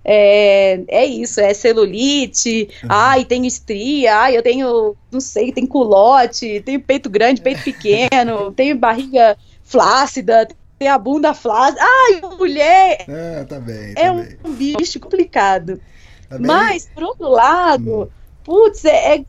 É, 0.05 0.81
é 0.89 1.05
isso, 1.05 1.41
é 1.41 1.53
celulite, 1.53 2.69
ai, 2.89 3.25
tenho 3.25 3.45
estria, 3.45 4.17
ai, 4.17 4.37
eu 4.37 4.43
tenho, 4.43 4.97
não 5.13 5.21
sei, 5.21 5.53
tem 5.53 5.67
culote, 5.67 6.63
tenho 6.65 6.81
peito 6.81 7.11
grande, 7.11 7.43
peito 7.43 7.63
pequeno, 7.63 8.51
tenho 8.57 8.77
barriga 8.77 9.37
flácida, 9.63 10.49
tenho 10.79 10.93
a 10.93 10.99
bunda 10.99 11.35
flácida, 11.35 11.81
ai, 11.83 12.21
mulher, 12.39 13.05
É, 13.07 13.45
tá 13.45 13.61
bem, 13.61 13.95
tá 13.95 14.01
é 14.01 14.11
um, 14.11 14.23
bem. 14.23 14.77
bicho 14.79 14.99
complicado. 14.99 15.79
Tá? 16.29 16.39
Mas, 16.41 16.89
por 16.95 17.03
outro 17.03 17.29
lado, 17.29 18.11
putz, 18.49 18.83
é, 18.87 19.17
é- 19.19 19.25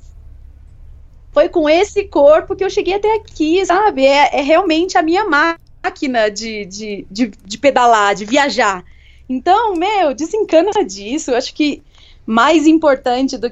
foi 1.34 1.50
com 1.50 1.70
esse 1.70 2.06
corpo 2.06 2.56
que 2.56 2.64
eu 2.64 2.70
cheguei 2.70 2.94
até 2.94 3.16
aqui, 3.16 3.66
sabe? 3.66 4.06
É, 4.06 4.40
é 4.40 4.42
realmente 4.42 4.98
a 4.98 5.04
minha 5.04 5.26
máquina 5.26 6.32
de, 6.32 6.66
de, 6.66 7.08
de, 7.12 7.28
de 7.28 7.58
pedalar, 7.58 8.16
de 8.16 8.26
viajar. 8.26 8.84
Então, 9.28 9.76
meu, 9.76 10.14
desencana 10.14 10.72
disso. 10.86 11.32
Eu 11.32 11.36
acho 11.36 11.54
que 11.54 11.84
mais 12.26 12.66
importante 12.66 13.38
do 13.38 13.52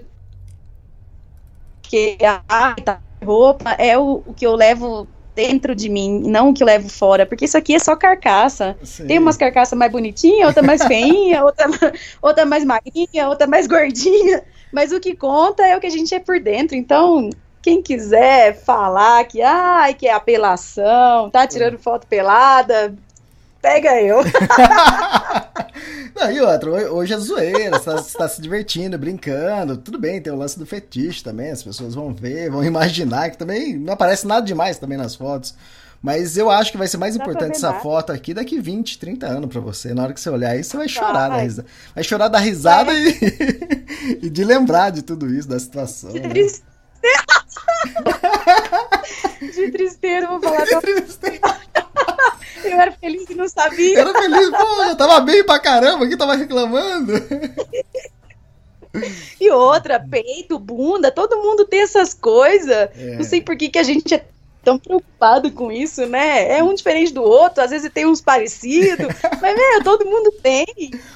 porque 1.81 2.18
a 2.22 2.76
roupa 3.23 3.72
é 3.80 3.98
o, 3.98 4.23
o 4.26 4.34
que 4.34 4.45
eu 4.45 4.56
levo 4.56 5.07
dentro 5.34 5.76
de 5.76 5.88
mim, 5.88 6.19
não 6.26 6.49
o 6.49 6.53
que 6.53 6.64
eu 6.64 6.68
levo 6.68 6.89
fora, 6.89 7.23
porque 7.26 7.45
isso 7.45 7.57
aqui 7.57 7.76
é 7.76 7.80
só 7.80 7.95
carcaça. 7.95 8.76
Sim. 8.84 9.06
Tem 9.07 9.19
umas 9.19 9.38
carcaças 9.38 9.77
mais 9.77 9.91
bonitinhas, 9.91 10.48
outra 10.48 10.64
mais 10.64 10.84
feinha, 10.84 11.44
outra, 11.45 11.68
outra 12.22 12.45
mais 12.45 12.65
magrinha, 12.65 13.30
outra 13.30 13.45
mais 13.45 13.68
gordinha, 13.68 14.44
mas 14.72 14.91
o 14.91 14.99
que 14.99 15.15
conta 15.15 15.65
é 15.65 15.76
o 15.76 15.80
que 15.80 15.88
a 15.88 15.91
gente 15.91 16.14
é 16.14 16.19
por 16.19 16.39
dentro. 16.39 16.76
Então, 16.76 17.30
quem 17.61 17.81
quiser 17.81 18.56
falar 18.64 19.23
que, 19.26 19.41
ai, 19.41 19.94
que 19.94 20.07
é 20.07 20.14
apelação, 20.14 21.30
tá 21.30 21.45
tirando 21.48 21.77
foto 21.77 22.07
pelada, 22.07 22.94
pega 23.61 24.02
eu. 24.02 24.19
Não, 26.15 26.31
e 26.31 26.41
outra, 26.41 26.69
ho- 26.72 26.95
hoje 26.98 27.14
é 27.14 27.18
zoeira, 27.18 27.77
você 27.77 27.85
tá, 27.85 27.98
você 27.98 28.18
tá 28.18 28.27
se 28.27 28.41
divertindo, 28.41 28.98
brincando, 28.98 29.77
tudo 29.77 29.99
bem, 29.99 30.19
tem 30.22 30.34
o 30.34 30.38
lance 30.38 30.57
do 30.57 30.65
fetiche 30.65 31.23
também, 31.23 31.52
as 31.52 31.61
pessoas 31.61 31.94
vão 31.94 32.11
ver, 32.14 32.49
vão 32.49 32.64
imaginar, 32.64 33.30
que 33.30 33.38
também 33.38 33.77
não 33.77 33.94
aparece 33.94 34.26
nada 34.26 34.45
demais 34.45 34.80
também 34.80 34.98
nas 34.98 35.15
fotos. 35.15 35.53
Mas 36.02 36.38
eu 36.38 36.49
acho 36.49 36.72
que 36.72 36.78
vai 36.78 36.88
ser 36.88 36.98
mais 36.98 37.15
Dá 37.15 37.24
importante 37.24 37.56
essa 37.56 37.74
foto 37.76 38.11
aqui 38.11 38.34
daqui 38.34 38.60
20, 38.60 38.99
30 38.99 39.28
anos 39.28 39.49
pra 39.49 39.60
você. 39.60 39.94
Na 39.94 40.03
hora 40.03 40.14
que 40.14 40.22
você 40.22 40.30
olhar 40.30 40.57
isso, 40.57 40.72
você 40.72 40.78
vai 40.78 40.88
chorar 40.88 41.30
da 41.30 41.36
Vai. 41.36 41.44
risada. 41.44 41.68
Vai 41.95 42.03
chorar 42.03 42.28
da 42.28 42.40
risada 42.40 42.94
e, 42.94 44.19
e 44.24 44.30
de 44.30 44.44
lembrar 44.44 44.91
de 44.91 45.02
tudo 45.02 45.34
isso, 45.34 45.48
da 45.48 45.60
situação. 45.60 46.11
De 46.11 46.19
né? 46.19 46.30
tristeza. 46.30 46.64
De 49.41 49.72
tristeza, 49.72 50.26
eu 50.26 50.40
vou 50.40 50.41
falar 50.41 50.65
pra 50.65 50.82
eu 52.64 52.82
era 52.82 52.91
feliz 52.91 53.30
e 53.30 53.36
não 53.36 53.48
sabia. 53.48 53.95
Eu 53.95 54.10
era 54.10 54.19
feliz, 54.19 54.49
pô, 54.49 54.84
eu 54.84 54.95
tava 54.95 55.19
bem 55.22 55.44
pra 55.44 55.60
caramba, 55.60 56.06
aqui 56.06 56.18
tava 56.18 56.36
reclamando. 56.36 57.14
E 59.40 59.52
outra, 59.52 59.99
peito, 59.99 60.57
bunda, 60.57 61.11
todo 61.11 61.38
mundo 61.38 61.65
tem 61.65 61.82
essas 61.82 62.14
coisas. 62.14 62.72
É. 62.72 63.15
Não 63.18 63.24
sei 63.24 63.41
por 63.41 63.56
que, 63.56 63.69
que 63.69 63.80
a 63.80 63.84
gente 63.84 64.14
é 64.14 64.26
tão 64.68 64.77
preocupado 64.77 65.49
com 65.49 65.72
isso, 65.72 66.06
né? 66.07 66.57
É 66.57 66.61
um 66.61 66.73
diferente 66.73 67.14
do 67.14 67.23
outro, 67.23 67.64
às 67.64 67.69
vezes 67.69 67.89
tem 67.89 68.06
uns 68.06 68.19
parecidos, 68.19 69.07
mas, 69.41 69.56
meu, 69.56 69.81
todo 69.81 70.03
mundo 70.03 70.30
tem. 70.44 70.65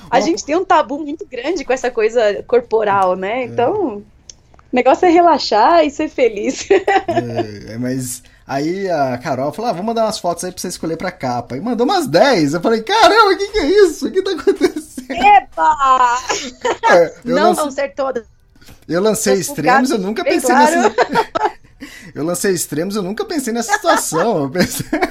A 0.09 0.19
Bom. 0.19 0.25
gente 0.25 0.45
tem 0.45 0.55
um 0.55 0.63
tabu 0.63 0.99
muito 0.99 1.27
grande 1.29 1.65
com 1.65 1.73
essa 1.73 1.91
coisa 1.91 2.41
corporal, 2.47 3.17
né? 3.17 3.43
Então, 3.43 3.97
o 3.97 4.03
negócio 4.71 5.05
é 5.05 5.09
relaxar 5.09 5.83
e 5.83 5.91
ser 5.91 6.07
feliz. 6.07 6.65
É, 7.67 7.77
mas 7.77 8.23
aí 8.47 8.89
a 8.89 9.17
Carol 9.17 9.51
falou: 9.51 9.69
ah, 9.69 9.73
vou 9.73 9.83
mandar 9.83 10.05
umas 10.05 10.17
fotos 10.17 10.45
aí 10.45 10.51
pra 10.51 10.61
você 10.61 10.69
escolher 10.69 10.95
pra 10.95 11.11
capa. 11.11 11.57
E 11.57 11.61
mandou 11.61 11.85
umas 11.85 12.07
10. 12.07 12.53
Eu 12.53 12.61
falei: 12.61 12.81
caramba, 12.81 13.33
o 13.33 13.37
que, 13.37 13.47
que 13.47 13.59
é 13.59 13.65
isso? 13.65 14.07
O 14.07 14.11
que 14.11 14.21
tá 14.21 14.31
acontecendo? 14.31 15.11
Epa! 15.11 16.19
É, 16.89 17.13
Não 17.25 17.49
lancei, 17.49 17.63
vão 17.63 17.71
ser 17.71 17.93
todas. 17.95 18.23
eu 18.87 19.01
lancei 19.01 19.35
Tô 19.35 19.41
extremos, 19.41 19.91
eu 19.91 19.97
nunca 19.97 20.23
pensei 20.23 20.49
claro. 20.49 20.81
nessa. 20.81 20.95
Eu 22.13 22.23
lancei 22.23 22.53
extremos, 22.53 22.95
eu 22.95 23.03
nunca 23.03 23.25
pensei 23.25 23.53
nessa 23.53 23.73
situação. 23.73 24.43
Eu 24.43 24.49
pensei... 24.49 24.85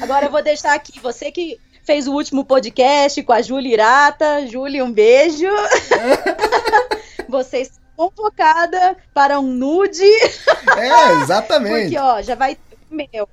Agora 0.00 0.26
eu 0.26 0.30
vou 0.30 0.42
deixar 0.42 0.74
aqui, 0.74 1.00
você 1.00 1.32
que 1.32 1.58
fez 1.84 2.08
o 2.08 2.12
último 2.12 2.44
podcast 2.44 3.22
com 3.22 3.32
a 3.32 3.42
Júlia 3.42 3.72
Irata. 3.72 4.46
Júlia, 4.46 4.84
um 4.84 4.92
beijo. 4.92 5.46
Você 7.28 7.58
está 7.58 7.80
convocada 7.96 8.96
para 9.12 9.38
um 9.38 9.46
nude. 9.46 10.02
É, 10.02 11.22
exatamente. 11.22 11.82
Porque, 11.82 11.98
ó, 11.98 12.22
já 12.22 12.34
vai 12.34 12.56
ter 12.56 12.76
o 12.90 12.94
meu. 12.94 13.28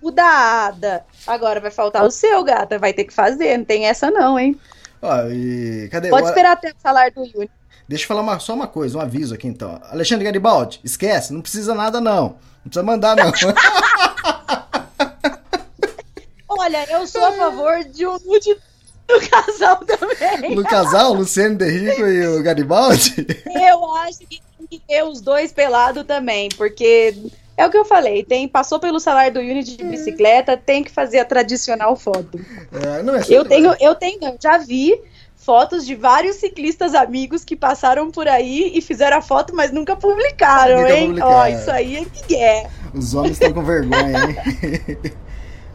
O 0.00 0.10
da 0.10 0.66
Ada. 0.66 1.04
Agora 1.26 1.60
vai 1.60 1.70
faltar 1.70 2.04
o 2.04 2.10
seu, 2.10 2.42
gata. 2.42 2.78
Vai 2.78 2.92
ter 2.92 3.04
que 3.04 3.12
fazer. 3.12 3.56
Não 3.56 3.64
tem 3.64 3.86
essa, 3.86 4.10
não, 4.10 4.38
hein? 4.38 4.58
Ó, 5.00 5.28
e 5.28 5.88
cadê? 5.90 6.10
Pode 6.10 6.26
esperar 6.28 6.52
até 6.52 6.70
o 6.70 6.74
salário 6.82 7.14
do 7.14 7.24
Yuri. 7.24 7.50
Deixa 7.92 8.04
eu 8.04 8.08
falar 8.08 8.22
uma- 8.22 8.38
só 8.40 8.54
uma 8.54 8.66
coisa, 8.66 8.96
um 8.96 9.00
aviso 9.02 9.34
aqui 9.34 9.46
então. 9.46 9.78
Alexandre 9.90 10.24
Garibaldi, 10.24 10.80
esquece, 10.82 11.30
não 11.30 11.42
precisa 11.42 11.74
nada 11.74 12.00
não. 12.00 12.36
Não 12.64 12.70
precisa 12.70 12.82
mandar 12.82 13.14
não. 13.14 13.30
Olha, 16.48 16.90
eu 16.90 17.06
sou 17.06 17.22
a 17.24 17.32
favor 17.32 17.84
de 17.84 18.06
um 18.06 18.12
nude 18.24 18.56
do 19.08 19.20
casal 19.28 19.76
também. 19.84 20.54
no 20.54 20.62
casal, 20.64 21.12
Luciano 21.14 21.56
Derrico 21.56 22.02
e 22.06 22.26
o 22.28 22.42
Garibaldi. 22.42 23.26
Eu 23.46 23.94
acho 23.96 24.20
que 24.20 24.40
tem 24.58 24.66
que 24.70 24.78
ter 24.86 25.02
os 25.04 25.20
dois 25.20 25.52
pelados 25.52 26.04
também, 26.04 26.48
porque 26.56 27.14
é 27.58 27.66
o 27.66 27.70
que 27.70 27.76
eu 27.76 27.84
falei, 27.84 28.24
tem 28.24 28.48
passou 28.48 28.78
pelo 28.80 29.00
salário 29.00 29.34
do 29.34 29.40
Unity 29.40 29.76
de 29.76 29.84
bicicleta, 29.84 30.56
tem 30.56 30.82
que 30.84 30.90
fazer 30.90 31.18
a 31.18 31.24
tradicional 31.26 31.94
foto. 31.96 32.40
É, 32.72 33.02
não 33.02 33.16
é 33.16 33.22
Eu 33.28 33.44
tenho, 33.44 33.74
eu 33.80 33.94
tenho, 33.94 34.18
eu 34.24 34.36
já 34.40 34.56
vi 34.58 34.98
fotos 35.44 35.84
de 35.84 35.94
vários 35.94 36.36
ciclistas 36.36 36.94
amigos 36.94 37.44
que 37.44 37.56
passaram 37.56 38.10
por 38.10 38.28
aí 38.28 38.72
e 38.74 38.80
fizeram 38.80 39.18
a 39.18 39.22
foto, 39.22 39.54
mas 39.54 39.72
nunca 39.72 39.96
publicaram, 39.96 40.80
Nunca 40.82 40.94
hein? 40.94 41.16
Ó, 41.20 41.46
isso 41.46 41.70
aí 41.70 41.96
é 41.96 42.04
que 42.04 42.36
é. 42.36 42.68
Os 42.94 43.14
homens 43.14 43.32
estão 43.32 43.52
com 43.52 43.64
vergonha, 43.64 44.18
hein? 44.18 45.12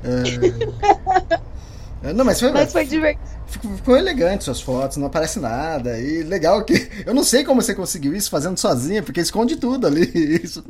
É. 0.04 2.10
É, 2.10 2.14
Não, 2.14 2.24
mas 2.24 2.40
foi, 2.40 2.52
Mas 2.52 2.72
foi 2.72 2.86
divertido. 2.86 3.26
ficou, 3.48 3.98
elegante 3.98 4.44
suas 4.44 4.62
fotos, 4.62 4.98
não 4.98 5.08
aparece 5.08 5.40
nada. 5.40 6.00
E 6.00 6.22
legal 6.24 6.64
que. 6.64 6.90
Eu 7.06 7.14
não 7.14 7.24
sei 7.24 7.44
como 7.44 7.62
você 7.62 7.74
conseguiu 7.74 8.16
isso 8.16 8.30
fazendo 8.30 8.58
sozinha, 8.60 9.02
porque 9.02 9.20
esconde 9.20 9.56
tudo 9.58 9.88
ali. 9.88 10.06
Isso 10.44 10.64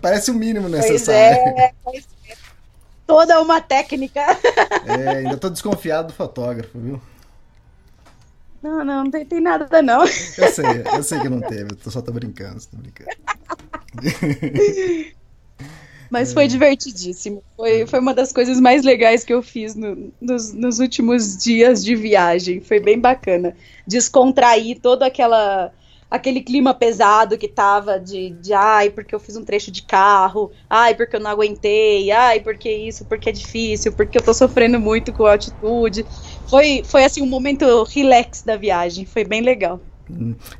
parece 0.00 0.30
o 0.30 0.34
mínimo 0.34 0.68
Pois 0.70 0.82
necessário. 0.82 1.36
é, 1.58 1.72
pois 1.84 2.04
é. 2.28 2.34
Toda 3.06 3.40
uma 3.42 3.60
técnica. 3.60 4.20
É, 4.86 5.08
ainda 5.18 5.36
tô 5.36 5.50
desconfiado 5.50 6.08
do 6.08 6.14
fotógrafo, 6.14 6.78
viu? 6.78 7.00
Não, 8.62 8.84
não, 8.84 9.04
não 9.04 9.10
tem, 9.10 9.26
tem 9.26 9.40
nada 9.40 9.82
não. 9.82 10.02
Eu 10.36 10.46
sei, 10.48 10.88
eu 10.92 11.02
sei 11.02 11.20
que 11.20 11.28
não 11.28 11.42
teve, 11.42 11.72
eu 11.84 11.90
só 11.90 12.00
tô 12.00 12.12
brincando, 12.12 12.60
tô 12.66 12.76
brincando. 12.76 13.10
Mas 16.10 16.32
foi 16.32 16.46
divertidíssimo. 16.46 17.42
Foi, 17.56 17.86
foi 17.86 17.98
uma 17.98 18.12
das 18.14 18.32
coisas 18.32 18.60
mais 18.60 18.82
legais 18.84 19.24
que 19.24 19.32
eu 19.32 19.42
fiz 19.42 19.74
no- 19.74 20.12
nos, 20.20 20.52
nos 20.52 20.78
últimos 20.78 21.36
dias 21.38 21.82
de 21.82 21.96
viagem. 21.96 22.60
Foi 22.60 22.78
bem 22.78 22.98
bacana. 22.98 23.56
Descontrair 23.86 24.78
todo 24.78 25.04
aquela, 25.04 25.72
aquele 26.10 26.42
clima 26.42 26.74
pesado 26.74 27.38
que 27.38 27.48
tava 27.48 27.98
de, 27.98 28.28
de 28.30 28.52
ai, 28.52 28.90
porque 28.90 29.14
eu 29.14 29.20
fiz 29.20 29.36
um 29.36 29.44
trecho 29.44 29.70
de 29.70 29.80
carro, 29.82 30.52
ai, 30.68 30.94
porque 30.94 31.16
eu 31.16 31.20
não 31.20 31.30
aguentei, 31.30 32.10
ai, 32.10 32.40
porque 32.40 32.70
isso, 32.70 33.06
porque 33.06 33.30
é 33.30 33.32
difícil, 33.32 33.92
porque 33.94 34.18
eu 34.18 34.22
tô 34.22 34.34
sofrendo 34.34 34.78
muito 34.78 35.14
com 35.14 35.24
a 35.24 35.32
altitude. 35.32 36.06
Foi, 36.48 36.82
foi 36.84 37.04
assim 37.04 37.22
um 37.22 37.26
momento 37.26 37.84
relax 37.84 38.42
da 38.42 38.56
viagem. 38.56 39.04
Foi 39.04 39.24
bem 39.24 39.40
legal. 39.40 39.80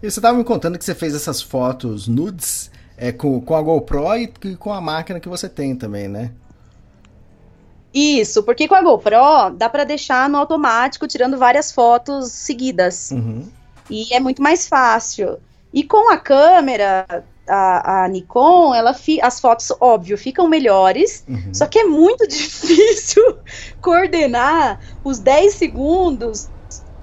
E 0.03 0.11
você 0.11 0.21
tava 0.21 0.39
me 0.39 0.45
contando 0.45 0.79
que 0.79 0.85
você 0.85 0.95
fez 0.95 1.15
essas 1.15 1.43
fotos 1.43 2.09
nudes 2.09 2.71
é, 2.97 3.13
com, 3.13 3.41
com 3.41 3.55
a 3.55 3.63
GoPro 3.63 4.17
e, 4.17 4.33
e 4.45 4.57
com 4.57 4.73
a 4.73 4.81
máquina 4.81 5.21
que 5.21 5.29
você 5.29 5.49
tem 5.49 5.75
também, 5.77 6.09
né? 6.09 6.31
Isso, 7.93 8.43
porque 8.43 8.67
com 8.67 8.75
a 8.75 8.83
GoPro 8.83 9.51
dá 9.57 9.69
pra 9.69 9.85
deixar 9.85 10.29
no 10.29 10.39
automático 10.39 11.07
tirando 11.07 11.37
várias 11.37 11.71
fotos 11.71 12.33
seguidas. 12.33 13.11
Uhum. 13.11 13.47
E 13.91 14.15
é 14.15 14.21
muito 14.21 14.43
mais 14.43 14.67
fácil. 14.67 15.39
E 15.75 15.83
com 15.83 16.11
a 16.11 16.17
câmera, 16.17 17.25
a, 17.55 18.05
a 18.05 18.09
Nikon, 18.09 18.75
ela 18.75 18.95
fi- 18.95 19.21
as 19.21 19.39
fotos, 19.41 19.71
óbvio, 19.81 20.17
ficam 20.17 20.49
melhores. 20.49 21.25
Uhum. 21.29 21.53
Só 21.53 21.67
que 21.67 21.79
é 21.79 21.85
muito 21.85 22.27
difícil 22.29 23.23
coordenar 23.81 24.81
os 25.05 25.19
10 25.19 25.55
segundos 25.55 26.49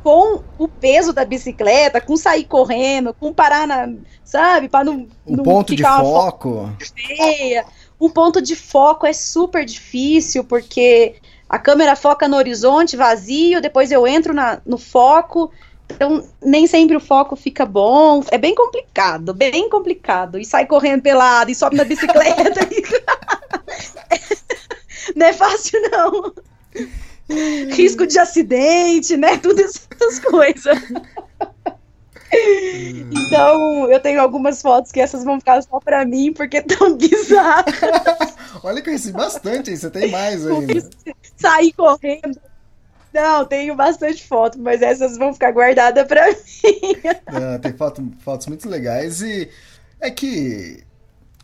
com 0.02 0.42
o 0.58 0.68
peso 0.68 1.12
da 1.14 1.26
bicicleta, 1.26 2.00
com 2.02 2.16
sair 2.16 2.46
correndo, 2.46 3.14
com 3.14 3.34
parar 3.34 3.68
na. 3.68 3.90
Sabe? 4.24 4.70
Para 4.70 4.86
não, 4.86 5.08
O 5.26 5.36
não 5.38 5.44
ponto 5.44 5.76
de 5.76 5.84
foco. 5.84 6.70
feia. 6.80 7.66
O 8.00 8.10
ponto 8.10 8.42
de 8.42 8.56
foco 8.56 9.06
é 9.06 9.12
super 9.14 9.66
difícil, 9.66 10.44
porque 10.46 11.16
a 11.50 11.60
câmera 11.60 11.96
foca 11.98 12.28
no 12.30 12.38
horizonte 12.38 12.96
vazio, 12.96 13.60
depois 13.62 13.92
eu 13.92 14.08
entro 14.08 14.34
na- 14.34 14.62
no 14.66 14.78
foco. 14.78 15.52
Então, 15.92 16.24
nem 16.42 16.68
sempre 16.68 16.96
o 16.96 17.00
foco 17.00 17.36
fica 17.36 17.66
bom. 17.66 18.24
É 18.32 18.38
bem 18.38 18.54
complicado, 18.56 19.34
bem 19.34 19.70
complicado. 19.70 20.38
E 20.40 20.46
sai 20.46 20.66
correndo 20.66 21.02
pelado, 21.02 21.52
e 21.52 21.56
sobe 21.56 21.76
na 21.76 21.84
bicicleta. 21.84 22.60
e- 22.72 22.84
Não 25.16 25.26
é 25.26 25.34
fácil, 25.34 25.82
não. 25.90 26.34
Risco 27.72 28.06
de 28.08 28.20
acidente, 28.20 29.18
né? 29.18 29.38
Todas 29.38 29.88
essas 29.92 30.20
coisas. 30.20 30.78
Então, 33.12 33.90
eu 33.90 34.00
tenho 34.00 34.22
algumas 34.22 34.62
fotos 34.62 34.92
que 34.92 35.00
essas 35.02 35.24
vão 35.24 35.40
ficar 35.40 35.62
só 35.64 35.80
pra 35.80 36.06
mim, 36.06 36.32
porque 36.32 36.62
tão 36.62 36.96
bizarras. 36.96 37.76
Olha 38.64 38.82
que 38.82 38.90
eu 38.90 38.94
recebi 38.94 39.18
bastante, 39.18 39.72
hein? 39.72 39.78
Você 39.78 39.90
tem 39.90 40.12
mais 40.12 40.46
ainda. 40.46 40.90
Sair 41.38 41.74
correndo. 41.74 42.40
Não, 43.14 43.44
tenho 43.46 43.76
bastante 43.76 44.26
foto, 44.26 44.60
mas 44.60 44.82
essas 44.82 45.18
vão 45.18 45.34
ficar 45.34 45.52
guardadas 45.52 46.08
pra 46.08 46.28
mim. 46.28 46.36
Ah, 47.28 47.60
tem 47.60 47.74
foto- 47.74 48.12
fotos 48.24 48.48
muito 48.48 48.68
legais 48.70 49.22
e 49.22 49.50
é 50.00 50.10
que 50.12 50.84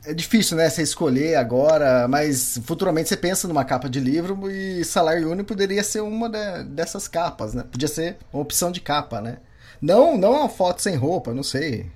é 0.05 0.13
difícil, 0.13 0.55
né, 0.57 0.69
você 0.69 0.83
escolher 0.83 1.35
agora, 1.35 2.07
mas 2.07 2.59
futuramente 2.65 3.09
você 3.09 3.17
pensa 3.17 3.47
numa 3.47 3.65
capa 3.65 3.89
de 3.89 3.99
livro 3.99 4.49
e 4.51 4.83
Salário 4.85 5.31
Uni 5.31 5.43
poderia 5.43 5.83
ser 5.83 6.01
uma 6.01 6.29
de- 6.29 6.63
dessas 6.65 7.07
capas, 7.07 7.53
né? 7.55 7.63
Podia 7.71 7.87
ser 7.87 8.17
uma 8.31 8.41
opção 8.43 8.71
de 8.71 8.81
capa, 8.81 9.19
né? 9.21 9.37
Não, 9.81 10.17
não 10.17 10.33
uma 10.33 10.49
foto 10.49 10.81
sem 10.81 10.95
roupa, 10.95 11.33
não 11.33 11.43
sei. 11.43 11.91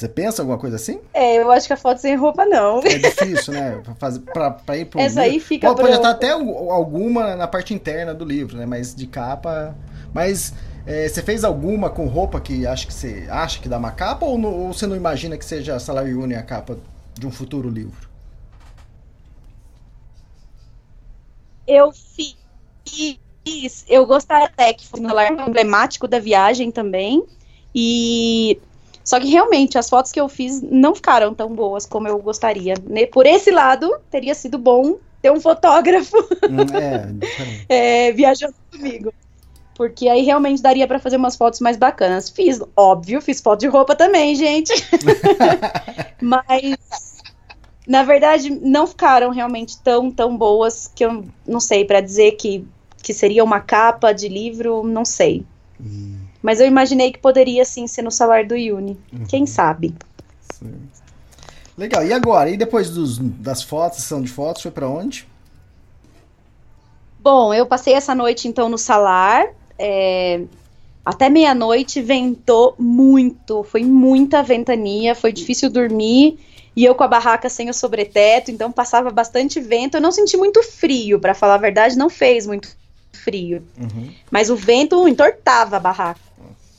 Você 0.00 0.08
pensa 0.08 0.40
alguma 0.40 0.56
coisa 0.56 0.76
assim? 0.76 0.98
É, 1.12 1.36
eu 1.36 1.50
acho 1.50 1.66
que 1.66 1.74
a 1.74 1.76
foto 1.76 2.00
sem 2.00 2.16
roupa 2.16 2.46
não. 2.46 2.80
É 2.80 2.96
difícil, 2.96 3.52
né? 3.52 3.78
Pra, 3.84 3.94
fazer, 3.96 4.20
pra, 4.20 4.50
pra 4.50 4.76
ir 4.78 4.86
pro 4.86 4.98
Essa 4.98 5.20
livro. 5.20 5.34
aí 5.34 5.40
fica 5.40 5.66
Pode, 5.68 5.80
pode 5.82 5.94
estar 5.94 6.10
até 6.10 6.30
al- 6.30 6.70
alguma 6.70 7.36
na 7.36 7.46
parte 7.46 7.74
interna 7.74 8.14
do 8.14 8.24
livro, 8.24 8.56
né? 8.56 8.64
Mas 8.64 8.94
de 8.94 9.06
capa. 9.06 9.74
Mas 10.14 10.54
é, 10.86 11.06
você 11.06 11.22
fez 11.22 11.44
alguma 11.44 11.90
com 11.90 12.06
roupa 12.06 12.40
que 12.40 12.66
acha 12.66 12.86
que 12.86 12.94
você 12.94 13.26
acha 13.28 13.60
que 13.60 13.68
dá 13.68 13.76
uma 13.76 13.90
capa 13.92 14.24
ou, 14.24 14.40
ou 14.42 14.72
você 14.72 14.86
não 14.86 14.96
imagina 14.96 15.36
que 15.36 15.44
seja 15.44 15.78
Salário 15.78 16.18
Uni 16.18 16.34
a 16.34 16.42
capa 16.42 16.78
de 17.18 17.26
um 17.26 17.30
futuro 17.30 17.68
livro? 17.68 18.08
Eu 21.66 21.92
fiz. 21.92 22.36
Eu 23.88 24.06
gostaria 24.06 24.46
até 24.46 24.72
que 24.72 24.86
fosse 24.86 25.02
um 25.02 25.48
emblemático 25.48 26.06
da 26.06 26.18
viagem 26.18 26.70
também. 26.70 27.24
E. 27.74 28.60
Só 29.10 29.18
que 29.18 29.26
realmente 29.26 29.76
as 29.76 29.90
fotos 29.90 30.12
que 30.12 30.20
eu 30.20 30.28
fiz 30.28 30.62
não 30.62 30.94
ficaram 30.94 31.34
tão 31.34 31.52
boas 31.52 31.84
como 31.84 32.06
eu 32.06 32.16
gostaria. 32.18 32.74
né? 32.84 33.06
Por 33.06 33.26
esse 33.26 33.50
lado, 33.50 33.92
teria 34.08 34.36
sido 34.36 34.56
bom 34.56 34.98
ter 35.20 35.32
um 35.32 35.40
fotógrafo 35.40 36.16
Hum, 36.48 37.26
é, 37.68 38.06
é, 38.08 38.12
viajando 38.12 38.54
comigo. 38.70 39.12
Porque 39.74 40.08
aí 40.08 40.22
realmente 40.22 40.62
daria 40.62 40.86
pra 40.86 41.00
fazer 41.00 41.16
umas 41.16 41.34
fotos 41.34 41.58
mais 41.58 41.76
bacanas. 41.76 42.30
Fiz, 42.30 42.60
óbvio, 42.76 43.20
fiz 43.20 43.40
foto 43.40 43.58
de 43.58 43.66
roupa 43.66 43.96
também, 43.96 44.36
gente. 44.36 44.72
Mas, 46.22 47.16
na 47.88 48.04
verdade, 48.04 48.48
não 48.48 48.86
ficaram 48.86 49.32
realmente 49.32 49.76
tão, 49.78 50.08
tão 50.12 50.36
boas 50.36 50.88
que 50.94 51.04
eu 51.04 51.24
não 51.44 51.58
sei, 51.58 51.84
pra 51.84 52.00
dizer 52.00 52.36
que, 52.36 52.64
que 53.02 53.12
seria 53.12 53.42
uma 53.42 53.58
capa 53.58 54.12
de 54.12 54.28
livro, 54.28 54.84
não 54.84 55.04
sei. 55.04 55.44
Mas 56.42 56.60
eu 56.60 56.66
imaginei 56.66 57.12
que 57.12 57.18
poderia 57.18 57.64
sim 57.64 57.86
ser 57.86 58.02
no 58.02 58.10
salário 58.10 58.48
do 58.48 58.54
Uni. 58.54 58.98
Quem 59.28 59.46
sabe? 59.46 59.94
Legal. 61.76 62.04
E 62.04 62.12
agora? 62.12 62.50
E 62.50 62.56
depois 62.56 62.90
dos, 62.90 63.18
das 63.18 63.62
fotos, 63.62 64.00
sessão 64.00 64.22
de 64.22 64.30
fotos, 64.30 64.62
foi 64.62 64.70
pra 64.70 64.88
onde? 64.88 65.26
Bom, 67.18 67.52
eu 67.52 67.66
passei 67.66 67.94
essa 67.94 68.14
noite 68.14 68.48
então 68.48 68.68
no 68.68 68.78
salar. 68.78 69.46
é, 69.78 70.42
até 71.04 71.28
meia-noite 71.30 72.02
ventou 72.02 72.74
muito, 72.78 73.64
foi 73.64 73.82
muita 73.82 74.42
ventania, 74.42 75.14
foi 75.14 75.32
difícil 75.32 75.70
dormir. 75.70 76.38
E 76.76 76.84
eu 76.84 76.94
com 76.94 77.02
a 77.02 77.08
barraca 77.08 77.48
sem 77.48 77.68
o 77.68 77.74
sobreteto, 77.74 78.50
então 78.50 78.70
passava 78.70 79.10
bastante 79.10 79.60
vento. 79.60 79.96
Eu 79.96 80.00
não 80.00 80.12
senti 80.12 80.36
muito 80.36 80.62
frio, 80.62 81.18
pra 81.18 81.34
falar 81.34 81.54
a 81.54 81.58
verdade, 81.58 81.98
não 81.98 82.08
fez 82.08 82.46
muito 82.46 82.68
frio. 83.12 83.62
Uhum. 83.78 84.10
Mas 84.30 84.50
o 84.50 84.56
vento 84.56 85.08
entortava 85.08 85.76
a 85.76 85.80
barraca. 85.80 86.20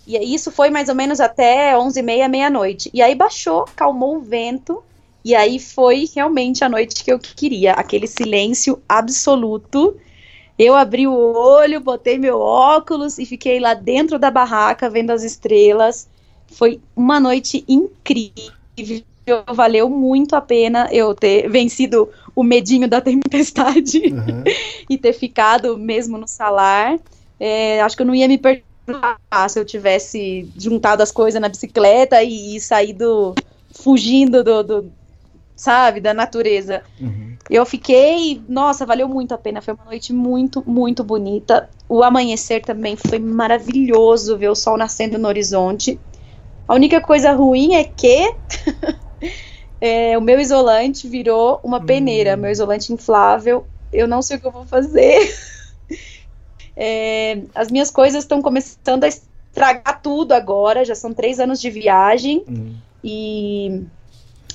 E 0.06 0.18
isso 0.34 0.52
foi 0.52 0.70
mais 0.70 0.90
ou 0.90 0.96
menos 0.96 1.20
até 1.20 1.76
11h30, 1.76 2.28
meia-noite. 2.28 2.90
E 2.94 3.02
aí 3.02 3.16
baixou, 3.16 3.66
calmou 3.76 4.18
o 4.18 4.22
vento. 4.22 4.84
E 5.24 5.36
aí 5.36 5.60
foi 5.60 6.10
realmente 6.14 6.64
a 6.64 6.70
noite 6.70 7.04
que 7.04 7.12
eu 7.12 7.20
queria. 7.20 7.74
Aquele 7.74 8.08
silêncio 8.08 8.82
absoluto. 8.90 9.96
Eu 10.58 10.76
abri 10.76 11.08
o 11.08 11.14
olho, 11.14 11.80
botei 11.80 12.18
meu 12.18 12.40
óculos 12.40 13.18
e 13.18 13.26
fiquei 13.26 13.60
lá 13.60 13.74
dentro 13.74 14.18
da 14.20 14.32
barraca 14.32 14.90
vendo 14.90 15.12
as 15.12 15.24
estrelas. 15.24 16.08
Foi 16.48 16.80
uma 16.96 17.20
noite 17.20 17.64
incrível. 17.68 18.52
Valeu 19.54 19.90
muito 19.90 20.36
a 20.36 20.42
pena 20.42 20.90
eu 20.92 21.14
ter 21.14 21.48
vencido 21.48 22.10
o 22.36 22.44
medinho 22.44 22.88
da 22.88 23.00
tempestade 23.00 24.00
Uhum. 24.12 24.44
e 24.90 24.98
ter 24.98 25.14
ficado 25.14 25.78
mesmo 25.78 26.18
no 26.18 26.28
salar. 26.28 27.00
É, 27.40 27.82
acho 27.82 27.96
que 27.96 28.02
eu 28.02 28.08
não 28.08 28.16
ia 28.16 28.28
me 28.28 28.38
perdoar 28.86 29.50
se 29.50 29.60
eu 29.60 29.66
tivesse 29.66 30.48
juntado 30.58 31.02
as 31.04 31.12
coisas 31.12 31.40
na 31.42 31.50
bicicleta 31.50 32.22
e, 32.24 32.56
e 32.56 32.62
saído 32.62 33.34
fugindo 33.72 34.44
do, 34.44 34.64
do- 34.64 34.92
sabe, 35.56 36.00
da 36.02 36.14
natureza. 36.14 36.84
Uhum. 37.00 37.38
Eu 37.50 37.66
fiquei, 37.66 38.42
nossa, 38.48 38.86
valeu 38.86 39.08
muito 39.08 39.34
a 39.34 39.38
pena. 39.38 39.62
Foi 39.62 39.74
uma 39.74 39.86
noite 39.86 40.14
muito, 40.14 40.64
muito 40.68 41.04
bonita. 41.04 41.70
O 41.88 42.04
amanhecer 42.04 42.62
também 42.62 42.96
foi 42.96 43.20
maravilhoso 43.20 44.38
ver 44.38 44.50
o 44.50 44.56
sol 44.56 44.78
nascendo 44.78 45.18
no 45.18 45.28
horizonte. 45.28 46.00
A 46.68 46.74
única 46.74 47.02
coisa 47.02 47.34
ruim 47.34 47.76
é 47.76 47.84
que 47.84 48.34
é, 49.80 50.18
o 50.18 50.22
meu 50.22 50.40
isolante 50.40 51.08
virou 51.08 51.60
uma 51.64 51.80
peneira, 51.82 52.38
meu 52.38 52.52
isolante 52.52 52.94
inflável. 52.94 53.68
Eu 53.92 54.08
não 54.08 54.22
sei 54.22 54.38
o 54.38 54.40
que 54.40 54.48
eu 54.48 54.52
vou 54.52 54.66
fazer. 54.66 55.20
É, 56.76 57.42
as 57.54 57.70
minhas 57.70 57.92
coisas 57.92 58.24
estão 58.24 58.42
começando 58.42 59.04
a 59.04 59.08
estragar 59.08 60.02
tudo 60.02 60.32
agora. 60.34 60.86
Já 60.86 60.96
são 60.96 61.14
três 61.14 61.40
anos 61.40 61.60
de 61.60 61.70
viagem 61.70 62.44
Uhum. 62.48 62.76
e 63.04 63.84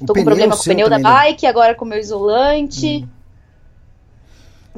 O 0.00 0.06
tô 0.06 0.14
com 0.14 0.24
problema 0.24 0.56
com 0.56 0.62
o 0.62 0.64
pneu 0.64 0.88
da 0.88 0.98
né? 0.98 1.04
bike, 1.04 1.46
agora 1.46 1.74
com 1.74 1.84
o 1.84 1.88
meu 1.88 1.98
isolante. 1.98 2.86
E- 2.86 3.08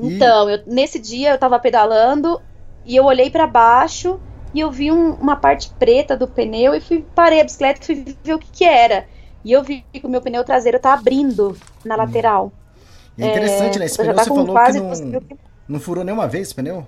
Então, 0.00 0.48
eu- 0.48 0.62
nesse 0.66 0.98
dia 0.98 1.30
eu 1.32 1.38
tava 1.38 1.58
pedalando 1.58 2.40
e 2.86 2.94
eu 2.94 3.04
olhei 3.04 3.30
pra 3.30 3.46
baixo 3.46 4.20
e 4.54 4.60
eu 4.60 4.70
vi 4.70 4.90
um- 4.92 5.14
uma 5.14 5.36
parte 5.36 5.70
preta 5.78 6.16
do 6.16 6.26
pneu 6.28 6.74
e 6.74 6.80
fui 6.80 7.04
parei 7.14 7.40
a 7.40 7.44
bicicleta 7.44 7.80
e 7.82 7.84
fui 7.86 8.16
ver 8.22 8.34
o 8.34 8.38
que 8.38 8.48
que 8.50 8.64
era. 8.64 9.06
E 9.44 9.52
eu 9.52 9.62
vi 9.62 9.84
que 9.92 10.04
o 10.04 10.08
meu 10.08 10.20
pneu 10.20 10.44
traseiro 10.44 10.78
tá 10.78 10.92
abrindo 10.92 11.56
na 11.84 11.96
lateral. 11.96 12.52
E 13.16 13.22
é 13.24 13.28
interessante, 13.28 13.78
né? 13.78 13.86
Esse 13.86 13.96
já 13.96 14.02
pneu 14.04 14.18
você 14.18 14.28
falou 14.28 14.44
que 14.44 14.52
não, 14.52 14.54
12 14.88 15.04
mil 15.04 15.20
quilômetros. 15.20 15.38
não 15.68 15.80
furou 15.80 16.04
nenhuma 16.04 16.28
vez 16.28 16.46
esse 16.48 16.54
pneu? 16.54 16.86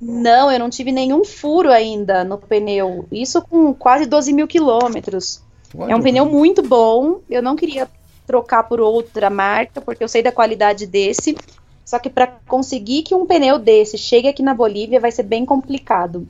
Não, 0.00 0.50
eu 0.50 0.58
não 0.58 0.70
tive 0.70 0.90
nenhum 0.90 1.24
furo 1.24 1.70
ainda 1.70 2.24
no 2.24 2.38
pneu. 2.38 3.06
Isso 3.12 3.42
com 3.42 3.74
quase 3.74 4.06
12 4.06 4.32
mil 4.32 4.48
quilômetros. 4.48 5.42
É 5.88 5.94
um 5.94 6.00
pneu 6.00 6.24
muito 6.24 6.62
bom. 6.62 7.20
Eu 7.28 7.42
não 7.42 7.54
queria 7.54 7.88
trocar 8.26 8.62
por 8.62 8.80
outra 8.80 9.28
marca, 9.28 9.80
porque 9.80 10.02
eu 10.02 10.08
sei 10.08 10.22
da 10.22 10.32
qualidade 10.32 10.86
desse. 10.86 11.36
Só 11.84 11.98
que 11.98 12.08
para 12.08 12.28
conseguir 12.46 13.02
que 13.02 13.14
um 13.14 13.26
pneu 13.26 13.58
desse 13.58 13.98
chegue 13.98 14.28
aqui 14.28 14.42
na 14.42 14.54
Bolívia 14.54 15.00
vai 15.00 15.10
ser 15.10 15.24
bem 15.24 15.44
complicado. 15.44 16.26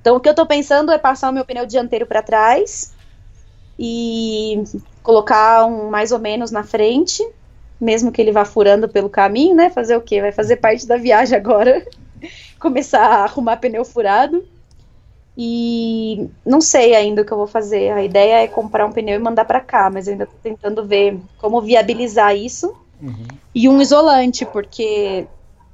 Então 0.00 0.16
o 0.16 0.20
que 0.20 0.28
eu 0.28 0.34
tô 0.34 0.44
pensando 0.44 0.90
é 0.90 0.98
passar 0.98 1.30
o 1.30 1.32
meu 1.32 1.44
pneu 1.44 1.64
dianteiro 1.64 2.04
para 2.04 2.22
trás 2.22 2.92
e 3.78 4.62
colocar 5.02 5.64
um 5.64 5.88
mais 5.88 6.12
ou 6.12 6.18
menos 6.18 6.50
na 6.50 6.64
frente, 6.64 7.26
mesmo 7.80 8.12
que 8.12 8.20
ele 8.20 8.32
vá 8.32 8.44
furando 8.44 8.88
pelo 8.88 9.08
caminho, 9.08 9.54
né? 9.54 9.70
Fazer 9.70 9.96
o 9.96 10.00
quê? 10.00 10.20
Vai 10.20 10.32
fazer 10.32 10.56
parte 10.56 10.86
da 10.86 10.96
viagem 10.96 11.38
agora. 11.38 11.86
Começar 12.58 13.04
a 13.04 13.24
arrumar 13.24 13.56
pneu 13.56 13.84
furado. 13.84 14.44
E 15.36 16.28
não 16.44 16.60
sei 16.60 16.94
ainda 16.94 17.22
o 17.22 17.24
que 17.24 17.32
eu 17.32 17.38
vou 17.38 17.46
fazer. 17.46 17.90
A 17.90 18.04
ideia 18.04 18.42
é 18.42 18.48
comprar 18.48 18.84
um 18.86 18.92
pneu 18.92 19.16
e 19.18 19.22
mandar 19.22 19.44
para 19.44 19.60
cá, 19.60 19.88
mas 19.90 20.06
eu 20.06 20.12
ainda 20.12 20.26
tô 20.26 20.34
tentando 20.42 20.84
ver 20.84 21.18
como 21.38 21.60
viabilizar 21.60 22.36
isso. 22.36 22.74
E 23.54 23.68
um 23.68 23.80
isolante, 23.80 24.44
porque 24.44 25.26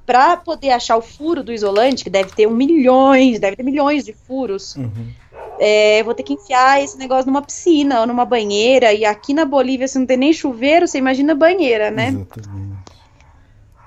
para 0.06 0.36
poder 0.38 0.70
achar 0.70 0.96
o 0.96 1.02
furo 1.02 1.42
do 1.42 1.52
isolante, 1.52 2.02
que 2.02 2.08
deve 2.08 2.30
ter 2.32 2.46
um 2.46 2.52
milhões, 2.52 3.38
deve 3.38 3.56
ter 3.56 3.62
milhões 3.62 4.04
de 4.04 4.14
furos, 4.14 4.74
Uhum. 4.76 5.10
é, 5.58 6.00
eu 6.00 6.04
vou 6.06 6.14
ter 6.14 6.22
que 6.22 6.32
enfiar 6.32 6.82
esse 6.82 6.96
negócio 6.96 7.26
numa 7.26 7.42
piscina 7.42 8.00
ou 8.00 8.06
numa 8.06 8.24
banheira. 8.24 8.94
E 8.94 9.04
aqui 9.04 9.34
na 9.34 9.44
Bolívia, 9.44 9.86
se 9.86 9.98
não 9.98 10.06
tem 10.06 10.16
nem 10.16 10.32
chuveiro, 10.32 10.88
você 10.88 10.96
imagina 10.96 11.34
banheira, 11.34 11.90
né? 11.90 12.08
Exatamente. 12.08 12.77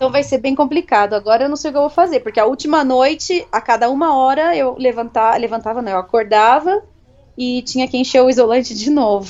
Então 0.02 0.11
vai 0.11 0.23
ser 0.23 0.40
bem 0.40 0.56
complicado. 0.56 1.14
Agora 1.14 1.44
eu 1.44 1.49
não 1.49 1.56
sei 1.56 1.69
o 1.69 1.73
que 1.73 1.78
eu 1.78 1.84
vou 1.84 1.90
fazer, 1.91 2.22
porque 2.22 2.40
a 2.40 2.45
última 2.48 2.84
noite, 2.84 3.45
a 3.52 3.61
cada 3.61 3.88
uma 3.88 4.18
hora, 4.18 4.57
eu 4.57 4.76
levantar, 4.76 5.40
levantava, 5.40 5.80
não, 5.80 5.91
eu 5.91 5.99
acordava 5.99 6.82
e 7.38 7.61
tinha 7.61 7.88
que 7.88 7.99
encher 7.99 8.19
o 8.23 8.28
isolante 8.28 8.73
de 8.73 8.90
novo. 8.90 9.30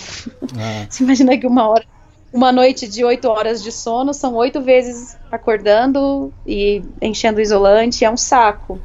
Ah, 0.57 0.85
Você 0.89 1.03
imagina 1.03 1.37
que 1.37 1.45
uma 1.45 1.67
hora, 1.67 1.83
uma 2.31 2.53
noite 2.53 2.87
de 2.87 3.03
oito 3.03 3.27
horas 3.27 3.61
de 3.61 3.69
sono 3.69 4.13
são 4.13 4.33
oito 4.35 4.61
vezes 4.61 5.17
acordando 5.29 6.31
e 6.47 6.81
enchendo 7.01 7.39
o 7.39 7.41
isolante, 7.41 8.05
é 8.05 8.09
um 8.09 8.15
saco. 8.15 8.79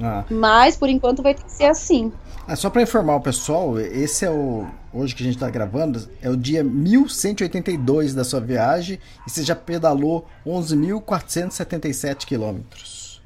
ah. 0.00 0.22
Mas 0.30 0.76
por 0.76 0.88
enquanto 0.88 1.24
vai 1.24 1.34
ter 1.34 1.42
que 1.42 1.50
ser 1.50 1.64
assim. 1.64 2.12
Ah, 2.46 2.54
só 2.54 2.70
para 2.70 2.82
informar 2.82 3.16
o 3.16 3.20
pessoal, 3.20 3.80
esse 3.80 4.24
é 4.24 4.30
o. 4.30 4.64
Hoje 4.94 5.14
que 5.14 5.22
a 5.22 5.26
gente 5.26 5.38
tá 5.38 5.48
gravando, 5.48 6.06
é 6.20 6.28
o 6.28 6.36
dia 6.36 6.62
1182 6.62 8.14
da 8.14 8.24
sua 8.24 8.40
viagem 8.40 8.98
e 9.26 9.30
você 9.30 9.42
já 9.42 9.56
pedalou 9.56 10.26
11.477 10.46 12.26
quilômetros. 12.26 13.22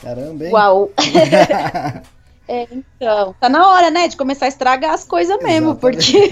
Caramba, 0.00 0.44
hein? 0.44 0.52
Uau! 0.52 0.90
É, 2.48 2.66
então, 2.72 3.34
tá 3.40 3.48
na 3.48 3.66
hora, 3.68 3.88
né, 3.88 4.08
de 4.08 4.16
começar 4.16 4.46
a 4.46 4.48
estragar 4.48 4.92
as 4.92 5.04
coisas 5.04 5.40
mesmo, 5.42 5.76
porque 5.76 6.28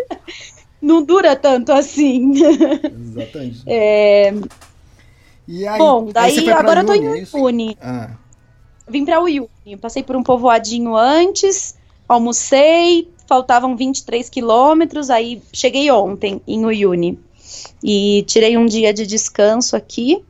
não 0.80 1.02
dura 1.02 1.36
tanto 1.36 1.70
assim. 1.70 2.32
Exatamente. 2.32 3.62
É, 3.66 4.32
E 5.46 5.68
aí, 5.68 5.78
bom, 5.78 6.06
aí 6.06 6.12
daí 6.36 6.50
agora 6.50 6.80
eu 6.80 6.86
tô 6.86 6.92
Uyuni, 6.92 7.20
em 7.20 7.22
é? 7.22 7.26
Uyuni. 7.36 7.78
Ah, 7.80 8.10
Vim 8.88 9.04
pra 9.04 9.20
Uyuni, 9.20 9.76
passei 9.80 10.02
por 10.02 10.16
um 10.16 10.22
povoadinho 10.22 10.96
antes, 10.96 11.76
almocei, 12.08 13.08
faltavam 13.30 13.76
23 13.76 14.28
quilômetros, 14.28 15.08
aí 15.08 15.40
cheguei 15.52 15.88
ontem 15.88 16.42
em 16.48 16.66
Uyuni. 16.66 17.16
E 17.82 18.24
tirei 18.26 18.58
um 18.58 18.66
dia 18.66 18.92
de 18.92 19.06
descanso 19.06 19.76
aqui. 19.76 20.24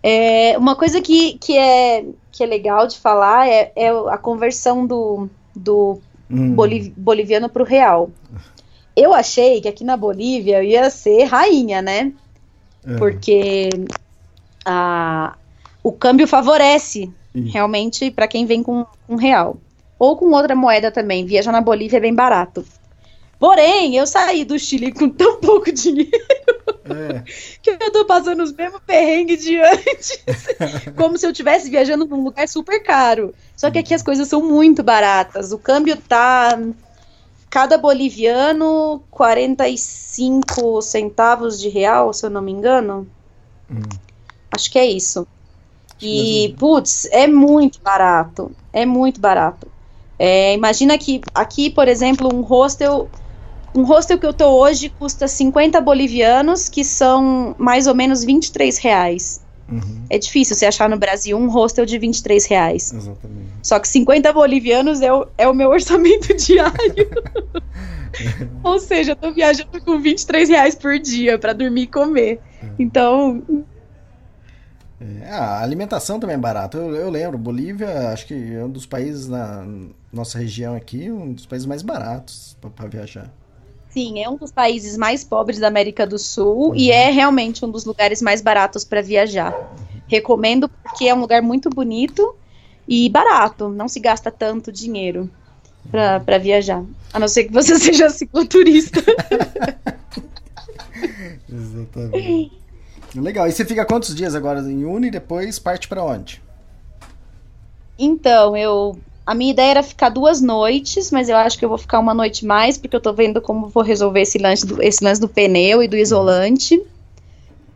É, 0.00 0.56
uma 0.56 0.76
coisa 0.76 1.02
que, 1.02 1.36
que, 1.38 1.58
é, 1.58 2.04
que 2.30 2.44
é 2.44 2.46
legal 2.46 2.86
de 2.86 2.96
falar 2.96 3.48
é, 3.48 3.72
é 3.74 3.88
a 3.90 4.16
conversão 4.16 4.86
do, 4.86 5.28
do 5.54 6.00
Hum. 6.30 6.54
boliv- 6.54 6.92
boliviano 6.96 7.48
para 7.48 7.62
o 7.62 7.66
real. 7.66 8.10
Eu 8.94 9.12
achei 9.14 9.60
que 9.60 9.68
aqui 9.68 9.82
na 9.82 9.96
Bolívia 9.96 10.58
eu 10.58 10.62
ia 10.62 10.90
ser 10.90 11.24
rainha, 11.24 11.80
né? 11.82 12.12
É. 12.86 12.96
Porque 12.98 13.70
a, 14.64 15.36
o 15.82 15.90
câmbio 15.90 16.28
favorece 16.28 17.10
Ih. 17.34 17.48
realmente 17.48 18.10
para 18.10 18.28
quem 18.28 18.44
vem 18.46 18.62
com 18.62 18.86
um 19.08 19.16
real. 19.16 19.56
Ou 19.98 20.16
com 20.16 20.30
outra 20.30 20.54
moeda 20.54 20.90
também. 20.90 21.26
Viajar 21.26 21.52
na 21.52 21.60
Bolívia 21.60 21.96
é 21.96 22.00
bem 22.00 22.14
barato. 22.14 22.64
Porém, 23.38 23.96
eu 23.96 24.06
saí 24.06 24.44
do 24.44 24.58
Chile 24.58 24.92
com 24.92 25.08
tão 25.08 25.38
pouco 25.40 25.70
dinheiro 25.70 26.10
É. 26.84 27.22
que 27.62 27.70
eu 27.70 27.92
tô 27.92 28.04
passando 28.04 28.42
os 28.42 28.52
mesmos 28.52 28.80
perrengues 28.84 29.44
de 29.44 29.60
antes. 29.60 30.24
Como 30.96 31.16
se 31.16 31.24
eu 31.24 31.30
estivesse 31.30 31.70
viajando 31.70 32.04
num 32.04 32.24
lugar 32.24 32.48
super 32.48 32.82
caro. 32.82 33.32
Só 33.56 33.70
que 33.70 33.78
aqui 33.78 33.94
as 33.94 34.02
coisas 34.02 34.26
são 34.26 34.42
muito 34.42 34.82
baratas. 34.82 35.52
O 35.52 35.58
câmbio 35.58 35.96
tá. 35.96 36.58
Cada 37.50 37.78
boliviano, 37.78 39.02
45 39.10 40.82
centavos 40.82 41.58
de 41.58 41.68
real, 41.70 42.12
se 42.12 42.26
eu 42.26 42.30
não 42.30 42.42
me 42.42 42.52
engano. 42.52 43.08
Hum. 43.70 43.80
Acho 44.50 44.70
que 44.70 44.78
é 44.78 44.84
isso. 44.84 45.26
E, 46.00 46.42
mesmo. 46.48 46.58
putz, 46.58 47.06
é 47.10 47.26
muito 47.26 47.80
barato. 47.80 48.50
É 48.72 48.84
muito 48.84 49.18
barato. 49.20 49.66
É, 50.18 50.54
imagina 50.54 50.98
que 50.98 51.20
aqui, 51.34 51.70
por 51.70 51.88
exemplo, 51.88 52.28
um 52.32 52.42
hostel. 52.42 53.08
Um 53.74 53.84
hostel 53.84 54.18
que 54.18 54.26
eu 54.26 54.32
tô 54.32 54.46
hoje 54.46 54.88
custa 54.88 55.28
50 55.28 55.80
bolivianos, 55.80 56.68
que 56.68 56.82
são 56.82 57.54
mais 57.58 57.86
ou 57.86 57.94
menos 57.94 58.24
23 58.24 58.78
reais. 58.78 59.40
Uhum. 59.70 60.04
É 60.08 60.18
difícil 60.18 60.56
você 60.56 60.64
achar 60.64 60.88
no 60.88 60.98
Brasil 60.98 61.36
um 61.36 61.48
hostel 61.50 61.84
de 61.84 61.98
23 61.98 62.46
reais. 62.46 62.92
Exatamente. 62.92 63.48
Só 63.62 63.78
que 63.78 63.86
50 63.86 64.32
bolivianos 64.32 65.02
é 65.02 65.12
o, 65.12 65.28
é 65.36 65.46
o 65.46 65.54
meu 65.54 65.68
orçamento 65.70 66.34
diário. 66.34 67.10
Ou 68.64 68.78
seja, 68.80 69.12
eu 69.12 69.16
tô 69.16 69.30
viajando 69.32 69.80
com 69.84 70.00
23 70.00 70.48
reais 70.48 70.74
por 70.74 70.98
dia 70.98 71.38
pra 71.38 71.52
dormir 71.52 71.82
e 71.82 71.86
comer. 71.86 72.40
Então, 72.78 73.42
É, 75.00 75.30
a 75.30 75.60
alimentação 75.60 76.18
também 76.18 76.34
é 76.34 76.38
barata. 76.38 76.78
Eu, 76.78 76.94
eu 76.96 77.10
lembro, 77.10 77.38
Bolívia, 77.38 78.08
acho 78.10 78.26
que 78.26 78.34
é 78.34 78.64
um 78.64 78.70
dos 78.70 78.86
países 78.86 79.28
na 79.28 79.66
nossa 80.12 80.38
região 80.38 80.74
aqui, 80.74 81.10
um 81.10 81.32
dos 81.32 81.46
países 81.46 81.66
mais 81.66 81.82
baratos 81.82 82.56
para 82.74 82.88
viajar. 82.88 83.30
sim, 83.90 84.22
é 84.22 84.28
um 84.28 84.36
dos 84.36 84.52
países 84.52 84.96
mais 84.96 85.24
pobres 85.24 85.58
da 85.58 85.66
América 85.68 86.06
do 86.06 86.18
Sul 86.18 86.74
e 86.74 86.90
é 86.90 87.10
realmente 87.10 87.64
um 87.64 87.70
dos 87.70 87.84
lugares 87.84 88.22
mais 88.22 88.40
baratos 88.40 88.84
pra 88.84 89.02
viajar. 89.02 89.54
Recomendo 90.06 90.68
porque 90.68 91.06
é 91.06 91.14
um 91.14 91.20
lugar 91.20 91.42
muito 91.42 91.68
bonito 91.68 92.34
e 92.86 93.08
barato. 93.08 93.68
Não 93.68 93.88
se 93.88 94.00
gasta 94.00 94.30
tanto 94.30 94.72
dinheiro 94.72 95.30
pra 95.90 96.20
pra 96.20 96.38
viajar. 96.38 96.82
A 97.12 97.18
não 97.18 97.28
ser 97.28 97.44
que 97.44 97.52
você 97.52 97.76
seja 97.80 98.08
cicloturista. 98.10 99.00
Exatamente. 101.50 102.58
Legal. 103.14 103.48
E 103.48 103.52
você 103.52 103.64
fica 103.64 103.84
quantos 103.84 104.14
dias 104.14 104.34
agora 104.34 104.60
em 104.60 104.84
Uni 104.84 105.08
e 105.08 105.10
depois 105.10 105.58
parte 105.58 105.88
para 105.88 106.04
onde? 106.04 106.42
Então, 107.98 108.56
eu. 108.56 108.98
A 109.28 109.34
minha 109.34 109.50
ideia 109.50 109.72
era 109.72 109.82
ficar 109.82 110.08
duas 110.08 110.40
noites, 110.40 111.10
mas 111.10 111.28
eu 111.28 111.36
acho 111.36 111.58
que 111.58 111.62
eu 111.62 111.68
vou 111.68 111.76
ficar 111.76 111.98
uma 111.98 112.14
noite 112.14 112.46
mais, 112.46 112.78
porque 112.78 112.96
eu 112.96 113.00
tô 113.00 113.12
vendo 113.12 113.42
como 113.42 113.68
vou 113.68 113.82
resolver 113.82 114.22
esse 114.22 114.38
lance 114.38 114.64
do, 114.64 114.82
esse 114.82 115.04
lance 115.04 115.20
do 115.20 115.28
pneu 115.28 115.82
e 115.82 115.86
do 115.86 115.98
isolante. 115.98 116.82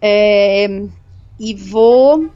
É, 0.00 0.66
e 1.38 1.52
vou. 1.52 2.30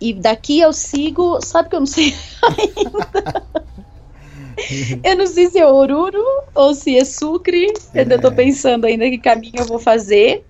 E 0.00 0.12
daqui 0.12 0.58
eu 0.58 0.72
sigo. 0.72 1.40
Sabe 1.40 1.68
que 1.68 1.76
eu 1.76 1.80
não 1.80 1.86
sei 1.86 2.12
ainda? 2.42 3.44
eu 5.04 5.16
não 5.16 5.26
sei 5.28 5.48
se 5.48 5.60
é 5.60 5.66
Oruro 5.66 6.24
ou 6.56 6.74
se 6.74 6.98
é 6.98 7.04
Sucre. 7.04 7.72
Eu 7.94 8.00
ainda 8.02 8.18
tô 8.18 8.26
É. 8.26 8.32
pensando 8.32 8.86
ainda 8.86 9.08
que 9.08 9.18
caminho 9.18 9.60
eu 9.60 9.66
vou 9.66 9.78
fazer. 9.78 10.44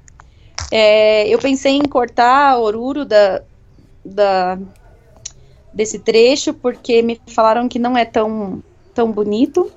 É, 0.70 1.28
eu 1.28 1.38
pensei 1.38 1.72
em 1.72 1.82
cortar 1.82 2.58
Oruro 2.58 3.04
da, 3.04 3.42
da, 4.02 4.58
desse 5.78 6.00
trecho, 6.00 6.52
porque 6.52 7.00
me 7.02 7.20
falaram 7.28 7.68
que 7.68 7.78
não 7.78 7.96
é 7.96 8.04
tão, 8.04 8.60
tão 8.92 9.12
bonito. 9.12 9.70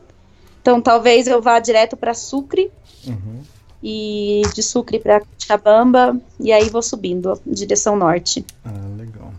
Então 0.60 0.82
talvez 0.82 1.28
eu 1.28 1.40
vá 1.40 1.60
direto 1.60 1.96
para 1.96 2.16
Sucre 2.16 2.72
Uhum. 3.08 3.42
e 3.84 4.42
de 4.54 4.62
Sucre 4.64 5.00
para 5.00 5.22
Chabamba 5.40 6.20
e 6.40 6.52
aí 6.52 6.70
vou 6.70 6.82
subindo 6.82 7.40
direção 7.46 7.96
norte. 7.96 8.44
Ah, 8.66 8.72
legal. 8.98 9.32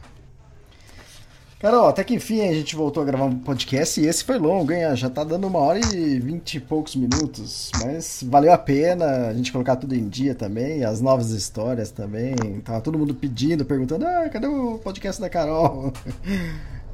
Carol, 1.63 1.87
até 1.87 2.03
que 2.03 2.13
enfim 2.13 2.41
a 2.41 2.53
gente 2.53 2.75
voltou 2.75 3.05
a 3.05 3.07
gravar 3.07 3.27
um 3.27 3.39
podcast 3.39 4.01
e 4.01 4.07
esse 4.07 4.25
foi 4.25 4.37
longo, 4.37 4.73
hein? 4.73 4.97
Já 4.97 5.09
tá 5.09 5.23
dando 5.23 5.47
uma 5.47 5.61
hora 5.61 5.79
e 5.95 6.19
vinte 6.19 6.55
e 6.55 6.61
poucos 6.61 6.97
minutos, 6.97 7.71
mas 7.81 8.25
valeu 8.27 8.53
a 8.53 8.59
pena 8.59 9.29
a 9.29 9.33
gente 9.33 9.53
colocar 9.53 9.77
tudo 9.77 9.95
em 9.95 10.09
dia 10.09 10.35
também, 10.35 10.83
as 10.83 11.01
novas 11.01 11.31
histórias 11.31 11.93
também. 11.93 12.35
Tava 12.65 12.81
todo 12.81 12.99
mundo 12.99 13.15
pedindo, 13.15 13.65
perguntando: 13.65 14.05
ah, 14.05 14.29
cadê 14.29 14.49
o 14.49 14.77
podcast 14.79 15.21
da 15.23 15.31
Carol? 15.31 15.93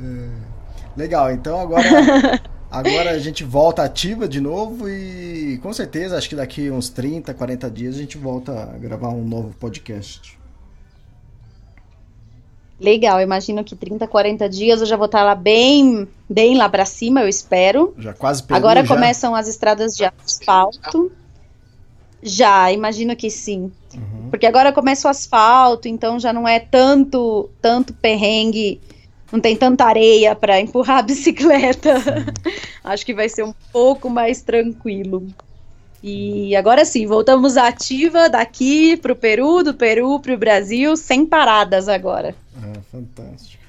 É, 0.00 0.28
Legal, 0.96 1.32
então 1.32 1.58
agora, 1.58 1.82
agora 2.70 3.10
a 3.10 3.18
gente 3.18 3.42
volta 3.42 3.82
ativa 3.82 4.28
de 4.28 4.40
novo 4.40 4.88
e 4.88 5.58
com 5.60 5.72
certeza 5.72 6.16
acho 6.16 6.28
que 6.28 6.36
daqui 6.36 6.70
uns 6.70 6.88
30, 6.88 7.34
40 7.34 7.68
dias 7.68 7.96
a 7.96 7.98
gente 7.98 8.16
volta 8.16 8.52
a 8.52 8.78
gravar 8.78 9.08
um 9.08 9.24
novo 9.24 9.52
podcast. 9.58 10.37
Legal, 12.80 13.20
imagino 13.20 13.64
que 13.64 13.74
30, 13.74 14.06
40 14.06 14.48
dias 14.48 14.80
eu 14.80 14.86
já 14.86 14.96
vou 14.96 15.06
estar 15.06 15.24
lá 15.24 15.34
bem, 15.34 16.06
bem 16.30 16.56
lá 16.56 16.68
para 16.68 16.84
cima, 16.84 17.22
eu 17.22 17.28
espero. 17.28 17.92
Já 17.98 18.12
quase 18.12 18.42
Peru, 18.42 18.56
Agora 18.56 18.84
já? 18.84 18.94
começam 18.94 19.34
as 19.34 19.48
estradas 19.48 19.96
de 19.96 20.04
asfalto. 20.04 21.10
Já, 22.22 22.70
imagino 22.70 23.16
que 23.16 23.30
sim. 23.30 23.72
Uhum. 23.94 24.28
Porque 24.30 24.46
agora 24.46 24.72
começa 24.72 25.08
o 25.08 25.10
asfalto, 25.10 25.88
então 25.88 26.20
já 26.20 26.32
não 26.32 26.46
é 26.46 26.60
tanto 26.60 27.50
tanto 27.60 27.92
perrengue, 27.94 28.80
não 29.32 29.40
tem 29.40 29.56
tanta 29.56 29.84
areia 29.84 30.36
para 30.36 30.58
empurrar 30.60 30.98
a 30.98 31.02
bicicleta. 31.02 31.94
Acho 32.84 33.04
que 33.04 33.14
vai 33.14 33.28
ser 33.28 33.44
um 33.44 33.54
pouco 33.72 34.08
mais 34.08 34.40
tranquilo. 34.40 35.26
E 36.02 36.54
agora 36.54 36.84
sim, 36.84 37.06
voltamos 37.06 37.56
à 37.56 37.68
ativa 37.68 38.28
daqui 38.28 38.96
pro 38.96 39.16
Peru, 39.16 39.64
do 39.64 39.74
Peru 39.74 40.20
pro 40.20 40.38
Brasil, 40.38 40.96
sem 40.96 41.26
paradas 41.26 41.88
agora. 41.88 42.34
Ah, 42.56 42.78
fantástico. 42.92 43.62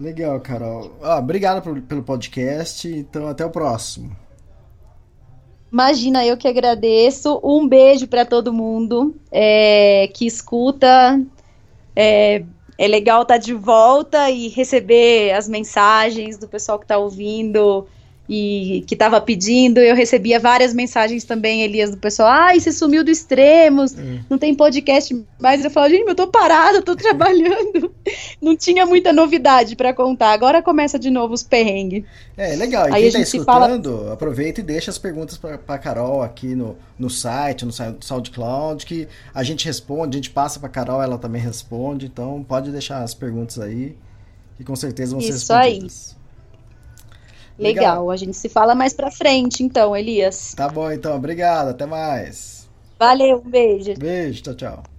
Legal, 0.00 0.40
Carol. 0.40 0.92
Ah, 1.02 1.18
obrigado 1.18 1.62
por- 1.62 1.80
pelo 1.82 2.02
podcast. 2.02 2.88
Então, 2.88 3.26
até 3.28 3.44
o 3.44 3.50
próximo. 3.50 4.16
Imagina, 5.70 6.24
eu 6.24 6.36
que 6.36 6.48
agradeço. 6.48 7.38
Um 7.44 7.68
beijo 7.68 8.06
para 8.06 8.24
todo 8.24 8.52
mundo 8.52 9.14
é, 9.30 10.08
que 10.14 10.26
escuta. 10.26 11.20
É, 11.94 12.42
é 12.78 12.86
legal 12.88 13.22
estar 13.22 13.36
de 13.38 13.52
volta 13.52 14.30
e 14.30 14.48
receber 14.48 15.32
as 15.32 15.48
mensagens 15.48 16.38
do 16.38 16.48
pessoal 16.48 16.78
que 16.78 16.84
está 16.84 16.96
ouvindo 16.96 17.86
e 18.28 18.84
que 18.86 18.94
estava 18.94 19.20
pedindo. 19.20 19.78
Eu 19.78 19.96
recebia 19.96 20.38
várias 20.38 20.74
mensagens 20.74 21.24
também, 21.24 21.62
Elias, 21.62 21.90
do 21.90 21.96
pessoal. 21.96 22.28
Ai, 22.28 22.60
você 22.60 22.70
sumiu 22.70 23.02
do 23.02 23.10
Extremos, 23.10 23.94
não 24.28 24.36
tem 24.36 24.54
podcast 24.54 25.24
mais. 25.40 25.64
Eu 25.64 25.70
falo, 25.70 25.88
gente, 25.88 26.06
eu 26.06 26.14
tô 26.14 26.26
parada, 26.26 26.82
tô 26.82 26.94
trabalhando. 26.96 27.92
Não 28.40 28.56
tinha 28.56 28.84
muita 28.84 29.12
novidade 29.12 29.74
para 29.76 29.94
contar. 29.94 30.32
Agora 30.32 30.62
começa 30.62 30.98
de 30.98 31.10
novo 31.10 31.32
os 31.32 31.42
perrengues. 31.42 32.04
É, 32.36 32.54
legal. 32.54 32.88
E 32.90 32.92
Aí 32.94 33.10
quem 33.10 33.22
a 33.22 33.24
tá 33.24 33.30
se 33.30 33.44
fala- 33.44 33.66
escutando, 33.70 34.12
aproveita 34.12 34.60
e 34.60 34.62
deixa 34.64 34.90
as 34.90 34.98
perguntas 34.98 35.38
pra, 35.38 35.56
pra 35.56 35.78
Carol 35.78 36.22
aqui 36.22 36.54
no, 36.54 36.76
no 36.98 37.08
site, 37.08 37.64
no 37.64 37.72
Sound- 37.72 37.96
SoundCloud, 38.04 38.84
que 38.84 39.08
a 39.34 39.42
gente 39.42 39.64
responde, 39.64 40.16
a 40.16 40.18
gente 40.18 40.30
passa 40.30 40.60
pra 40.60 40.68
Carol, 40.68 41.02
ela 41.02 41.16
também 41.16 41.40
responde. 41.40 42.06
Então, 42.06 42.44
pode 42.46 42.70
deixar 42.70 43.02
as 43.02 43.14
perguntas 43.14 43.58
aí, 43.58 43.96
que 44.56 44.64
com 44.64 44.76
certeza 44.76 45.12
vão 45.12 45.20
ser 45.20 45.30
Isso 45.30 45.52
aí. 45.52 45.86
Legal. 47.58 47.84
Legal. 47.84 48.10
a 48.10 48.16
gente 48.16 48.36
se 48.36 48.48
fala 48.48 48.74
mais 48.74 48.92
pra 48.92 49.10
frente, 49.10 49.62
então, 49.62 49.96
Elias. 49.96 50.54
Tá 50.54 50.68
bom, 50.68 50.90
então. 50.90 51.16
Obrigado. 51.16 51.68
Até 51.68 51.86
mais. 51.86 52.68
Valeu, 52.98 53.42
um 53.44 53.50
beijo. 53.50 53.94
Beijo. 53.98 54.42
Tchau, 54.42 54.54
tchau. 54.54 54.97